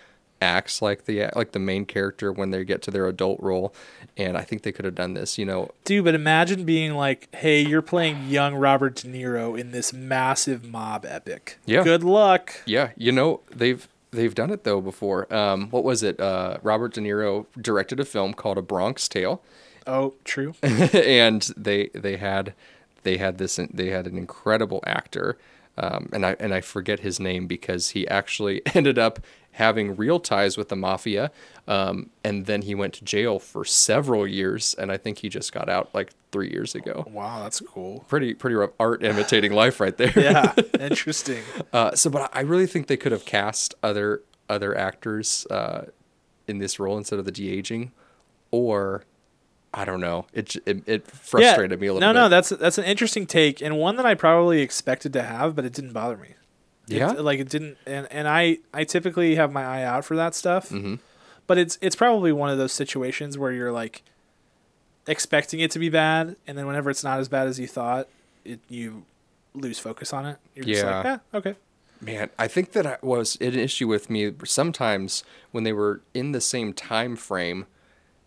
acts 0.41 0.81
like 0.81 1.05
the 1.05 1.29
like 1.35 1.51
the 1.53 1.59
main 1.59 1.85
character 1.85 2.33
when 2.33 2.51
they 2.51 2.65
get 2.65 2.81
to 2.81 2.91
their 2.91 3.07
adult 3.07 3.39
role 3.41 3.75
and 4.17 4.39
i 4.39 4.41
think 4.43 4.63
they 4.63 4.73
could 4.73 4.87
have 4.87 4.95
done 4.95 5.13
this 5.13 5.37
you 5.37 5.45
know 5.45 5.69
Dude, 5.85 6.03
but 6.05 6.15
imagine 6.15 6.65
being 6.65 6.95
like, 6.95 7.29
hey, 7.35 7.61
you're 7.61 7.83
playing 7.83 8.29
young 8.29 8.55
Robert 8.55 8.95
De 8.95 9.09
Niro 9.09 9.59
in 9.59 9.73
this 9.73 9.93
massive 9.93 10.65
mob 10.65 11.05
epic. 11.05 11.59
Yeah. 11.67 11.83
Good 11.83 12.03
luck. 12.05 12.55
yeah 12.65 12.93
you 12.97 13.13
know 13.13 13.41
they've 13.55 13.87
they've 14.11 14.35
done 14.35 14.51
it 14.51 14.65
though 14.65 14.81
before. 14.81 15.33
Um 15.35 15.71
what 15.71 15.85
was 15.85 16.03
it? 16.03 16.21
Uh 16.21 16.59
robert 16.63 16.95
de 16.95 17.01
niro 17.01 17.47
directed 17.61 18.01
a 18.01 18.05
film 18.05 18.35
called 18.35 18.59
a 18.59 18.63
bronx 18.63 19.09
tale. 19.09 19.43
Oh, 19.87 20.15
true. 20.25 20.55
and 20.63 21.43
they 21.57 21.89
they 21.95 22.17
had 22.17 22.55
they 23.03 23.17
had 23.17 23.39
this 23.39 23.59
they 23.73 23.89
had 23.89 24.07
an 24.07 24.17
incredible 24.17 24.83
actor. 24.87 25.39
Um, 25.79 26.11
and 26.13 26.27
I 26.27 26.37
and 26.39 26.53
I 26.53 26.61
forget 26.61 27.01
his 27.01 27.19
name 27.19 27.47
because 27.47 27.91
he 27.91 28.07
actually 28.09 28.63
ended 28.75 28.99
up 28.99 29.21
having 29.53 29.97
real 29.97 30.21
ties 30.21 30.57
with 30.57 30.69
the 30.69 30.77
mafia 30.77 31.31
um, 31.69 32.11
and 32.25 32.47
then 32.47 32.63
he 32.63 32.75
went 32.75 32.95
to 32.95 33.05
jail 33.05 33.39
for 33.39 33.65
several 33.65 34.27
years 34.27 34.75
and 34.75 34.91
I 34.93 34.97
think 34.97 35.19
he 35.19 35.29
just 35.29 35.53
got 35.53 35.69
out 35.69 35.93
like 35.95 36.13
three 36.33 36.51
years 36.51 36.75
ago 36.75 37.05
Wow, 37.11 37.43
that's 37.43 37.61
cool. 37.61 38.05
pretty 38.09 38.35
pretty 38.35 38.55
rough 38.57 38.71
art 38.79 39.03
imitating 39.05 39.53
life 39.53 39.81
right 39.81 39.97
there 39.97 40.13
Yeah, 40.17 40.55
interesting. 40.81 41.43
uh, 41.73 41.95
so, 41.95 42.11
but 42.11 42.31
I 42.35 42.41
really 42.41 42.67
think 42.67 42.87
they 42.87 42.97
could 42.97 43.13
have 43.13 43.25
cast 43.25 43.75
other 43.83 44.23
other 44.49 44.77
actors 44.77 45.47
uh, 45.51 45.87
in 46.49 46.59
this 46.59 46.79
role 46.81 46.99
instead 46.99 47.19
of 47.21 47.25
the 47.25 47.31
de 47.33 47.49
aging, 47.51 47.93
or 48.51 49.05
I 49.73 49.85
don't 49.85 50.01
know. 50.01 50.27
It 50.33 50.57
it, 50.67 50.83
it 50.87 51.07
frustrated 51.07 51.79
yeah. 51.79 51.81
me 51.81 51.87
a 51.87 51.95
little 51.95 52.09
bit. 52.09 52.15
no, 52.15 52.25
bit. 52.25 52.25
No, 52.25 52.29
that's 52.29 52.49
that's 52.51 52.79
an 52.79 52.85
interesting 52.85 53.27
take 53.27 53.61
and 53.61 53.79
one 53.79 53.95
that 53.97 54.07
I 54.07 54.15
probably 54.15 54.61
expected 54.63 55.13
to 55.13 55.23
have, 55.23 55.55
but 55.55 55.65
it 55.65 55.73
didn't 55.73 55.93
bother 55.93 56.17
me. 56.17 56.35
It- 56.91 56.97
Yeah? 56.97 57.13
like 57.13 57.39
it 57.39 57.49
didn't, 57.49 57.79
and 57.87 58.07
and 58.11 58.27
I 58.29 58.59
I 58.75 58.85
typically 58.85 59.37
have 59.37 59.53
my 59.53 59.65
eye 59.65 59.83
out 59.85 60.05
for 60.05 60.17
that 60.17 60.35
stuff. 60.35 60.71
Mhm. 60.71 60.99
But 61.47 61.57
it's 61.59 61.79
it's 61.81 61.97
probably 61.97 62.33
one 62.33 62.51
of 62.51 62.59
those 62.59 62.73
situations 62.73 63.39
where 63.39 63.53
you're 63.53 63.73
like 63.73 64.03
expecting 65.07 65.61
it 65.61 65.71
to 65.73 65.79
be 65.79 65.89
bad, 65.89 66.37
and 66.47 66.57
then 66.59 66.67
whenever 66.67 66.91
it's 66.91 67.03
not 67.05 67.19
as 67.21 67.29
bad 67.29 67.47
as 67.49 67.59
you 67.59 67.67
thought, 67.67 68.09
it 68.45 68.61
you 68.69 69.05
lose 69.55 69.79
focus 69.79 70.13
on 70.13 70.27
it. 70.27 70.37
You're 70.55 70.65
just 70.65 70.85
like, 70.85 71.05
Yeah. 71.05 71.19
yeah, 71.33 71.39
okay. 71.39 71.55
Man, 72.01 72.31
I 72.39 72.47
think 72.49 72.73
that 72.73 72.87
I 72.87 72.97
was 73.03 73.37
an 73.41 73.55
issue 73.59 73.87
with 73.89 74.09
me 74.09 74.33
sometimes 74.45 75.23
when 75.51 75.65
they 75.65 75.73
were 75.73 76.01
in 76.15 76.33
the 76.33 76.41
same 76.41 76.73
time 76.73 77.15
frame, 77.17 77.67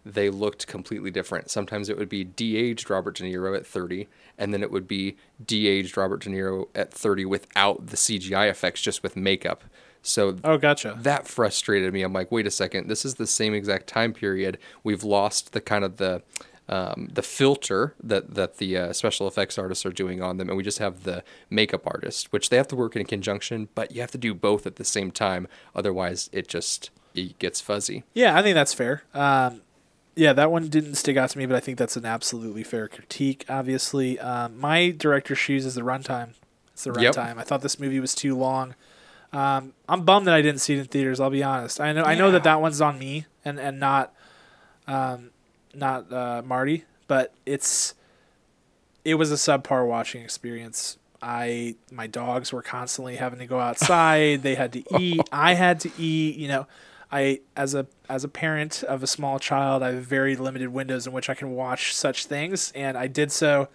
they 0.06 0.30
looked 0.30 0.68
completely 0.68 1.12
different. 1.12 1.50
Sometimes 1.50 1.90
it 1.90 1.98
would 1.98 2.10
be 2.10 2.24
de-aged 2.24 2.90
Robert 2.90 3.16
De 3.16 3.24
Niro 3.24 3.56
at 3.56 3.66
30, 3.66 4.08
and 4.38 4.54
then 4.54 4.62
it 4.62 4.70
would 4.72 4.88
be 4.88 5.16
de-aged 5.46 5.96
Robert 5.96 6.22
De 6.22 6.30
Niro 6.30 6.68
at 6.76 6.92
30 6.94 7.26
without 7.26 7.88
the 7.88 7.96
CGI 7.98 8.50
effects, 8.50 8.82
just 8.82 9.02
with 9.04 9.16
makeup. 9.16 9.64
So 10.02 10.36
Oh, 10.44 10.58
gotcha. 10.58 10.98
that 11.00 11.28
frustrated 11.28 11.94
me. 11.94 12.02
I'm 12.02 12.12
like, 12.12 12.32
wait 12.32 12.46
a 12.46 12.52
second, 12.52 12.90
this 12.90 13.06
is 13.06 13.16
the 13.16 13.28
same 13.28 13.54
exact 13.54 13.88
time 13.88 14.12
period. 14.12 14.58
We've 14.84 15.04
lost 15.06 15.54
the 15.54 15.62
kind 15.62 15.86
of 15.86 15.98
the 15.98 16.22
um, 16.70 17.10
the 17.12 17.22
filter 17.22 17.94
that 18.02 18.36
that 18.36 18.58
the 18.58 18.78
uh, 18.78 18.94
special 18.94 19.28
effects 19.28 19.58
artists 19.58 19.86
are 19.86 19.92
doing 19.92 20.22
on 20.22 20.38
them, 20.38 20.48
and 20.50 20.58
we 20.58 20.64
just 20.64 20.80
have 20.80 21.04
the 21.04 21.22
makeup 21.50 21.86
artist, 21.86 22.32
which 22.32 22.50
they 22.50 22.56
have 22.58 22.70
to 22.70 22.76
work 22.76 22.96
in 22.96 23.06
conjunction, 23.06 23.68
but 23.76 23.92
you 23.94 24.00
have 24.02 24.12
to 24.12 24.18
do 24.18 24.34
both 24.34 24.66
at 24.66 24.78
the 24.78 24.86
same 24.86 25.12
time. 25.12 25.48
Otherwise, 25.76 26.30
it 26.34 26.48
just 26.48 26.90
it 27.14 27.38
gets 27.38 27.60
fuzzy. 27.62 28.04
Yeah, 28.14 28.38
I 28.38 28.42
think 28.42 28.56
that's 28.56 28.74
fair. 28.74 29.04
Um, 29.14 29.62
yeah, 30.16 30.34
that 30.34 30.52
one 30.52 30.68
didn't 30.70 30.96
stick 30.96 31.18
out 31.18 31.30
to 31.32 31.38
me, 31.38 31.46
but 31.46 31.56
I 31.56 31.60
think 31.60 31.78
that's 31.78 31.96
an 31.98 32.06
absolutely 32.06 32.64
fair 32.64 32.88
critique. 32.88 33.46
Obviously, 33.50 34.20
um, 34.20 34.60
my 34.60 34.92
director's 34.92 35.40
shoes 35.40 35.66
is 35.66 35.76
the 35.76 35.82
runtime. 35.82 36.30
It's 36.74 36.84
the 36.84 36.94
Yep. 37.00 37.16
runtime. 37.16 37.38
I 37.38 37.44
thought 37.44 37.62
this 37.62 37.80
movie 37.80 38.00
was 38.00 38.14
too 38.16 38.36
long. 38.36 38.76
Um, 39.32 39.74
I'm 39.90 40.02
bummed 40.04 40.28
that 40.28 40.36
I 40.36 40.42
didn't 40.42 40.62
see 40.62 40.76
it 40.76 40.80
in 40.80 40.86
theaters. 40.86 41.20
I'll 41.20 41.30
be 41.32 41.42
honest. 41.44 41.80
I 41.82 41.92
know 41.94 42.04
I 42.04 42.14
know 42.16 42.30
that 42.32 42.44
that 42.44 42.62
one's 42.62 42.82
on 42.82 43.00
me 43.00 43.26
and 43.44 43.60
and 43.60 43.80
not, 43.80 44.14
um, 44.88 45.32
not 45.74 46.12
uh, 46.14 46.42
Marty, 46.46 46.86
but 47.08 47.34
it's 47.46 47.96
it 49.04 49.16
was 49.16 49.32
a 49.32 49.36
subpar 49.36 49.88
watching 49.88 50.22
experience. 50.24 50.98
I 51.22 51.76
my 51.92 52.06
dogs 52.06 52.52
were 52.54 52.62
constantly 52.62 53.16
having 53.16 53.40
to 53.40 53.48
go 53.48 53.60
outside. 53.70 54.44
they 54.44 54.54
had 54.56 54.74
to 54.74 54.84
eat. 55.00 55.22
I 55.32 55.56
had 55.56 55.80
to 55.82 55.92
eat. 55.98 56.36
You 56.36 56.48
know, 56.50 56.68
I 57.12 57.40
as 57.58 57.74
a 57.74 57.88
as 58.10 58.24
a 58.24 58.28
parent 58.28 58.84
of 58.84 59.02
a 59.04 59.08
small 59.08 59.40
child, 59.40 59.82
I 59.84 59.94
have 59.94 60.04
very 60.04 60.36
limited 60.36 60.70
windows 60.70 61.08
in 61.08 61.14
which 61.14 61.30
I 61.30 61.34
can 61.34 61.52
watch 61.52 61.96
such 61.96 62.26
things, 62.26 62.72
and 62.76 62.98
I 62.98 63.08
did 63.08 63.32
so. 63.32 63.70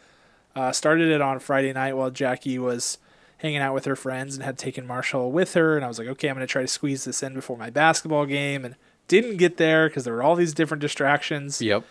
Uh, 0.56 0.72
started 0.72 1.09
it 1.10 1.20
on 1.20 1.38
Friday 1.38 1.72
night 1.72 1.96
while 1.96 2.10
Jackie 2.10 2.59
was 2.59 2.98
hanging 3.38 3.59
out 3.59 3.72
with 3.74 3.84
her 3.84 3.94
friends 3.94 4.34
and 4.34 4.42
had 4.44 4.59
taken 4.59 4.86
Marshall 4.86 5.30
with 5.30 5.55
her, 5.55 5.76
and 5.76 5.84
I 5.84 5.88
was 5.88 5.98
like, 5.98 6.09
okay, 6.09 6.28
I'm 6.28 6.34
gonna 6.34 6.46
try 6.46 6.62
to 6.62 6.68
squeeze 6.68 7.05
this 7.05 7.22
in 7.22 7.34
before 7.34 7.56
my 7.56 7.70
basketball 7.70 8.26
game, 8.26 8.64
and 8.64 8.74
didn't 9.06 9.36
get 9.36 9.56
there 9.56 9.88
because 9.88 10.05
there 10.05 10.12
were 10.14 10.22
all 10.22 10.34
these 10.36 10.52
different 10.52 10.80
distractions 10.82 11.62
Yep. 11.62 11.84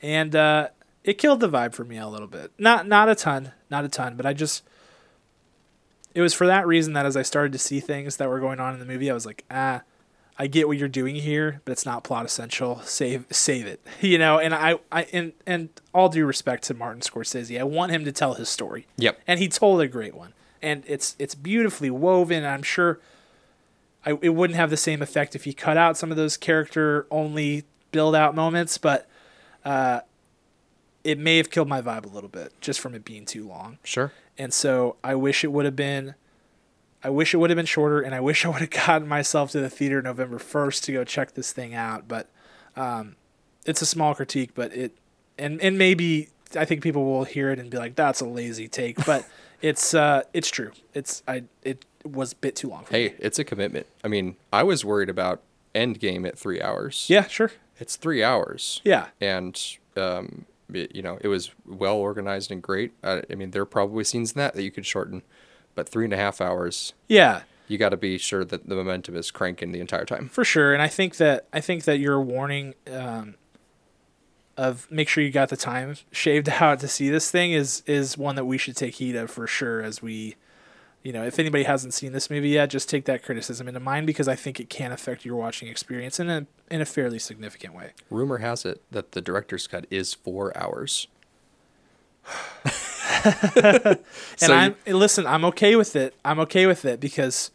and 0.00 0.34
uh, 0.36 0.68
it 1.04 1.18
killed 1.18 1.40
the 1.40 1.48
vibe 1.48 1.74
for 1.74 1.84
me 1.84 1.98
a 1.98 2.08
little 2.08 2.28
bit. 2.28 2.52
Not 2.58 2.86
not 2.86 3.08
a 3.08 3.14
ton, 3.14 3.52
not 3.70 3.84
a 3.84 3.88
ton, 3.88 4.16
but 4.16 4.24
I 4.24 4.32
just 4.32 4.62
it 6.14 6.20
was 6.22 6.32
for 6.34 6.46
that 6.46 6.66
reason 6.66 6.92
that 6.92 7.06
as 7.06 7.16
I 7.16 7.22
started 7.22 7.52
to 7.52 7.58
see 7.58 7.80
things 7.80 8.16
that 8.18 8.28
were 8.28 8.40
going 8.40 8.60
on 8.60 8.72
in 8.74 8.80
the 8.80 8.86
movie, 8.86 9.10
I 9.10 9.14
was 9.14 9.26
like, 9.26 9.44
ah, 9.50 9.82
I 10.38 10.46
get 10.46 10.66
what 10.66 10.78
you're 10.78 10.88
doing 10.88 11.14
here, 11.16 11.60
but 11.64 11.72
it's 11.72 11.84
not 11.86 12.04
plot 12.04 12.24
essential. 12.24 12.80
Save 12.84 13.26
save 13.30 13.66
it, 13.66 13.80
you 14.00 14.18
know. 14.18 14.38
And 14.38 14.54
I 14.54 14.78
I 14.90 15.02
and 15.12 15.32
and 15.46 15.68
all 15.94 16.08
due 16.08 16.24
respect 16.26 16.64
to 16.64 16.74
Martin 16.74 17.02
Scorsese, 17.02 17.58
I 17.60 17.64
want 17.64 17.92
him 17.92 18.04
to 18.04 18.12
tell 18.12 18.34
his 18.34 18.48
story, 18.48 18.86
Yep. 18.96 19.20
and 19.26 19.38
he 19.40 19.48
told 19.48 19.80
a 19.80 19.88
great 19.88 20.14
one, 20.14 20.32
and 20.62 20.84
it's 20.86 21.14
it's 21.18 21.34
beautifully 21.34 21.90
woven. 21.90 22.38
And 22.38 22.46
I'm 22.46 22.62
sure. 22.62 23.00
I, 24.04 24.18
it 24.20 24.30
wouldn't 24.30 24.56
have 24.56 24.68
the 24.70 24.76
same 24.76 25.00
effect 25.00 25.36
if 25.36 25.44
he 25.44 25.52
cut 25.52 25.76
out 25.76 25.96
some 25.96 26.10
of 26.10 26.16
those 26.16 26.36
character 26.36 27.06
only 27.08 27.62
build 27.92 28.16
out 28.16 28.34
moments, 28.34 28.76
but 28.76 29.06
uh, 29.64 30.00
it 31.04 31.20
may 31.20 31.36
have 31.36 31.50
killed 31.50 31.68
my 31.68 31.80
vibe 31.80 32.04
a 32.04 32.08
little 32.08 32.28
bit 32.28 32.52
just 32.60 32.80
from 32.80 32.96
it 32.96 33.04
being 33.04 33.24
too 33.24 33.46
long. 33.46 33.78
Sure. 33.84 34.10
And 34.36 34.52
so 34.52 34.96
I 35.04 35.14
wish 35.14 35.44
it 35.44 35.52
would 35.52 35.66
have 35.66 35.76
been 35.76 36.16
I 37.04 37.10
wish 37.10 37.34
it 37.34 37.38
would 37.38 37.50
have 37.50 37.56
been 37.56 37.66
shorter 37.66 38.00
and 38.00 38.14
I 38.14 38.20
wish 38.20 38.44
I 38.44 38.48
would 38.48 38.60
have 38.60 38.70
gotten 38.86 39.08
myself 39.08 39.50
to 39.52 39.60
the 39.60 39.70
theater 39.70 40.00
November 40.02 40.38
1st 40.38 40.82
to 40.84 40.92
go 40.92 41.04
check 41.04 41.34
this 41.34 41.52
thing 41.52 41.74
out, 41.74 42.06
but 42.08 42.28
um, 42.76 43.16
it's 43.64 43.82
a 43.82 43.86
small 43.86 44.14
critique, 44.14 44.50
but 44.54 44.74
it 44.74 44.92
and 45.38 45.60
and 45.60 45.78
maybe 45.78 46.28
I 46.56 46.64
think 46.64 46.82
people 46.82 47.04
will 47.04 47.24
hear 47.24 47.50
it 47.50 47.58
and 47.58 47.70
be 47.70 47.78
like 47.78 47.94
that's 47.94 48.20
a 48.20 48.26
lazy 48.26 48.68
take, 48.68 49.04
but 49.04 49.26
it's 49.62 49.94
uh 49.94 50.22
it's 50.32 50.50
true. 50.50 50.72
It's 50.94 51.22
I 51.26 51.44
it 51.62 51.84
was 52.04 52.32
a 52.32 52.36
bit 52.36 52.56
too 52.56 52.68
long 52.68 52.84
for 52.84 52.92
me. 52.92 53.08
Hey, 53.08 53.14
it's 53.18 53.38
a 53.38 53.44
commitment. 53.44 53.86
I 54.04 54.08
mean, 54.08 54.36
I 54.52 54.62
was 54.62 54.84
worried 54.84 55.08
about 55.08 55.40
Endgame 55.74 56.26
at 56.26 56.38
three 56.38 56.60
hours. 56.60 57.06
Yeah, 57.08 57.26
sure. 57.28 57.52
It's 57.78 57.96
three 57.96 58.22
hours. 58.22 58.80
Yeah. 58.84 59.06
and 59.20 59.60
um, 59.96 60.46
it, 60.72 60.94
you 60.94 61.02
know 61.02 61.18
it 61.20 61.28
was 61.28 61.50
well 61.66 61.96
organized 61.96 62.50
and 62.50 62.62
great. 62.62 62.92
I, 63.02 63.22
I 63.30 63.34
mean, 63.34 63.50
there 63.52 63.62
are 63.62 63.66
probably 63.66 64.04
scenes 64.04 64.32
in 64.32 64.38
that 64.38 64.54
that 64.54 64.62
you 64.62 64.70
could 64.70 64.86
shorten, 64.86 65.22
but 65.74 65.88
three 65.88 66.04
and 66.04 66.12
a 66.12 66.16
half 66.16 66.40
hours, 66.40 66.92
Yeah. 67.08 67.42
you 67.68 67.78
got 67.78 67.90
to 67.90 67.96
be 67.96 68.18
sure 68.18 68.44
that 68.44 68.68
the 68.68 68.74
momentum 68.74 69.16
is 69.16 69.30
cranking 69.30 69.72
the 69.72 69.80
entire 69.80 70.04
time. 70.04 70.28
for 70.28 70.44
sure 70.44 70.74
and 70.74 70.82
i 70.82 70.88
think 70.88 71.16
that 71.16 71.46
i 71.52 71.60
think 71.60 71.84
that 71.84 71.98
your 71.98 72.20
warning 72.20 72.74
um, 72.90 73.34
of 74.58 74.86
make 74.90 75.08
sure 75.08 75.24
you 75.24 75.30
got 75.30 75.48
the 75.48 75.56
time 75.56 75.96
shaved 76.10 76.48
out 76.60 76.80
to 76.80 76.88
see 76.88 77.08
this 77.08 77.30
thing 77.30 77.52
is 77.52 77.82
is 77.86 78.18
one 78.18 78.34
that 78.36 78.44
we 78.44 78.58
should 78.58 78.76
take 78.76 78.96
heed 78.96 79.16
of 79.16 79.30
for 79.30 79.46
sure 79.46 79.80
as 79.82 80.02
we 80.02 80.36
you 81.02 81.12
know 81.12 81.24
if 81.24 81.38
anybody 81.38 81.64
hasn't 81.64 81.94
seen 81.94 82.12
this 82.12 82.28
movie 82.28 82.50
yet 82.50 82.68
just 82.68 82.88
take 82.90 83.06
that 83.06 83.22
criticism 83.22 83.66
into 83.66 83.80
mind 83.80 84.06
because 84.06 84.28
i 84.28 84.34
think 84.36 84.60
it 84.60 84.68
can 84.68 84.92
affect 84.92 85.24
your 85.24 85.36
watching 85.36 85.68
experience 85.68 86.20
in 86.20 86.28
a 86.28 86.46
in 86.70 86.80
a 86.82 86.84
fairly 86.84 87.18
significant 87.18 87.74
way 87.74 87.92
Rumor 88.10 88.38
has 88.38 88.66
it 88.66 88.82
that 88.90 89.12
the 89.12 89.22
director's 89.22 89.66
cut 89.66 89.86
is 89.90 90.12
four 90.12 90.54
hours. 90.56 91.08
and 93.56 93.98
So 94.36 94.54
i'm 94.54 94.74
listen 94.86 95.26
i'm 95.26 95.44
okay 95.46 95.76
with 95.76 95.96
it. 95.96 96.14
I'm 96.24 96.38
okay 96.40 96.66
with 96.66 96.84
it 96.84 97.00
because 97.00 97.50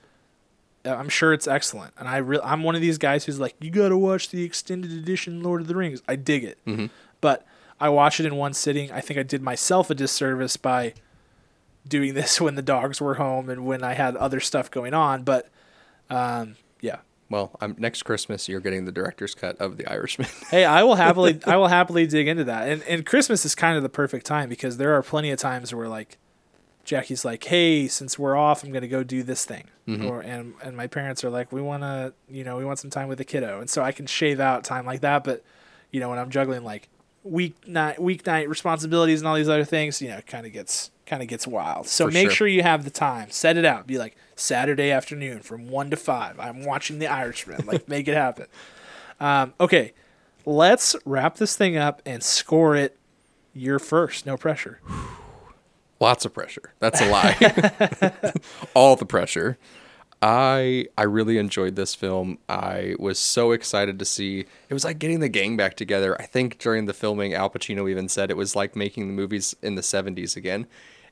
uh, 0.85 0.89
i'm 0.95 1.09
sure 1.09 1.33
it's 1.33 1.47
excellent. 1.47 1.93
And 1.97 2.07
i 2.07 2.17
re- 2.17 2.39
i'm 2.43 2.63
one 2.63 2.75
of 2.75 2.81
these 2.81 2.97
guys 2.97 3.25
who's 3.25 3.39
like 3.39 3.55
you 3.59 3.69
gotta 3.71 3.97
watch 3.97 4.29
the 4.29 4.43
extended 4.43 4.91
edition 4.91 5.41
lord 5.43 5.61
of 5.61 5.67
the 5.67 5.75
rings. 5.75 6.01
I 6.07 6.15
dig 6.15 6.43
it. 6.43 6.57
Mhm. 6.65 6.89
but 7.21 7.45
i 7.79 7.89
watched 7.89 8.19
it 8.19 8.25
in 8.25 8.35
one 8.35 8.53
sitting. 8.53 8.91
I 8.91 9.01
think 9.01 9.19
i 9.19 9.23
did 9.23 9.41
myself 9.41 9.89
a 9.89 9.95
disservice 9.95 10.57
by 10.57 10.93
doing 11.87 12.13
this 12.19 12.39
when 12.41 12.55
the 12.55 12.61
dogs 12.61 12.99
were 13.01 13.15
home 13.15 13.49
and 13.49 13.65
when 13.65 13.83
i 13.83 13.93
had 13.93 14.15
other 14.15 14.39
stuff 14.39 14.69
going 14.71 14.93
on. 14.93 15.23
But 15.23 15.47
um, 16.09 16.55
yeah 16.81 16.97
Well, 17.29 17.51
I'm, 17.59 17.75
next 17.77 18.03
Christmas 18.03 18.47
you're 18.47 18.59
getting 18.59 18.85
the 18.85 18.91
director's 18.91 19.35
cut 19.35 19.57
of 19.57 19.77
The 19.77 19.85
Irishman. 19.87 20.29
hey 20.49 20.65
i 20.65 20.83
will 20.83 20.95
happily 20.95 21.39
i 21.45 21.55
will 21.57 21.67
happily 21.67 22.07
dig 22.07 22.27
into 22.27 22.43
that. 22.45 22.67
And 22.69 22.83
and 22.83 23.05
christmas 23.05 23.45
is 23.45 23.55
kind 23.55 23.77
of 23.77 23.83
the 23.83 23.89
perfect 23.89 24.25
time 24.25 24.49
because 24.49 24.77
there 24.77 24.93
are 24.93 25.03
plenty 25.03 25.31
of 25.31 25.39
times 25.39 25.73
where 25.73 25.87
like 25.87 26.17
jackie's 26.83 27.25
like 27.25 27.43
hey 27.43 27.85
since 27.87 28.17
we're 28.17 28.37
off 28.37 28.63
i'm 28.63 28.71
gonna 28.71 28.87
go 28.87 29.03
do 29.03 29.23
this 29.23 29.45
thing. 29.45 29.65
Mm-hmm. 29.87 30.05
Or 30.05 30.21
and 30.21 30.53
and 30.63 30.75
my 30.75 30.87
parents 30.87 31.23
are 31.23 31.29
like 31.29 31.51
we 31.51 31.61
want 31.61 31.83
to 31.83 32.13
you 32.29 32.43
know 32.43 32.57
we 32.57 32.65
want 32.65 32.79
some 32.79 32.89
time 32.89 33.07
with 33.07 33.17
the 33.17 33.25
kiddo. 33.25 33.59
And 33.59 33.69
so 33.69 33.83
i 33.83 33.91
can 33.91 34.05
shave 34.05 34.39
out 34.39 34.63
time 34.63 34.85
like 34.85 35.01
that 35.01 35.23
but 35.23 35.43
you 35.91 35.99
know 35.99 36.09
when 36.09 36.19
i'm 36.19 36.29
juggling 36.29 36.63
like 36.63 36.89
weeknight 37.25 37.97
weeknight 37.97 38.47
responsibilities 38.47 39.19
and 39.19 39.27
all 39.27 39.35
these 39.35 39.49
other 39.49 39.65
things 39.65 40.01
you 40.01 40.07
know 40.07 40.17
it 40.17 40.27
kind 40.27 40.45
of 40.45 40.53
gets 40.53 40.91
kind 41.07 41.21
of 41.21 41.27
gets 41.27 41.47
wild. 41.47 41.87
So 41.87 42.05
For 42.07 42.11
make 42.11 42.27
sure. 42.27 42.35
sure 42.35 42.47
you 42.47 42.61
have 42.63 42.83
the 42.83 42.91
time. 42.91 43.31
Set 43.31 43.57
it 43.57 43.65
out. 43.65 43.87
Be 43.87 43.97
like 43.97 44.15
saturday 44.39 44.91
afternoon 44.91 45.41
from 45.41 45.69
1 45.69 45.89
to 45.89 45.97
5 45.97 46.39
i'm 46.39 46.63
watching 46.63 46.99
the 46.99 47.07
irishman 47.07 47.65
like 47.65 47.87
make 47.89 48.07
it 48.07 48.13
happen 48.13 48.47
um, 49.19 49.53
okay 49.59 49.93
let's 50.45 50.95
wrap 51.05 51.37
this 51.37 51.55
thing 51.57 51.75
up 51.75 52.01
and 52.05 52.23
score 52.23 52.75
it 52.75 52.97
you're 53.53 53.79
first 53.79 54.25
no 54.25 54.37
pressure 54.37 54.79
Lots 55.99 56.25
of 56.25 56.33
pressure. 56.33 56.73
That's 56.79 57.01
a 57.01 57.09
lie. 57.09 58.33
All 58.75 58.95
the 58.95 59.05
pressure. 59.05 59.57
I 60.21 60.87
I 60.97 61.03
really 61.03 61.37
enjoyed 61.37 61.75
this 61.75 61.95
film. 61.95 62.39
I 62.49 62.95
was 62.99 63.19
so 63.19 63.51
excited 63.51 63.99
to 63.99 64.05
see. 64.05 64.45
It 64.69 64.73
was 64.73 64.83
like 64.83 64.99
getting 64.99 65.19
the 65.19 65.29
gang 65.29 65.57
back 65.57 65.75
together. 65.75 66.19
I 66.19 66.25
think 66.25 66.59
during 66.59 66.85
the 66.85 66.93
filming, 66.93 67.33
Al 67.33 67.49
Pacino 67.49 67.89
even 67.89 68.09
said 68.09 68.29
it 68.29 68.37
was 68.37 68.55
like 68.55 68.75
making 68.75 69.07
the 69.07 69.13
movies 69.13 69.55
in 69.61 69.75
the 69.75 69.81
'70s 69.81 70.35
again. 70.35 70.67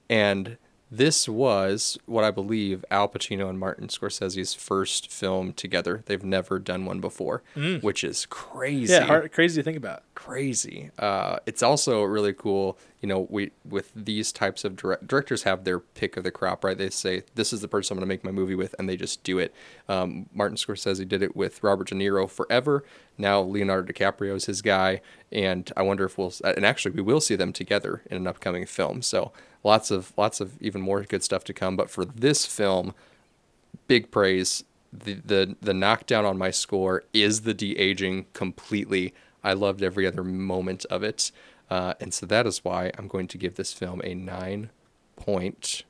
And 0.10 0.58
this 0.92 1.28
was 1.28 1.98
what 2.06 2.24
I 2.24 2.32
believe 2.32 2.86
Al 2.92 3.10
Pacino 3.10 3.50
and 3.50 3.60
Martin 3.60 3.88
Scorsese's 3.88 4.54
first 4.54 5.12
film 5.12 5.54
together. 5.54 6.04
They've 6.06 6.24
never 6.24 6.60
done 6.60 6.86
one 6.86 7.00
before, 7.02 7.42
which 7.82 8.04
is 8.04 8.26
crazy 8.28 8.94
yeah 8.94 9.02
hard, 9.02 9.32
crazy 9.32 9.62
to 9.62 9.64
think 9.64 9.78
about 9.78 10.04
crazy. 10.14 10.92
Uh, 10.98 11.38
it's 11.46 11.62
also 11.64 12.04
really 12.04 12.34
cool. 12.34 12.78
You 13.06 13.10
know, 13.10 13.28
we 13.30 13.52
with 13.64 13.92
these 13.96 14.32
types 14.32 14.64
of 14.66 14.76
direct, 14.76 15.06
directors 15.06 15.44
have 15.44 15.64
their 15.64 15.80
pick 15.80 16.18
of 16.18 16.24
the 16.24 16.32
crop, 16.32 16.64
right? 16.64 16.76
They 16.76 16.90
say 16.90 17.22
this 17.36 17.54
is 17.54 17.62
the 17.62 17.68
person 17.68 17.94
I'm 17.94 18.00
going 18.00 18.10
to 18.10 18.12
make 18.12 18.24
my 18.24 18.32
movie 18.32 18.56
with, 18.56 18.74
and 18.80 18.90
they 18.90 18.98
just 18.98 19.22
do 19.22 19.38
it. 19.38 19.54
Um, 19.88 20.26
Martin 20.34 20.58
Scorsese 20.58 21.08
did 21.08 21.22
it 21.22 21.36
with 21.36 21.62
Robert 21.62 21.90
De 21.90 21.94
Niro 21.94 22.28
forever. 22.28 22.84
Now 23.16 23.42
Leonardo 23.42 23.94
DiCaprio 23.94 24.34
is 24.34 24.46
his 24.46 24.64
guy, 24.64 25.02
and 25.32 25.72
I 25.78 25.84
wonder 25.84 26.04
if 26.04 26.18
we'll 26.18 26.34
and 26.44 26.66
actually 26.66 26.96
we 26.96 27.04
will 27.04 27.22
see 27.22 27.36
them 27.36 27.54
together 27.54 28.02
in 28.10 28.18
an 28.18 28.26
upcoming 28.26 28.66
film. 28.66 29.04
So 29.04 29.32
lots 29.64 29.92
of 29.92 30.12
lots 30.18 30.42
of 30.42 30.60
even 30.60 30.82
more 30.82 31.04
good 31.04 31.22
stuff 31.22 31.44
to 31.44 31.54
come. 31.54 31.76
But 31.76 31.92
for 31.92 32.06
this 32.06 32.48
film, 32.48 32.96
big 33.88 34.10
praise. 34.10 34.64
The, 34.92 35.14
the 35.14 35.56
the 35.62 35.76
knockdown 35.76 36.26
on 36.26 36.40
my 36.40 36.50
score 36.50 37.04
is 37.14 37.42
the 37.42 37.54
de 37.54 37.78
aging 37.78 38.26
completely. 38.34 39.14
I 39.44 39.54
loved 39.54 39.84
every 39.84 40.08
other 40.08 40.24
moment 40.24 40.86
of 40.90 41.04
it, 41.04 41.32
uh, 41.70 41.94
and 42.00 42.14
so 42.14 42.26
that 42.26 42.46
is 42.48 42.64
why 42.64 42.92
I'm 42.98 43.08
going 43.08 43.28
to 43.30 43.38
give 43.38 43.56
this 43.56 43.74
film 43.74 44.02
a 44.04 44.14
nine 44.14 44.70
point 45.16 45.84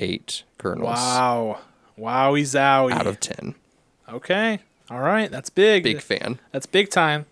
eight 0.00 0.42
kernels. 0.58 0.86
wow 0.88 1.58
Wowie 1.98 2.42
zowie. 2.42 2.92
out 2.92 3.06
of 3.06 3.20
10. 3.20 3.54
okay. 4.08 4.58
All 4.90 5.00
right. 5.00 5.30
That's 5.30 5.50
big. 5.50 5.82
Big 5.84 6.00
fan. 6.00 6.40
That's 6.50 6.66
big 6.66 6.90
time. 6.90 7.26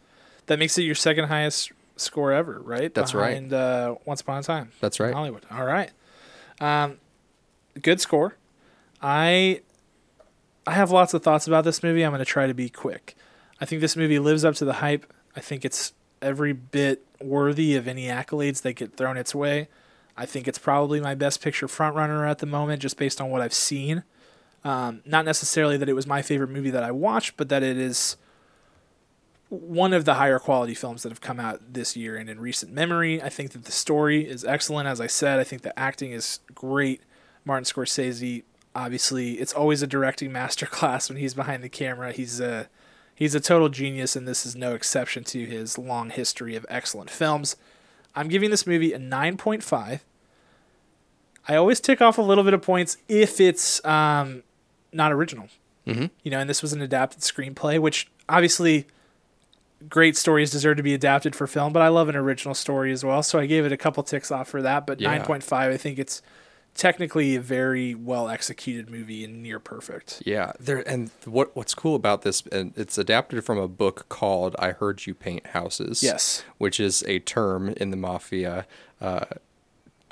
That 0.47 0.59
makes 0.59 0.77
it 0.79 0.83
your 0.83 0.95
second 0.95 1.27
highest 1.29 1.73
score 1.97 2.33
ever, 2.33 2.61
right? 2.61 2.93
That's 2.95 3.13
right. 3.15 3.31
Behind, 3.49 3.53
Uh, 3.53 3.95
Once 4.05 4.21
Upon 4.21 4.39
a 4.39 4.43
Time. 4.43 4.71
That's 4.81 5.01
right. 5.01 5.13
Hollywood. 5.15 5.45
All 5.51 5.65
right. 5.65 5.91
Um, 6.61 6.99
good 7.83 8.01
score. 8.01 8.37
I 9.03 9.63
I 10.67 10.73
have 10.73 10.91
lots 10.91 11.15
of 11.15 11.23
thoughts 11.23 11.47
about 11.47 11.65
this 11.65 11.83
movie. 11.83 12.03
I'm 12.05 12.11
going 12.13 12.19
to 12.21 12.25
try 12.25 12.47
to 12.47 12.55
be 12.55 12.69
quick. 12.69 13.17
I 13.61 13.65
think 13.65 13.81
this 13.81 13.97
movie 13.97 14.19
lives 14.19 14.45
up 14.45 14.55
to 14.57 14.65
the 14.65 14.75
hype. 14.75 15.11
I 15.35 15.41
think 15.41 15.65
it's 15.65 15.93
every 16.23 16.53
bit 16.53 17.05
worthy 17.21 17.77
of 17.77 17.87
any 17.87 18.07
accolades 18.07 18.63
that 18.63 18.75
get 18.75 18.97
thrown 18.97 19.17
its 19.17 19.35
way. 19.35 19.69
I 20.17 20.27
think 20.27 20.47
it's 20.49 20.59
probably 20.59 21.01
my 21.01 21.15
best 21.15 21.43
picture 21.43 21.67
frontrunner 21.67 22.29
at 22.29 22.39
the 22.39 22.47
moment, 22.47 22.83
just 22.83 22.97
based 22.97 23.21
on 23.21 23.31
what 23.31 23.41
I've 23.41 23.55
seen. 23.55 24.05
Um, 24.65 25.03
not 25.07 25.25
necessarily 25.25 25.77
that 25.79 25.89
it 25.89 25.95
was 25.95 26.07
my 26.07 26.21
favorite 26.21 26.51
movie 26.51 26.71
that 26.71 26.83
I 26.83 26.91
watched, 26.91 27.37
but 27.37 27.49
that 27.49 27.63
it 27.63 27.79
is 27.79 28.17
one 29.49 29.93
of 29.93 30.05
the 30.05 30.15
higher 30.15 30.39
quality 30.39 30.75
films 30.75 31.03
that 31.03 31.09
have 31.09 31.21
come 31.21 31.41
out 31.41 31.73
this 31.73 31.97
year 31.97 32.17
and 32.17 32.29
in 32.31 32.39
recent 32.41 32.73
memory. 32.73 33.21
I 33.23 33.29
think 33.29 33.51
that 33.53 33.65
the 33.65 33.73
story 33.73 34.29
is 34.29 34.45
excellent. 34.45 34.87
As 34.87 35.01
I 35.01 35.07
said, 35.07 35.41
I 35.41 35.45
think 35.45 35.63
the 35.63 35.77
acting 35.79 36.13
is 36.13 36.41
great. 36.55 37.03
Martin 37.45 37.65
Scorsese, 37.65 38.45
obviously, 38.75 39.35
it's 39.35 39.53
always 39.53 39.83
a 39.83 39.87
directing 39.87 40.31
masterclass 40.33 41.09
when 41.09 41.19
he's 41.19 41.35
behind 41.35 41.65
the 41.65 41.69
camera. 41.69 42.13
He's 42.13 42.41
a 42.41 42.69
he's 43.21 43.35
a 43.35 43.41
total 43.41 43.69
genius, 43.69 44.17
and 44.17 44.27
this 44.27 44.45
is 44.45 44.57
no 44.57 44.75
exception 44.75 45.23
to 45.25 45.45
his 45.45 45.79
long 45.79 46.09
history 46.11 46.57
of 46.57 46.67
excellent 46.69 47.11
films. 47.11 47.55
I'm 48.17 48.29
giving 48.29 48.51
this 48.51 48.67
movie 48.67 48.93
a 48.95 48.99
9.5. 48.99 50.01
I 51.47 51.55
always 51.55 51.81
tick 51.81 52.01
off 52.01 52.17
a 52.19 52.23
little 52.23 52.43
bit 52.43 52.55
of 52.55 52.63
points 52.63 52.97
if 53.09 53.39
it's 53.41 53.85
um, 53.85 54.43
not 54.93 55.13
original. 55.13 55.49
Mm-hmm. 55.87 56.07
You 56.23 56.31
know, 56.31 56.39
and 56.41 56.49
this 56.49 56.63
was 56.63 56.73
an 56.73 56.81
adapted 56.81 57.21
screenplay, 57.21 57.79
which 57.79 58.11
obviously 58.29 58.87
great 59.89 60.17
stories 60.17 60.51
deserve 60.51 60.79
to 60.79 60.83
be 60.83 60.95
adapted 60.95 61.37
for 61.37 61.47
film, 61.47 61.73
but 61.73 61.83
I 61.83 61.89
love 61.89 62.09
an 62.09 62.17
original 62.17 62.55
story 62.55 62.91
as 62.91 63.05
well. 63.05 63.23
So 63.23 63.39
I 63.39 63.47
gave 63.47 63.67
it 63.67 63.73
a 63.73 63.77
couple 63.77 64.03
ticks 64.03 64.31
off 64.31 64.49
for 64.49 64.63
that. 64.63 64.87
But 64.87 65.01
Yeah. 65.01 65.19
9.5, 65.19 65.53
I 65.53 65.77
think 65.77 65.99
it's 65.99 66.23
technically 66.75 67.37
a 67.37 67.41
very 67.41 67.95
well 67.95 68.29
executed 68.29 68.91
movie 68.91 69.25
and 69.25 69.43
near 69.43 69.59
perfect. 69.59 70.23
Yeah, 70.25 70.53
there 70.59 70.87
and 70.89 71.11
what 71.25 71.55
what's 71.55 71.75
cool 71.75 71.95
about 71.95 72.23
this 72.23 72.43
and 72.53 72.73
it's 72.77 72.99
adapted 72.99 73.45
from 73.45 73.59
a 73.59 73.69
book 73.69 74.09
called 74.09 74.57
I 74.59 74.73
Heard 74.73 75.07
You 75.07 75.15
Paint 75.15 75.49
Houses. 75.49 76.03
Yes. 76.03 76.45
which 76.59 76.81
is 76.81 77.03
a 77.07 77.19
term 77.21 77.71
in 77.71 77.91
the 77.91 77.97
mafia 77.97 78.67
uh, 79.01 79.27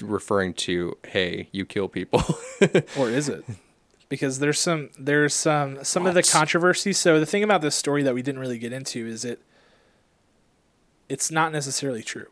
referring 0.01 0.55
to 0.55 0.97
hey, 1.07 1.49
you 1.53 1.65
kill 1.65 1.89
people. 1.89 2.23
or 2.99 3.11
is 3.11 3.29
it? 3.29 3.45
Because 4.09 4.39
there's 4.39 4.59
some 4.59 4.91
there's 4.99 5.35
some 5.35 5.83
some 5.85 6.07
of 6.07 6.15
the 6.15 6.23
controversy. 6.23 6.93
So 6.93 7.21
the 7.21 7.27
thing 7.27 7.45
about 7.45 7.61
this 7.61 7.75
story 7.75 8.03
that 8.03 8.15
we 8.15 8.23
didn't 8.23 8.41
really 8.41 8.59
get 8.59 8.73
into 8.73 9.07
is 9.07 9.25
it 9.25 9.43
it's 11.09 11.31
not 11.31 11.53
necessarily 11.53 12.03
true. 12.03 12.27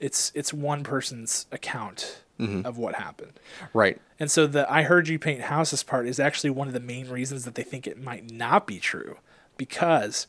It's 0.00 0.32
it's 0.34 0.52
one 0.52 0.82
person's 0.82 1.46
account 1.52 2.23
Mm-hmm. 2.38 2.66
of 2.66 2.76
what 2.78 2.96
happened. 2.96 3.38
right. 3.72 4.00
And 4.18 4.28
so 4.28 4.46
the 4.48 4.70
I 4.72 4.82
heard 4.82 5.06
you 5.06 5.20
paint 5.20 5.42
houses 5.42 5.84
part 5.84 6.08
is 6.08 6.18
actually 6.18 6.50
one 6.50 6.66
of 6.66 6.74
the 6.74 6.80
main 6.80 7.08
reasons 7.08 7.44
that 7.44 7.54
they 7.54 7.62
think 7.62 7.86
it 7.86 7.96
might 8.02 8.30
not 8.30 8.66
be 8.66 8.80
true 8.80 9.18
because 9.56 10.26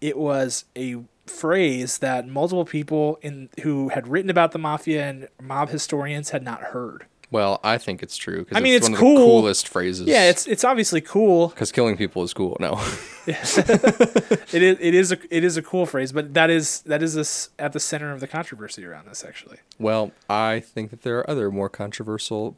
it 0.00 0.18
was 0.18 0.64
a 0.76 0.96
phrase 1.26 1.98
that 1.98 2.28
multiple 2.28 2.64
people 2.64 3.18
in 3.22 3.48
who 3.62 3.88
had 3.90 4.08
written 4.08 4.30
about 4.30 4.52
the 4.52 4.58
mafia 4.58 5.04
and 5.04 5.28
mob 5.40 5.70
historians 5.70 6.30
had 6.30 6.42
not 6.42 6.60
heard. 6.60 7.06
Well, 7.34 7.58
I 7.64 7.78
think 7.78 8.00
it's 8.04 8.16
true 8.16 8.44
because 8.44 8.56
I 8.56 8.60
mean, 8.60 8.74
it's 8.74 8.86
one 8.86 8.92
of 8.94 9.00
cool. 9.00 9.14
the 9.16 9.24
coolest 9.24 9.66
phrases. 9.66 10.06
Yeah, 10.06 10.30
it's 10.30 10.46
it's 10.46 10.62
obviously 10.62 11.00
cool. 11.00 11.48
because 11.48 11.72
killing 11.72 11.96
people 11.96 12.22
is 12.22 12.32
cool. 12.32 12.56
No, 12.60 12.74
It 13.26 14.62
is 14.62 14.78
it 14.80 14.94
is 14.94 15.10
a 15.10 15.18
it 15.30 15.42
is 15.42 15.56
a 15.56 15.62
cool 15.62 15.84
phrase, 15.84 16.12
but 16.12 16.32
that 16.34 16.48
is 16.48 16.82
that 16.82 17.02
is 17.02 17.14
this 17.14 17.48
at 17.58 17.72
the 17.72 17.80
center 17.80 18.12
of 18.12 18.20
the 18.20 18.28
controversy 18.28 18.86
around 18.86 19.08
this 19.08 19.24
actually. 19.24 19.58
well, 19.80 20.12
I 20.30 20.60
think 20.60 20.90
that 20.90 21.02
there 21.02 21.18
are 21.18 21.28
other 21.28 21.50
more 21.50 21.68
controversial 21.68 22.56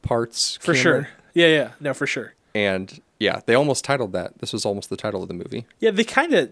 parts 0.00 0.56
For 0.56 0.72
Cameron. 0.72 1.04
sure. 1.04 1.08
Yeah, 1.34 1.46
yeah. 1.48 1.70
No, 1.80 1.92
for 1.92 2.06
sure. 2.06 2.32
And 2.54 3.02
yeah, 3.18 3.40
they 3.44 3.54
almost 3.54 3.84
titled 3.84 4.12
that. 4.14 4.38
This 4.38 4.54
was 4.54 4.64
almost 4.64 4.88
the 4.88 4.96
title 4.96 5.20
of 5.22 5.28
the 5.28 5.34
movie. 5.34 5.66
Yeah, 5.80 5.90
they 5.90 6.04
kind 6.04 6.32
of 6.32 6.50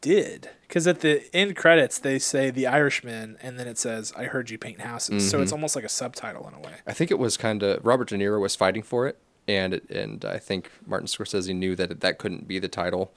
did 0.00 0.50
because 0.68 0.86
at 0.86 1.00
the 1.00 1.24
end 1.34 1.56
credits 1.56 1.98
they 1.98 2.18
say 2.18 2.50
the 2.50 2.66
Irishman, 2.66 3.36
and 3.40 3.58
then 3.58 3.66
it 3.68 3.78
says 3.78 4.12
"I 4.16 4.24
heard 4.24 4.50
you 4.50 4.58
paint 4.58 4.80
houses," 4.80 5.28
so 5.28 5.40
it's 5.40 5.50
mm-hmm. 5.50 5.56
almost 5.56 5.76
like 5.76 5.84
a 5.84 5.88
subtitle 5.88 6.46
in 6.48 6.54
a 6.54 6.60
way. 6.60 6.74
I 6.86 6.92
think 6.92 7.10
it 7.10 7.18
was 7.18 7.36
kind 7.36 7.62
of 7.62 7.84
Robert 7.84 8.08
De 8.08 8.16
Niro 8.16 8.40
was 8.40 8.56
fighting 8.56 8.82
for 8.82 9.06
it, 9.06 9.18
and 9.48 9.74
it, 9.74 9.88
and 9.90 10.24
I 10.24 10.38
think 10.38 10.70
Martin 10.86 11.06
Scorsese 11.06 11.54
knew 11.54 11.76
that 11.76 12.00
that 12.00 12.18
couldn't 12.18 12.48
be 12.48 12.58
the 12.58 12.68
title, 12.68 13.12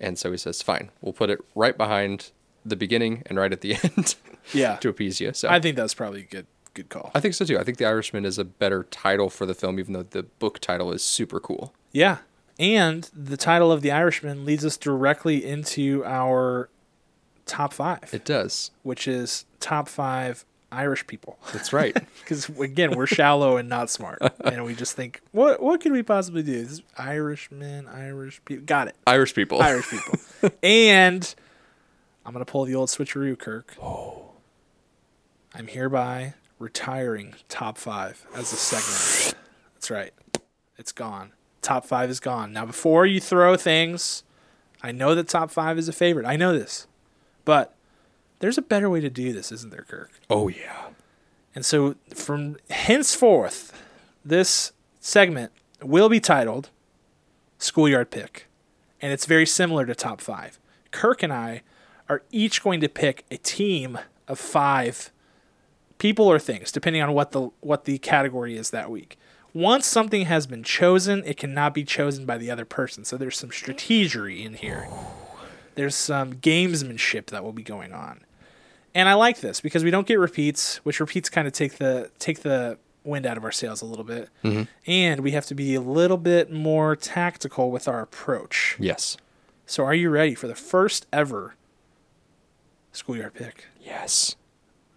and 0.00 0.18
so 0.18 0.30
he 0.30 0.36
says, 0.36 0.62
"Fine, 0.62 0.90
we'll 1.00 1.12
put 1.12 1.30
it 1.30 1.40
right 1.54 1.76
behind 1.76 2.30
the 2.64 2.76
beginning 2.76 3.22
and 3.26 3.38
right 3.38 3.52
at 3.52 3.60
the 3.60 3.74
end 3.82 4.16
Yeah, 4.52 4.76
to 4.76 4.88
appease 4.88 5.20
you." 5.20 5.32
So 5.32 5.48
I 5.48 5.60
think 5.60 5.76
that's 5.76 5.94
probably 5.94 6.20
a 6.20 6.26
good 6.26 6.46
good 6.74 6.88
call. 6.88 7.10
I 7.14 7.20
think 7.20 7.34
so 7.34 7.44
too. 7.44 7.58
I 7.58 7.64
think 7.64 7.78
The 7.78 7.86
Irishman 7.86 8.24
is 8.24 8.38
a 8.38 8.44
better 8.44 8.84
title 8.84 9.30
for 9.30 9.46
the 9.46 9.54
film, 9.54 9.78
even 9.78 9.92
though 9.92 10.02
the 10.02 10.24
book 10.24 10.58
title 10.58 10.92
is 10.92 11.02
super 11.02 11.40
cool. 11.40 11.72
Yeah, 11.92 12.18
and 12.58 13.08
the 13.14 13.36
title 13.36 13.70
of 13.72 13.82
the 13.82 13.90
Irishman 13.90 14.44
leads 14.44 14.64
us 14.64 14.76
directly 14.76 15.44
into 15.44 16.04
our 16.04 16.68
top 17.46 17.72
five, 17.72 18.10
It 18.12 18.24
does. 18.24 18.70
which 18.82 19.06
is 19.08 19.44
top 19.60 19.88
five 19.88 20.44
Irish 20.72 21.06
people. 21.06 21.38
That's 21.52 21.72
right. 21.72 21.96
Because 22.20 22.48
again, 22.58 22.96
we're 22.96 23.06
shallow 23.06 23.58
and 23.58 23.68
not 23.68 23.90
smart, 23.90 24.18
and 24.44 24.64
we 24.64 24.74
just 24.74 24.96
think, 24.96 25.20
what 25.32 25.62
what 25.62 25.80
could 25.82 25.92
we 25.92 26.02
possibly 26.02 26.42
do? 26.42 26.64
This 26.64 26.80
Irishmen, 26.96 27.86
Irish 27.86 28.40
people, 28.46 28.64
got 28.64 28.88
it. 28.88 28.96
Irish 29.06 29.34
people. 29.34 29.60
Irish 29.60 29.90
people. 29.90 30.18
and 30.62 31.34
I'm 32.24 32.32
gonna 32.32 32.46
pull 32.46 32.64
the 32.64 32.74
old 32.74 32.88
switcheroo, 32.88 33.38
Kirk. 33.38 33.76
Oh, 33.82 34.30
I'm 35.54 35.66
hereby 35.66 36.32
retiring 36.58 37.34
top 37.50 37.76
five 37.76 38.24
as 38.34 38.52
a 38.52 38.56
segment. 38.56 39.34
That's 39.74 39.90
right. 39.90 40.12
It's 40.78 40.92
gone. 40.92 41.32
Top 41.64 41.84
five 41.86 42.10
is 42.10 42.20
gone. 42.20 42.52
Now, 42.52 42.66
before 42.66 43.06
you 43.06 43.20
throw 43.20 43.56
things, 43.56 44.22
I 44.82 44.92
know 44.92 45.14
that 45.14 45.28
top 45.28 45.50
five 45.50 45.78
is 45.78 45.88
a 45.88 45.92
favorite. 45.92 46.26
I 46.26 46.36
know 46.36 46.52
this, 46.56 46.86
but 47.44 47.74
there's 48.38 48.58
a 48.58 48.62
better 48.62 48.90
way 48.90 49.00
to 49.00 49.10
do 49.10 49.32
this, 49.32 49.50
isn't 49.50 49.70
there, 49.70 49.86
Kirk? 49.88 50.12
Oh 50.28 50.48
yeah. 50.48 50.88
And 51.54 51.64
so 51.64 51.96
from 52.12 52.56
henceforth, 52.68 53.72
this 54.24 54.72
segment 55.00 55.52
will 55.82 56.08
be 56.08 56.20
titled 56.20 56.70
Schoolyard 57.58 58.10
Pick. 58.10 58.46
And 59.00 59.12
it's 59.12 59.26
very 59.26 59.46
similar 59.46 59.86
to 59.86 59.94
Top 59.94 60.20
5. 60.20 60.58
Kirk 60.90 61.22
and 61.22 61.32
I 61.32 61.62
are 62.08 62.22
each 62.30 62.62
going 62.62 62.80
to 62.80 62.88
pick 62.88 63.24
a 63.30 63.36
team 63.38 63.98
of 64.28 64.38
five 64.38 65.10
people 65.98 66.26
or 66.26 66.38
things, 66.38 66.70
depending 66.70 67.02
on 67.02 67.12
what 67.12 67.32
the 67.32 67.50
what 67.60 67.84
the 67.84 67.98
category 67.98 68.56
is 68.56 68.70
that 68.70 68.90
week. 68.90 69.18
Once 69.54 69.86
something 69.86 70.26
has 70.26 70.46
been 70.46 70.62
chosen, 70.62 71.22
it 71.24 71.38
cannot 71.38 71.72
be 71.72 71.84
chosen 71.84 72.26
by 72.26 72.36
the 72.36 72.50
other 72.50 72.66
person. 72.66 73.04
So 73.04 73.16
there's 73.16 73.38
some 73.38 73.50
strategery 73.50 74.44
in 74.44 74.54
here. 74.54 74.88
There's 75.76 75.94
some 75.94 76.34
gamesmanship 76.34 77.26
that 77.26 77.42
will 77.42 77.52
be 77.52 77.62
going 77.62 77.92
on 77.92 78.24
and 78.94 79.08
I 79.08 79.14
like 79.14 79.40
this 79.40 79.60
because 79.60 79.82
we 79.82 79.90
don't 79.90 80.06
get 80.06 80.18
repeats, 80.18 80.76
which 80.78 81.00
repeats 81.00 81.28
kind 81.28 81.46
of 81.46 81.52
take 81.52 81.78
the 81.78 82.10
take 82.18 82.40
the 82.40 82.78
wind 83.02 83.26
out 83.26 83.36
of 83.36 83.44
our 83.44 83.52
sails 83.52 83.82
a 83.82 83.86
little 83.86 84.04
bit, 84.04 84.30
mm-hmm. 84.42 84.62
and 84.86 85.20
we 85.20 85.32
have 85.32 85.46
to 85.46 85.54
be 85.54 85.74
a 85.74 85.80
little 85.80 86.16
bit 86.16 86.50
more 86.50 86.94
tactical 86.96 87.70
with 87.70 87.88
our 87.88 88.00
approach. 88.00 88.76
Yes. 88.78 89.16
So, 89.66 89.84
are 89.84 89.94
you 89.94 90.10
ready 90.10 90.34
for 90.34 90.46
the 90.46 90.54
first 90.54 91.06
ever 91.12 91.56
schoolyard 92.92 93.34
pick? 93.34 93.66
Yes. 93.80 94.36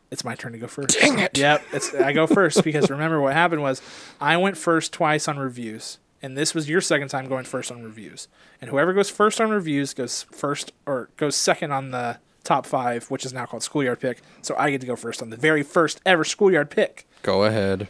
It's 0.10 0.24
my 0.24 0.36
turn 0.36 0.54
to 0.54 0.58
go 0.58 0.68
first. 0.68 1.00
Dang 1.00 1.20
it. 1.20 1.38
Yep, 1.38 1.64
it's 1.74 1.94
I 1.94 2.14
go 2.14 2.28
first 2.28 2.64
because 2.64 2.90
remember 2.90 3.20
what 3.20 3.34
happened 3.34 3.62
was 3.62 3.82
I 4.22 4.38
went 4.38 4.58
first 4.58 4.94
twice 4.94 5.28
on 5.28 5.38
reviews, 5.38 5.98
and 6.22 6.38
this 6.38 6.54
was 6.56 6.70
your 6.70 6.82
second 6.82 7.10
time 7.10 7.28
going 7.28 7.44
first 7.46 7.72
on 7.72 7.84
reviews. 7.84 8.28
And 8.62 8.70
whoever 8.70 8.94
goes 8.94 9.10
first 9.10 9.42
on 9.42 9.50
reviews 9.50 9.94
goes 9.94 10.24
first 10.32 10.72
or 10.86 11.10
goes 11.18 11.36
second 11.36 11.72
on 11.72 11.92
the 11.92 12.20
top 12.44 12.66
five, 12.66 13.12
which 13.12 13.26
is 13.26 13.34
now 13.34 13.46
called 13.46 13.64
schoolyard 13.64 14.00
pick. 14.00 14.22
So 14.42 14.56
I 14.58 14.72
get 14.72 14.82
to 14.82 14.88
go 14.88 14.96
first 14.96 15.22
on 15.22 15.30
the 15.30 15.38
very 15.38 15.64
first 15.64 16.00
ever 16.06 16.24
schoolyard 16.24 16.70
pick. 16.70 17.06
Go 17.22 17.44
ahead. 17.44 17.90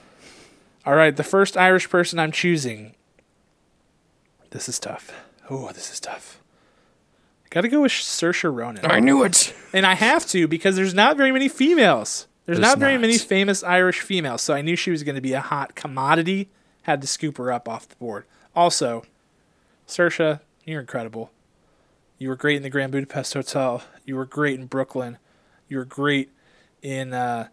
All 0.85 0.95
right, 0.95 1.15
the 1.15 1.23
first 1.23 1.56
Irish 1.56 1.89
person 1.89 2.18
I'm 2.18 2.31
choosing. 2.31 2.95
This 4.49 4.68
is 4.68 4.80
tough. 4.80 5.11
Oh, 5.49 5.72
this 5.72 5.91
is 5.91 5.99
tough. 5.99 6.39
Got 7.49 7.61
to 7.61 7.68
go 7.69 7.82
with 7.82 7.91
Saoirse 7.91 8.53
Ronan. 8.53 8.86
I 8.86 8.99
knew 8.99 9.24
it. 9.24 9.53
And 9.74 9.86
I 9.86 9.95
have 9.95 10.26
to 10.28 10.48
because 10.48 10.76
there's 10.76 10.94
not 10.94 11.18
very 11.18 11.32
many 11.32 11.48
females. 11.48 12.28
There's, 12.45 12.60
There's 12.60 12.68
not 12.69 12.80
very 12.80 12.94
not. 12.94 13.02
many 13.02 13.18
famous 13.18 13.61
Irish 13.61 13.99
females, 13.99 14.41
so 14.41 14.53
I 14.53 14.61
knew 14.61 14.78
she 14.78 14.90
was 14.90 15.03
going 15.03 15.15
to 15.15 15.22
be 15.22 15.34
a 15.34 15.41
hot 15.41 15.76
commodity. 15.76 16.49
Had 16.84 17.02
to 17.02 17.07
scoop 17.07 17.38
her 17.38 17.52
up 17.52 17.68
off 17.68 17.90
the 17.90 17.95
board. 17.98 18.24
Also, 18.56 19.03
Saoirse, 19.86 20.40
you're 20.65 20.80
incredible. 20.80 21.32
You 22.18 22.30
were 22.30 22.38
great 22.38 22.56
in 22.56 22.64
the 22.64 22.69
Grand 22.69 22.94
Budapest 22.94 23.34
Hotel. 23.34 23.84
You 24.06 24.15
were 24.15 24.26
great 24.26 24.60
in 24.60 24.65
Brooklyn. 24.65 25.18
You 25.68 25.78
were 25.78 25.86
great 25.86 26.32
in 26.82 27.14
uh, 27.14 27.49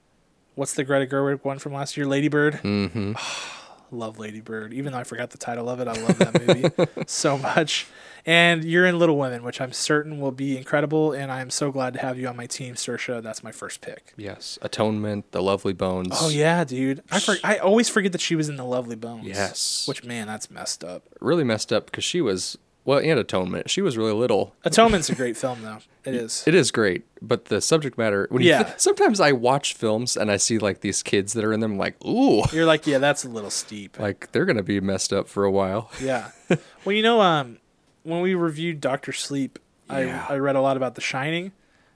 what's 0.55 0.75
the 0.75 0.85
Greta 0.85 1.07
Gerwig 1.13 1.45
one 1.45 1.59
from 1.59 1.73
last 1.73 1.97
year, 1.97 2.07
Lady 2.07 2.29
Bird. 2.29 2.55
Mm-hmm. 2.63 3.15
love 3.91 4.19
Lady 4.19 4.41
Bird. 4.41 4.73
Even 4.73 4.93
though 4.93 4.99
I 5.01 5.05
forgot 5.05 5.31
the 5.31 5.39
title 5.39 5.69
of 5.69 5.81
it, 5.81 5.89
I 5.89 5.93
love 5.93 6.19
that 6.19 6.47
movie 6.47 7.05
so 7.07 7.37
much. 7.37 7.87
And 8.27 8.65
you're 8.65 8.87
in 8.87 8.99
Little 8.99 9.19
Women, 9.19 9.43
which 9.43 9.61
I'm 9.61 9.73
certain 9.73 10.19
will 10.19 10.33
be 10.33 10.57
incredible. 10.57 11.13
And 11.13 11.31
I 11.31 11.41
am 11.41 11.51
so 11.51 11.71
glad 11.71 11.93
to 11.95 12.01
have 12.01 12.19
you 12.19 12.27
on 12.29 12.37
my 12.37 12.47
team, 12.47 12.75
Saoirse. 12.75 13.23
That's 13.23 13.43
my 13.45 13.53
first 13.53 13.81
pick. 13.83 14.15
Yes, 14.17 14.59
Atonement, 14.63 15.31
The 15.33 15.43
Lovely 15.43 15.73
Bones. 15.75 16.09
Oh 16.21 16.29
yeah, 16.31 16.65
dude. 16.65 17.03
I 17.11 17.21
for, 17.21 17.37
I 17.45 17.59
always 17.59 17.89
forget 17.89 18.13
that 18.13 18.21
she 18.21 18.35
was 18.35 18.49
in 18.49 18.57
The 18.57 18.65
Lovely 18.65 18.97
Bones. 18.97 19.27
Yes. 19.27 19.87
Which 19.87 20.05
man, 20.05 20.27
that's 20.27 20.51
messed 20.51 20.83
up. 20.83 21.03
really 21.21 21.45
messed 21.45 21.73
up 21.73 21.87
because 21.87 22.05
she 22.05 22.21
was 22.21 22.57
well, 22.87 22.99
and 22.99 23.19
Atonement. 23.19 23.71
She 23.71 23.81
was 23.81 23.97
really 23.97 24.13
little. 24.13 24.55
Atonement's 24.65 25.09
a 25.09 25.15
great 25.15 25.37
film 25.39 25.63
though. 25.63 25.79
It 26.05 26.15
is. 26.15 26.45
It 26.47 26.55
is 26.55 26.71
great, 26.71 27.05
but 27.23 27.47
the 27.47 27.61
subject 27.63 27.97
matter. 27.99 28.27
When 28.31 28.43
Yeah. 28.43 28.59
You 28.59 28.65
th- 28.69 28.79
sometimes 28.79 29.21
I 29.21 29.33
watch 29.33 29.75
films 29.75 30.17
and 30.17 30.31
I 30.31 30.37
see 30.39 30.59
like 30.59 30.81
these 30.81 31.03
kids 31.03 31.33
that 31.35 31.45
are 31.45 31.53
in 31.53 31.61
them. 31.61 31.73
I'm 31.73 31.79
like, 31.79 32.03
ooh, 32.05 32.43
You're 32.53 32.67
like, 32.67 32.87
yeah, 32.87 32.99
that's 32.99 33.25
a 33.25 33.29
little 33.29 33.51
steep. 33.51 33.99
like 33.99 34.33
they're 34.33 34.45
gonna 34.47 34.63
be 34.63 34.81
messed 34.81 35.13
up 35.13 35.29
for 35.29 35.45
a 35.45 35.51
while. 35.51 35.91
Yeah. 36.03 36.31
well, 36.85 36.95
you 36.95 37.03
know, 37.03 37.21
um, 37.23 37.59
when 38.05 38.21
we 38.21 38.35
reviewed 38.35 38.81
Doctor 38.81 39.13
Sleep, 39.13 39.59
Yeah. 39.91 40.27
I 40.29 40.35
I 40.35 40.39
read 40.39 40.55
a 40.57 40.61
lot 40.61 40.77
about 40.77 40.95
The 40.95 41.01
Shining, 41.01 41.51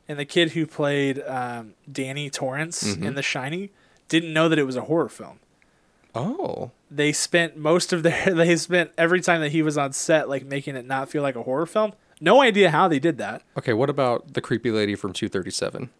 and 0.09 0.19
the 0.19 0.25
kid 0.25 0.51
who 0.53 0.67
played 0.67 1.21
um, 1.27 1.75
Danny 1.91 2.29
Torrance 2.31 2.83
Mm-hmm. 2.83 3.05
in 3.05 3.15
The 3.15 3.23
Shining 3.23 3.71
didn't 4.09 4.33
know 4.33 4.49
that 4.49 4.59
it 4.59 4.65
was 4.65 4.75
a 4.77 4.83
horror 4.83 5.09
film. 5.09 5.39
Oh, 6.15 6.71
They 6.91 7.13
spent 7.13 7.57
most 7.57 7.93
of 7.93 8.03
their 8.03 8.35
they 8.35 8.57
spent 8.57 8.91
every 8.99 9.21
time 9.21 9.41
that 9.43 9.53
he 9.53 9.63
was 9.63 9.77
on 9.79 9.93
set 9.93 10.29
like 10.29 10.45
making 10.45 10.75
it 10.77 10.87
not 10.87 11.09
feel 11.09 11.23
like 11.23 11.37
a 11.37 11.43
horror 11.43 11.67
film. 11.67 11.93
No 12.21 12.43
idea 12.43 12.71
how 12.71 12.89
they 12.89 12.99
did 12.99 13.19
that. 13.19 13.43
okay. 13.57 13.73
What 13.73 13.89
about 13.91 14.33
the 14.35 14.41
creepy 14.41 14.71
lady 14.73 14.95
from 14.97 15.13
237? 15.13 15.91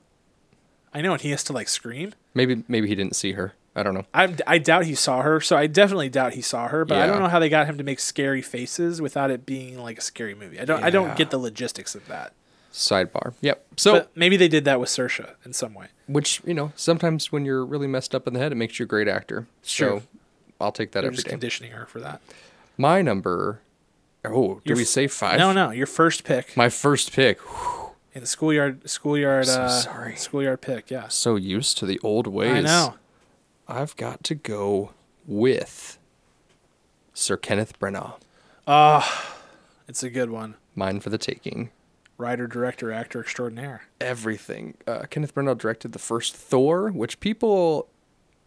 I 0.93 1.01
know, 1.03 1.13
and 1.13 1.21
he 1.21 1.31
has 1.31 1.45
to 1.45 1.53
like 1.53 1.69
scream. 1.69 2.15
Maybe 2.35 2.65
maybe 2.67 2.89
he 2.89 2.95
didn't 2.95 3.15
see 3.15 3.33
her. 3.33 3.53
I 3.79 3.83
don't 3.83 3.95
know. 3.95 4.05
I, 4.13 4.35
I 4.47 4.59
doubt 4.59 4.85
he 4.85 4.95
saw 4.95 5.23
her, 5.23 5.41
so 5.41 5.57
I 5.57 5.67
definitely 5.67 6.09
doubt 6.09 6.35
he 6.35 6.43
saw 6.43 6.69
her. 6.69 6.85
But 6.85 6.99
I 6.99 7.07
don't 7.07 7.21
know 7.21 7.29
how 7.29 7.39
they 7.39 7.49
got 7.49 7.67
him 7.67 7.79
to 7.79 7.85
make 7.85 8.01
scary 8.01 8.43
faces 8.43 9.01
without 9.01 9.31
it 9.31 9.47
being 9.47 9.79
like 9.79 9.99
a 9.99 10.01
scary 10.03 10.35
movie. 10.35 10.61
I 10.61 10.65
don't 10.65 10.83
I 10.83 10.91
don't 10.91 11.17
get 11.17 11.31
the 11.31 11.39
logistics 11.39 11.95
of 11.95 12.07
that. 12.09 12.33
Sidebar. 12.73 13.33
Yep. 13.41 13.65
So, 13.77 13.93
But 13.95 14.11
maybe 14.17 14.37
they 14.37 14.47
did 14.49 14.65
that 14.67 14.79
with 14.79 14.89
Saoirse 14.91 15.35
in 15.45 15.53
some 15.53 15.75
way. 15.75 15.87
which 16.07 16.43
you 16.45 16.55
know, 16.55 16.73
sometimes 16.77 17.33
when 17.33 17.45
you're 17.45 17.65
really 17.65 17.87
messed 17.87 18.15
up 18.15 18.27
in 18.29 18.35
the 18.35 18.41
head, 18.41 18.53
it 18.53 18.57
makes 18.57 18.79
you 18.79 18.85
a 18.85 18.87
great 18.87 19.09
actor. 19.09 19.47
Sure. 19.63 20.01
So, 20.01 20.03
I'll 20.61 20.71
take 20.73 20.93
that 20.93 21.01
They're 21.01 21.09
every 21.09 21.17
just 21.17 21.27
day. 21.27 21.31
conditioning 21.31 21.73
her 21.73 21.87
for 21.87 22.01
that. 22.01 22.21
My 22.77 23.01
number. 23.03 23.61
Oh, 24.25 24.57
did 24.57 24.67
Your 24.67 24.77
we 24.77 24.85
say 24.85 25.07
five? 25.07 25.39
No, 25.39 25.53
no, 25.53 25.71
your 25.71 25.87
first 25.87 26.25
pick 26.25 26.57
My 26.57 26.69
first 26.69 27.13
pick. 27.13 27.39
in 28.15 28.21
the 28.21 28.27
schoolyard 28.27 28.89
schoolyard 28.89 29.47
So 29.47 29.63
uh, 29.63 29.69
sorry. 29.69 30.17
schoolyard 30.17 30.61
pick. 30.61 30.91
Yeah, 30.91 31.09
So 31.09 31.37
used 31.37 31.79
to 31.79 31.87
the 31.87 31.99
old 32.03 32.27
ways. 32.27 32.53
I 32.53 32.61
know. 32.61 32.95
I've 33.69 33.95
got 33.97 34.25
to 34.25 34.35
go 34.35 34.93
with 35.27 35.99
Sir 37.13 37.37
Kenneth 37.37 37.79
Branagh. 37.79 38.15
It's 39.87 40.03
a 40.03 40.11
good 40.11 40.31
one. 40.31 40.55
Mine 40.75 41.01
for 41.01 41.11
the 41.11 41.19
taking. 41.19 41.71
Writer, 42.17 42.47
director, 42.47 42.91
actor 42.91 43.21
extraordinaire. 43.21 43.83
Everything. 44.01 44.75
Uh, 44.87 45.03
Kenneth 45.11 45.35
Branagh 45.35 45.59
directed 45.59 45.93
the 45.93 45.99
first 45.99 46.35
Thor, 46.35 46.91
which 46.91 47.21
people 47.21 47.89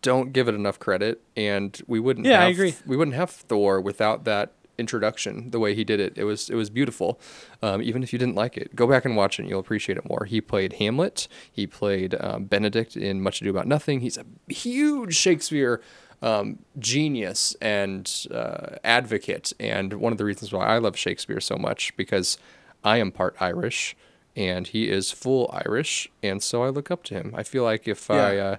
don't 0.01 0.33
give 0.33 0.47
it 0.47 0.55
enough 0.55 0.79
credit, 0.79 1.21
and 1.37 1.79
we 1.87 1.99
wouldn't. 1.99 2.25
Yeah, 2.25 2.41
I 2.41 2.47
agree. 2.47 2.75
We 2.85 2.97
wouldn't 2.97 3.15
have 3.15 3.29
Thor 3.29 3.79
without 3.79 4.23
that 4.25 4.51
introduction. 4.81 5.51
The 5.51 5.59
way 5.59 5.73
he 5.73 5.85
did 5.85 6.01
it, 6.01 6.17
it 6.17 6.25
was 6.25 6.49
it 6.49 6.55
was 6.55 6.69
beautiful. 6.69 7.17
Um, 7.61 7.81
even 7.81 8.03
if 8.03 8.11
you 8.11 8.19
didn't 8.19 8.35
like 8.35 8.57
it, 8.57 8.75
go 8.75 8.85
back 8.85 9.05
and 9.05 9.15
watch 9.15 9.39
it. 9.39 9.43
and 9.43 9.49
You'll 9.49 9.61
appreciate 9.61 9.97
it 9.97 10.07
more. 10.09 10.25
He 10.25 10.41
played 10.41 10.73
Hamlet. 10.73 11.29
He 11.49 11.65
played 11.65 12.15
um, 12.19 12.43
Benedict 12.45 12.97
in 12.97 13.21
Much 13.21 13.39
Ado 13.39 13.49
About 13.51 13.67
Nothing. 13.67 14.01
He's 14.01 14.17
a 14.17 14.25
huge 14.51 15.15
Shakespeare 15.15 15.81
um, 16.21 16.59
genius 16.77 17.55
and 17.61 18.27
uh, 18.31 18.75
advocate, 18.83 19.53
and 19.59 19.93
one 19.93 20.11
of 20.11 20.17
the 20.17 20.25
reasons 20.25 20.51
why 20.53 20.65
I 20.67 20.77
love 20.77 20.97
Shakespeare 20.97 21.39
so 21.39 21.55
much 21.57 21.95
because 21.97 22.37
I 22.83 22.97
am 22.97 23.11
part 23.11 23.35
Irish, 23.39 23.95
and 24.35 24.67
he 24.67 24.89
is 24.89 25.11
full 25.11 25.49
Irish, 25.65 26.09
and 26.21 26.43
so 26.43 26.63
I 26.63 26.69
look 26.69 26.91
up 26.91 27.03
to 27.05 27.13
him. 27.15 27.33
I 27.35 27.43
feel 27.43 27.63
like 27.63 27.87
if 27.87 28.11
I, 28.11 28.37
uh, 28.37 28.55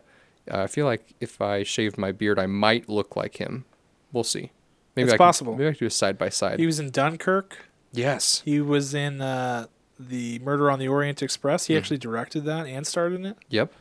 I 0.51 0.67
feel 0.67 0.87
like 0.87 1.15
if 1.21 1.41
I 1.41 1.63
shaved 1.63 1.97
my 1.99 2.11
beard, 2.11 2.39
I 2.39 2.47
might 2.47 2.89
look 2.89 3.15
like 3.15 3.37
him. 3.37 3.65
We'll 4.13 4.25
see. 4.25 4.51
Maybe 4.97 5.07
It's 5.07 5.15
I 5.15 5.17
possible. 5.17 5.53
Can, 5.53 5.59
maybe 5.59 5.69
I 5.69 5.73
can 5.73 5.79
do 5.81 5.87
a 5.87 5.91
side 5.91 6.19
by 6.19 6.29
side. 6.29 6.59
He 6.61 6.67
was 6.67 6.79
in 6.79 6.91
Dunkirk. 6.91 7.67
Yes. 7.93 8.43
He 8.45 8.61
was 8.61 8.95
in 8.95 9.21
uh, 9.21 9.67
the 9.99 10.39
Murder 10.41 10.71
on 10.71 10.79
the 10.79 10.89
Orient 10.89 11.23
Express. 11.23 11.67
He 11.67 11.77
actually 11.77 11.99
directed 11.99 12.45
that 12.45 12.67
and 12.67 12.87
starred 12.87 13.13
in 13.15 13.25
it. 13.27 13.37
Yep. 13.49 13.73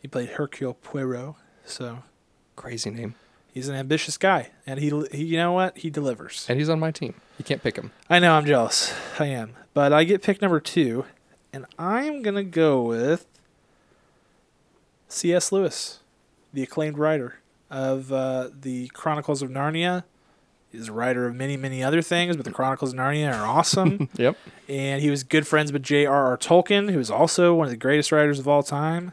He 0.00 0.08
played 0.08 0.30
Hercule 0.30 0.74
Poirot. 0.74 1.34
So 1.64 2.02
Crazy 2.56 2.90
name. 2.90 3.14
he's 3.52 3.68
an 3.68 3.74
ambitious 3.74 4.16
guy, 4.18 4.50
and 4.66 4.78
he, 4.78 4.90
he 5.12 5.24
you 5.24 5.36
know 5.38 5.52
what 5.52 5.78
he 5.78 5.90
delivers. 5.90 6.46
And 6.48 6.58
he's 6.58 6.68
on 6.68 6.78
my 6.78 6.90
team. 6.90 7.14
You 7.38 7.44
can't 7.44 7.62
pick 7.62 7.76
him. 7.76 7.90
I 8.08 8.18
know 8.18 8.34
I'm 8.34 8.44
jealous. 8.46 8.94
I 9.18 9.26
am, 9.26 9.54
but 9.72 9.92
I 9.92 10.04
get 10.04 10.22
pick 10.22 10.40
number 10.40 10.60
two, 10.60 11.04
and 11.52 11.66
I'm 11.78 12.22
gonna 12.22 12.44
go 12.44 12.82
with 12.82 13.26
C.S. 15.08 15.52
Lewis, 15.52 16.00
the 16.52 16.62
acclaimed 16.62 16.98
writer 16.98 17.40
of 17.70 18.12
uh, 18.12 18.50
the 18.60 18.88
Chronicles 18.88 19.42
of 19.42 19.50
Narnia. 19.50 20.04
He's 20.74 20.88
a 20.88 20.92
writer 20.92 21.26
of 21.26 21.34
many, 21.36 21.56
many 21.56 21.82
other 21.84 22.02
things, 22.02 22.36
but 22.36 22.44
the 22.44 22.50
Chronicles 22.50 22.92
of 22.92 22.98
Narnia 22.98 23.32
are 23.32 23.46
awesome. 23.46 24.08
Yep. 24.16 24.36
and 24.68 25.00
he 25.02 25.10
was 25.10 25.22
good 25.22 25.46
friends 25.46 25.72
with 25.72 25.82
J.R.R. 25.82 26.36
Tolkien, 26.36 26.90
who 26.90 26.98
is 26.98 27.10
also 27.10 27.54
one 27.54 27.66
of 27.66 27.70
the 27.70 27.76
greatest 27.76 28.10
writers 28.12 28.38
of 28.38 28.48
all 28.48 28.62
time. 28.62 29.12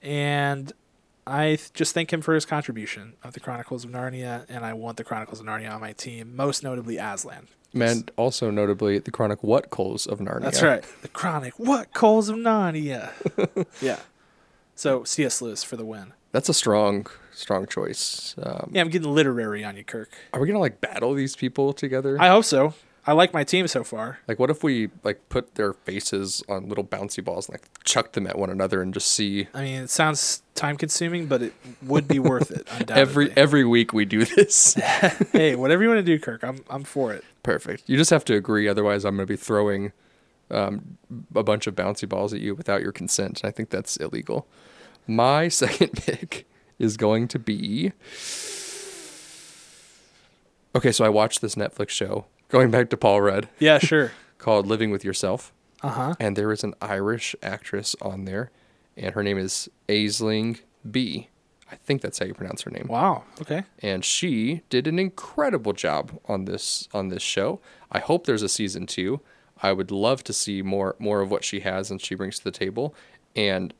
And 0.00 0.72
I 1.26 1.56
th- 1.56 1.72
just 1.72 1.92
thank 1.94 2.12
him 2.12 2.20
for 2.22 2.34
his 2.34 2.44
contribution 2.44 3.14
of 3.22 3.32
the 3.32 3.40
Chronicles 3.40 3.84
of 3.84 3.90
Narnia, 3.90 4.44
and 4.48 4.64
I 4.64 4.72
want 4.74 4.96
the 4.96 5.04
Chronicles 5.04 5.40
of 5.40 5.46
Narnia 5.46 5.72
on 5.74 5.80
my 5.80 5.92
team, 5.92 6.36
most 6.36 6.62
notably 6.62 6.98
Aslan. 6.98 7.48
And 7.74 8.10
also 8.16 8.50
notably 8.50 8.98
the 8.98 9.10
chronic 9.10 9.42
what 9.42 9.70
coals 9.70 10.06
of 10.06 10.18
Narnia. 10.18 10.42
That's 10.42 10.62
right. 10.62 10.84
The 11.02 11.08
Chronic. 11.08 11.58
What 11.58 11.94
Coals 11.94 12.28
of 12.28 12.36
Narnia? 12.36 13.10
yeah. 13.80 14.00
So 14.74 15.04
C.S. 15.04 15.40
Lewis 15.40 15.64
for 15.64 15.76
the 15.76 15.84
win. 15.84 16.12
That's 16.32 16.48
a 16.48 16.54
strong, 16.54 17.06
strong 17.32 17.66
choice. 17.66 18.34
Um, 18.42 18.70
Yeah, 18.74 18.80
I'm 18.82 18.88
getting 18.88 19.12
literary 19.12 19.64
on 19.64 19.76
you, 19.76 19.84
Kirk. 19.84 20.10
Are 20.32 20.40
we 20.40 20.46
gonna 20.46 20.58
like 20.58 20.80
battle 20.80 21.14
these 21.14 21.36
people 21.36 21.72
together? 21.72 22.16
I 22.20 22.28
hope 22.28 22.44
so. 22.44 22.74
I 23.04 23.12
like 23.12 23.34
my 23.34 23.42
team 23.42 23.66
so 23.66 23.82
far. 23.82 24.20
like, 24.28 24.38
what 24.38 24.48
if 24.48 24.62
we 24.62 24.88
like 25.02 25.28
put 25.28 25.56
their 25.56 25.72
faces 25.72 26.40
on 26.48 26.68
little 26.68 26.84
bouncy 26.84 27.22
balls 27.22 27.48
and 27.48 27.54
like 27.54 27.68
chuck 27.82 28.12
them 28.12 28.28
at 28.28 28.38
one 28.38 28.48
another 28.48 28.80
and 28.80 28.94
just 28.94 29.08
see 29.08 29.48
I 29.52 29.62
mean, 29.64 29.82
it 29.82 29.90
sounds 29.90 30.42
time 30.54 30.76
consuming, 30.76 31.26
but 31.26 31.42
it 31.42 31.52
would 31.82 32.06
be 32.06 32.20
worth 32.20 32.50
it. 32.52 32.68
Every 32.90 33.32
every 33.36 33.64
week 33.64 33.92
we 33.92 34.04
do 34.04 34.24
this? 34.24 34.74
hey, 35.32 35.56
whatever 35.56 35.82
you 35.82 35.88
want 35.88 35.98
to 35.98 36.04
do, 36.04 36.18
Kirk, 36.18 36.44
I'm 36.44 36.64
I'm 36.70 36.84
for 36.84 37.12
it. 37.12 37.24
Perfect. 37.42 37.82
You 37.88 37.96
just 37.96 38.10
have 38.10 38.24
to 38.26 38.34
agree, 38.36 38.68
otherwise 38.68 39.04
I'm 39.04 39.16
gonna 39.16 39.26
be 39.26 39.36
throwing 39.36 39.92
um, 40.50 40.96
a 41.34 41.42
bunch 41.42 41.66
of 41.66 41.74
bouncy 41.74 42.08
balls 42.08 42.32
at 42.32 42.40
you 42.40 42.54
without 42.54 42.82
your 42.82 42.92
consent. 42.92 43.40
I 43.44 43.50
think 43.50 43.70
that's 43.70 43.96
illegal. 43.96 44.46
My 45.06 45.48
second 45.62 45.92
pick 45.92 46.46
is 46.78 46.96
going 46.96 47.28
to 47.28 47.38
be. 47.38 47.92
Okay, 50.74 50.92
so 50.92 51.04
I 51.04 51.08
watched 51.08 51.40
this 51.40 51.54
Netflix 51.54 51.90
show. 51.90 52.26
Going 52.48 52.70
back 52.70 52.90
to 52.90 52.96
Paul 52.96 53.22
Rudd. 53.22 53.48
Yeah, 53.58 53.78
sure. 53.78 54.12
called 54.38 54.66
Living 54.66 54.90
with 54.90 55.04
Yourself. 55.04 55.52
Uh 55.82 55.88
huh. 55.88 56.14
And 56.18 56.36
there 56.36 56.52
is 56.52 56.64
an 56.64 56.74
Irish 56.80 57.34
actress 57.42 57.94
on 58.00 58.24
there, 58.24 58.50
and 58.96 59.14
her 59.14 59.22
name 59.22 59.38
is 59.38 59.68
Aisling 59.88 60.60
Bea. 60.88 61.28
I 61.70 61.76
think 61.76 62.02
that's 62.02 62.18
how 62.18 62.26
you 62.26 62.34
pronounce 62.34 62.62
her 62.62 62.70
name. 62.70 62.86
Wow. 62.88 63.24
Okay. 63.40 63.64
And 63.80 64.04
she 64.04 64.60
did 64.68 64.86
an 64.86 64.98
incredible 64.98 65.72
job 65.72 66.18
on 66.26 66.44
this 66.44 66.88
on 66.92 67.08
this 67.08 67.22
show. 67.22 67.60
I 67.90 67.98
hope 67.98 68.26
there's 68.26 68.42
a 68.42 68.48
season 68.48 68.86
two. 68.86 69.20
I 69.62 69.72
would 69.72 69.90
love 69.90 70.22
to 70.24 70.32
see 70.32 70.60
more 70.62 70.96
more 70.98 71.20
of 71.20 71.30
what 71.30 71.44
she 71.44 71.60
has 71.60 71.90
and 71.90 72.00
she 72.00 72.14
brings 72.14 72.38
to 72.38 72.44
the 72.44 72.50
table. 72.50 72.94
And 73.34 73.72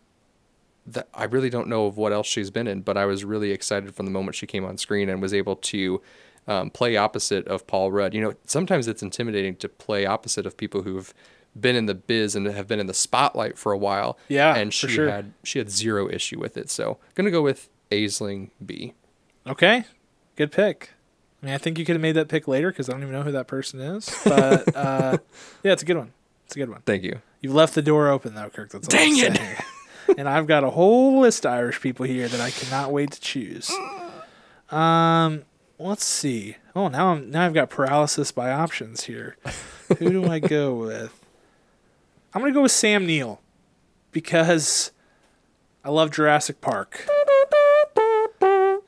that 0.86 1.09
I 1.14 1.24
really 1.24 1.50
don't 1.50 1.68
know 1.68 1.86
of 1.86 1.96
what 1.96 2.12
else 2.12 2.26
she's 2.26 2.50
been 2.50 2.66
in, 2.66 2.82
but 2.82 2.96
I 2.96 3.04
was 3.04 3.24
really 3.24 3.50
excited 3.50 3.94
from 3.94 4.06
the 4.06 4.12
moment 4.12 4.34
she 4.34 4.46
came 4.46 4.64
on 4.64 4.78
screen 4.78 5.09
and 5.09 5.22
was 5.22 5.32
able 5.32 5.56
to 5.56 6.02
um, 6.48 6.70
play 6.70 6.96
opposite 6.96 7.46
of 7.46 7.66
Paul 7.66 7.92
Rudd. 7.92 8.14
You 8.14 8.20
know, 8.20 8.34
sometimes 8.46 8.88
it's 8.88 9.02
intimidating 9.02 9.56
to 9.56 9.68
play 9.68 10.06
opposite 10.06 10.46
of 10.46 10.56
people 10.56 10.82
who've 10.82 11.14
been 11.59 11.76
in 11.76 11.86
the 11.86 11.94
biz 11.94 12.34
and 12.34 12.46
have 12.46 12.66
been 12.66 12.80
in 12.80 12.86
the 12.86 12.94
spotlight 12.94 13.59
for 13.59 13.72
a 13.72 13.78
while. 13.78 14.18
Yeah, 14.28 14.56
and 14.56 14.72
for 14.72 14.88
she 14.88 14.94
sure. 14.94 15.09
had 15.09 15.32
she 15.44 15.59
had 15.59 15.70
zero 15.70 16.09
issue 16.09 16.40
with 16.40 16.56
it. 16.56 16.70
So 16.70 16.98
gonna 17.14 17.30
go 17.30 17.42
with 17.42 17.68
Aisling 17.90 18.50
Bea. 18.64 18.94
Okay. 19.46 19.84
Good 20.36 20.50
pick. 20.50 20.90
I 21.42 21.46
mean, 21.46 21.54
I 21.54 21.59
think 21.59 21.78
you 21.78 21.84
could 21.84 21.94
have 21.94 22.02
made 22.02 22.12
that 22.12 22.28
pick 22.28 22.46
later 22.46 22.70
because 22.70 22.88
I 22.88 22.92
don't 22.92 23.02
even 23.02 23.12
know 23.12 23.22
who 23.22 23.32
that 23.32 23.48
person 23.48 23.80
is. 23.80 24.14
But 24.24 24.74
uh, 24.74 25.18
yeah, 25.62 25.72
it's 25.72 25.82
a 25.82 25.86
good 25.86 25.96
one. 25.96 26.12
It's 26.46 26.56
a 26.56 26.59
good 26.59 26.70
one. 26.70 26.82
Thank 26.82 27.02
you. 27.02 27.20
You've 27.40 27.54
left 27.54 27.74
the 27.74 27.82
door 27.82 28.09
open 28.09 28.34
though, 28.34 28.48
Kirk. 28.50 28.70
That's 28.70 28.88
all 28.88 29.00
I'm 29.00 29.16
Dang 29.16 29.34
it. 29.34 29.64
And 30.16 30.28
I've 30.28 30.47
got 30.47 30.64
a 30.64 30.70
whole 30.70 31.20
list 31.20 31.44
of 31.47 31.52
Irish 31.52 31.80
people 31.80 32.06
here 32.06 32.28
that 32.28 32.40
I 32.40 32.51
cannot 32.51 32.93
wait 32.93 33.12
to 33.12 33.20
choose. 33.20 33.70
Um, 34.70 35.44
let's 35.78 36.05
see. 36.05 36.56
Oh, 36.74 36.89
now 36.89 37.09
I'm 37.12 37.30
now 37.30 37.44
I've 37.44 37.55
got 37.55 37.70
paralysis 37.70 38.32
by 38.32 38.51
options 38.51 39.05
here. 39.05 39.36
Who 39.98 40.10
do 40.10 40.26
I 40.26 40.39
go 40.39 40.74
with? 40.86 41.18
I'm 42.34 42.40
gonna 42.40 42.52
go 42.55 42.62
with 42.62 42.72
Sam 42.72 43.05
Neill 43.06 43.40
because 44.12 44.90
I 45.84 45.90
love 45.90 46.10
Jurassic 46.10 46.60
Park. 46.60 47.06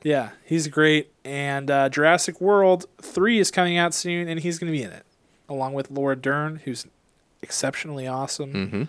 Yeah, 0.03 0.31
he's 0.43 0.67
great. 0.67 1.11
And 1.23 1.71
uh, 1.71 1.89
Jurassic 1.89 2.39
World 2.39 2.85
3 3.01 3.39
is 3.39 3.49
coming 3.49 3.75
out 3.77 3.91
soon, 3.93 4.27
and 4.27 4.39
he's 4.39 4.59
going 4.59 4.71
to 4.71 4.77
be 4.77 4.83
in 4.83 4.91
it, 4.91 5.03
along 5.49 5.73
with 5.73 5.89
Laura 5.89 6.15
Dern, 6.15 6.57
who's 6.63 6.85
exceptionally 7.41 8.05
awesome, 8.05 8.53
Mm-hmm. 8.53 8.83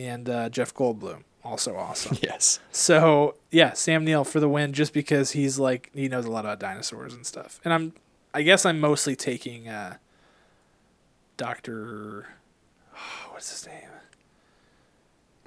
and 0.00 0.28
uh, 0.30 0.48
Jeff 0.48 0.72
Goldblum, 0.72 1.24
also 1.46 1.76
awesome. 1.76 2.18
Yes. 2.22 2.60
so, 2.72 3.36
yeah, 3.50 3.72
Sam 3.72 4.04
Neill 4.04 4.24
for 4.24 4.40
the 4.40 4.48
win 4.48 4.72
just 4.72 4.92
because 4.92 5.30
he's 5.32 5.58
like, 5.58 5.90
he 5.94 6.08
knows 6.08 6.24
a 6.24 6.30
lot 6.30 6.44
about 6.44 6.58
dinosaurs 6.60 7.14
and 7.14 7.24
stuff. 7.24 7.60
And 7.64 7.72
I'm, 7.72 7.92
I 8.34 8.42
guess 8.42 8.66
I'm 8.66 8.80
mostly 8.80 9.14
taking 9.16 9.68
uh, 9.68 9.96
Dr. 11.36 12.26
what's 13.30 13.50
his 13.50 13.66
name? 13.66 13.88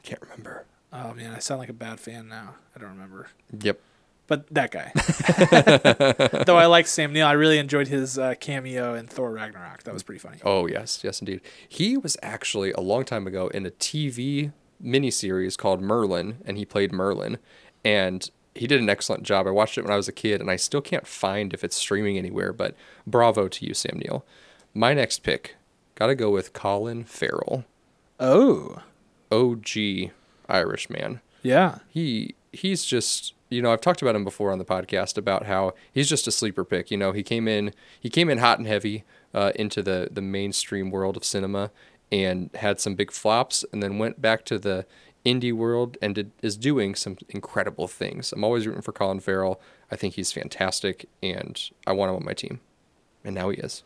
Can't 0.03 0.21
remember. 0.21 0.65
Oh, 0.91 1.13
man, 1.13 1.33
I 1.35 1.39
sound 1.39 1.59
like 1.59 1.69
a 1.69 1.73
bad 1.73 1.99
fan 1.99 2.27
now. 2.27 2.55
I 2.75 2.79
don't 2.79 2.89
remember. 2.89 3.27
Yep. 3.61 3.79
But 4.27 4.47
that 4.53 4.69
guy. 4.69 4.91
Though 6.45 6.57
I 6.57 6.67
like 6.67 6.85
Sam 6.85 7.11
Neill, 7.11 7.25
I 7.25 7.31
really 7.31 7.57
enjoyed 7.57 7.87
his 7.87 8.19
uh, 8.19 8.35
cameo 8.39 8.93
in 8.93 9.07
Thor 9.07 9.31
Ragnarok. 9.31 9.83
That 9.83 9.93
was 9.93 10.03
pretty 10.03 10.19
funny. 10.19 10.37
Oh 10.43 10.67
yes, 10.67 11.03
yes 11.03 11.19
indeed. 11.19 11.41
He 11.67 11.97
was 11.97 12.15
actually 12.21 12.71
a 12.73 12.79
long 12.79 13.05
time 13.05 13.25
ago 13.25 13.47
in 13.47 13.65
a 13.65 13.71
TV 13.71 14.51
miniseries 14.83 15.57
called 15.57 15.81
Merlin, 15.81 16.37
and 16.45 16.57
he 16.57 16.65
played 16.65 16.91
Merlin, 16.91 17.37
and 17.83 18.29
he 18.55 18.67
did 18.67 18.81
an 18.81 18.89
excellent 18.89 19.23
job. 19.23 19.47
I 19.47 19.51
watched 19.51 19.77
it 19.77 19.83
when 19.83 19.93
I 19.93 19.97
was 19.97 20.07
a 20.07 20.11
kid, 20.13 20.41
and 20.41 20.49
I 20.51 20.55
still 20.55 20.81
can't 20.81 21.07
find 21.07 21.53
if 21.53 21.63
it's 21.63 21.75
streaming 21.75 22.17
anywhere. 22.17 22.51
But 22.53 22.75
bravo 23.07 23.47
to 23.47 23.65
you, 23.65 23.73
Sam 23.73 23.99
Neill. 23.99 24.25
My 24.73 24.93
next 24.93 25.19
pick, 25.23 25.55
gotta 25.95 26.15
go 26.15 26.29
with 26.29 26.53
Colin 26.53 27.03
Farrell, 27.03 27.65
Oh, 28.19 28.81
OG 29.31 30.11
Irish 30.49 30.89
man. 30.89 31.21
yeah. 31.41 31.79
he 31.89 32.35
he's 32.51 32.83
just 32.83 33.33
you 33.49 33.61
know 33.61 33.71
I've 33.71 33.81
talked 33.81 34.01
about 34.01 34.15
him 34.15 34.23
before 34.23 34.51
on 34.51 34.57
the 34.57 34.65
podcast 34.65 35.17
about 35.17 35.45
how 35.45 35.73
he's 35.93 36.09
just 36.09 36.27
a 36.27 36.31
sleeper 36.31 36.63
pick. 36.65 36.89
You 36.91 36.97
know 36.97 37.11
he 37.11 37.23
came 37.23 37.47
in 37.47 37.71
he 37.99 38.09
came 38.09 38.29
in 38.29 38.39
hot 38.39 38.57
and 38.59 38.67
heavy 38.67 39.03
uh, 39.33 39.51
into 39.55 39.81
the 39.83 40.09
the 40.11 40.21
mainstream 40.21 40.89
world 40.91 41.15
of 41.15 41.23
cinema 41.23 41.71
and 42.11 42.49
had 42.55 42.79
some 42.79 42.95
big 42.95 43.11
flops 43.11 43.65
and 43.71 43.83
then 43.83 43.97
went 43.97 44.21
back 44.21 44.45
to 44.45 44.57
the 44.57 44.85
indie 45.25 45.53
world 45.53 45.97
and 46.01 46.15
did, 46.15 46.31
is 46.41 46.57
doing 46.57 46.95
some 46.95 47.17
incredible 47.29 47.87
things. 47.87 48.31
I'm 48.31 48.43
always 48.43 48.65
rooting 48.65 48.81
for 48.81 48.91
Colin 48.91 49.19
Farrell. 49.19 49.61
I 49.91 49.95
think 49.95 50.15
he's 50.15 50.31
fantastic 50.31 51.07
and 51.21 51.61
I 51.85 51.93
want 51.93 52.09
him 52.09 52.15
on 52.15 52.25
my 52.25 52.33
team. 52.33 52.61
And 53.23 53.35
now 53.35 53.49
he 53.49 53.57
is. 53.57 53.83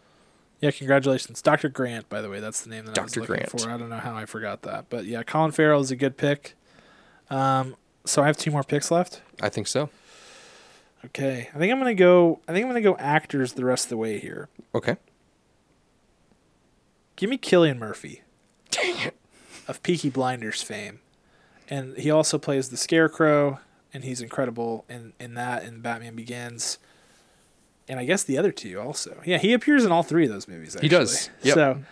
Yeah, 0.59 0.71
congratulations. 0.71 1.41
Dr. 1.41 1.67
Grant, 1.69 2.07
by 2.07 2.21
the 2.21 2.29
way, 2.29 2.39
that's 2.39 2.61
the 2.61 2.69
name 2.69 2.85
that 2.85 2.97
I 2.97 3.01
was 3.01 3.17
looking 3.17 3.35
Grant. 3.35 3.49
for. 3.49 3.69
I 3.69 3.77
don't 3.77 3.89
know 3.89 3.97
how 3.97 4.15
I 4.15 4.25
forgot 4.25 4.61
that. 4.61 4.85
But 4.89 5.05
yeah, 5.05 5.23
Colin 5.23 5.51
Farrell 5.51 5.81
is 5.81 5.91
a 5.91 5.95
good 5.95 6.15
pick. 6.15 6.55
Um, 7.29 7.75
so 8.05 8.21
I 8.21 8.27
have 8.27 8.37
two 8.37 8.51
more 8.51 8.63
picks 8.63 8.91
left. 8.91 9.21
I 9.41 9.49
think 9.49 9.67
so. 9.67 9.89
Okay. 11.05 11.49
I 11.53 11.57
think 11.57 11.71
I'm 11.71 11.79
gonna 11.79 11.93
go 11.93 12.39
I 12.47 12.53
think 12.53 12.63
I'm 12.63 12.69
gonna 12.69 12.81
go 12.81 12.95
actors 12.97 13.53
the 13.53 13.65
rest 13.65 13.85
of 13.85 13.89
the 13.89 13.97
way 13.97 14.19
here. 14.19 14.47
Okay. 14.73 14.95
Give 17.23 17.29
me 17.29 17.37
Cillian 17.37 17.77
Murphy. 17.77 18.21
Dang 18.69 18.99
it. 19.07 19.15
of 19.65 19.81
Peaky 19.81 20.09
Blinders 20.09 20.61
fame. 20.61 20.99
And 21.69 21.95
he 21.97 22.11
also 22.11 22.37
plays 22.37 22.67
the 22.67 22.75
Scarecrow, 22.75 23.61
and 23.93 24.03
he's 24.03 24.19
incredible 24.19 24.83
in, 24.89 25.13
in 25.21 25.35
that 25.35 25.63
and 25.63 25.81
Batman 25.81 26.17
Begins. 26.17 26.79
And 27.87 27.97
I 27.97 28.03
guess 28.03 28.25
the 28.25 28.37
other 28.37 28.51
two 28.51 28.77
also. 28.77 29.21
Yeah, 29.23 29.37
he 29.37 29.53
appears 29.53 29.85
in 29.85 29.91
all 29.93 30.03
three 30.03 30.25
of 30.25 30.31
those 30.33 30.49
movies. 30.49 30.75
Actually. 30.75 30.89
He 30.89 30.89
does. 30.93 31.29
Yep. 31.43 31.53
So, 31.53 31.83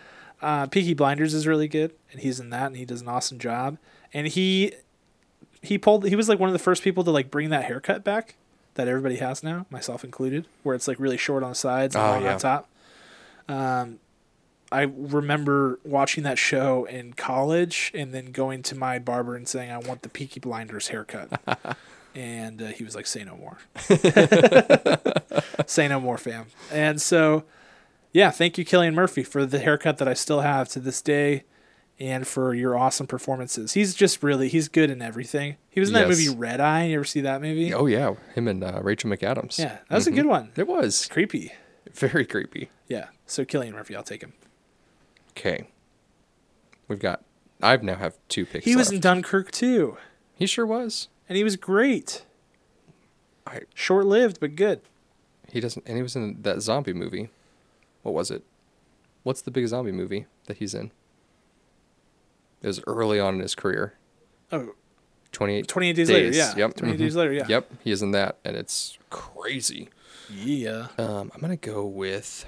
uh, 0.42 0.68
Peaky 0.68 0.94
Blinders 0.94 1.34
is 1.34 1.48
really 1.48 1.70
good, 1.70 1.94
and 2.12 2.20
he's 2.20 2.42
in 2.42 2.50
that, 2.50 2.66
and 2.68 2.76
he 2.76 2.84
does 2.84 3.00
an 3.00 3.08
awesome 3.08 3.40
job. 3.40 3.78
And 4.14 4.28
he 4.28 4.74
he 5.62 5.78
pulled. 5.78 6.06
He 6.10 6.16
was 6.18 6.28
like 6.28 6.40
one 6.40 6.50
of 6.50 6.54
the 6.54 6.60
first 6.60 6.84
people 6.84 7.06
to 7.06 7.12
like 7.12 7.32
bring 7.32 7.52
that 7.52 7.64
haircut 7.64 8.04
back 8.04 8.36
that 8.74 8.90
everybody 8.90 9.16
has 9.16 9.44
now, 9.44 9.66
myself 9.70 10.04
included, 10.04 10.46
where 10.64 10.76
it's 10.76 10.90
like 10.90 11.00
really 11.00 11.16
short 11.16 11.42
on 11.42 11.52
the 11.52 11.56
sides 11.56 11.96
and 11.96 12.04
Oh, 12.04 12.08
long 12.10 12.24
yeah. 12.24 12.34
on 12.34 12.38
top. 12.40 12.70
Um, 13.48 14.00
I 14.72 14.84
remember 14.84 15.80
watching 15.84 16.24
that 16.24 16.38
show 16.38 16.86
in 16.86 17.14
college 17.14 17.92
and 17.94 18.14
then 18.14 18.32
going 18.32 18.64
to 18.64 18.76
my 18.76 19.00
barber 19.00 19.36
and 19.36 19.48
saying, 19.48 19.72
I 19.72 19.78
want 19.78 20.02
the 20.02 20.10
Peaky 20.10 20.40
Blinders 20.40 20.88
haircut. 20.90 21.42
and 22.16 22.62
uh, 22.62 22.68
he 22.68 22.84
was 22.84 22.96
like, 22.96 23.06
say 23.06 23.24
no 23.24 23.36
more. 23.36 23.58
say 25.66 25.88
no 25.88 26.00
more, 26.00 26.18
fam. 26.18 26.46
And 26.72 27.02
so, 27.02 27.44
yeah, 28.14 28.32
thank 28.32 28.58
you, 28.58 28.66
Cillian 28.66 28.94
Murphy, 28.94 29.24
for 29.24 29.46
the 29.46 29.60
haircut 29.60 29.98
that 29.98 30.08
I 30.08 30.14
still 30.14 30.42
have 30.42 30.70
to 30.70 30.80
this 30.80 31.02
day 31.02 31.44
and 32.00 32.26
for 32.26 32.54
your 32.54 32.78
awesome 32.78 33.08
performances. 33.08 33.74
He's 33.74 33.94
just 33.94 34.24
really, 34.24 34.48
he's 34.48 34.68
good 34.68 34.90
in 34.90 35.02
everything. 35.02 35.58
He 35.70 35.80
was 35.80 35.90
in 35.90 35.94
that 35.94 36.08
movie 36.08 36.30
Red 36.30 36.60
Eye. 36.60 36.86
You 36.86 36.96
ever 36.96 37.04
see 37.04 37.22
that 37.22 37.42
movie? 37.42 37.74
Oh 37.74 37.86
yeah, 37.86 38.16
him 38.34 38.48
and 38.48 38.64
uh, 38.64 38.80
Rachel 38.82 39.10
McAdams. 39.10 39.60
Yeah, 39.60 39.78
that 39.88 39.96
was 39.96 40.08
a 40.08 40.12
good 40.12 40.26
one. 40.26 40.52
It 40.56 40.68
was 40.68 41.08
Creepy. 41.08 41.52
very 41.94 42.26
creepy. 42.26 42.70
Yeah. 42.88 43.08
So 43.28 43.46
Cillian 43.46 43.74
Murphy, 43.74 43.96
I'll 43.96 44.04
take 44.04 44.22
him. 44.24 44.34
Okay. 45.32 45.68
We've 46.88 47.00
got. 47.00 47.24
I've 47.62 47.84
now 47.84 47.96
have 47.96 48.18
two 48.28 48.46
picks. 48.46 48.66
He 48.66 48.76
was 48.76 48.88
left. 48.88 48.96
in 48.96 49.02
Dunkirk 49.02 49.52
too, 49.52 49.98
He 50.36 50.46
sure 50.46 50.66
was. 50.66 51.10
and 51.30 51.38
he 51.38 51.44
was 51.44 51.56
great. 51.56 52.26
I, 53.46 53.62
Short 53.74 54.06
lived, 54.06 54.40
but 54.40 54.56
good. 54.56 54.82
he 55.52 55.60
doesn't. 55.60 55.86
And 55.88 55.96
he 55.96 56.04
was 56.04 56.16
in 56.16 56.42
that 56.42 56.62
zombie 56.62 56.94
movie. 56.94 57.30
What 58.04 58.14
was 58.14 58.32
it? 58.32 58.44
What's 59.24 59.42
the 59.42 59.52
big 59.52 59.68
zombie 59.68 59.92
movie 59.92 60.26
that 60.48 60.58
he's 60.58 60.74
in? 60.74 60.92
It 62.62 62.68
was 62.68 62.82
early 62.88 63.20
on 63.20 63.36
in 63.36 63.40
his 63.42 63.56
career. 63.56 63.94
Oh, 64.52 64.74
28, 65.32 65.68
28 65.68 65.96
days, 65.96 66.10
later. 66.10 66.30
Yeah. 66.36 66.54
Yep. 66.56 66.76
28 66.76 66.96
mhm. 66.96 67.00
days 67.00 67.16
later. 67.16 67.34
Yeah. 67.34 67.46
Yep. 67.48 67.72
He 67.84 67.92
is 67.92 68.02
in 68.02 68.12
that, 68.12 68.38
and 68.44 68.56
it's 68.56 68.98
crazy. 69.10 69.90
Yeah. 70.30 70.88
Um, 70.98 71.32
I'm 71.34 71.42
gonna 71.42 71.56
go 71.58 71.86
with. 71.86 72.46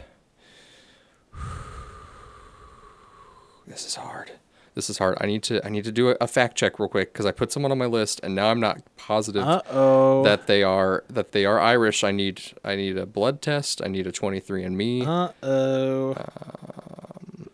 This 3.68 3.85
is 3.85 3.95
hard. 3.95 4.31
This 4.76 4.90
is 4.90 4.98
hard. 4.98 5.18
I 5.22 5.27
need 5.27 5.44
to. 5.44 5.64
I 5.65 5.69
need 5.69 5.84
to 5.85 5.91
do 5.91 6.10
a, 6.10 6.15
a 6.19 6.27
fact 6.27 6.56
check 6.57 6.80
real 6.80 6.90
quick 6.90 7.14
because 7.14 7.26
I 7.27 7.31
put 7.31 7.52
someone 7.52 7.72
on 7.72 7.77
my 7.77 7.85
list, 7.85 8.19
and 8.23 8.34
now 8.34 8.48
I'm 8.49 8.60
not 8.60 8.81
positive 8.98 9.44
Uh 9.44 9.61
oh. 9.69 10.23
that 10.23 10.48
they 10.48 10.64
are 10.64 11.03
that 11.10 11.31
they 11.31 11.45
are 11.45 11.60
Irish. 11.60 12.03
I 12.03 12.11
need. 12.11 12.41
I 12.64 12.76
need 12.76 12.98
a 12.98 13.06
blood 13.06 13.41
test. 13.41 13.81
I 13.84 13.88
need 13.88 14.07
a 14.07 14.11
23andMe. 14.11 15.06
Uh 15.06 15.31
oh. 15.44 16.15
Um, 16.18 17.49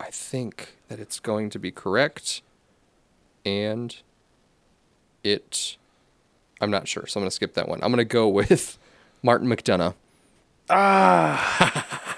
I 0.00 0.10
think 0.10 0.74
that 0.88 0.98
it's 0.98 1.20
going 1.20 1.50
to 1.50 1.58
be 1.58 1.70
correct, 1.70 2.42
and 3.46 3.94
it. 5.22 5.76
I'm 6.60 6.72
not 6.72 6.88
sure, 6.88 7.06
so 7.06 7.20
I'm 7.20 7.22
gonna 7.22 7.30
skip 7.30 7.54
that 7.54 7.68
one. 7.68 7.78
I'm 7.82 7.92
gonna 7.92 8.04
go 8.04 8.26
with 8.28 8.76
Martin 9.22 9.46
McDonagh. 9.48 9.94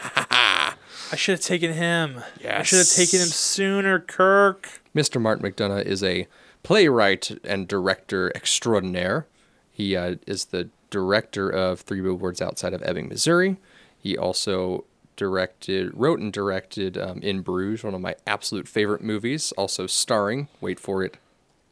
I 1.12 1.16
should 1.16 1.32
have 1.32 1.45
taken 1.45 1.73
him. 1.73 2.23
Yes. 2.41 2.61
I 2.61 2.62
should 2.62 2.78
have 2.78 2.89
taken 2.89 3.20
him 3.20 3.28
sooner, 3.28 3.99
Kirk. 3.99 4.82
Mr. 4.95 5.20
Martin 5.20 5.51
McDonagh 5.51 5.85
is 5.85 6.03
a 6.03 6.28
playwright 6.62 7.39
and 7.45 7.66
director 7.66 8.31
extraordinaire. 8.35 9.27
He 9.70 9.97
uh, 9.97 10.16
is 10.27 10.47
the 10.47 10.69
director 10.91 11.49
of 11.49 11.81
Three 11.81 12.01
Billboards 12.01 12.41
Outside 12.41 12.74
of 12.74 12.82
Ebbing, 12.82 13.09
Missouri. 13.09 13.57
He 13.99 14.16
also 14.16 14.85
directed, 15.16 15.91
wrote 15.95 16.20
and 16.20 16.32
directed 16.32 16.97
um, 16.97 17.19
In 17.23 17.43
Bruges, 17.43 17.85
one 17.85 17.95
of 17.95 18.01
my 18.01 18.15
absolute 18.27 18.69
favorite 18.69 19.03
movies, 19.03 19.53
also 19.53 19.87
starring, 19.87 20.49
wait 20.61 20.78
for 20.78 21.03
it, 21.03 21.16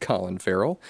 Colin 0.00 0.38
Farrell. 0.38 0.80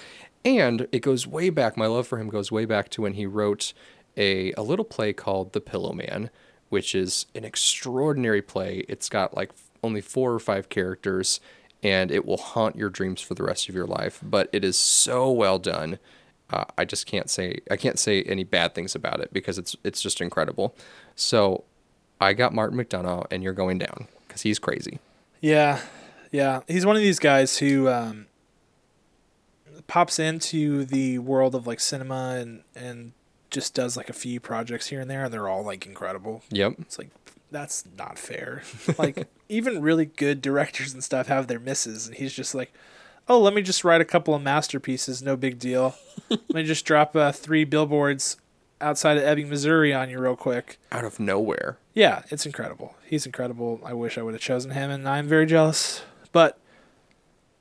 And 0.43 0.87
it 0.91 0.99
goes 0.99 1.27
way 1.27 1.49
back, 1.49 1.77
my 1.77 1.87
love 1.87 2.07
for 2.07 2.19
him 2.19 2.29
goes 2.29 2.51
way 2.51 2.65
back 2.65 2.89
to 2.89 3.03
when 3.03 3.13
he 3.13 3.25
wrote 3.25 3.73
a, 4.17 4.51
a 4.53 4.61
little 4.61 4.85
play 4.85 5.13
called 5.13 5.53
The 5.53 5.61
Pillowman, 5.61 6.29
which 6.69 6.95
is 6.95 7.25
an 7.35 7.43
extraordinary 7.43 8.41
play. 8.41 8.85
It's 8.87 9.09
got 9.09 9.35
like 9.35 9.51
only 9.83 10.01
four 10.01 10.33
or 10.33 10.39
five 10.39 10.69
characters, 10.69 11.39
and 11.83 12.11
it 12.11 12.25
will 12.25 12.37
haunt 12.37 12.75
your 12.75 12.89
dreams 12.89 13.21
for 13.21 13.33
the 13.33 13.43
rest 13.43 13.69
of 13.69 13.75
your 13.75 13.87
life. 13.87 14.19
But 14.23 14.49
it 14.53 14.63
is 14.63 14.77
so 14.77 15.31
well 15.31 15.59
done. 15.59 15.99
Uh, 16.51 16.65
I 16.77 16.85
just 16.85 17.05
can't 17.05 17.29
say 17.29 17.59
I 17.69 17.77
can't 17.77 17.99
say 17.99 18.23
any 18.23 18.43
bad 18.43 18.73
things 18.73 18.95
about 18.95 19.19
it 19.19 19.31
because 19.31 19.57
it's 19.57 19.75
it's 19.83 20.01
just 20.01 20.21
incredible. 20.21 20.75
So 21.15 21.63
I 22.21 22.33
got 22.33 22.53
Martin 22.53 22.77
McDonagh, 22.77 23.27
and 23.31 23.43
you're 23.43 23.53
going 23.53 23.77
down 23.77 24.07
because 24.27 24.41
he's 24.41 24.59
crazy. 24.59 24.99
Yeah. 25.41 25.79
Yeah. 26.31 26.61
He's 26.67 26.85
one 26.85 26.95
of 26.95 27.01
these 27.01 27.19
guys 27.19 27.57
who 27.57 27.87
um, 27.87 28.27
pops 29.87 30.19
into 30.19 30.85
the 30.85 31.19
world 31.19 31.55
of 31.55 31.65
like 31.65 31.79
cinema 31.79 32.37
and, 32.39 32.63
and 32.75 33.13
just 33.49 33.73
does 33.73 33.97
like 33.97 34.09
a 34.09 34.13
few 34.13 34.39
projects 34.39 34.87
here 34.87 35.01
and 35.01 35.09
there, 35.09 35.25
and 35.25 35.33
they're 35.33 35.47
all 35.47 35.63
like 35.63 35.85
incredible. 35.85 36.43
Yep. 36.51 36.75
It's 36.79 36.97
like 36.97 37.09
that's 37.51 37.83
not 37.97 38.17
fair. 38.17 38.63
like 38.97 39.27
even 39.47 39.81
really 39.81 40.05
good 40.05 40.41
directors 40.41 40.93
and 40.93 41.03
stuff 41.03 41.27
have 41.27 41.47
their 41.47 41.59
misses, 41.59 42.07
and 42.07 42.15
he's 42.15 42.33
just 42.33 42.53
like, 42.53 42.73
oh, 43.27 43.39
let 43.39 43.53
me 43.53 43.61
just 43.61 43.83
write 43.83 44.01
a 44.01 44.05
couple 44.05 44.33
of 44.33 44.41
masterpieces, 44.41 45.21
no 45.21 45.35
big 45.35 45.59
deal. 45.59 45.95
let 46.29 46.53
me 46.53 46.63
just 46.63 46.85
drop 46.85 47.15
uh, 47.15 47.31
three 47.31 47.63
billboards 47.63 48.37
outside 48.81 49.17
of 49.17 49.23
Ebbing, 49.23 49.49
Missouri 49.49 49.93
on 49.93 50.09
you 50.09 50.19
real 50.19 50.35
quick. 50.35 50.79
Out 50.91 51.05
of 51.05 51.19
nowhere. 51.19 51.77
Yeah, 51.93 52.23
it's 52.29 52.45
incredible. 52.45 52.95
He's 53.05 53.25
incredible. 53.25 53.79
I 53.83 53.93
wish 53.93 54.17
I 54.17 54.21
would 54.21 54.33
have 54.33 54.41
chosen 54.41 54.71
him, 54.71 54.89
and 54.89 55.07
I'm 55.07 55.27
very 55.27 55.45
jealous. 55.45 56.01
But 56.31 56.57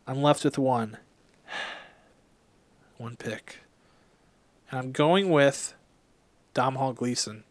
I'm 0.07 0.23
left 0.23 0.45
with 0.45 0.59
one. 0.59 0.99
One 2.97 3.15
pick. 3.17 3.59
And 4.71 4.81
I'm 4.81 4.93
going 4.93 5.31
with 5.31 5.75
Domhnall 6.59 6.93
Gleeson. 6.93 7.45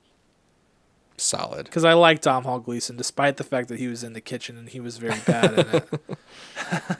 Solid. 1.15 1.63
Because 1.63 1.85
I 1.85 1.93
like 1.93 2.19
Domhnall 2.19 2.59
Gleeson, 2.59 2.97
despite 2.97 3.37
the 3.37 3.45
fact 3.45 3.69
that 3.69 3.79
he 3.79 3.87
was 3.87 4.03
in 4.03 4.11
the 4.11 4.19
kitchen 4.19 4.57
and 4.57 4.67
he 4.67 4.81
was 4.81 4.97
very 4.97 5.21
bad 5.25 5.53
in 5.53 5.65
it. 5.77 5.89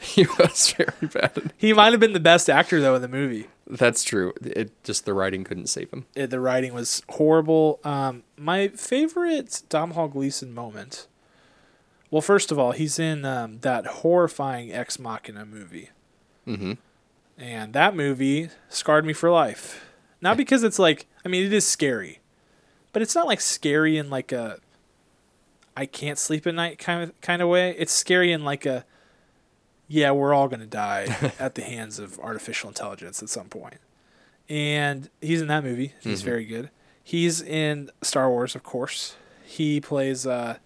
he 0.00 0.26
was 0.38 0.72
very 0.72 1.06
bad. 1.12 1.52
He 1.58 1.74
might 1.74 1.92
have 1.92 2.00
been 2.00 2.14
the 2.14 2.18
best 2.18 2.48
actor 2.48 2.80
though 2.80 2.94
in 2.94 3.02
the 3.02 3.08
movie. 3.08 3.48
That's 3.66 4.02
true. 4.04 4.32
It 4.40 4.72
just 4.84 5.04
the 5.04 5.12
writing 5.12 5.44
couldn't 5.44 5.66
save 5.66 5.90
him. 5.90 6.06
It, 6.14 6.28
the 6.28 6.40
writing 6.40 6.72
was 6.72 7.02
horrible. 7.10 7.78
Um, 7.84 8.22
my 8.38 8.68
favorite 8.68 9.64
Domhnall 9.68 10.08
Gleeson 10.08 10.54
moment. 10.54 11.08
Well, 12.10 12.22
first 12.22 12.50
of 12.50 12.58
all, 12.58 12.72
he's 12.72 12.98
in 12.98 13.26
um, 13.26 13.58
that 13.60 13.86
horrifying 13.86 14.72
Ex 14.72 14.98
Machina 14.98 15.44
movie. 15.44 15.90
Mm-hmm. 16.46 16.72
and 17.36 17.74
that 17.74 17.94
movie 17.94 18.48
scarred 18.70 19.04
me 19.04 19.12
for 19.12 19.30
life. 19.30 19.84
Not 20.20 20.36
because 20.36 20.62
it's 20.64 20.78
like, 20.78 21.06
I 21.24 21.28
mean, 21.28 21.44
it 21.44 21.52
is 21.52 21.66
scary, 21.66 22.18
but 22.92 23.02
it's 23.02 23.14
not 23.14 23.26
like 23.26 23.40
scary 23.40 23.96
in 23.96 24.10
like 24.10 24.32
a 24.32 24.58
I 25.76 25.86
can't 25.86 26.18
sleep 26.18 26.46
at 26.46 26.54
night 26.54 26.78
kind 26.78 27.02
of 27.04 27.20
kind 27.20 27.40
of 27.40 27.48
way. 27.48 27.74
It's 27.78 27.92
scary 27.92 28.32
in 28.32 28.44
like 28.44 28.66
a 28.66 28.84
yeah, 29.86 30.10
we're 30.10 30.34
all 30.34 30.48
gonna 30.48 30.66
die 30.66 31.32
at 31.38 31.54
the 31.54 31.62
hands 31.62 31.98
of 31.98 32.18
artificial 32.18 32.68
intelligence 32.68 33.22
at 33.22 33.28
some 33.28 33.46
point. 33.48 33.78
And 34.48 35.08
he's 35.20 35.40
in 35.40 35.48
that 35.48 35.62
movie. 35.62 35.94
He's 36.00 36.22
Mhm. 36.22 36.24
very 36.24 36.44
good. 36.44 36.70
He's 37.04 37.40
in 37.40 37.90
Star 38.02 38.28
Wars, 38.28 38.54
of 38.56 38.62
course. 38.64 39.14
He 39.44 39.80
plays 39.80 40.26
uh 40.26 40.56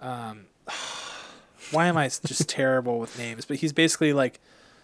um 0.00 0.46
why 1.70 1.86
am 1.86 1.96
I 1.96 2.08
just 2.08 2.46
terrible 2.48 2.98
with 2.98 3.16
names? 3.18 3.46
But 3.46 3.56
he's 3.58 3.72
basically 3.72 4.12
like 4.12 4.38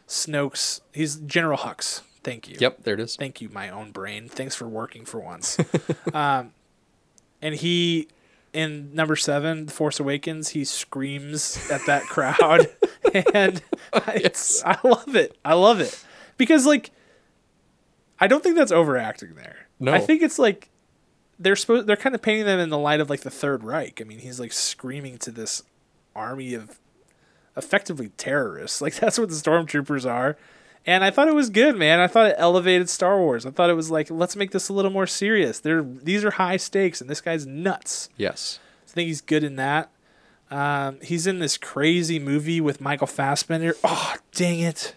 Snoke's. 0.08 0.80
He's 0.92 1.16
General 1.16 1.58
Hux. 1.58 2.00
Thank 2.22 2.48
you. 2.48 2.56
Yep, 2.58 2.82
there 2.82 2.94
it 2.94 3.00
is. 3.00 3.16
Thank 3.16 3.40
you, 3.40 3.48
my 3.48 3.70
own 3.70 3.92
brain. 3.92 4.28
Thanks 4.28 4.54
for 4.54 4.68
working 4.68 5.04
for 5.04 5.20
once. 5.20 5.58
um, 6.14 6.52
and 7.40 7.54
he, 7.54 8.08
in 8.52 8.94
number 8.94 9.16
seven, 9.16 9.66
The 9.66 9.72
Force 9.72 9.98
Awakens, 10.00 10.50
he 10.50 10.64
screams 10.64 11.70
at 11.70 11.84
that 11.86 12.02
crowd, 12.02 12.68
and 13.34 13.62
it's, 14.08 14.62
I 14.64 14.78
love 14.84 15.16
it. 15.16 15.38
I 15.44 15.54
love 15.54 15.80
it 15.80 16.04
because 16.36 16.66
like, 16.66 16.90
I 18.18 18.26
don't 18.26 18.42
think 18.42 18.56
that's 18.56 18.72
overacting 18.72 19.34
there. 19.34 19.68
No. 19.78 19.92
I 19.94 20.00
think 20.00 20.20
it's 20.20 20.38
like 20.38 20.68
they're 21.38 21.56
supposed 21.56 21.86
they're 21.86 21.96
kind 21.96 22.14
of 22.14 22.20
painting 22.20 22.44
them 22.44 22.60
in 22.60 22.68
the 22.68 22.78
light 22.78 23.00
of 23.00 23.08
like 23.08 23.20
the 23.20 23.30
Third 23.30 23.64
Reich. 23.64 24.00
I 24.00 24.04
mean, 24.04 24.18
he's 24.18 24.38
like 24.38 24.52
screaming 24.52 25.16
to 25.18 25.30
this 25.30 25.62
army 26.14 26.52
of 26.52 26.78
effectively 27.56 28.10
terrorists. 28.16 28.80
Like 28.82 28.94
that's 28.96 29.18
what 29.18 29.30
the 29.30 29.34
stormtroopers 29.34 30.08
are. 30.08 30.36
And 30.86 31.04
I 31.04 31.10
thought 31.10 31.28
it 31.28 31.34
was 31.34 31.50
good, 31.50 31.76
man. 31.76 32.00
I 32.00 32.06
thought 32.06 32.26
it 32.26 32.36
elevated 32.38 32.88
Star 32.88 33.18
Wars. 33.18 33.44
I 33.44 33.50
thought 33.50 33.70
it 33.70 33.74
was 33.74 33.90
like, 33.90 34.10
let's 34.10 34.34
make 34.34 34.50
this 34.50 34.68
a 34.68 34.72
little 34.72 34.90
more 34.90 35.06
serious. 35.06 35.60
They're 35.60 35.82
these 35.82 36.24
are 36.24 36.32
high 36.32 36.56
stakes, 36.56 37.00
and 37.00 37.10
this 37.10 37.20
guy's 37.20 37.46
nuts. 37.46 38.08
Yes. 38.16 38.58
I 38.88 38.90
think 38.92 39.06
he's 39.08 39.20
good 39.20 39.44
in 39.44 39.56
that. 39.56 39.90
Um, 40.50 40.98
he's 41.02 41.26
in 41.26 41.38
this 41.38 41.56
crazy 41.56 42.18
movie 42.18 42.60
with 42.60 42.80
Michael 42.80 43.06
Fassbender. 43.06 43.74
Oh, 43.84 44.16
dang 44.32 44.60
it. 44.60 44.96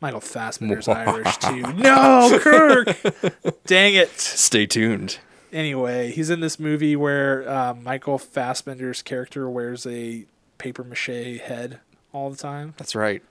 Michael 0.00 0.20
Fassbender's 0.20 0.86
Irish 0.86 1.38
too. 1.38 1.62
No, 1.72 2.38
Kirk. 2.40 2.88
dang 3.64 3.94
it. 3.94 4.10
Stay 4.18 4.66
tuned. 4.66 5.18
Anyway, 5.50 6.10
he's 6.10 6.30
in 6.30 6.40
this 6.40 6.60
movie 6.60 6.94
where 6.94 7.48
uh, 7.48 7.74
Michael 7.74 8.18
Fassbender's 8.18 9.02
character 9.02 9.48
wears 9.48 9.86
a 9.86 10.26
paper 10.58 10.84
mache 10.84 11.40
head 11.40 11.80
all 12.12 12.28
the 12.28 12.36
time. 12.36 12.74
That's 12.76 12.94
right. 12.94 13.22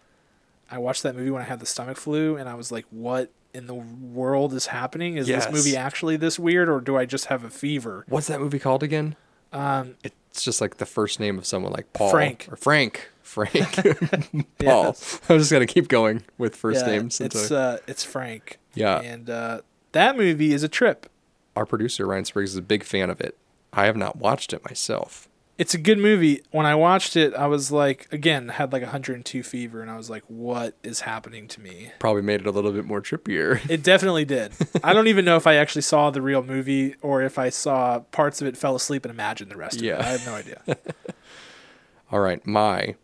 I 0.73 0.79
watched 0.79 1.03
that 1.03 1.15
movie 1.15 1.29
when 1.29 1.41
I 1.41 1.45
had 1.45 1.59
the 1.59 1.65
stomach 1.65 1.97
flu, 1.97 2.35
and 2.35 2.49
I 2.49 2.55
was 2.55 2.71
like, 2.71 2.85
"What 2.89 3.31
in 3.53 3.67
the 3.67 3.75
world 3.75 4.53
is 4.53 4.65
happening? 4.67 5.17
Is 5.17 5.29
Yes. 5.29 5.45
this 5.45 5.53
movie 5.53 5.77
actually 5.77 6.17
this 6.17 6.39
weird, 6.39 6.67
or 6.69 6.81
do 6.81 6.97
I 6.97 7.05
just 7.05 7.25
have 7.27 7.43
a 7.43 7.49
fever?" 7.49 8.05
What's 8.09 8.27
that 8.27 8.39
movie 8.41 8.59
called 8.59 8.81
again? 8.83 9.15
Um, 9.51 9.95
It's 10.03 10.43
just 10.43 10.61
like 10.61 10.77
the 10.77 10.85
first 10.87 11.19
name 11.19 11.37
of 11.37 11.45
someone 11.45 11.71
like 11.71 11.93
Paul 11.93 12.09
Frank. 12.09 12.47
or 12.51 12.55
Frank. 12.55 13.09
Frank. 13.21 13.53
Paul. 14.59 14.85
Yes. 14.85 15.21
I'm 15.29 15.37
just 15.37 15.51
gonna 15.51 15.67
keep 15.67 15.87
going 15.89 16.23
with 16.39 16.55
first 16.55 16.85
yeah, 16.87 16.91
names. 16.93 17.21
It's 17.21 17.43
until- 17.43 17.57
uh, 17.57 17.77
it's 17.87 18.03
Frank. 18.03 18.57
Yeah. 18.73 18.99
and 19.01 19.29
uh, 19.29 19.61
that 19.91 20.17
movie 20.17 20.53
is 20.53 20.63
a 20.63 20.67
trip. 20.67 21.07
Our 21.55 21.67
producer 21.67 22.07
Ryan 22.07 22.25
Spriggs 22.25 22.49
is 22.51 22.57
a 22.57 22.61
big 22.63 22.83
fan 22.83 23.11
of 23.11 23.21
it. 23.21 23.37
I 23.71 23.85
have 23.85 23.95
not 23.95 24.15
watched 24.15 24.53
it 24.53 24.65
myself. 24.65 25.27
It's 25.57 25.75
a 25.75 25.77
good 25.77 25.99
movie. 25.99 26.41
When 26.49 26.65
I 26.65 26.73
watched 26.73 27.15
it, 27.15 27.33
I 27.35 27.45
was 27.45 27.71
like, 27.71 28.07
again, 28.11 28.49
had 28.49 28.73
like 28.73 28.81
102 28.81 29.43
fever, 29.43 29.81
and 29.83 29.91
I 29.91 29.95
was 29.97 30.09
like, 30.09 30.23
"What 30.27 30.75
is 30.81 31.01
happening 31.01 31.47
to 31.49 31.61
me?" 31.61 31.91
Probably 31.99 32.23
made 32.23 32.41
it 32.41 32.47
a 32.47 32.51
little 32.51 32.71
bit 32.71 32.85
more 32.85 33.01
trippier. 33.01 33.59
It 33.69 33.83
definitely 33.83 34.25
did. 34.25 34.51
I 34.83 34.93
don't 34.93 35.07
even 35.07 35.25
know 35.25 35.35
if 35.37 35.45
I 35.45 35.55
actually 35.55 35.83
saw 35.83 36.09
the 36.09 36.23
real 36.23 36.41
movie 36.41 36.95
or 37.01 37.21
if 37.21 37.37
I 37.37 37.49
saw 37.49 37.99
parts 37.99 38.41
of 38.41 38.47
it, 38.47 38.57
fell 38.57 38.75
asleep, 38.75 39.05
and 39.05 39.11
imagined 39.13 39.51
the 39.51 39.57
rest 39.57 39.77
of 39.77 39.83
Yeah. 39.83 39.99
it. 39.99 40.05
I 40.05 40.09
have 40.09 40.25
no 40.25 40.33
idea. 40.33 40.61
All 42.11 42.19
right, 42.19 42.45
my 42.47 42.95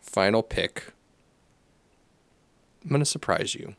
final 0.00 0.42
pick. 0.44 0.92
I'm 2.84 2.90
gonna 2.90 3.04
surprise 3.04 3.56
you. 3.56 3.74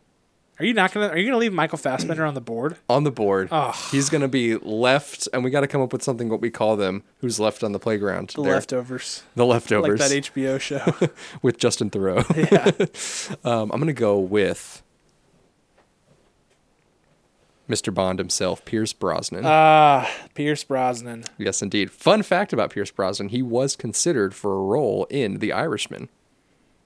Are 0.59 0.65
you 0.65 0.73
not 0.73 0.91
gonna? 0.91 1.09
Are 1.09 1.17
you 1.17 1.25
gonna 1.27 1.37
leave 1.37 1.53
Michael 1.53 1.77
Fassbender 1.77 2.25
on 2.25 2.33
the 2.33 2.41
board? 2.41 2.77
On 2.89 3.03
the 3.03 3.11
board, 3.11 3.49
Oh, 3.51 3.71
he's 3.91 4.09
gonna 4.09 4.27
be 4.27 4.55
left, 4.55 5.27
and 5.31 5.43
we 5.43 5.51
got 5.51 5.61
to 5.61 5.67
come 5.67 5.81
up 5.81 5.93
with 5.93 6.01
something 6.01 6.29
what 6.29 6.41
we 6.41 6.49
call 6.49 6.75
them. 6.75 7.03
Who's 7.19 7.39
left 7.39 7.63
on 7.63 7.73
the 7.73 7.79
playground? 7.79 8.29
the 8.35 8.41
They're- 8.41 8.53
leftovers, 8.53 9.21
The 9.35 9.45
like 9.45 9.53
leftovers. 9.55 9.99
that 9.99 10.11
HBO 10.11 10.59
show. 10.59 10.95
with 11.43 11.59
Justin 11.59 11.91
Theroux. 11.91 12.25
yeah. 12.51 13.47
Um, 13.51 13.71
I'm 13.71 13.79
gonna 13.79 13.93
go 13.93 14.17
with 14.17 14.81
Mr. 17.69 17.93
Bond 17.93 18.17
himself, 18.17 18.63
Pierce 18.65 18.93
Brosnan. 18.93 19.43
Ah, 19.45 20.09
Pierce 20.33 20.63
Brosnan. 20.63 21.25
yes, 21.37 21.61
indeed. 21.61 21.91
Fun 21.91 22.23
fact 22.23 22.51
about 22.53 22.71
Pierce 22.71 22.89
Brosnan: 22.91 23.29
he 23.29 23.41
was 23.43 23.75
considered 23.75 24.33
for 24.33 24.53
a 24.55 24.61
role 24.63 25.05
in 25.09 25.39
The 25.39 25.51
Irishman. 25.53 26.09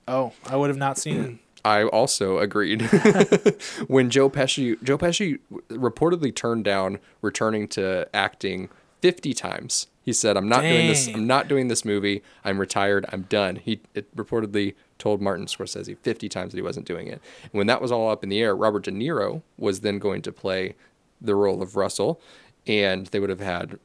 Oh, 0.08 0.34
I 0.46 0.56
would 0.58 0.70
have 0.70 0.78
not 0.78 0.98
seen 0.98 1.24
it. 1.24 1.38
I 1.64 1.84
also 1.84 2.40
agreed. 2.40 2.82
when 3.88 4.10
Joe 4.10 4.30
Pesci 4.30 4.82
Joe 4.84 4.98
Pesci 4.98 5.40
reportedly 5.70 6.34
turned 6.36 6.64
down 6.64 7.00
returning 7.22 7.68
to 7.70 8.08
acting 8.14 8.70
50 9.02 9.34
times. 9.34 9.88
He 10.04 10.14
said, 10.14 10.36
"I'm 10.36 10.50
not 10.50 10.62
doing 10.62 10.88
this. 10.88 11.08
I'm 11.08 11.28
not 11.28 11.48
doing 11.48 11.68
this 11.68 11.86
movie. 11.86 12.24
I'm 12.44 12.60
retired. 12.60 13.06
I'm 13.10 13.24
done." 13.24 13.58
He 13.58 13.82
it 13.94 14.16
reportedly 14.16 14.74
told 14.98 15.22
Martin 15.22 15.46
Scorsese 15.46 15.98
50 15.98 16.30
times 16.30 16.52
that 16.52 16.58
he 16.58 16.62
wasn't 16.64 16.88
doing 16.88 17.08
it. 17.08 17.22
And 17.44 17.52
when 17.54 17.68
that 17.68 17.82
was 17.82 17.92
all 17.92 18.10
up 18.10 18.24
in 18.24 18.30
the 18.30 18.40
air, 18.40 18.56
Robert 18.56 18.84
De 18.84 18.92
Niro 18.92 19.42
was 19.58 19.82
then 19.82 20.00
going 20.00 20.22
to 20.24 20.32
play 20.32 20.76
the 21.20 21.36
role 21.36 21.62
of 21.62 21.76
Russell, 21.76 22.20
and 22.66 23.08
they 23.08 23.20
would 23.20 23.30
have 23.30 23.40
had 23.40 23.80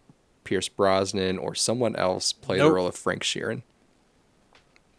Pierce 0.44 0.68
Brosnan 0.68 1.38
or 1.38 1.54
someone 1.54 1.96
else 1.96 2.32
play 2.32 2.58
the 2.58 2.70
role 2.70 2.86
of 2.86 2.94
Frank 2.94 3.22
Sheeran. 3.22 3.62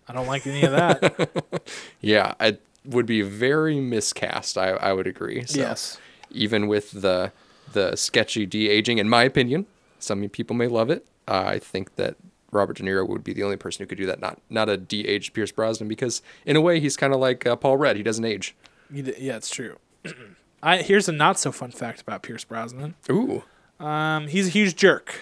I 0.08 0.14
don't 0.14 0.28
like 0.28 0.46
any 0.48 0.64
of 0.64 0.72
that. 0.72 1.64
Yeah, 2.02 2.36
it 2.40 2.62
would 2.88 3.06
be 3.06 3.22
very 3.22 3.80
miscast. 3.80 4.58
I, 4.58 4.70
I 4.70 4.94
would 4.94 5.08
agree. 5.08 5.46
So 5.46 5.60
yes. 5.60 5.98
Even 6.32 6.68
with 6.68 6.92
the 6.92 7.32
the 7.74 7.96
sketchy 7.96 8.46
de 8.46 8.70
aging, 8.70 8.98
in 8.98 9.10
my 9.10 9.24
opinion, 9.24 9.66
some 10.00 10.28
people 10.30 10.56
may 10.56 10.68
love 10.68 10.90
it. 10.90 11.06
Uh, 11.28 11.44
I 11.48 11.60
think 11.60 11.96
that 11.98 12.16
Robert 12.52 12.78
De 12.78 12.84
Niro 12.84 13.08
would 13.08 13.24
be 13.24 13.34
the 13.34 13.44
only 13.44 13.58
person 13.58 13.84
who 13.84 13.88
could 13.88 13.98
do 13.98 14.06
that. 14.06 14.20
Not 14.22 14.40
not 14.50 14.70
a 14.70 14.78
de 14.78 15.06
aged 15.08 15.34
Pierce 15.34 15.52
Brosnan, 15.52 15.88
because 15.88 16.22
in 16.46 16.56
a 16.56 16.62
way 16.62 16.80
he's 16.80 16.96
kind 16.98 17.14
of 17.14 17.20
like 17.20 17.46
uh, 17.46 17.56
Paul 17.56 17.78
Rudd. 17.78 17.98
He 17.98 18.04
doesn't 18.04 18.24
age. 18.26 18.56
Yeah, 18.92 19.36
it's 19.36 19.50
true. 19.50 19.78
I 20.64 20.78
here's 20.78 21.08
a 21.08 21.12
not 21.12 21.38
so 21.40 21.52
fun 21.52 21.72
fact 21.72 22.02
about 22.02 22.24
Pierce 22.24 22.44
Brosnan. 22.46 22.96
Ooh, 23.12 23.44
Um, 23.80 24.28
he's 24.28 24.48
a 24.48 24.50
huge 24.50 24.76
jerk. 24.76 25.20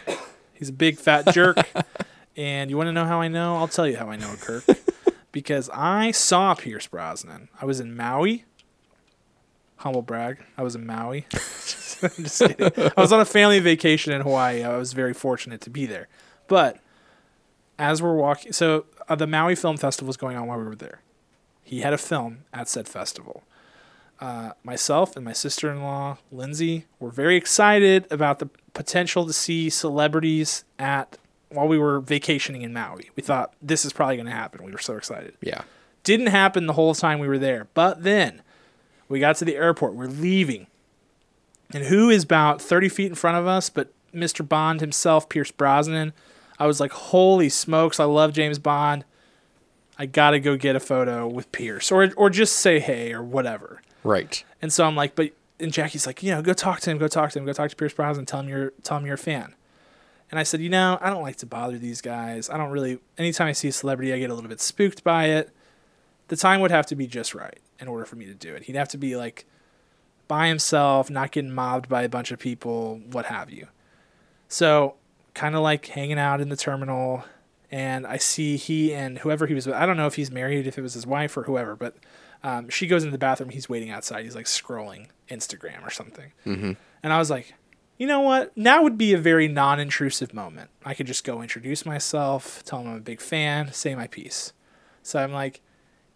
He's 0.53 0.69
a 0.69 0.73
big 0.73 0.97
fat 0.97 1.33
jerk. 1.33 1.57
and 2.37 2.69
you 2.69 2.77
want 2.77 2.87
to 2.87 2.93
know 2.93 3.05
how 3.05 3.19
I 3.21 3.27
know? 3.27 3.57
I'll 3.57 3.67
tell 3.67 3.87
you 3.87 3.97
how 3.97 4.09
I 4.09 4.15
know, 4.17 4.33
Kirk. 4.39 4.63
Because 5.36 5.70
I 5.74 6.12
saw 6.12 6.56
Pierce 6.56 6.88
Brosnan. 6.88 7.49
I 7.62 7.66
was 7.66 7.82
in 7.82 7.94
Maui. 7.94 8.45
Humble 9.76 10.02
brag. 10.02 10.38
I 10.57 10.64
was 10.64 10.76
in 10.76 10.86
Maui. 10.86 11.26
Just 11.32 12.40
kidding. 12.40 12.72
I 12.95 13.02
was 13.02 13.12
on 13.12 13.20
a 13.20 13.26
family 13.26 13.60
vacation 13.60 14.14
in 14.14 14.22
Hawaii. 14.22 14.64
I 14.64 14.78
was 14.78 14.94
very 14.94 15.14
fortunate 15.14 15.60
to 15.60 15.70
be 15.70 15.86
there. 15.86 16.07
But 16.48 16.80
as 17.78 18.02
we're 18.02 18.16
walking, 18.16 18.53
so 18.53 18.86
uh, 19.10 19.16
the 19.16 19.28
Maui 19.28 19.56
Film 19.56 19.76
Festival 19.76 20.07
was 20.07 20.16
going 20.16 20.38
on 20.38 20.48
while 20.48 20.57
we 20.57 20.64
were 20.64 20.74
there. 20.74 21.02
He 21.62 21.82
had 21.82 21.91
a 21.91 21.98
film 21.98 22.45
at 22.53 22.70
said 22.70 22.88
festival. 22.88 23.44
Uh, 24.22 24.52
myself 24.64 25.18
and 25.18 25.26
my 25.26 25.34
sister 25.34 25.70
in 25.70 25.84
law, 25.84 26.18
Lindsay, 26.32 26.86
were 26.98 27.12
very 27.12 27.36
excited 27.36 28.07
about 28.10 28.40
the 28.40 28.49
potential 28.74 29.28
to 29.28 29.34
see 29.34 29.70
celebrities 29.70 30.64
at 30.80 31.18
while 31.56 31.68
we 31.68 31.77
were 31.77 31.99
vacationing 31.99 32.61
in 32.61 32.73
Maui. 32.73 33.10
We 33.15 33.23
thought 33.23 33.53
this 33.61 33.86
is 33.86 33.94
probably 33.94 34.18
going 34.18 34.27
to 34.27 34.32
happen. 34.32 34.64
We 34.64 34.72
were 34.72 34.77
so 34.77 34.95
excited. 34.98 35.36
yeah. 35.41 35.61
Didn't 36.03 36.27
happen 36.27 36.68
the 36.68 36.73
whole 36.73 36.94
time 36.94 37.18
we 37.18 37.27
were 37.27 37.40
there. 37.40 37.68
But 37.73 38.03
then 38.03 38.44
we 39.10 39.19
got 39.19 39.38
to 39.38 39.45
the 39.45 39.56
airport. 39.56 39.95
We're 39.95 40.06
leaving. 40.06 40.68
And 41.73 41.86
who 41.86 42.11
is 42.11 42.23
about 42.23 42.61
30 42.61 42.90
feet 42.90 43.07
in 43.07 43.15
front 43.15 43.38
of 43.38 43.48
us 43.48 43.72
but 43.72 43.91
Mr. 44.14 44.48
Bond 44.48 44.82
himself, 44.82 45.27
Pierce 45.30 45.49
Brosnan? 45.49 46.14
I 46.60 46.68
was 46.68 46.80
like, 46.80 46.91
holy 46.91 47.49
smokes, 47.49 47.99
I 47.99 48.03
love 48.03 48.34
James 48.34 48.60
Bond. 48.60 49.03
I 49.98 50.06
got 50.06 50.32
to 50.32 50.40
go 50.40 50.57
get 50.57 50.76
a 50.76 50.80
photo 50.80 51.27
with 51.27 51.52
Pierce 51.52 51.91
or, 51.91 52.11
or 52.15 52.30
just 52.30 52.57
say 52.57 52.80
hey 52.80 53.11
or 53.11 53.23
whatever. 53.23 53.82
Right. 54.03 54.44
And 54.61 54.72
so 54.72 54.86
I'm 54.86 54.95
like, 54.95 55.15
but 55.15 55.32
and 55.60 55.72
Jackie's 55.73 56.06
like, 56.06 56.22
you 56.22 56.32
know, 56.32 56.41
go 56.41 56.53
talk 56.53 56.82
to 56.82 56.91
him, 56.91 56.98
go 56.98 57.07
talk 57.07 57.32
to 57.32 57.40
him, 57.40 57.45
go 57.45 57.53
talk 57.53 57.69
to 57.69 57.76
Pierce 57.76 57.94
Brosnan, 57.94 58.26
tell 58.26 58.41
him 58.41 58.49
you're 58.49 58.73
tell 58.84 58.98
him 58.98 59.06
you're 59.06 59.15
a 59.15 59.18
fan. 59.18 59.56
And 60.31 60.39
I 60.39 60.43
said, 60.43 60.61
you 60.61 60.69
know, 60.69 60.97
I 61.02 61.10
don't 61.10 61.22
like 61.22 61.35
to 61.38 61.45
bother 61.45 61.77
these 61.77 62.02
guys. 62.02 62.49
I 62.49 62.57
don't 62.57 62.72
really. 62.72 62.99
Anytime 63.18 63.47
I 63.47 63.52
see 63.52 63.68
a 63.68 63.72
celebrity, 63.72 64.14
I 64.14 64.19
get 64.19 64.30
a 64.30 64.34
little 64.34 64.49
bit 64.49 64.60
spooked 64.60 65.03
by 65.03 65.26
it. 65.26 65.52
The 66.27 66.35
time 66.35 66.61
would 66.61 66.72
have 66.72 66.88
to 66.88 66.95
be 66.95 67.06
just 67.06 67.35
right 67.35 67.60
in 67.80 67.88
order 67.88 68.06
for 68.06 68.15
me 68.15 68.26
to 68.26 68.34
do 68.34 68.53
it. 68.56 68.64
He'd 68.64 68.76
have 68.76 68.89
to 68.89 68.97
be 68.97 69.15
like 69.15 69.45
by 70.27 70.47
himself, 70.47 71.10
not 71.10 71.31
getting 71.31 71.52
mobbed 71.52 71.88
by 71.88 72.02
a 72.02 72.10
bunch 72.10 72.31
of 72.31 72.39
people, 72.39 73.02
what 73.11 73.26
have 73.26 73.52
you. 73.52 73.68
So, 74.47 74.95
kind 75.34 75.56
of 75.56 75.61
like 75.61 75.85
hanging 75.85 76.18
out 76.18 76.41
in 76.41 76.49
the 76.49 76.56
terminal, 76.56 77.23
and 77.72 78.07
I 78.07 78.18
see 78.18 78.57
he 78.57 78.93
and 78.93 79.19
whoever 79.19 79.47
he 79.47 79.53
was 79.53 79.68
with. 79.68 79.76
I 79.76 79.85
don't 79.85 79.97
know 79.97 80.07
if 80.07 80.15
he's 80.15 80.31
married, 80.31 80.65
if 80.65 80.77
it 80.77 80.81
was 80.81 80.93
his 80.93 81.06
wife 81.06 81.38
or 81.38 81.43
whoever, 81.43 81.76
but 81.76 81.95
um, 82.43 82.69
she 82.69 82.88
goes 82.88 83.03
into 83.03 83.11
the 83.11 83.18
bathroom. 83.18 83.49
He's 83.49 83.69
waiting 83.69 83.89
outside. 83.89 84.23
He's 84.23 84.35
like 84.35 84.45
scrolling 84.45 85.07
Instagram 85.30 85.85
or 85.85 85.89
something. 85.89 86.31
Mm-hmm. 86.45 86.72
And 87.03 87.14
I 87.14 87.18
was 87.18 87.30
like, 87.30 87.53
you 87.97 88.07
know 88.07 88.19
what? 88.19 88.55
Now 88.57 88.84
would 88.84 88.97
be 88.97 89.13
a 89.13 89.17
very 89.17 89.47
non 89.47 89.80
intrusive 89.80 90.34
moment. 90.34 90.69
I 90.84 90.93
could 90.93 91.07
just 91.07 91.23
go 91.23 91.41
introduce 91.41 91.85
myself, 91.85 92.63
tell 92.63 92.80
him 92.81 92.88
I'm 92.88 92.97
a 92.97 93.01
big 93.01 93.22
fan, 93.22 93.72
say 93.72 93.95
my 93.95 94.07
piece. 94.07 94.53
So 95.03 95.19
I'm 95.19 95.31
like, 95.31 95.61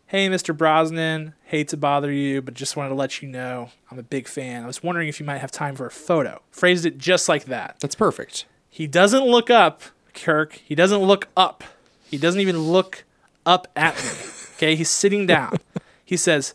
hey, 0.07 0.27
Mr. 0.27 0.55
Brosnan, 0.57 1.33
hate 1.43 1.67
to 1.69 1.77
bother 1.77 2.11
you, 2.11 2.41
but 2.41 2.55
just 2.55 2.75
wanted 2.75 2.89
to 2.89 2.95
let 2.95 3.21
you 3.21 3.29
know 3.29 3.69
I'm 3.91 3.99
a 3.99 4.03
big 4.03 4.27
fan. 4.27 4.63
I 4.63 4.67
was 4.67 4.81
wondering 4.81 5.07
if 5.07 5.19
you 5.19 5.25
might 5.25 5.37
have 5.37 5.51
time 5.51 5.75
for 5.75 5.85
a 5.85 5.91
photo. 5.91 6.41
Phrased 6.51 6.85
it 6.85 6.97
just 6.97 7.29
like 7.29 7.45
that. 7.45 7.77
That's 7.79 7.95
perfect. 7.95 8.45
He 8.69 8.87
doesn't 8.87 9.23
look 9.23 9.49
up, 9.49 9.81
Kirk. 10.13 10.53
He 10.65 10.75
doesn't 10.75 11.01
look 11.01 11.27
up. 11.37 11.63
He 12.09 12.17
doesn't 12.17 12.41
even 12.41 12.59
look 12.59 13.03
up 13.45 13.67
at 13.75 13.95
me. 13.95 14.09
Okay, 14.59 14.75
he's 14.75 14.89
sitting 14.89 15.25
down. 15.25 15.55
He 16.03 16.17
says, 16.17 16.53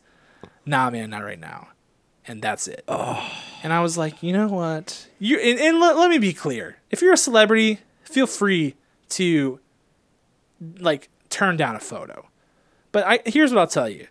"Nah, 0.67 0.91
man, 0.91 1.09
not 1.09 1.25
right 1.25 1.41
now," 1.41 1.69
and 2.27 2.43
that's 2.43 2.67
it. 2.69 2.85
Oh. 2.89 3.31
And 3.63 3.73
I 3.73 3.81
was 3.81 3.97
like, 3.97 4.23
you 4.23 4.33
know 4.33 4.49
what? 4.49 5.09
You 5.19 5.39
and, 5.39 5.59
and 5.59 5.81
let, 5.81 5.97
let 5.97 6.11
me 6.11 6.19
be 6.19 6.33
clear. 6.33 6.77
If 6.91 7.03
you're 7.03 7.13
a 7.13 7.19
celebrity, 7.19 7.81
feel 8.03 8.27
free 8.27 8.75
to 9.11 9.61
like 10.79 11.09
turn 11.31 11.57
down 11.57 11.77
a 11.77 11.81
photo. 11.81 12.29
But 12.93 13.05
I 13.07 13.21
here's 13.27 13.53
what 13.53 13.61
I'll 13.61 13.67
tell 13.67 13.89
you. 13.89 14.07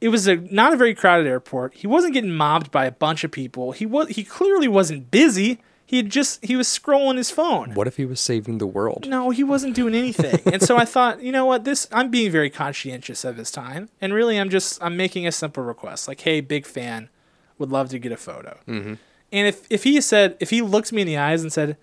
It 0.00 0.08
was 0.08 0.26
a 0.26 0.36
not 0.36 0.72
a 0.72 0.76
very 0.76 0.94
crowded 0.94 1.26
airport. 1.26 1.74
He 1.74 1.86
wasn't 1.86 2.14
getting 2.14 2.32
mobbed 2.32 2.70
by 2.70 2.86
a 2.86 2.92
bunch 2.92 3.24
of 3.24 3.30
people. 3.30 3.72
He 3.72 3.86
was 3.86 4.08
he 4.08 4.24
clearly 4.24 4.68
wasn't 4.68 5.10
busy. 5.10 5.60
He 5.92 6.02
just 6.02 6.42
he 6.42 6.56
was 6.56 6.68
scrolling 6.68 7.18
his 7.18 7.30
phone. 7.30 7.74
What 7.74 7.86
if 7.86 7.98
he 7.98 8.06
was 8.06 8.18
saving 8.18 8.56
the 8.56 8.66
world? 8.66 9.06
No, 9.06 9.28
he 9.28 9.44
wasn't 9.44 9.74
doing 9.74 9.94
anything. 9.94 10.40
and 10.50 10.62
so 10.62 10.78
I 10.78 10.86
thought, 10.86 11.22
you 11.22 11.30
know 11.30 11.44
what, 11.44 11.64
this 11.64 11.86
I'm 11.92 12.10
being 12.10 12.32
very 12.32 12.48
conscientious 12.48 13.26
of 13.26 13.36
his 13.36 13.50
time. 13.50 13.90
And 14.00 14.14
really 14.14 14.38
I'm 14.38 14.48
just 14.48 14.82
I'm 14.82 14.96
making 14.96 15.26
a 15.26 15.32
simple 15.32 15.62
request. 15.62 16.08
Like, 16.08 16.22
hey, 16.22 16.40
big 16.40 16.64
fan, 16.64 17.10
would 17.58 17.70
love 17.70 17.90
to 17.90 17.98
get 17.98 18.10
a 18.10 18.16
photo. 18.16 18.58
Mm-hmm. 18.66 18.94
And 19.32 19.46
if 19.46 19.66
if 19.68 19.84
he 19.84 20.00
said 20.00 20.38
if 20.40 20.48
he 20.48 20.62
looked 20.62 20.94
me 20.94 21.02
in 21.02 21.06
the 21.06 21.18
eyes 21.18 21.42
and 21.42 21.52
said, 21.52 21.76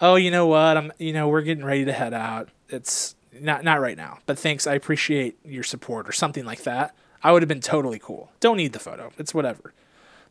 "Oh, 0.00 0.14
you 0.14 0.30
know 0.30 0.46
what? 0.46 0.76
I'm 0.76 0.92
you 0.98 1.12
know, 1.12 1.26
we're 1.26 1.42
getting 1.42 1.64
ready 1.64 1.84
to 1.86 1.92
head 1.92 2.14
out. 2.14 2.50
It's 2.68 3.16
not 3.32 3.64
not 3.64 3.80
right 3.80 3.96
now, 3.96 4.18
but 4.26 4.38
thanks. 4.38 4.68
I 4.68 4.74
appreciate 4.74 5.36
your 5.44 5.64
support 5.64 6.08
or 6.08 6.12
something 6.12 6.44
like 6.44 6.62
that." 6.62 6.94
I 7.22 7.32
would 7.32 7.42
have 7.42 7.48
been 7.48 7.60
totally 7.60 7.98
cool. 7.98 8.30
Don't 8.38 8.56
need 8.56 8.72
the 8.72 8.78
photo. 8.78 9.12
It's 9.18 9.34
whatever. 9.34 9.74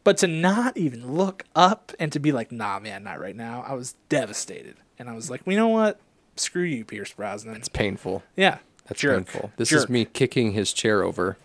But 0.04 0.18
to 0.20 0.28
not 0.28 0.78
even 0.78 1.14
look 1.16 1.44
up 1.56 1.92
and 2.00 2.12
to 2.14 2.20
be 2.20 2.32
like, 2.32 2.52
nah, 2.52 2.80
man, 2.80 3.04
not 3.04 3.20
right 3.20 3.36
now, 3.36 3.64
I 3.68 3.74
was 3.74 3.96
devastated. 4.08 4.76
And 4.98 5.10
I 5.10 5.14
was 5.14 5.30
like, 5.30 5.46
well, 5.46 5.54
you 5.54 5.60
know 5.60 5.68
what? 5.68 6.00
Screw 6.36 6.64
you, 6.64 6.86
Pierce 6.86 7.14
Brosnan. 7.14 7.56
It's 7.56 7.70
painful. 7.70 8.24
yeah. 8.36 8.60
That's 8.88 9.02
jerk. 9.02 9.28
painful. 9.28 9.52
This 9.58 9.70
Jerk. 9.70 9.84
is 9.84 9.90
me 9.90 10.06
kicking 10.06 10.54
his 10.54 10.74
chair 10.74 11.04
over. 11.04 11.38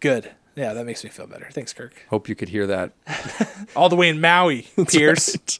Good. 0.00 0.30
Yeah, 0.54 0.72
that 0.74 0.84
makes 0.86 1.02
me 1.04 1.10
feel 1.10 1.26
better. 1.26 1.48
Thanks, 1.52 1.72
Kirk. 1.72 1.94
Hope 2.10 2.28
you 2.28 2.34
could 2.34 2.48
hear 2.50 2.66
that. 2.66 2.92
All 3.76 3.88
the 3.88 3.96
way 3.96 4.08
in 4.08 4.20
Maui, 4.20 4.62
Pierce. 4.88 5.34
Right. 5.36 5.58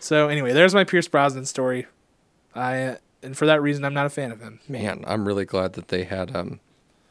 So 0.00 0.28
anyway, 0.28 0.52
there's 0.52 0.74
my 0.74 0.84
Pierce 0.84 1.08
Brosnan 1.08 1.46
story. 1.46 1.86
I 2.54 2.96
and 3.22 3.36
for 3.36 3.46
that 3.46 3.60
reason, 3.62 3.84
I'm 3.84 3.94
not 3.94 4.06
a 4.06 4.10
fan 4.10 4.30
of 4.32 4.40
him. 4.40 4.60
Man, 4.68 5.04
I'm 5.06 5.26
really 5.26 5.44
glad 5.44 5.72
that 5.74 5.88
they 5.88 6.04
had 6.04 6.34
um, 6.34 6.60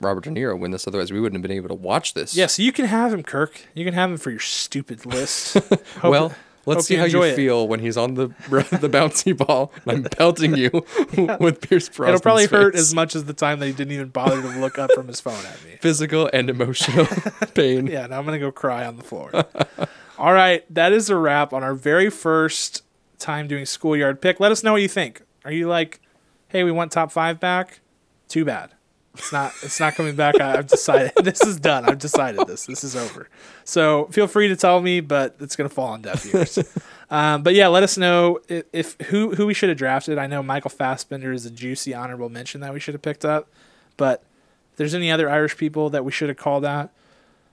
Robert 0.02 0.24
De 0.26 0.30
Niro 0.30 0.58
win 0.58 0.72
this. 0.72 0.88
Otherwise, 0.88 1.12
we 1.12 1.20
wouldn't 1.20 1.38
have 1.38 1.42
been 1.48 1.56
able 1.56 1.70
to 1.70 1.76
watch 1.76 2.14
this. 2.14 2.36
Yeah, 2.36 2.48
so 2.48 2.62
you 2.64 2.72
can 2.72 2.86
have 2.86 3.14
him, 3.14 3.24
Kirk. 3.24 3.62
You 3.74 3.86
can 3.86 3.94
have 3.94 4.10
him 4.12 4.18
for 4.18 4.30
your 4.32 4.40
stupid 4.40 5.06
list. 5.06 5.54
Hope- 6.00 6.12
well, 6.12 6.36
let's 6.66 6.88
see 6.88 6.96
you 6.96 7.00
how 7.00 7.06
you 7.06 7.22
it. 7.24 7.36
feel 7.36 7.68
when 7.68 7.80
he's 7.80 7.96
on 7.96 8.16
the 8.16 8.28
the 8.50 8.90
bouncy 8.90 9.36
ball 9.38 9.72
and 9.86 9.92
I'm 9.92 10.04
pelting 10.04 10.58
you 10.58 10.70
with 11.40 11.62
Pierce 11.62 11.88
Brosnan. 11.90 12.16
it'll 12.16 12.22
probably 12.24 12.48
hurt 12.48 12.76
as 12.76 12.94
much 12.94 13.16
as 13.16 13.26
the 13.26 13.34
time 13.34 13.60
that 13.60 13.68
he 13.68 13.72
didn't 13.74 13.94
even 13.94 14.10
bother 14.10 14.42
to 14.42 14.48
look 14.60 14.78
up 14.80 14.92
from 14.94 15.08
his 15.08 15.22
phone 15.22 15.46
at 15.46 15.64
me. 15.64 15.78
physical 15.82 16.30
and 16.34 16.50
emotional 16.50 17.06
pain. 17.54 17.88
Yeah, 17.88 18.08
now 18.08 18.18
I'm 18.20 18.26
gonna 18.26 18.40
go 18.40 18.52
cry 18.52 18.86
on 18.86 18.98
the 18.98 19.04
floor. 19.04 19.32
All 20.18 20.34
right, 20.34 20.64
that 20.74 20.92
is 20.92 21.10
a 21.10 21.16
wrap 21.16 21.54
on 21.54 21.64
our 21.64 21.74
very 21.76 22.10
first 22.10 22.84
time 23.20 23.48
doing 23.48 23.66
schoolyard 23.66 24.22
pick. 24.22 24.40
Let 24.40 24.52
us 24.52 24.64
know 24.64 24.72
what 24.74 24.82
you 24.82 24.88
think. 24.88 25.22
Are 25.46 25.52
you 25.52 25.68
like, 25.68 26.00
hey, 26.50 26.64
we 26.64 26.72
want 26.72 26.92
top 26.92 27.12
five 27.12 27.40
back? 27.40 27.80
Too 28.28 28.44
bad. 28.46 28.72
It's 29.18 29.32
not. 29.32 29.54
It's 29.64 29.80
not 29.80 29.96
coming 29.96 30.16
back. 30.16 30.40
I, 30.40 30.58
I've 30.58 30.68
decided 30.68 31.14
this 31.24 31.42
is 31.42 31.60
done. 31.60 31.86
I've 31.86 32.00
decided 32.00 32.46
this. 32.48 32.66
This 32.66 32.84
is 32.84 32.96
over. 32.96 33.30
So 33.64 34.06
feel 34.06 34.28
free 34.28 34.48
to 34.50 34.56
tell 34.56 34.82
me, 34.82 35.00
but 35.00 35.36
it's 35.40 35.56
gonna 35.56 35.70
fall 35.70 35.88
on 35.90 36.02
deaf 36.02 36.26
ears. 36.34 36.58
um, 37.10 37.44
but 37.44 37.54
yeah, 37.54 37.68
let 37.68 37.84
us 37.84 37.98
know 37.98 38.40
if, 38.48 38.66
if 38.74 38.96
who 39.08 39.36
who 39.36 39.46
we 39.48 39.54
should 39.54 39.70
have 39.70 39.78
drafted. 39.78 40.18
I 40.18 40.28
know 40.28 40.44
Michael 40.44 40.70
Fassbender 40.70 41.32
is 41.34 41.46
a 41.46 41.52
juicy 41.52 41.94
honorable 41.94 42.30
mention 42.30 42.62
that 42.62 42.74
we 42.74 42.80
should 42.80 42.94
have 42.94 43.02
picked 43.02 43.26
up, 43.26 43.50
but 43.98 44.24
if 44.72 44.78
there's 44.78 44.94
any 44.94 45.12
other 45.12 45.30
Irish 45.30 45.58
people 45.58 45.90
that 45.92 46.04
we 46.04 46.12
should 46.12 46.30
have 46.30 46.38
called 46.38 46.66
out. 46.66 46.92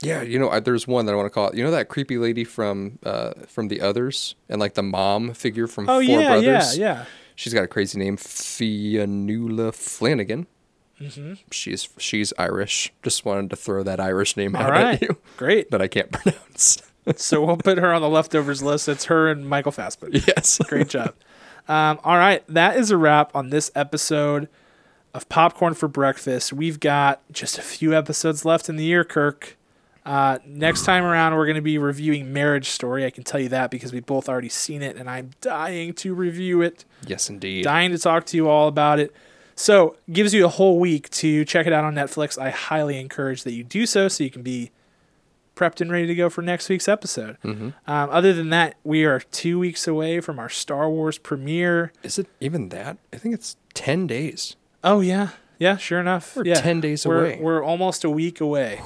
Yeah, 0.00 0.22
you 0.22 0.36
know, 0.40 0.50
I, 0.50 0.58
there's 0.58 0.88
one 0.88 1.06
that 1.06 1.12
I 1.12 1.14
want 1.14 1.26
to 1.26 1.30
call 1.30 1.48
it. 1.48 1.54
You 1.54 1.62
know 1.62 1.70
that 1.70 1.88
creepy 1.88 2.18
lady 2.18 2.42
from 2.42 2.98
uh, 3.04 3.34
from 3.46 3.68
the 3.68 3.80
others 3.80 4.34
and 4.48 4.60
like 4.60 4.74
the 4.74 4.82
mom 4.82 5.32
figure 5.32 5.68
from 5.68 5.88
Oh 5.88 6.04
Four 6.04 6.20
yeah, 6.20 6.28
Brothers. 6.28 6.76
yeah, 6.76 6.94
yeah. 6.94 7.04
She's 7.36 7.54
got 7.54 7.64
a 7.64 7.68
crazy 7.68 7.98
name, 7.98 8.16
Fionnuala 8.16 9.72
Flanagan. 9.74 10.46
Mm-hmm. 11.02 11.34
She's 11.50 11.88
she's 11.98 12.32
Irish. 12.38 12.92
Just 13.02 13.24
wanted 13.24 13.50
to 13.50 13.56
throw 13.56 13.82
that 13.82 14.00
Irish 14.00 14.36
name 14.36 14.54
All 14.56 14.62
out 14.62 14.70
right, 14.70 14.94
at 14.94 15.02
you 15.02 15.16
great. 15.36 15.70
that 15.70 15.82
I 15.82 15.88
can't 15.88 16.10
pronounce. 16.12 16.82
So 17.16 17.44
we'll 17.44 17.56
put 17.56 17.78
her 17.78 17.92
on 17.92 18.00
the 18.00 18.08
leftovers 18.08 18.62
list. 18.62 18.88
It's 18.88 19.06
her 19.06 19.28
and 19.30 19.48
Michael 19.48 19.72
Fassbender. 19.72 20.18
yes. 20.26 20.58
Great 20.68 20.88
job. 20.88 21.14
Um, 21.68 21.98
all 22.04 22.16
right, 22.16 22.44
that 22.48 22.76
is 22.76 22.90
a 22.90 22.96
wrap 22.96 23.34
on 23.34 23.50
this 23.50 23.70
episode 23.74 24.48
of 25.14 25.28
Popcorn 25.28 25.74
for 25.74 25.88
Breakfast. 25.88 26.52
We've 26.52 26.78
got 26.80 27.20
just 27.32 27.58
a 27.58 27.62
few 27.62 27.94
episodes 27.94 28.44
left 28.44 28.68
in 28.68 28.76
the 28.76 28.84
year, 28.84 29.04
Kirk. 29.04 29.56
Uh, 30.04 30.38
next 30.44 30.84
time 30.84 31.04
around, 31.04 31.36
we're 31.36 31.46
going 31.46 31.54
to 31.56 31.60
be 31.62 31.78
reviewing 31.78 32.32
Marriage 32.32 32.70
Story. 32.70 33.04
I 33.04 33.10
can 33.10 33.22
tell 33.22 33.38
you 33.40 33.48
that 33.50 33.70
because 33.70 33.92
we've 33.92 34.06
both 34.06 34.28
already 34.28 34.48
seen 34.48 34.82
it, 34.82 34.96
and 34.96 35.08
I'm 35.08 35.30
dying 35.40 35.92
to 35.94 36.14
review 36.14 36.62
it. 36.62 36.84
Yes, 37.06 37.30
indeed. 37.30 37.62
dying 37.64 37.92
to 37.92 37.98
talk 37.98 38.26
to 38.26 38.36
you 38.36 38.48
all 38.48 38.66
about 38.66 38.98
it. 38.98 39.14
So, 39.54 39.96
gives 40.10 40.32
you 40.34 40.44
a 40.44 40.48
whole 40.48 40.78
week 40.78 41.10
to 41.10 41.44
check 41.44 41.66
it 41.66 41.72
out 41.72 41.84
on 41.84 41.94
Netflix. 41.94 42.40
I 42.40 42.50
highly 42.50 42.98
encourage 42.98 43.44
that 43.44 43.52
you 43.52 43.64
do 43.64 43.86
so 43.86 44.08
so 44.08 44.24
you 44.24 44.30
can 44.30 44.42
be 44.42 44.70
prepped 45.54 45.80
and 45.80 45.92
ready 45.92 46.06
to 46.06 46.14
go 46.14 46.30
for 46.30 46.42
next 46.42 46.68
week's 46.68 46.88
episode. 46.88 47.36
hmm 47.42 47.70
Um, 47.86 48.10
other 48.10 48.32
than 48.32 48.50
that, 48.50 48.76
we 48.84 49.04
are 49.04 49.20
two 49.20 49.58
weeks 49.58 49.86
away 49.86 50.20
from 50.20 50.38
our 50.38 50.48
Star 50.48 50.88
Wars 50.90 51.18
premiere. 51.18 51.92
Is 52.02 52.18
it 52.18 52.26
even 52.40 52.70
that? 52.70 52.96
I 53.12 53.18
think 53.18 53.34
it's 53.34 53.56
ten 53.74 54.06
days. 54.06 54.56
Oh, 54.82 55.00
yeah. 55.00 55.28
Yeah, 55.58 55.76
sure 55.76 56.00
enough. 56.00 56.34
We're 56.34 56.44
yeah. 56.46 56.54
10 56.54 56.80
days 56.80 57.06
we're, 57.06 57.20
away. 57.20 57.38
We're 57.40 57.62
almost 57.62 58.02
a 58.02 58.10
week 58.10 58.40
away. 58.40 58.80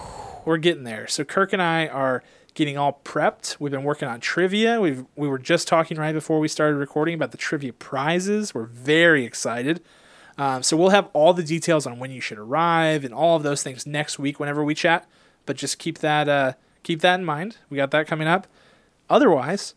We're 0.45 0.59
getting 0.59 0.85
there. 0.85 1.07
So, 1.07 1.25
Kirk 1.25 1.55
and 1.55 1.63
I 1.63 1.87
are 1.87 2.23
getting 2.53 2.77
all 2.77 3.01
prepped. 3.03 3.57
We've 3.59 3.73
been 3.73 3.83
working 3.83 4.09
on 4.09 4.21
trivia. 4.21 4.79
We've, 4.79 5.07
we 5.17 5.27
were 5.27 5.39
just 5.39 5.69
talking 5.69 5.97
right 5.97 6.13
before 6.13 6.39
we 6.39 6.49
started 6.49 6.77
recording 6.77 7.15
about 7.15 7.31
the 7.31 7.39
trivia 7.39 7.73
prizes. 7.73 8.53
We're 8.55 8.65
very 8.67 9.25
excited. 9.25 9.83
Um, 10.39 10.63
so 10.63 10.77
we'll 10.77 10.91
have 10.91 11.09
all 11.13 11.33
the 11.33 11.43
details 11.43 11.87
on 11.87 11.99
when 11.99 12.11
you 12.11 12.21
should 12.21 12.39
arrive 12.39 13.05
and 13.05 13.15
all 13.15 13.37
of 13.37 13.43
those 13.43 13.63
things 13.63 13.87
next 13.87 14.19
week 14.19 14.39
whenever 14.39 14.63
we 14.63 14.75
chat. 14.75 15.09
But 15.47 15.57
just 15.57 15.79
keep 15.79 15.99
that 15.99 16.29
uh, 16.29 16.53
keep 16.83 17.01
that 17.01 17.21
in 17.21 17.25
mind. 17.25 17.59
We 17.71 17.77
got 17.77 17.91
that 17.93 18.07
coming 18.07 18.29
up. 18.29 18.47
Otherwise, 19.09 19.75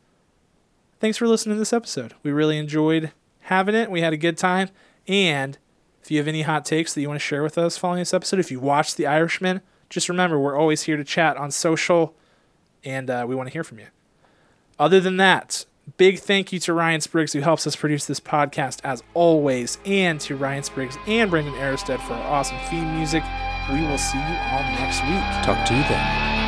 thanks 1.00 1.18
for 1.18 1.28
listening 1.28 1.56
to 1.56 1.60
this 1.60 1.74
episode. 1.74 2.14
We 2.24 2.32
really 2.32 2.58
enjoyed 2.58 3.12
having 3.42 3.76
it. 3.76 3.92
We 3.92 4.02
had 4.02 4.14
a 4.14 4.18
good 4.18 4.38
time. 4.38 4.70
And 5.08 5.58
if 6.04 6.12
you 6.12 6.18
have 6.18 6.28
any 6.28 6.42
hot 6.42 6.66
takes 6.66 6.94
that 6.94 7.02
you 7.02 7.08
want 7.08 7.20
to 7.20 7.26
share 7.26 7.44
with 7.44 7.58
us 7.58 7.78
following 7.78 8.00
this 8.00 8.14
episode, 8.14 8.40
if 8.40 8.52
you 8.52 8.60
watched 8.60 8.98
The 8.98 9.08
Irishman, 9.08 9.62
just 9.90 10.10
remember 10.10 10.40
we're 10.40 10.58
always 10.58 10.84
here 10.84 10.98
to 10.98 11.04
chat 11.04 11.38
on 11.38 11.52
social, 11.52 12.16
and 12.84 13.10
uh, 13.10 13.26
we 13.28 13.36
want 13.36 13.48
to 13.48 13.54
hear 13.54 13.64
from 13.64 13.80
you. 13.80 13.88
Other 14.78 15.00
than 15.00 15.18
that, 15.18 15.66
big 15.98 16.20
thank 16.20 16.52
you 16.52 16.60
to 16.62 16.74
Ryan 16.74 17.02
Spriggs 17.02 17.34
who 17.34 17.42
helps 17.42 17.66
us 17.68 17.76
produce 17.76 18.06
this 18.06 18.20
podcast 18.20 18.80
as 18.84 19.04
always, 19.14 19.78
and 19.86 20.20
to 20.22 20.36
Ryan 20.36 20.64
Spriggs 20.64 20.98
and 21.08 21.30
Brendan 21.30 21.56
Aristad 21.56 22.02
for 22.02 22.14
our 22.14 22.40
awesome 22.40 22.58
theme 22.70 22.96
music. 22.96 23.24
We 23.70 23.82
will 23.82 23.98
see 23.98 24.18
you 24.18 24.24
all 24.24 24.64
next 24.80 25.02
week. 25.04 25.46
Talk 25.46 25.68
to 25.68 25.76
you 25.76 25.84
then. 25.84 26.39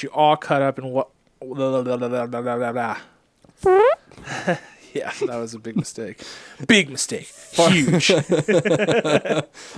Get 0.00 0.02
you 0.02 0.10
all 0.14 0.36
caught 0.36 0.62
up 0.62 0.78
in 0.78 0.86
what. 0.86 1.08
yeah, 4.92 5.12
that 5.26 5.36
was 5.36 5.54
a 5.54 5.58
big 5.58 5.76
mistake. 5.76 6.22
Big 6.66 6.90
mistake. 6.90 7.32
Huge. 7.52 8.08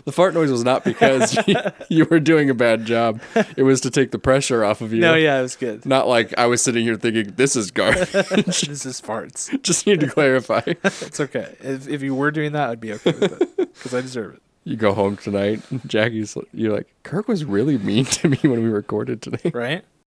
The 0.04 0.10
fart 0.12 0.34
noise 0.34 0.50
was 0.50 0.64
not 0.64 0.84
because 0.84 1.38
you, 1.46 1.56
you 1.88 2.04
were 2.06 2.18
doing 2.18 2.50
a 2.50 2.54
bad 2.54 2.84
job. 2.84 3.20
It 3.56 3.62
was 3.62 3.80
to 3.82 3.90
take 3.90 4.10
the 4.10 4.18
pressure 4.18 4.64
off 4.64 4.80
of 4.80 4.92
you. 4.92 5.00
no, 5.00 5.14
yeah, 5.14 5.38
it 5.38 5.42
was 5.42 5.54
good. 5.54 5.86
Not 5.86 6.08
like 6.08 6.36
I 6.36 6.46
was 6.46 6.62
sitting 6.62 6.84
here 6.84 6.96
thinking 6.96 7.34
this 7.36 7.54
is 7.54 7.70
garbage. 7.70 8.10
this 8.10 8.84
is 8.84 9.00
farts. 9.00 9.62
Just 9.62 9.86
need 9.86 10.00
to 10.00 10.08
clarify. 10.08 10.62
It's 10.66 11.20
okay. 11.20 11.54
If, 11.60 11.88
if 11.88 12.02
you 12.02 12.14
were 12.14 12.30
doing 12.32 12.52
that, 12.52 12.70
I'd 12.70 12.80
be 12.80 12.92
okay 12.94 13.12
with 13.12 13.40
it 13.40 13.56
because 13.56 13.94
I 13.94 14.00
deserve 14.00 14.34
it. 14.34 14.42
You 14.64 14.76
go 14.76 14.92
home 14.92 15.16
tonight, 15.16 15.62
Jackie's. 15.86 16.36
You're 16.52 16.74
like, 16.74 16.92
Kirk 17.04 17.28
was 17.28 17.44
really 17.44 17.78
mean 17.78 18.04
to 18.06 18.28
me 18.28 18.38
when 18.42 18.62
we 18.62 18.68
recorded 18.68 19.22
today. 19.22 19.50
Right? 19.54 19.84